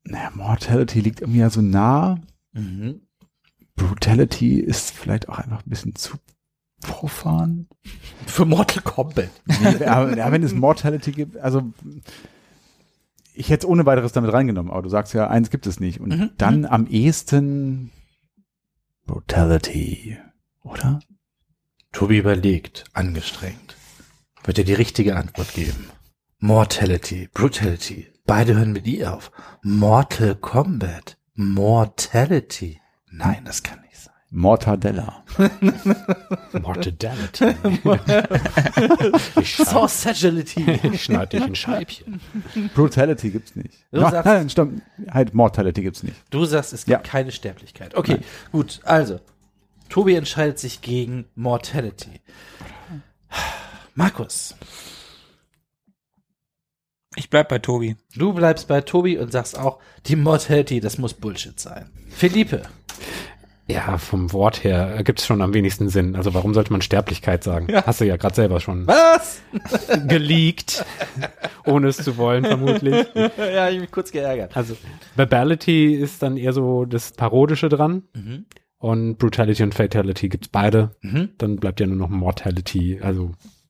naja, 0.03 0.31
Mortality 0.35 1.01
liegt 1.01 1.21
irgendwie 1.21 1.41
ja 1.41 1.51
so 1.51 1.63
nah. 1.63 2.19
Mhm. 2.53 3.03
Brutality 3.77 4.59
ist 4.59 4.91
vielleicht 4.91 5.29
auch 5.29 5.39
einfach 5.39 5.65
ein 5.65 5.71
bisschen 5.71 5.95
zu 5.95 6.17
profan. 6.81 7.69
Für 8.27 8.45
Mortal 8.45 8.83
Kombat. 8.83 9.31
Nee, 9.61 9.85
aber, 9.85 10.17
ja, 10.17 10.31
wenn 10.33 10.43
es 10.43 10.55
Mortality 10.55 11.13
gibt, 11.13 11.37
also 11.39 11.73
ich 13.35 13.51
hätte 13.51 13.67
es 13.67 13.71
ohne 13.71 13.87
weiteres 13.87 14.13
damit 14.13 14.33
reingenommen, 14.33 14.71
aber 14.71 14.83
du 14.83 14.89
sagst 14.89 15.13
ja, 15.15 15.29
eins 15.29 15.51
gibt 15.51 15.67
es 15.67 15.81
nicht. 15.81 16.01
Und 16.01 16.11
Mhm, 16.11 16.31
dann 16.39 16.67
am 16.67 16.87
ehesten 16.87 17.91
Brutality, 19.07 20.19
oder? 20.63 21.01
Tobi 21.93 22.19
überlegt, 22.19 22.85
angestrengt. 22.93 23.77
Wird 24.45 24.59
er 24.59 24.65
die 24.65 24.75
richtige 24.75 25.17
Antwort 25.17 25.53
geben? 25.55 25.91
Mortality, 26.39 27.29
Brutality. 27.33 28.09
Beide 28.27 28.55
hören 28.55 28.73
mit 28.73 28.87
I 28.87 29.07
auf. 29.07 29.31
Mortal 29.63 30.35
Kombat. 30.35 31.17
Mortality. 31.35 32.81
Nein, 33.11 33.45
das 33.45 33.63
kann 33.63 33.81
nicht 33.83 33.97
sein. 33.99 34.13
Mortadella. 34.31 35.25
Mortality. 36.61 37.55
ich 39.41 39.55
schneide 39.55 39.71
Sausageality. 39.71 40.81
ich 40.93 41.05
schneid 41.05 41.33
dich 41.33 41.47
in 41.47 41.55
Scheibchen. 41.55 42.21
Brutality 42.75 43.31
gibt's 43.31 43.55
nicht. 43.55 43.85
Du 43.93 44.03
Ach, 44.03 44.11
sagst- 44.11 44.27
nein, 44.27 44.51
stimmt. 44.51 44.83
Halt, 45.11 45.35
Mortality 45.35 45.83
gibt's 45.83 46.03
nicht. 46.03 46.17
Du 46.31 46.45
sagst, 46.45 46.73
es 46.73 46.85
gibt 46.85 46.91
Ja. 47.07 47.11
keine 47.11 47.31
Sterblichkeit. 47.33 47.95
Okay, 47.95 48.19
gut. 48.53 48.81
Also, 48.85 49.21
Tobi 49.89 50.15
entscheidet 50.17 50.59
sich 50.59 50.81
gegen 50.83 51.27
Mortality. 51.37 52.21
Markus, 53.95 54.55
Ich 57.17 57.31
bleib 57.31 57.49
bei 57.49 57.61
Tobi. 57.61 57.97
Du 58.17 58.33
bleibst 58.33 58.67
bei 58.67 58.81
Tobi 58.81 59.19
und 59.19 59.31
sagst 59.31 59.57
auch, 59.57 59.79
die 60.07 60.17
Mortality, 60.17 60.81
das 60.81 60.99
muss 60.99 61.15
Bullshit 61.15 61.59
sein. 61.61 61.89
Philippe. 62.11 62.63
Ja, 63.69 63.97
vom 63.99 64.33
Wort 64.33 64.65
her 64.65 65.01
gibt 65.05 65.21
es 65.21 65.27
schon 65.27 65.41
am 65.41 65.55
wenigsten 65.55 65.89
Sinn. 65.89 66.17
Also 66.17 66.35
warum 66.35 66.53
sollte 66.55 66.73
man 66.73 66.83
Sterblichkeit 66.83 67.45
sagen? 67.45 67.69
Hast 67.73 68.01
du 68.01 68.05
ja 68.05 68.17
gerade 68.17 68.35
selber 68.35 68.59
schon 68.61 68.87
Was? 68.89 69.41
geleakt, 70.09 70.85
ohne 71.65 71.87
es 71.89 71.97
zu 71.99 72.17
wollen 72.17 72.45
vermutlich. 72.45 73.07
ja, 73.39 73.71
ich 73.71 73.81
mich 73.81 73.91
kurz 73.93 74.11
geärgert. 74.11 74.57
Also 74.57 74.77
Babality 75.17 75.95
ist 75.95 76.21
dann 76.23 76.37
eher 76.37 76.53
so 76.53 76.85
das 76.85 77.13
Parodische 77.13 77.69
dran. 77.69 78.03
Und 78.79 79.17
Brutality 79.19 79.63
und 79.63 79.75
Fatality 79.75 80.29
gibt's 80.29 80.49
beide. 80.49 80.97
Dann 81.39 81.57
bleibt 81.57 81.79
ja 81.81 81.87
nur 81.87 81.97
noch 81.97 82.11
Mortality. 82.11 82.99
Also 83.01 83.31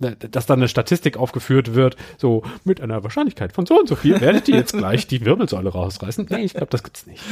dass 0.00 0.46
dann 0.46 0.60
eine 0.60 0.68
Statistik 0.68 1.16
aufgeführt 1.16 1.74
wird, 1.74 1.96
so 2.16 2.42
mit 2.64 2.80
einer 2.80 3.02
Wahrscheinlichkeit 3.02 3.52
von 3.52 3.66
so 3.66 3.78
und 3.78 3.88
so 3.88 3.96
viel 3.96 4.20
werdet 4.20 4.48
ihr 4.48 4.56
jetzt 4.56 4.72
gleich 4.72 5.06
die 5.06 5.24
Wirbelsäule 5.24 5.70
rausreißen. 5.70 6.26
Nee, 6.30 6.42
ich 6.42 6.54
glaube, 6.54 6.68
das 6.70 6.82
gibt's 6.82 7.06
nicht. 7.06 7.22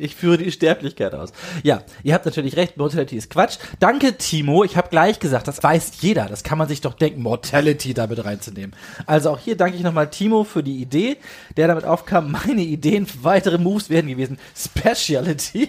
Ich 0.00 0.14
führe 0.14 0.38
die 0.38 0.52
Sterblichkeit 0.52 1.14
aus. 1.14 1.32
Ja, 1.62 1.82
ihr 2.02 2.14
habt 2.14 2.24
natürlich 2.24 2.56
recht, 2.56 2.76
Mortality 2.76 3.16
ist 3.16 3.30
Quatsch. 3.30 3.58
Danke, 3.80 4.16
Timo. 4.16 4.64
Ich 4.64 4.76
habe 4.76 4.88
gleich 4.88 5.18
gesagt, 5.18 5.48
das 5.48 5.62
weiß 5.62 5.92
jeder. 6.00 6.26
Das 6.26 6.44
kann 6.44 6.58
man 6.58 6.68
sich 6.68 6.80
doch 6.80 6.94
denken, 6.94 7.22
Mortality 7.22 7.94
damit 7.94 8.24
reinzunehmen. 8.24 8.74
Also 9.06 9.30
auch 9.30 9.38
hier 9.38 9.56
danke 9.56 9.76
ich 9.76 9.82
nochmal 9.82 10.10
Timo 10.10 10.44
für 10.44 10.62
die 10.62 10.80
Idee, 10.80 11.16
der 11.56 11.68
damit 11.68 11.84
aufkam. 11.84 12.30
Meine 12.30 12.62
Ideen 12.62 13.06
für 13.06 13.24
weitere 13.24 13.58
Moves 13.58 13.90
wären 13.90 14.06
gewesen 14.06 14.38
Speciality, 14.56 15.68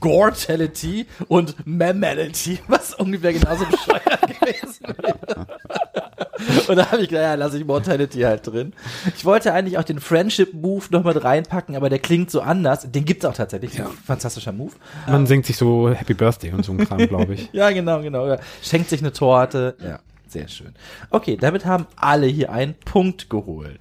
Gortality 0.00 1.06
und 1.28 1.54
Mammality, 1.66 2.60
was 2.68 2.94
ungefähr 2.94 3.32
genauso 3.32 3.64
bescheuert 3.66 4.20
gewesen 4.40 4.86
wäre. 5.02 5.46
Und 6.68 6.76
da 6.76 6.90
habe 6.90 7.02
ich 7.02 7.08
gedacht, 7.08 7.24
ja, 7.24 7.34
lasse 7.34 7.58
ich 7.58 7.64
Mortality 7.64 8.20
halt 8.20 8.46
drin. 8.46 8.72
Ich 9.16 9.24
wollte 9.24 9.52
eigentlich 9.52 9.78
auch 9.78 9.84
den 9.84 10.00
Friendship-Move 10.00 10.86
noch 10.90 11.04
mit 11.04 11.22
reinpacken, 11.22 11.76
aber 11.76 11.88
der 11.88 11.98
klingt 11.98 12.30
so 12.30 12.40
anders. 12.40 12.90
Den 12.90 13.04
gibt's 13.04 13.24
auch 13.24 13.34
tatsächlich. 13.34 13.74
Ja. 13.74 13.90
Fantastischer 14.06 14.52
Move. 14.52 14.72
Man 15.06 15.26
singt 15.26 15.46
sich 15.46 15.56
so 15.56 15.90
Happy 15.90 16.14
Birthday 16.14 16.52
und 16.52 16.64
so 16.64 16.72
ein 16.72 16.78
Kram, 16.78 16.98
glaube 16.98 17.34
ich. 17.34 17.44
Ja, 17.54 17.70
genau, 17.70 18.02
genau. 18.02 18.36
Schenkt 18.62 18.88
sich 18.88 19.00
eine 19.00 19.12
Torte. 19.12 19.76
Ja, 19.80 20.00
sehr 20.26 20.48
schön. 20.48 20.74
Okay, 21.10 21.36
damit 21.36 21.64
haben 21.66 21.86
alle 21.94 22.26
hier 22.26 22.50
einen 22.50 22.74
Punkt 22.74 23.30
geholt. 23.30 23.80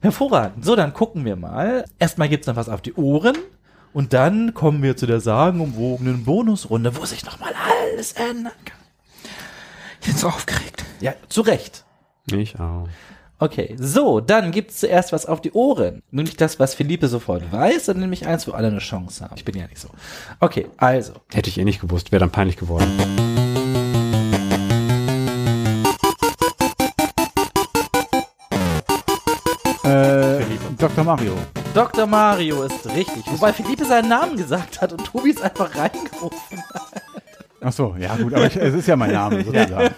Hervorragend. 0.00 0.64
So, 0.64 0.76
dann 0.76 0.94
gucken 0.94 1.24
wir 1.24 1.36
mal. 1.36 1.84
Erstmal 1.98 2.28
gibt's 2.28 2.46
noch 2.46 2.56
was 2.56 2.68
auf 2.68 2.82
die 2.82 2.94
Ohren. 2.94 3.36
Und 3.92 4.12
dann 4.12 4.54
kommen 4.54 4.82
wir 4.82 4.96
zu 4.96 5.06
der 5.06 5.20
sagenumwogenen 5.20 6.24
Bonusrunde, 6.24 6.96
wo 6.96 7.04
sich 7.04 7.24
nochmal 7.24 7.52
alles 7.92 8.12
ändern 8.12 8.52
kann. 8.64 8.79
Ich 10.00 10.06
bin 10.06 10.16
so 10.16 10.28
aufgeregt. 10.28 10.84
Ja, 11.00 11.14
zu 11.28 11.42
Recht. 11.42 11.84
Ich 12.32 12.58
auch. 12.58 12.88
Okay, 13.38 13.74
so, 13.78 14.20
dann 14.20 14.50
gibt's 14.50 14.80
zuerst 14.80 15.12
was 15.12 15.24
auf 15.24 15.40
die 15.40 15.52
Ohren. 15.52 16.02
Nur 16.10 16.24
nicht 16.24 16.40
das, 16.40 16.58
was 16.58 16.74
Philippe 16.74 17.08
sofort 17.08 17.50
weiß, 17.50 17.86
sondern 17.86 18.02
nämlich 18.02 18.26
eins, 18.26 18.46
wo 18.46 18.52
alle 18.52 18.68
eine 18.68 18.80
Chance 18.80 19.24
haben. 19.24 19.34
Ich 19.36 19.44
bin 19.44 19.56
ja 19.56 19.66
nicht 19.66 19.80
so. 19.80 19.88
Okay, 20.40 20.66
also. 20.76 21.14
Hätte 21.32 21.48
ich 21.48 21.58
eh 21.58 21.64
nicht 21.64 21.80
gewusst, 21.80 22.12
wäre 22.12 22.20
dann 22.20 22.30
peinlich 22.30 22.56
geworden. 22.56 22.86
Äh, 29.84 30.44
Dr. 30.78 31.04
Mario. 31.04 31.34
Dr. 31.74 32.06
Mario 32.06 32.62
ist 32.62 32.86
richtig. 32.94 33.24
Wobei 33.26 33.52
Philippe 33.52 33.84
seinen 33.84 34.08
Namen 34.08 34.36
gesagt 34.36 34.80
hat 34.80 34.92
und 34.92 35.04
Tobi 35.04 35.30
ist 35.30 35.42
einfach 35.42 35.74
reingerufen. 35.74 36.62
Ach 37.62 37.72
so, 37.72 37.94
ja 37.98 38.16
gut, 38.16 38.32
aber 38.32 38.46
ich, 38.46 38.56
es 38.56 38.74
ist 38.74 38.88
ja 38.88 38.96
mein 38.96 39.12
Name 39.12 39.44
sozusagen. 39.44 39.94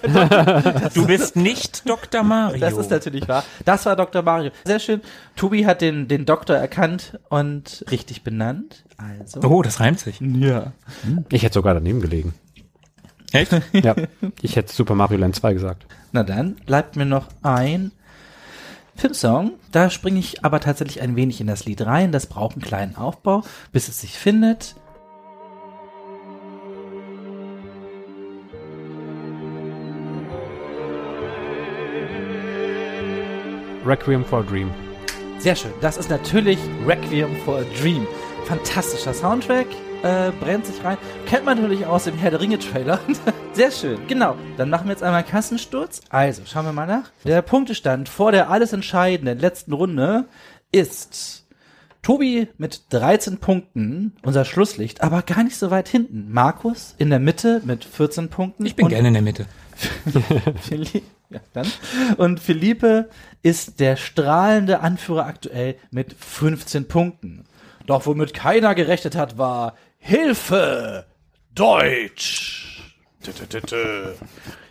Du 0.95 1.07
bist 1.07 1.37
nicht 1.37 1.89
Dr. 1.89 2.23
Mario. 2.23 2.59
Das 2.59 2.77
ist 2.77 2.91
natürlich 2.91 3.29
wahr. 3.29 3.45
Das 3.65 3.87
war 3.87 3.95
Dr. 3.95 4.23
Mario. 4.23 4.51
Sehr 4.65 4.81
schön. 4.81 5.01
Tobi 5.37 5.65
hat 5.65 5.81
den, 5.81 6.09
den 6.09 6.25
Doktor 6.27 6.57
erkannt 6.57 7.19
und 7.29 7.85
richtig 7.91 8.25
benannt. 8.25 8.85
Also. 8.97 9.41
oh, 9.43 9.63
das 9.63 9.81
reimt 9.81 10.01
sich. 10.01 10.21
Ja. 10.21 10.73
Ich 11.31 11.45
hätte 11.45 11.55
sogar 11.55 11.75
daneben 11.75 12.01
gelegen. 12.01 12.35
Echt? 13.33 13.53
Ja, 13.73 13.95
ich 14.43 14.57
hätte 14.57 14.73
Super 14.73 14.95
Mario 14.95 15.19
Land 15.19 15.37
2 15.37 15.55
gesagt. 15.55 15.87
Na 16.13 16.23
dann 16.23 16.57
bleibt 16.67 16.97
mir 16.97 17.07
noch 17.07 17.29
ein 17.43 17.93
Filmsong. 18.95 19.53
Da 19.71 19.89
springe 19.89 20.19
ich 20.19 20.45
aber 20.45 20.61
tatsächlich 20.61 21.01
ein 21.01 21.17
wenig 21.17 21.41
in 21.41 21.47
das 21.47 21.65
Lied 21.65 21.81
rein. 21.87 22.13
Das 22.13 22.27
braucht 22.27 22.57
einen 22.57 22.63
kleinen 22.63 22.97
Aufbau, 22.97 23.43
bis 23.73 23.89
es 23.89 24.01
sich 24.01 24.19
findet. 24.19 24.77
Requiem 33.85 34.25
for 34.25 34.41
a 34.41 34.43
Dream. 34.43 34.71
Sehr 35.39 35.57
schön. 35.57 35.73
Das 35.81 35.97
ist 35.97 36.09
natürlich 36.09 36.59
Requiem 36.87 37.35
for 37.45 37.59
a 37.59 37.65
Dream. 37.81 38.07
Fantastischer 38.45 39.13
Soundtrack. 39.13 39.67
Äh, 40.03 40.33
brennt 40.41 40.67
sich 40.67 40.83
rein. 40.85 40.99
Kennt 41.27 41.45
man 41.45 41.61
natürlich 41.61 41.87
aus 41.87 42.05
dem 42.05 42.17
Herr 42.17 42.31
der 42.31 42.41
Ringe 42.41 42.59
Trailer. 42.59 43.01
Sehr 43.53 43.71
schön. 43.71 44.07
Genau. 44.09 44.37
Dann 44.57 44.71
machen 44.71 44.87
wir 44.87 44.93
jetzt 44.93 45.03
einmal 45.03 45.25
Kassensturz. 45.25 46.01
Also, 46.11 46.43
schauen 46.45 46.65
wir 46.65 46.73
mal 46.73 46.87
nach. 46.87 47.11
Der 47.25 47.43
Punktestand 47.43 48.09
vor 48.09 48.33
der 48.33 48.51
alles 48.51 48.73
entscheidenden 48.73 49.39
letzten 49.39 49.73
Runde 49.73 50.27
ist 50.73 51.47
Tobi 52.03 52.49
mit 52.59 52.93
13 52.93 53.39
Punkten, 53.39 54.17
unser 54.23 54.45
Schlusslicht, 54.45 55.03
aber 55.03 55.23
gar 55.23 55.45
nicht 55.45 55.57
so 55.57 55.71
weit 55.71 55.89
hinten. 55.89 56.33
Markus 56.33 56.97
in 56.99 57.11
der 57.11 57.21
Mitte 57.21 57.63
mit 57.65 57.85
14 57.85 58.29
Punkten. 58.29 58.67
Ich 58.67 58.75
bin 58.75 58.89
gerne 58.89 59.09
in 59.09 59.15
der 59.15 59.23
Mitte. 59.23 59.47
Ja, 61.33 61.41
dann. 61.53 61.67
Und 62.17 62.41
Philippe 62.41 63.09
ist 63.43 63.81
der 63.81 63.97
strahlende 63.97 64.81
Anführer 64.81 65.27
aktuell 65.27 65.77
mit 65.91 66.15
15 66.15 66.89
Punkten. 66.89 67.45
Doch 67.87 68.07
womit 68.07 68.35
keiner 68.35 68.75
gerechnet 68.75 69.17
hat, 69.17 69.39
war 69.39 69.75
Hilfe 69.99 71.07
Deutsch. 71.55 72.83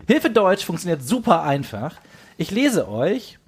Hilfe 0.07 0.29
Deutsch 0.29 0.65
funktioniert 0.65 1.03
super 1.03 1.43
einfach. 1.43 1.95
Ich 2.37 2.51
lese 2.51 2.87
euch 2.89 3.39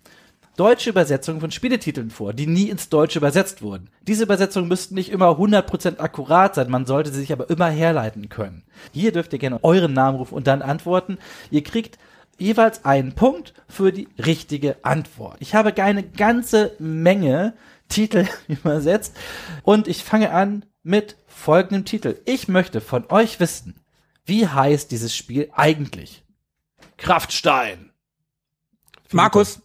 deutsche 0.55 0.89
Übersetzungen 0.91 1.39
von 1.39 1.51
Spieletiteln 1.51 2.09
vor, 2.11 2.33
die 2.33 2.47
nie 2.47 2.69
ins 2.69 2.89
Deutsche 2.89 3.19
übersetzt 3.19 3.61
wurden. 3.61 3.89
Diese 4.01 4.23
Übersetzungen 4.23 4.67
müssten 4.67 4.95
nicht 4.95 5.09
immer 5.11 5.31
100% 5.31 5.99
akkurat 5.99 6.55
sein, 6.55 6.69
man 6.69 6.85
sollte 6.85 7.11
sie 7.11 7.19
sich 7.21 7.33
aber 7.33 7.49
immer 7.49 7.69
herleiten 7.69 8.29
können. 8.29 8.63
Hier 8.91 9.11
dürft 9.11 9.33
ihr 9.33 9.39
gerne 9.39 9.63
euren 9.63 9.93
Namen 9.93 10.17
rufen 10.17 10.35
und 10.35 10.47
dann 10.47 10.61
antworten. 10.61 11.17
Ihr 11.49 11.63
kriegt 11.63 11.97
jeweils 12.37 12.85
einen 12.85 13.13
Punkt 13.13 13.53
für 13.67 13.91
die 13.91 14.07
richtige 14.17 14.77
Antwort. 14.83 15.37
Ich 15.39 15.55
habe 15.55 15.75
eine 15.81 16.03
ganze 16.03 16.75
Menge 16.79 17.53
Titel 17.89 18.27
übersetzt 18.47 19.15
und 19.63 19.87
ich 19.87 20.03
fange 20.03 20.31
an 20.31 20.65
mit 20.83 21.15
folgendem 21.27 21.85
Titel. 21.85 22.19
Ich 22.25 22.47
möchte 22.47 22.81
von 22.81 23.09
euch 23.09 23.39
wissen, 23.39 23.79
wie 24.25 24.47
heißt 24.47 24.91
dieses 24.91 25.15
Spiel 25.15 25.49
eigentlich? 25.53 26.23
Kraftstein. 26.97 27.91
Markus, 29.11 29.61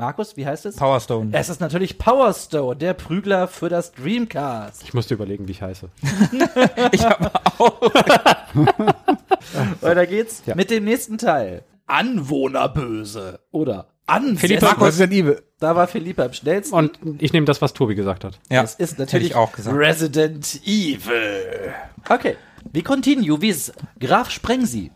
Markus, 0.00 0.34
wie 0.38 0.46
heißt 0.46 0.64
es? 0.64 0.76
Power 0.76 0.98
Stone. 0.98 1.28
Es 1.32 1.50
ist 1.50 1.60
natürlich 1.60 1.98
Power 1.98 2.32
Stone, 2.32 2.74
der 2.76 2.94
Prügler 2.94 3.46
für 3.48 3.68
das 3.68 3.92
Dreamcast. 3.92 4.82
Ich 4.82 4.94
musste 4.94 5.12
überlegen, 5.12 5.46
wie 5.46 5.52
ich 5.52 5.60
heiße. 5.62 5.90
Ich 6.92 7.04
habe 7.04 7.30
auch. 7.58 7.80
Weiter 9.82 10.06
geht's 10.06 10.42
Ja. 10.46 10.54
mit 10.54 10.70
dem 10.70 10.84
nächsten 10.84 11.18
Teil. 11.18 11.64
Anwohnerböse 11.86 13.40
oder. 13.50 13.88
Philipp 14.36 14.62
Markus. 14.62 14.86
Resident 14.88 15.12
Evil. 15.12 15.42
Da 15.58 15.76
war 15.76 15.86
Philippe 15.86 16.24
am 16.24 16.32
schnellsten. 16.32 16.74
Und 16.74 16.98
ich 17.18 17.32
nehme 17.34 17.44
das, 17.44 17.60
was 17.60 17.74
Tobi 17.74 17.94
gesagt 17.94 18.24
hat. 18.24 18.40
Ja, 18.50 18.62
es 18.62 18.74
ist 18.76 18.98
natürlich 18.98 19.28
ich 19.28 19.34
auch 19.36 19.52
gesagt. 19.52 19.76
Resident 19.76 20.60
Evil. 20.64 21.74
Okay, 22.08 22.36
we 22.72 22.82
continue 22.82 23.40
with 23.40 23.70
Graf 24.00 24.30
Sprengsi. 24.30 24.90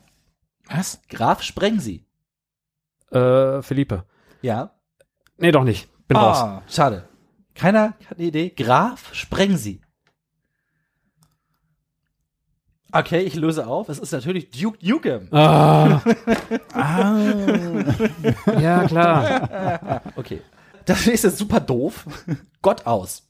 Was? 0.69 1.01
Graf 1.11 1.43
Sprengsi. 1.43 2.07
Äh, 3.13 3.61
Philippe. 3.63 4.05
Ja. 4.43 4.74
Nee, 5.39 5.53
doch 5.53 5.65
nicht. 5.65 5.89
Bin 6.07 6.17
raus. 6.17 6.39
Ah, 6.39 6.63
schade. 6.69 7.09
Keiner 7.55 7.95
hat 8.09 8.19
eine 8.19 8.27
Idee. 8.27 8.51
Graf 8.51 9.15
Sprengsi. 9.15 9.81
Okay, 12.93 13.21
ich 13.21 13.35
löse 13.35 13.67
auf. 13.67 13.89
Es 13.89 13.99
ist 13.99 14.13
natürlich 14.13 14.51
Duke 14.51 14.79
Nukem. 14.87 15.29
Ah. 15.33 16.01
ja, 18.61 18.87
klar. 18.87 20.03
Okay. 20.17 20.41
Das 20.85 21.07
nächste 21.07 21.29
ist 21.29 21.39
super 21.39 21.61
doof. 21.61 22.05
Gott 22.63 22.87
aus. 22.87 23.23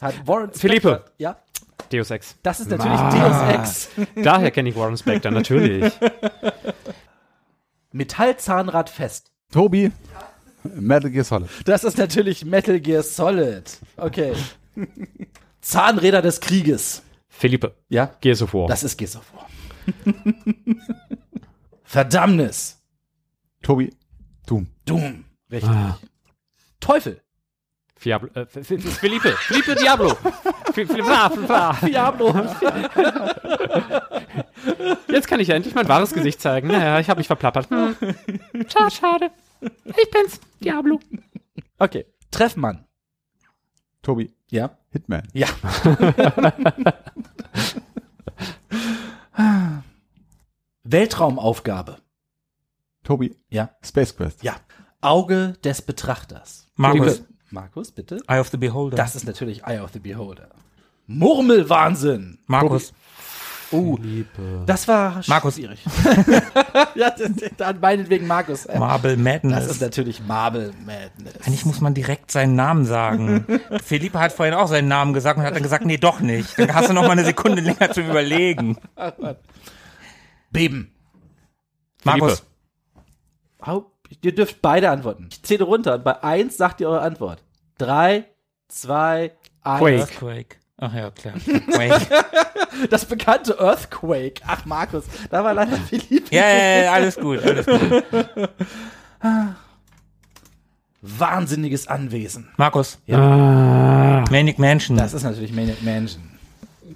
Hat 0.00 0.26
Warren 0.26 0.52
Philippe. 0.52 0.88
Spector- 0.88 1.10
Ja, 1.18 1.36
Deus 1.90 2.10
Ex. 2.10 2.36
das 2.42 2.60
ist 2.60 2.70
natürlich 2.70 2.98
Ah. 2.98 3.10
Deus 3.10 3.54
Ex. 3.54 3.88
Daher 4.16 4.50
kenne 4.50 4.68
ich 4.68 4.76
Warren 4.76 4.96
Spector, 4.96 5.30
natürlich. 5.32 5.92
Metallzahnrad 7.92 8.88
fest. 8.90 9.32
Tobi. 9.50 9.90
Metal 10.64 11.10
Gear 11.10 11.24
Solid. 11.24 11.48
Das 11.64 11.84
ist 11.84 11.98
natürlich 11.98 12.44
Metal 12.44 12.78
Gear 12.80 13.02
Solid. 13.02 13.64
Okay. 13.96 14.32
Zahnräder 15.60 16.22
des 16.22 16.40
Krieges. 16.40 17.02
Philippe. 17.28 17.74
Ja, 17.88 18.10
Gears 18.20 18.42
of 18.42 18.52
War. 18.54 18.66
das 18.68 18.82
ist 18.82 18.96
Gears 18.96 19.16
of 19.16 19.24
War. 19.34 19.46
Verdammnis. 21.84 22.78
Tobi. 23.62 23.90
Doom. 24.46 24.66
Doom. 24.84 25.24
Richtig. 25.50 25.70
Teufel. 26.80 27.20
Fiablo, 27.96 28.30
äh, 28.34 28.46
Felipe, 28.46 28.88
Felipe 29.36 29.74
Diablo. 29.74 30.08
Fla- 30.72 31.28
Fla- 31.28 31.86
Diablo. 31.86 32.34
Jetzt 35.08 35.28
kann 35.28 35.38
ich 35.40 35.48
ja 35.48 35.54
endlich 35.54 35.74
mein 35.74 35.86
wahres 35.86 36.14
Gesicht 36.14 36.40
zeigen. 36.40 36.68
Naja, 36.68 36.98
ich 37.00 37.10
habe 37.10 37.18
mich 37.20 37.26
verplappert. 37.26 37.68
Hm. 37.68 37.94
Schade, 38.72 38.90
schade. 38.90 39.30
Ich 39.60 40.10
bin's, 40.10 40.40
Diablo. 40.62 41.00
Okay. 41.78 42.06
Treffmann. 42.30 42.86
Tobi, 44.02 44.32
Ja. 44.50 44.76
Hitman. 44.90 45.28
Ja. 45.32 45.48
Weltraumaufgabe. 50.84 51.98
Tobi, 53.04 53.36
Ja. 53.48 53.70
Space 53.82 54.16
Quest. 54.16 54.42
Ja. 54.42 54.56
Auge 55.00 55.54
des 55.64 55.82
Betrachters. 55.82 56.66
Markus. 56.76 57.22
Markus, 57.50 57.90
bitte. 57.90 58.20
Eye 58.28 58.38
of 58.40 58.48
the 58.48 58.56
Beholder. 58.56 58.96
Das 58.96 59.16
ist 59.16 59.26
natürlich 59.26 59.64
Eye 59.66 59.80
of 59.82 59.92
the 59.92 59.98
Beholder. 59.98 60.50
Murmelwahnsinn. 61.06 62.38
Markus. 62.46 62.92
Uh, 63.72 63.96
das 64.66 64.88
war 64.88 65.20
Markus. 65.28 65.54
schwierig. 65.54 65.84
ja, 66.94 67.10
das, 67.10 67.30
dann 67.56 67.78
meinetwegen 67.80 68.26
Markus. 68.26 68.66
Marble 68.66 69.16
Madness. 69.16 69.64
Das 69.64 69.70
ist 69.70 69.80
natürlich 69.80 70.20
Marble 70.26 70.72
Madness. 70.84 71.46
Eigentlich 71.46 71.64
muss 71.64 71.80
man 71.80 71.94
direkt 71.94 72.30
seinen 72.30 72.56
Namen 72.56 72.84
sagen. 72.84 73.44
Philippe 73.84 74.18
hat 74.18 74.32
vorhin 74.32 74.54
auch 74.54 74.66
seinen 74.66 74.88
Namen 74.88 75.12
gesagt 75.12 75.38
und 75.38 75.44
hat 75.44 75.54
dann 75.54 75.62
gesagt, 75.62 75.84
nee, 75.84 75.98
doch 75.98 76.20
nicht. 76.20 76.58
Dann 76.58 76.74
hast 76.74 76.88
du 76.88 76.92
noch 76.92 77.02
mal 77.02 77.12
eine 77.12 77.24
Sekunde 77.24 77.60
länger 77.62 77.92
zum 77.92 78.08
Überlegen. 78.08 78.76
Beben. 80.50 80.92
Markus, 82.02 82.42
Au, 83.60 83.92
Ihr 84.22 84.34
dürft 84.34 84.60
beide 84.60 84.90
antworten. 84.90 85.28
Ich 85.30 85.42
zähle 85.42 85.64
runter 85.64 85.94
und 85.94 86.04
bei 86.04 86.22
eins 86.22 86.56
sagt 86.56 86.80
ihr 86.80 86.88
eure 86.88 87.02
Antwort. 87.02 87.44
Drei, 87.78 88.26
zwei, 88.68 89.32
eins. 89.62 89.80
Quake. 89.80 90.00
Earthquake. 90.00 90.56
Ach 90.80 90.94
ja, 90.94 91.10
klar. 91.10 91.34
Das 92.88 93.04
bekannte 93.04 93.58
Earthquake. 93.58 94.40
Ach, 94.46 94.64
Markus, 94.64 95.04
da 95.28 95.44
war 95.44 95.52
leider 95.52 95.76
Philipp. 95.76 96.32
Ja, 96.32 96.48
ja, 96.48 96.82
ja, 96.84 96.92
alles 96.92 97.16
gut, 97.16 97.42
alles 97.42 97.66
gut. 97.66 98.04
Wahnsinniges 101.02 101.88
Anwesen. 101.88 102.48
Markus, 102.56 102.98
Ah, 103.10 104.24
Manic 104.30 104.58
Mansion. 104.58 104.96
Das 104.96 105.14
ist 105.14 105.22
natürlich 105.24 105.52
Maniac 105.52 105.82
Mansion. 105.82 106.22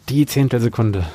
die 0.08 0.26
Zehntelsekunde. 0.26 1.06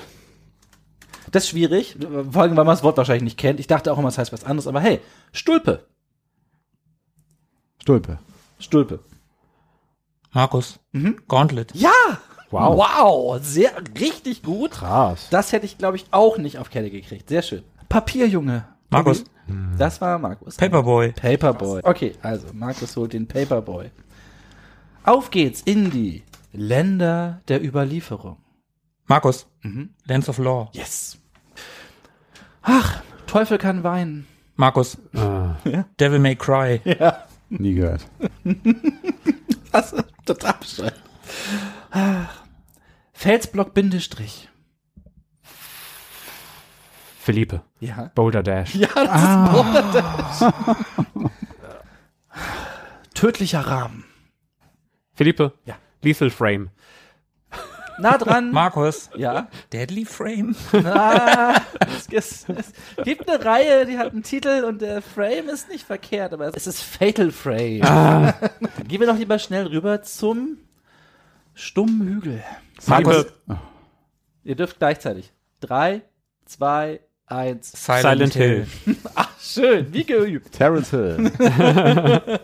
Das 1.32 1.44
ist 1.44 1.50
schwierig, 1.50 1.96
vor 2.32 2.42
allem, 2.42 2.58
weil 2.58 2.66
man 2.66 2.68
das 2.68 2.82
Wort 2.84 2.98
wahrscheinlich 2.98 3.24
nicht 3.24 3.38
kennt. 3.38 3.60
Ich 3.60 3.68
dachte 3.68 3.92
auch 3.94 4.00
immer, 4.00 4.08
es 4.10 4.18
heißt 4.18 4.34
was 4.34 4.44
anderes, 4.44 4.66
aber 4.68 4.82
hey, 4.82 5.00
Stulpe. 5.32 5.86
Stulpe. 7.82 8.18
Stulpe. 8.60 9.00
Markus, 10.32 10.80
Mhm. 10.92 11.22
Gauntlet. 11.28 11.72
Ja! 11.76 11.92
Wow. 12.52 12.78
Wow, 12.78 13.40
sehr, 13.44 13.72
richtig 14.00 14.42
gut. 14.44 14.72
Krass. 14.72 15.28
Das 15.30 15.52
hätte 15.52 15.66
ich, 15.66 15.78
glaube 15.78 15.98
ich, 15.98 16.06
auch 16.12 16.38
nicht 16.38 16.58
auf 16.58 16.70
Kette 16.70 16.90
gekriegt. 16.90 17.30
Sehr 17.30 17.42
schön. 17.44 17.64
Papierjunge. 17.90 18.66
Markus, 18.90 19.24
Das 19.78 20.02
war 20.02 20.18
Markus. 20.18 20.56
Paperboy. 20.58 21.12
Paperboy. 21.12 21.82
Okay, 21.84 22.14
also 22.24 22.48
Markus 22.54 22.96
holt 22.96 23.14
den 23.14 23.28
Paperboy. 23.28 23.92
Auf 25.04 25.30
geht's 25.30 25.62
in 25.62 25.92
die 25.92 26.24
Länder 26.54 27.42
der 27.48 27.64
Überlieferung. 27.64 28.38
Markus, 29.06 29.46
Mhm. 29.62 29.90
Lands 30.06 30.28
of 30.30 30.38
Law. 30.40 30.70
Yes. 30.74 31.18
Ach, 32.64 33.02
Teufel 33.28 33.58
kann 33.58 33.84
weinen. 33.84 34.26
Markus, 34.56 34.98
Ah. 35.16 35.56
Devil 36.00 36.20
May 36.20 36.36
Cry. 36.36 36.82
Nie 37.50 37.76
gehört. 37.76 38.06
Das 39.72 39.94
ist 39.94 40.04
total 40.26 40.56
bescheuert. 40.60 40.96
Ach. 41.92 42.39
Felsblock 43.20 43.74
Bindestrich. 43.74 44.48
Felipe. 47.20 47.64
Ja. 47.82 48.12
Boulder 48.16 48.42
Dash. 48.42 48.74
Ja, 48.76 48.88
das 48.96 49.22
ist 49.22 49.52
Borderdash. 49.52 51.30
Tödlicher 53.14 53.60
Rahmen. 53.60 54.06
Felipe. 55.16 55.52
Ja. 55.66 55.76
Lethal 56.02 56.30
Frame. 56.30 56.70
Nah 58.00 58.18
dran. 58.18 58.52
Markus, 58.54 59.10
ja. 59.18 59.50
Deadly 59.74 60.06
Frame. 60.06 60.56
Ah, 60.86 61.60
es, 61.90 62.08
es, 62.14 62.46
es 62.48 63.04
gibt 63.04 63.30
eine 63.30 63.44
Reihe, 63.44 63.86
die 63.86 63.98
hat 63.98 64.14
einen 64.14 64.24
Titel 64.24 64.64
und 64.64 64.82
der 64.82 65.02
Frame 65.02 65.50
ist 65.50 65.68
nicht 65.68 65.86
verkehrt, 65.86 66.32
aber 66.32 66.56
es 66.56 66.68
ist 66.68 66.82
Fatal 66.82 67.34
Frame. 67.34 67.82
Gehen 68.88 69.02
wir 69.02 69.08
doch 69.08 69.18
lieber 69.18 69.40
schnell 69.40 69.68
rüber 69.68 70.04
zum 70.04 70.58
stummen 71.54 72.08
Hügel. 72.08 72.42
Markus, 72.88 73.26
Ihr 74.44 74.56
dürft 74.56 74.80
gleichzeitig. 74.80 75.32
Drei, 75.60 76.02
zwei, 76.46 77.02
eins. 77.26 77.72
Silent, 77.72 78.02
Silent 78.02 78.34
Hill. 78.34 78.68
Hill. 78.86 78.96
Ach, 79.16 79.40
schön, 79.40 79.94
wie 79.94 80.04
geübt. 80.04 80.54
Terence 80.54 80.90
Hill. 80.92 81.32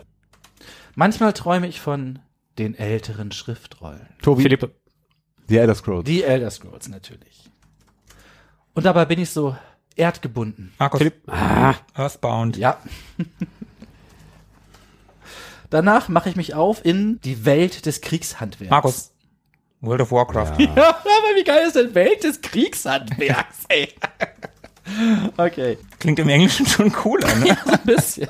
Manchmal 0.94 1.32
träume 1.32 1.66
ich 1.66 1.80
von 1.80 2.20
den 2.58 2.74
älteren 2.74 3.32
Schriftrollen. 3.32 4.06
Tobi, 4.22 4.42
Felipe. 4.42 4.70
The 5.48 5.58
Elder 5.58 5.74
Scrolls. 5.74 6.04
Die 6.04 6.22
Elder 6.22 6.50
Scrolls 6.50 6.88
natürlich. 6.88 7.50
Und 8.74 8.84
dabei 8.84 9.04
bin 9.04 9.20
ich 9.20 9.30
so 9.30 9.56
erdgebunden. 9.94 10.72
Markus, 10.78 10.98
Philipp. 10.98 11.22
Ah. 11.28 11.74
Earthbound. 11.94 12.56
Ja. 12.56 12.80
Danach 15.70 16.08
mache 16.08 16.28
ich 16.28 16.36
mich 16.36 16.54
auf 16.54 16.84
in 16.84 17.20
die 17.22 17.44
Welt 17.44 17.86
des 17.86 18.00
Kriegshandwerks. 18.00 18.70
Markus, 18.70 19.12
World 19.86 20.02
of 20.02 20.12
Warcraft. 20.12 20.58
Ja, 20.58 20.88
aber 20.88 21.36
wie 21.36 21.44
geil 21.44 21.66
ist 21.66 21.76
denn 21.76 21.94
Welt 21.94 22.24
des 22.24 22.40
Kriegshandwerks, 22.40 23.64
ey? 23.68 23.92
Okay, 25.36 25.78
Klingt 25.98 26.20
im 26.20 26.28
Englischen 26.28 26.64
schon 26.64 26.92
cooler, 26.92 27.34
ne? 27.36 27.56
so 27.64 27.72
ein 27.72 27.80
bisschen. 27.84 28.28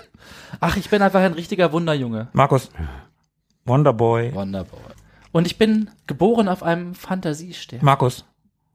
Ach, 0.59 0.74
ich 0.78 0.89
bin 0.89 1.03
einfach 1.03 1.20
ein 1.20 1.35
richtiger 1.35 1.70
Wunderjunge. 1.70 2.28
Markus, 2.33 2.70
Wonderboy. 3.66 4.35
Wonderboy. 4.35 4.81
Und 5.33 5.47
ich 5.47 5.59
bin 5.59 5.91
geboren 6.07 6.49
auf 6.49 6.62
einem 6.62 6.95
Fantasiestern. 6.95 7.81
Markus, 7.83 8.24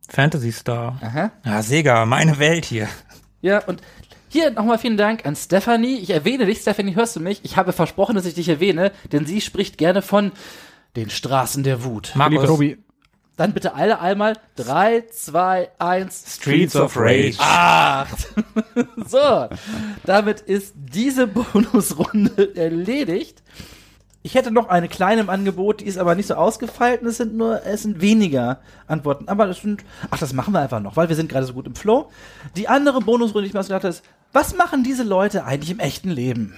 Fantasy 0.07 0.51
Star. 0.51 0.99
Aha. 1.01 1.31
Ja, 1.43 1.63
Sega, 1.63 2.05
meine 2.05 2.37
Welt 2.37 2.65
hier. 2.65 2.87
Ja, 3.41 3.63
und 3.65 3.81
hier 4.29 4.51
nochmal 4.51 4.77
vielen 4.77 4.97
Dank 4.97 5.25
an 5.25 5.35
Stephanie. 5.35 5.97
Ich 5.97 6.11
erwähne 6.11 6.45
dich, 6.45 6.59
Stephanie, 6.59 6.95
hörst 6.95 7.15
du 7.15 7.19
mich? 7.19 7.39
Ich 7.43 7.57
habe 7.57 7.73
versprochen, 7.73 8.15
dass 8.15 8.25
ich 8.25 8.35
dich 8.35 8.47
erwähne, 8.49 8.91
denn 9.11 9.25
sie 9.25 9.41
spricht 9.41 9.77
gerne 9.77 10.01
von 10.01 10.31
den 10.95 11.09
Straßen 11.09 11.63
der 11.63 11.83
Wut. 11.83 12.11
Markus, 12.15 12.45
Tobi, 12.45 12.77
Dann 13.37 13.53
bitte 13.53 13.73
alle 13.73 13.99
einmal. 13.99 14.37
Drei, 14.55 15.05
zwei, 15.11 15.69
eins. 15.79 16.35
Streets 16.35 16.75
of 16.75 16.95
Rage. 16.95 17.37
Acht. 17.39 18.27
so, 19.07 19.47
damit 20.05 20.41
ist 20.41 20.73
diese 20.75 21.27
Bonusrunde 21.27 22.55
erledigt. 22.55 23.41
Ich 24.23 24.35
hätte 24.35 24.51
noch 24.51 24.67
eine 24.69 24.87
kleine 24.87 25.21
im 25.21 25.31
Angebot, 25.31 25.81
die 25.81 25.85
ist 25.85 25.97
aber 25.97 26.13
nicht 26.13 26.27
so 26.27 26.35
ausgefeilt 26.35 27.01
es 27.01 27.17
sind 27.17 27.35
nur, 27.35 27.65
es 27.65 27.81
sind 27.81 28.01
weniger 28.01 28.61
Antworten. 28.85 29.27
Aber 29.27 29.47
das 29.47 29.61
sind, 29.61 29.83
ach, 30.11 30.19
das 30.19 30.33
machen 30.33 30.53
wir 30.53 30.59
einfach 30.59 30.79
noch, 30.79 30.95
weil 30.95 31.09
wir 31.09 31.15
sind 31.15 31.27
gerade 31.27 31.47
so 31.47 31.53
gut 31.53 31.65
im 31.65 31.73
Flow. 31.73 32.11
Die 32.55 32.67
andere 32.67 32.99
Bonusrunde, 33.01 33.41
die 33.41 33.47
ich 33.47 33.53
mir 33.55 33.61
ausgedacht 33.61 33.83
habe, 33.83 33.89
ist, 33.91 34.03
was 34.31 34.55
machen 34.55 34.83
diese 34.83 35.03
Leute 35.03 35.43
eigentlich 35.45 35.71
im 35.71 35.79
echten 35.79 36.11
Leben? 36.11 36.53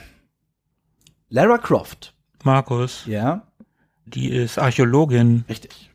Lara 1.30 1.58
Croft. 1.58 2.14
Markus, 2.44 3.06
Ja, 3.06 3.44
die 4.06 4.30
ist 4.30 4.58
Archäologin. 4.60 5.46
richtig. 5.50 5.90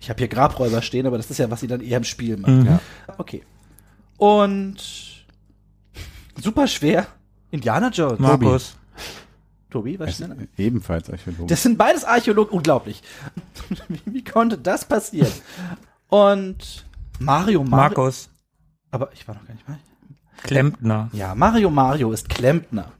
Ich 0.00 0.10
habe 0.10 0.18
hier 0.18 0.28
Grabräuber 0.28 0.82
stehen, 0.82 1.06
aber 1.06 1.16
das 1.16 1.30
ist 1.30 1.38
ja, 1.38 1.50
was 1.50 1.60
sie 1.60 1.66
dann 1.66 1.80
eher 1.80 1.96
im 1.96 2.04
Spiel 2.04 2.36
macht. 2.36 2.52
Mhm. 2.52 2.66
Ja. 2.66 2.80
Okay. 3.18 3.42
Und 4.18 4.76
super 6.40 6.66
schwer. 6.68 7.06
Indiana 7.50 7.90
Jones. 7.90 8.18
Markus, 8.18 8.76
Tobi, 9.70 9.98
was 9.98 10.10
es, 10.10 10.16
schneller? 10.16 10.36
ebenfalls 10.56 11.10
Archäologe. 11.10 11.46
Das 11.46 11.62
sind 11.62 11.76
beides 11.76 12.04
Archäologen. 12.04 12.52
Unglaublich. 12.56 13.02
wie, 13.88 14.00
wie 14.06 14.24
konnte 14.24 14.58
das 14.58 14.84
passieren? 14.84 15.32
Und 16.08 16.86
Mario 17.18 17.64
Mario. 17.64 17.76
Markus, 17.76 18.28
Aber 18.90 19.10
ich 19.12 19.26
war 19.26 19.34
noch 19.34 19.44
gar 19.46 19.54
nicht 19.54 19.68
mal. 19.68 19.78
Klempner. 20.42 21.10
Ja, 21.12 21.34
Mario 21.34 21.70
Mario 21.70 22.12
ist 22.12 22.28
Klempner. 22.28 22.92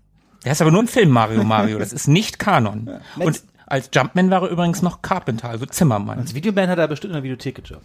Der 0.45 0.53
ist 0.53 0.61
aber 0.61 0.71
nur 0.71 0.83
ein 0.83 0.89
Film 0.89 1.11
Mario 1.11 1.45
Mario. 1.45 1.79
Das 1.79 1.93
ist 1.93 2.09
nicht 2.09 2.39
Kanon. 2.39 2.89
Und 3.19 3.43
als 3.67 3.91
Jumpman 3.93 4.31
war 4.31 4.43
er 4.43 4.49
übrigens 4.49 4.83
noch 4.83 5.03
Carpenter, 5.03 5.49
also 5.49 5.67
Zimmermann. 5.67 6.19
Als 6.19 6.35
Videoman 6.35 6.69
hat 6.69 6.79
er 6.79 6.89
bestimmt 6.89 7.11
in 7.11 7.15
der 7.15 7.23
Videothek 7.23 7.57
gejobbt. 7.63 7.85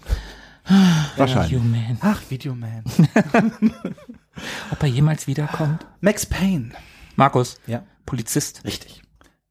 Wahrscheinlich. 1.18 1.60
Human. 1.60 1.98
Ach, 2.02 2.22
Videoman. 2.30 2.84
Ob 4.72 4.82
er 4.84 4.88
jemals 4.90 5.28
wiederkommt? 5.28 5.86
Max 6.00 6.26
Payne. 6.26 6.72
Markus, 7.16 7.60
Ja, 7.68 7.84
Polizist. 8.06 8.64
richtig. 8.64 9.02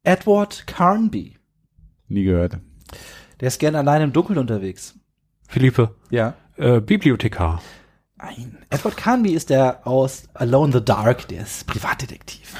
Edward 0.03 0.65
Carnby. 0.67 1.37
Nie 2.07 2.23
gehört. 2.23 2.57
Der 3.39 3.47
ist 3.47 3.59
gerne 3.59 3.77
allein 3.79 4.01
im 4.01 4.13
Dunkeln 4.13 4.39
unterwegs. 4.39 4.95
Felipe. 5.47 5.95
Ja. 6.09 6.33
Äh, 6.57 6.79
Bibliothekar. 6.79 7.61
Nein. 8.17 8.57
Edward 8.69 8.97
Carnby 8.97 9.33
ist 9.33 9.49
der 9.49 9.85
aus 9.85 10.23
Alone 10.33 10.67
in 10.67 10.73
the 10.79 10.85
Dark, 10.85 11.27
der 11.27 11.41
ist 11.41 11.67
Privatdetektiv. 11.67 12.55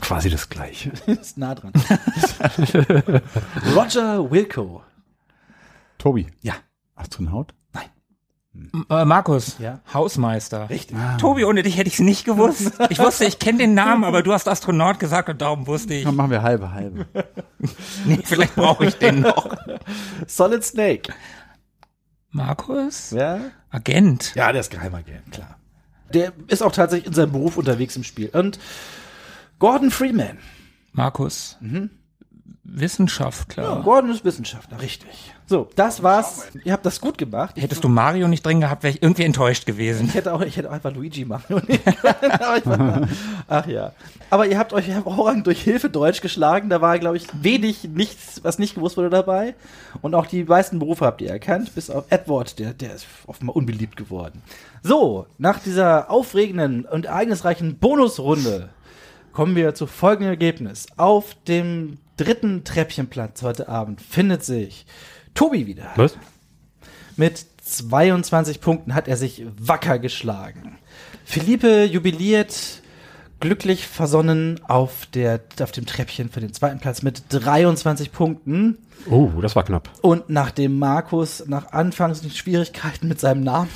Quasi 0.00 0.30
das 0.30 0.48
Gleiche. 0.48 0.90
ist 1.06 1.36
nah 1.38 1.54
dran. 1.54 1.72
Roger 3.74 4.30
Wilco. 4.30 4.82
Tobi. 5.98 6.26
Ja. 6.42 6.54
Astronaut? 6.94 7.52
Äh, 8.88 9.04
Markus, 9.04 9.56
Ja. 9.58 9.80
Hausmeister. 9.92 10.70
Richtig. 10.70 10.96
Tobi, 11.18 11.44
ohne 11.44 11.62
dich 11.62 11.76
hätte 11.76 11.88
ich 11.88 11.94
es 11.94 12.00
nicht 12.00 12.24
gewusst. 12.24 12.72
Ich 12.88 12.98
wusste, 12.98 13.24
ich 13.26 13.38
kenne 13.38 13.58
den 13.58 13.74
Namen, 13.74 14.04
aber 14.04 14.22
du 14.22 14.32
hast 14.32 14.48
Astronaut 14.48 14.98
gesagt 14.98 15.28
und 15.28 15.40
darum 15.42 15.66
wusste 15.66 15.94
ich. 15.94 16.04
Dann 16.04 16.16
machen 16.16 16.30
wir 16.30 16.42
halbe, 16.42 16.72
halbe. 16.72 17.06
Nee, 18.04 18.20
vielleicht 18.24 18.54
brauche 18.54 18.86
ich 18.86 18.94
den 18.96 19.20
noch. 19.20 19.54
Solid 20.26 20.64
Snake. 20.64 21.12
Markus? 22.30 23.10
Ja? 23.10 23.40
Agent. 23.70 24.34
Ja, 24.34 24.52
der 24.52 24.60
ist 24.60 24.70
Geheimagent, 24.70 25.32
klar. 25.32 25.58
Der 26.14 26.32
ist 26.48 26.62
auch 26.62 26.72
tatsächlich 26.72 27.08
in 27.08 27.14
seinem 27.14 27.32
Beruf 27.32 27.56
unterwegs 27.56 27.96
im 27.96 28.04
Spiel. 28.04 28.28
Und 28.32 28.58
Gordon 29.58 29.90
Freeman. 29.90 30.38
Markus. 30.92 31.56
Wissenschaftler. 32.64 33.62
Ja, 33.62 33.80
Gordon 33.80 34.10
ist 34.10 34.24
Wissenschaftler, 34.24 34.80
richtig. 34.80 35.32
So, 35.46 35.68
das 35.76 36.02
war's. 36.02 36.48
Ihr 36.64 36.72
habt 36.72 36.84
das 36.84 37.00
gut 37.00 37.16
gemacht. 37.16 37.54
Hättest 37.56 37.84
du 37.84 37.88
Mario 37.88 38.26
nicht 38.26 38.44
drin 38.44 38.60
gehabt, 38.60 38.82
wäre 38.82 38.94
ich 38.94 39.02
irgendwie 39.02 39.22
enttäuscht 39.22 39.64
gewesen. 39.64 40.06
ich 40.08 40.14
hätte 40.14 40.34
auch, 40.34 40.40
ich 40.42 40.56
hätte 40.56 40.68
auch 40.68 40.74
einfach 40.74 40.92
Luigi 40.92 41.24
machen 41.24 41.62
können. 41.62 43.08
Ach 43.48 43.66
ja. 43.66 43.92
Aber 44.28 44.46
ihr 44.46 44.58
habt 44.58 44.72
euch 44.72 44.88
hervorragend 44.88 45.46
durch 45.46 45.62
Hilfe 45.62 45.88
Deutsch 45.88 46.20
geschlagen. 46.20 46.68
Da 46.68 46.80
war, 46.80 46.98
glaube 46.98 47.16
ich, 47.16 47.28
wenig, 47.40 47.84
nichts, 47.84 48.40
was 48.42 48.58
nicht 48.58 48.74
gewusst 48.74 48.96
wurde 48.96 49.10
dabei. 49.10 49.54
Und 50.02 50.16
auch 50.16 50.26
die 50.26 50.42
meisten 50.44 50.80
Berufe 50.80 51.06
habt 51.06 51.20
ihr 51.20 51.30
erkannt, 51.30 51.74
bis 51.76 51.90
auf 51.90 52.06
Edward, 52.10 52.58
der, 52.58 52.74
der 52.74 52.94
ist 52.94 53.06
offenbar 53.26 53.54
unbeliebt 53.54 53.96
geworden. 53.96 54.42
So, 54.82 55.26
nach 55.38 55.60
dieser 55.60 56.10
aufregenden 56.10 56.84
und 56.84 57.06
ereignisreichen 57.06 57.78
Bonusrunde 57.78 58.70
kommen 59.36 59.54
wir 59.54 59.74
zu 59.74 59.86
folgendem 59.86 60.30
Ergebnis. 60.30 60.86
Auf 60.96 61.36
dem 61.46 61.98
dritten 62.16 62.64
Treppchenplatz 62.64 63.42
heute 63.42 63.68
Abend 63.68 64.00
findet 64.00 64.42
sich 64.42 64.86
Tobi 65.34 65.66
wieder. 65.66 65.90
Was? 65.96 66.16
Mit 67.16 67.44
22 67.62 68.62
Punkten 68.62 68.94
hat 68.94 69.08
er 69.08 69.18
sich 69.18 69.44
wacker 69.60 69.98
geschlagen. 69.98 70.78
Philippe 71.26 71.84
jubiliert 71.84 72.80
glücklich 73.38 73.86
versonnen 73.86 74.58
auf, 74.68 75.04
der, 75.12 75.40
auf 75.60 75.70
dem 75.70 75.84
Treppchen 75.84 76.30
für 76.30 76.40
den 76.40 76.54
zweiten 76.54 76.78
Platz 76.78 77.02
mit 77.02 77.24
23 77.28 78.12
Punkten. 78.12 78.78
Oh, 79.10 79.28
das 79.42 79.54
war 79.54 79.64
knapp. 79.64 79.90
Und 80.00 80.30
nachdem 80.30 80.78
Markus 80.78 81.44
nach 81.46 81.72
Anfangs 81.72 82.22
Schwierigkeiten 82.34 83.06
mit 83.06 83.20
seinem 83.20 83.44
Namen 83.44 83.68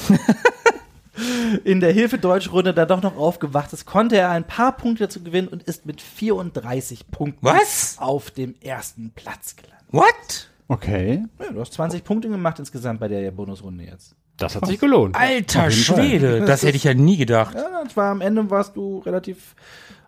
in 1.64 1.80
der 1.80 1.92
Hilfe-Deutsch-Runde 1.92 2.74
dann 2.74 2.88
doch 2.88 3.02
noch 3.02 3.16
aufgewacht 3.16 3.72
ist, 3.72 3.86
konnte 3.86 4.16
er 4.16 4.30
ein 4.30 4.46
paar 4.46 4.76
Punkte 4.76 5.04
dazu 5.04 5.22
gewinnen 5.22 5.48
und 5.48 5.62
ist 5.62 5.86
mit 5.86 6.00
34 6.00 7.10
Punkten 7.10 7.44
Was? 7.44 7.96
auf 7.98 8.30
dem 8.30 8.54
ersten 8.60 9.12
Platz 9.14 9.56
gelandet. 9.56 9.86
What? 9.90 10.48
Okay. 10.68 11.24
Ja, 11.40 11.52
du 11.52 11.60
hast 11.60 11.72
20 11.74 12.04
Punkte 12.04 12.28
gemacht 12.28 12.58
insgesamt 12.58 13.00
bei 13.00 13.08
der 13.08 13.30
Bonusrunde 13.32 13.84
jetzt. 13.84 14.14
Das 14.36 14.56
hat 14.56 14.66
sich 14.66 14.78
gelohnt. 14.78 15.16
Alter. 15.16 15.70
Schwede, 15.70 16.40
das 16.44 16.62
hätte 16.62 16.76
ich 16.76 16.84
ja 16.84 16.94
nie 16.94 17.16
gedacht. 17.16 17.54
Ja, 17.54 17.84
das 17.84 17.96
war 17.96 18.10
am 18.10 18.20
Ende 18.20 18.48
warst 18.50 18.76
du 18.76 19.00
relativ 19.00 19.54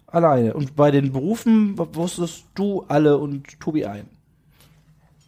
alleine. 0.06 0.54
Und 0.54 0.76
bei 0.76 0.90
den 0.90 1.12
Berufen 1.12 1.76
wusstest 1.76 2.44
du 2.54 2.84
alle 2.88 3.18
und 3.18 3.60
Tobi 3.60 3.84
ein. 3.84 4.08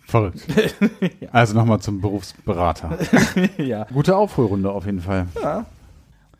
Verrückt. 0.06 0.46
Also 1.32 1.54
nochmal 1.54 1.80
zum 1.80 2.00
Berufsberater. 2.00 2.98
ja. 3.56 3.84
Gute 3.92 4.16
Aufholrunde 4.16 4.70
auf 4.70 4.86
jeden 4.86 5.00
Fall. 5.00 5.26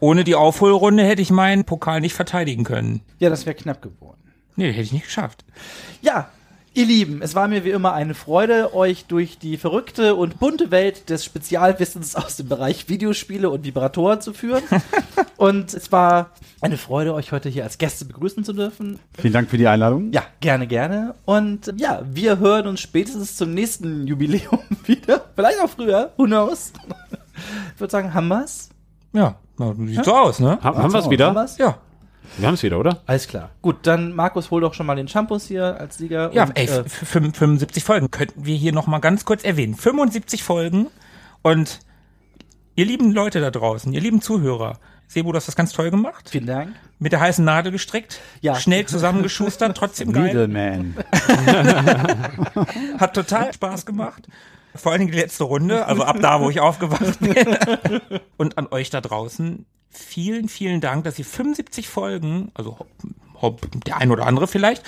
Ohne 0.05 0.23
die 0.23 0.35
Aufholrunde 0.35 1.03
hätte 1.03 1.23
ich 1.23 1.31
meinen 1.31 1.65
Pokal 1.65 2.03
nicht 2.03 2.13
verteidigen 2.13 2.63
können. 2.63 3.01
Ja, 3.21 3.31
das 3.31 3.47
wäre 3.47 3.57
knapp 3.57 3.81
geworden. 3.81 4.21
Nee, 4.55 4.71
hätte 4.71 4.83
ich 4.83 4.93
nicht 4.93 5.07
geschafft. 5.07 5.47
Ja, 6.03 6.29
ihr 6.75 6.85
Lieben, 6.85 7.23
es 7.23 7.35
war 7.35 7.49
mir 7.49 7.65
wie 7.65 7.71
immer 7.71 7.95
eine 7.95 8.13
Freude, 8.13 8.75
euch 8.75 9.07
durch 9.07 9.39
die 9.39 9.57
verrückte 9.57 10.15
und 10.15 10.39
bunte 10.39 10.71
Welt 10.71 11.09
des 11.09 11.25
Spezialwissens 11.25 12.17
aus 12.17 12.37
dem 12.37 12.51
Bereich 12.51 12.91
Videospiele 12.91 13.49
und 13.49 13.65
Vibratoren 13.65 14.21
zu 14.21 14.35
führen. 14.35 14.63
und 15.39 15.73
es 15.73 15.91
war 15.91 16.33
eine 16.61 16.77
Freude, 16.77 17.15
euch 17.15 17.33
heute 17.33 17.49
hier 17.49 17.65
als 17.65 17.79
Gäste 17.79 18.05
begrüßen 18.05 18.45
zu 18.45 18.53
dürfen. 18.53 18.99
Vielen 19.17 19.33
Dank 19.33 19.49
für 19.49 19.57
die 19.57 19.69
Einladung. 19.69 20.13
Ja, 20.13 20.25
gerne, 20.41 20.67
gerne. 20.67 21.15
Und 21.25 21.73
ja, 21.79 22.03
wir 22.05 22.41
hören 22.41 22.67
uns 22.67 22.81
spätestens 22.81 23.39
zum 23.39 23.55
nächsten 23.55 24.07
Jubiläum 24.07 24.61
wieder. 24.85 25.25
Vielleicht 25.35 25.61
auch 25.61 25.71
früher, 25.71 26.13
who 26.19 26.25
knows. 26.25 26.75
Ich 27.73 27.81
würde 27.81 27.91
sagen, 27.91 28.13
haben 28.13 28.29
wir's? 28.29 28.69
Ja, 29.15 29.37
na, 29.57 29.75
sieht 29.87 30.05
so 30.05 30.15
aus, 30.15 30.39
ne? 30.41 30.59
Ha 30.63 30.75
haben 30.75 30.93
wir 30.93 30.99
es 30.99 31.05
Haben 31.05 31.11
wieder? 31.11 31.35
wir's? 31.35 31.57
Ja. 31.57 31.79
Wir 32.37 32.47
haben 32.49 32.55
es 32.55 32.63
wieder, 32.63 32.79
oder? 32.81 33.01
Alles 33.07 33.29
klar. 33.29 33.51
Gut, 33.63 33.77
dann 33.83 34.13
Markus, 34.15 34.51
hol 34.51 34.61
doch 34.61 34.75
schon 34.75 34.87
mal 34.87 34.97
den 34.97 35.09
Shampoos 35.09 35.47
hier 35.47 35.79
als 35.81 35.99
Sieger. 35.99 36.33
Ja, 36.33 36.45
und, 36.45 36.59
ey, 36.59 36.67
äh, 36.67 36.81
f- 36.81 36.93
fünf- 36.93 37.37
75 37.39 37.85
Folgen 37.85 38.11
könnten 38.11 38.45
wir 38.45 38.57
hier 38.57 38.73
noch 38.73 38.87
mal 38.87 38.99
ganz 38.99 39.25
kurz 39.25 39.45
erwähnen. 39.45 39.75
75 39.75 40.43
Folgen 40.43 40.89
und 41.43 41.81
ihr 42.75 42.87
lieben 42.87 43.13
Leute 43.13 43.41
da 43.41 43.51
draußen, 43.51 43.93
ihr 43.93 44.01
lieben 44.01 44.21
Zuhörer, 44.21 44.79
Sebo, 45.07 45.31
du 45.33 45.37
hast 45.37 45.47
das 45.47 45.55
ganz 45.55 45.73
toll 45.73 45.91
gemacht. 45.91 46.31
vielen 46.31 46.47
Dank. 46.47 46.71
Mit 46.99 47.13
der 47.13 47.21
heißen 47.21 47.45
Nadel 47.45 47.71
gestrickt, 47.73 48.21
Ja. 48.41 48.55
schnell 48.57 48.87
zusammengeschustert, 48.87 49.77
trotzdem 49.77 50.13
geil. 50.13 50.25
Needleman. 50.25 50.97
Hat 52.99 53.15
total 53.15 53.53
Spaß 53.53 53.85
gemacht. 53.87 54.27
Vor 54.75 54.93
allen 54.93 55.01
Dingen 55.01 55.13
die 55.13 55.19
letzte 55.19 55.45
Runde, 55.45 55.87
also 55.87 56.03
ab 56.05 56.17
da, 56.21 56.41
wo 56.41 56.51
ich 56.51 56.61
aufgewacht 56.61 57.21
bin. 57.21 57.57
Und 58.37 58.59
an 58.59 58.67
euch 58.71 58.91
da 58.91 59.01
draußen, 59.01 59.67
vielen, 59.91 60.49
vielen 60.49 60.81
Dank, 60.81 61.05
dass 61.05 61.19
ihr 61.19 61.25
75 61.25 61.89
Folgen, 61.89 62.51
also 62.55 62.79
ho- 63.41 63.57
der 63.87 63.99
ein 63.99 64.11
oder 64.11 64.27
andere 64.27 64.47
vielleicht, 64.49 64.83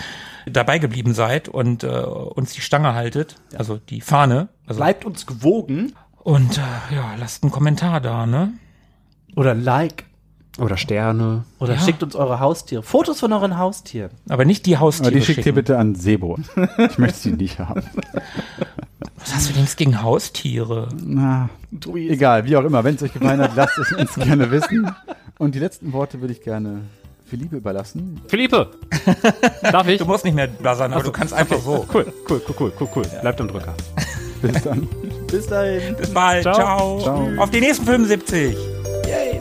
dabei 0.47 0.79
geblieben 0.79 1.15
seid 1.15 1.49
und 1.49 1.85
äh, 1.85 1.89
uns 1.89 2.53
die 2.53 2.61
Stange 2.61 2.95
haltet, 2.95 3.37
also 3.57 3.77
die 3.79 4.01
Fahne. 4.01 4.49
Also, 4.67 4.79
Bleibt 4.79 5.05
uns 5.05 5.27
gewogen. 5.27 5.93
und 6.19 6.59
äh, 6.59 6.95
ja, 6.95 7.15
lasst 7.19 7.43
einen 7.45 7.53
Kommentar 7.53 8.01
da, 8.01 8.27
ne? 8.27 8.53
Oder 9.37 9.55
Like. 9.55 10.05
Oder 10.59 10.77
Sterne. 10.79 11.45
Oder 11.59 11.75
Ja. 11.75 11.81
schickt 11.81 12.03
uns 12.03 12.15
eure 12.17 12.41
Haustiere. 12.41 12.83
Fotos 12.83 13.21
von 13.21 13.33
euren 13.33 13.59
Haustieren. 13.59 14.11
Aber 14.29 14.45
nicht 14.47 14.65
die 14.67 14.79
Haustiere 14.79 15.09
Aber 15.11 15.19
die 15.19 15.25
schickt 15.25 15.39
ihr 15.39 15.45
schicken. 15.45 15.55
bitte 15.57 15.79
an 15.79 15.95
Sebo. 15.95 16.39
Ich 16.91 16.99
möchte 16.99 17.19
sie 17.19 17.33
nicht 17.33 17.59
haben. 17.59 17.83
Was 19.19 19.35
hast 19.35 19.49
du 19.49 19.53
denn 19.53 19.63
jetzt 19.65 19.77
gegen 19.77 20.03
Haustiere? 20.03 20.89
Na, 21.05 21.51
egal, 21.95 22.45
wie 22.47 22.57
auch 22.57 22.65
immer. 22.65 22.85
Wenn 22.85 22.95
es 22.95 23.03
euch 23.03 23.13
gefallen 23.13 23.41
hat, 23.41 23.55
lasst 23.57 23.79
es 23.79 23.93
uns 23.93 24.15
gerne 24.15 24.51
wissen. 24.51 24.91
Und 25.39 25.55
die 25.55 25.59
letzten 25.59 25.93
Worte 25.93 26.21
würde 26.21 26.33
ich 26.33 26.43
gerne 26.43 26.81
Philippe 27.29 27.57
überlassen. 27.57 28.21
Philippe! 28.29 28.71
Darf 29.63 29.89
ich? 29.89 29.99
Du 29.99 30.05
musst 30.07 30.25
nicht 30.25 30.35
mehr 30.35 30.47
buzzern, 30.47 30.93
aber 30.93 31.03
du 31.03 31.11
kannst 31.13 31.35
einfach 31.35 31.59
so. 31.59 31.85
Cool, 31.93 32.07
cool, 32.31 32.41
cool, 32.49 32.55
cool, 32.61 32.73
cool, 32.81 32.89
cool. 32.97 33.03
Bleibt 33.21 33.41
am 33.41 33.49
Drücker. 33.49 33.75
Bis 34.41 34.63
dann. 34.63 34.87
Bis 35.27 35.47
dahin. 35.49 35.97
Bis 35.97 36.11
bald. 36.15 36.45
Ciao. 36.45 36.55
Ciao. 36.57 37.01
Ciao. 37.01 37.29
Auf 37.43 37.51
die 37.51 37.61
nächsten 37.61 37.85
75. 37.85 38.57
Yay. 39.07 39.41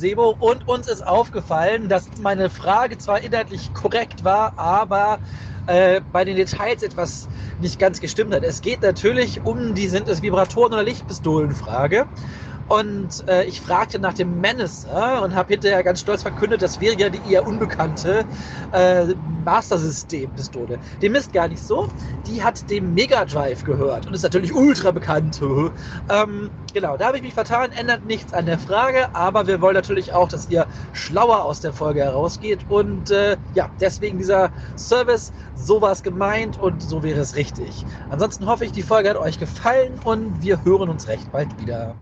Sebo 0.00 0.30
und 0.30 0.66
uns 0.66 0.88
ist 0.88 1.06
aufgefallen, 1.06 1.88
dass 1.88 2.10
meine 2.16 2.50
Frage 2.50 2.98
zwar 2.98 3.22
inhaltlich 3.22 3.72
korrekt 3.74 4.24
war, 4.24 4.58
aber 4.58 5.20
äh, 5.66 6.00
bei 6.10 6.24
den 6.24 6.36
Details 6.36 6.82
etwas 6.82 7.28
nicht 7.58 7.78
ganz 7.78 8.00
gestimmt 8.00 8.34
hat. 8.34 8.42
Es 8.42 8.62
geht 8.62 8.82
natürlich 8.82 9.44
um 9.44 9.74
die 9.74 9.88
sind 9.88 10.08
es 10.08 10.22
Vibratoren 10.22 10.72
oder 10.72 10.82
Lichtpistolen 10.82 11.54
Frage. 11.54 12.08
Und 12.70 13.28
äh, 13.28 13.46
ich 13.46 13.60
fragte 13.60 13.98
nach 13.98 14.14
dem 14.14 14.40
Menacer 14.40 15.22
und 15.24 15.34
habe 15.34 15.54
hinterher 15.54 15.82
ganz 15.82 16.02
stolz 16.02 16.22
verkündet, 16.22 16.62
das 16.62 16.80
wäre 16.80 16.94
ja 16.94 17.10
die 17.10 17.32
eher 17.32 17.44
unbekannte 17.44 18.24
äh, 18.70 19.06
Master 19.44 19.76
System-Pistole. 19.76 20.78
Dem 21.02 21.16
ist 21.16 21.32
gar 21.32 21.48
nicht 21.48 21.64
so. 21.64 21.88
Die 22.28 22.44
hat 22.44 22.70
dem 22.70 22.94
Mega 22.94 23.24
Drive 23.24 23.64
gehört 23.64 24.06
und 24.06 24.14
ist 24.14 24.22
natürlich 24.22 24.54
ultra 24.54 24.92
bekannt. 24.92 25.40
ähm, 26.08 26.50
genau, 26.72 26.96
da 26.96 27.06
habe 27.06 27.16
ich 27.16 27.24
mich 27.24 27.34
vertan, 27.34 27.72
ändert 27.72 28.04
nichts 28.04 28.32
an 28.32 28.46
der 28.46 28.60
Frage, 28.60 29.12
aber 29.16 29.48
wir 29.48 29.60
wollen 29.60 29.74
natürlich 29.74 30.12
auch, 30.12 30.28
dass 30.28 30.48
ihr 30.48 30.68
schlauer 30.92 31.44
aus 31.44 31.58
der 31.58 31.72
Folge 31.72 32.04
herausgeht 32.04 32.66
und 32.68 33.10
äh, 33.10 33.36
ja, 33.52 33.68
deswegen 33.80 34.18
dieser 34.18 34.52
Service, 34.76 35.32
so 35.56 35.82
war 35.82 35.90
es 35.90 36.04
gemeint 36.04 36.56
und 36.56 36.80
so 36.80 37.02
wäre 37.02 37.18
es 37.18 37.34
richtig. 37.34 37.84
Ansonsten 38.10 38.46
hoffe 38.46 38.64
ich, 38.64 38.70
die 38.70 38.82
Folge 38.82 39.10
hat 39.10 39.16
euch 39.16 39.40
gefallen 39.40 39.98
und 40.04 40.40
wir 40.40 40.62
hören 40.64 40.88
uns 40.88 41.08
recht 41.08 41.32
bald 41.32 41.58
wieder. 41.58 41.96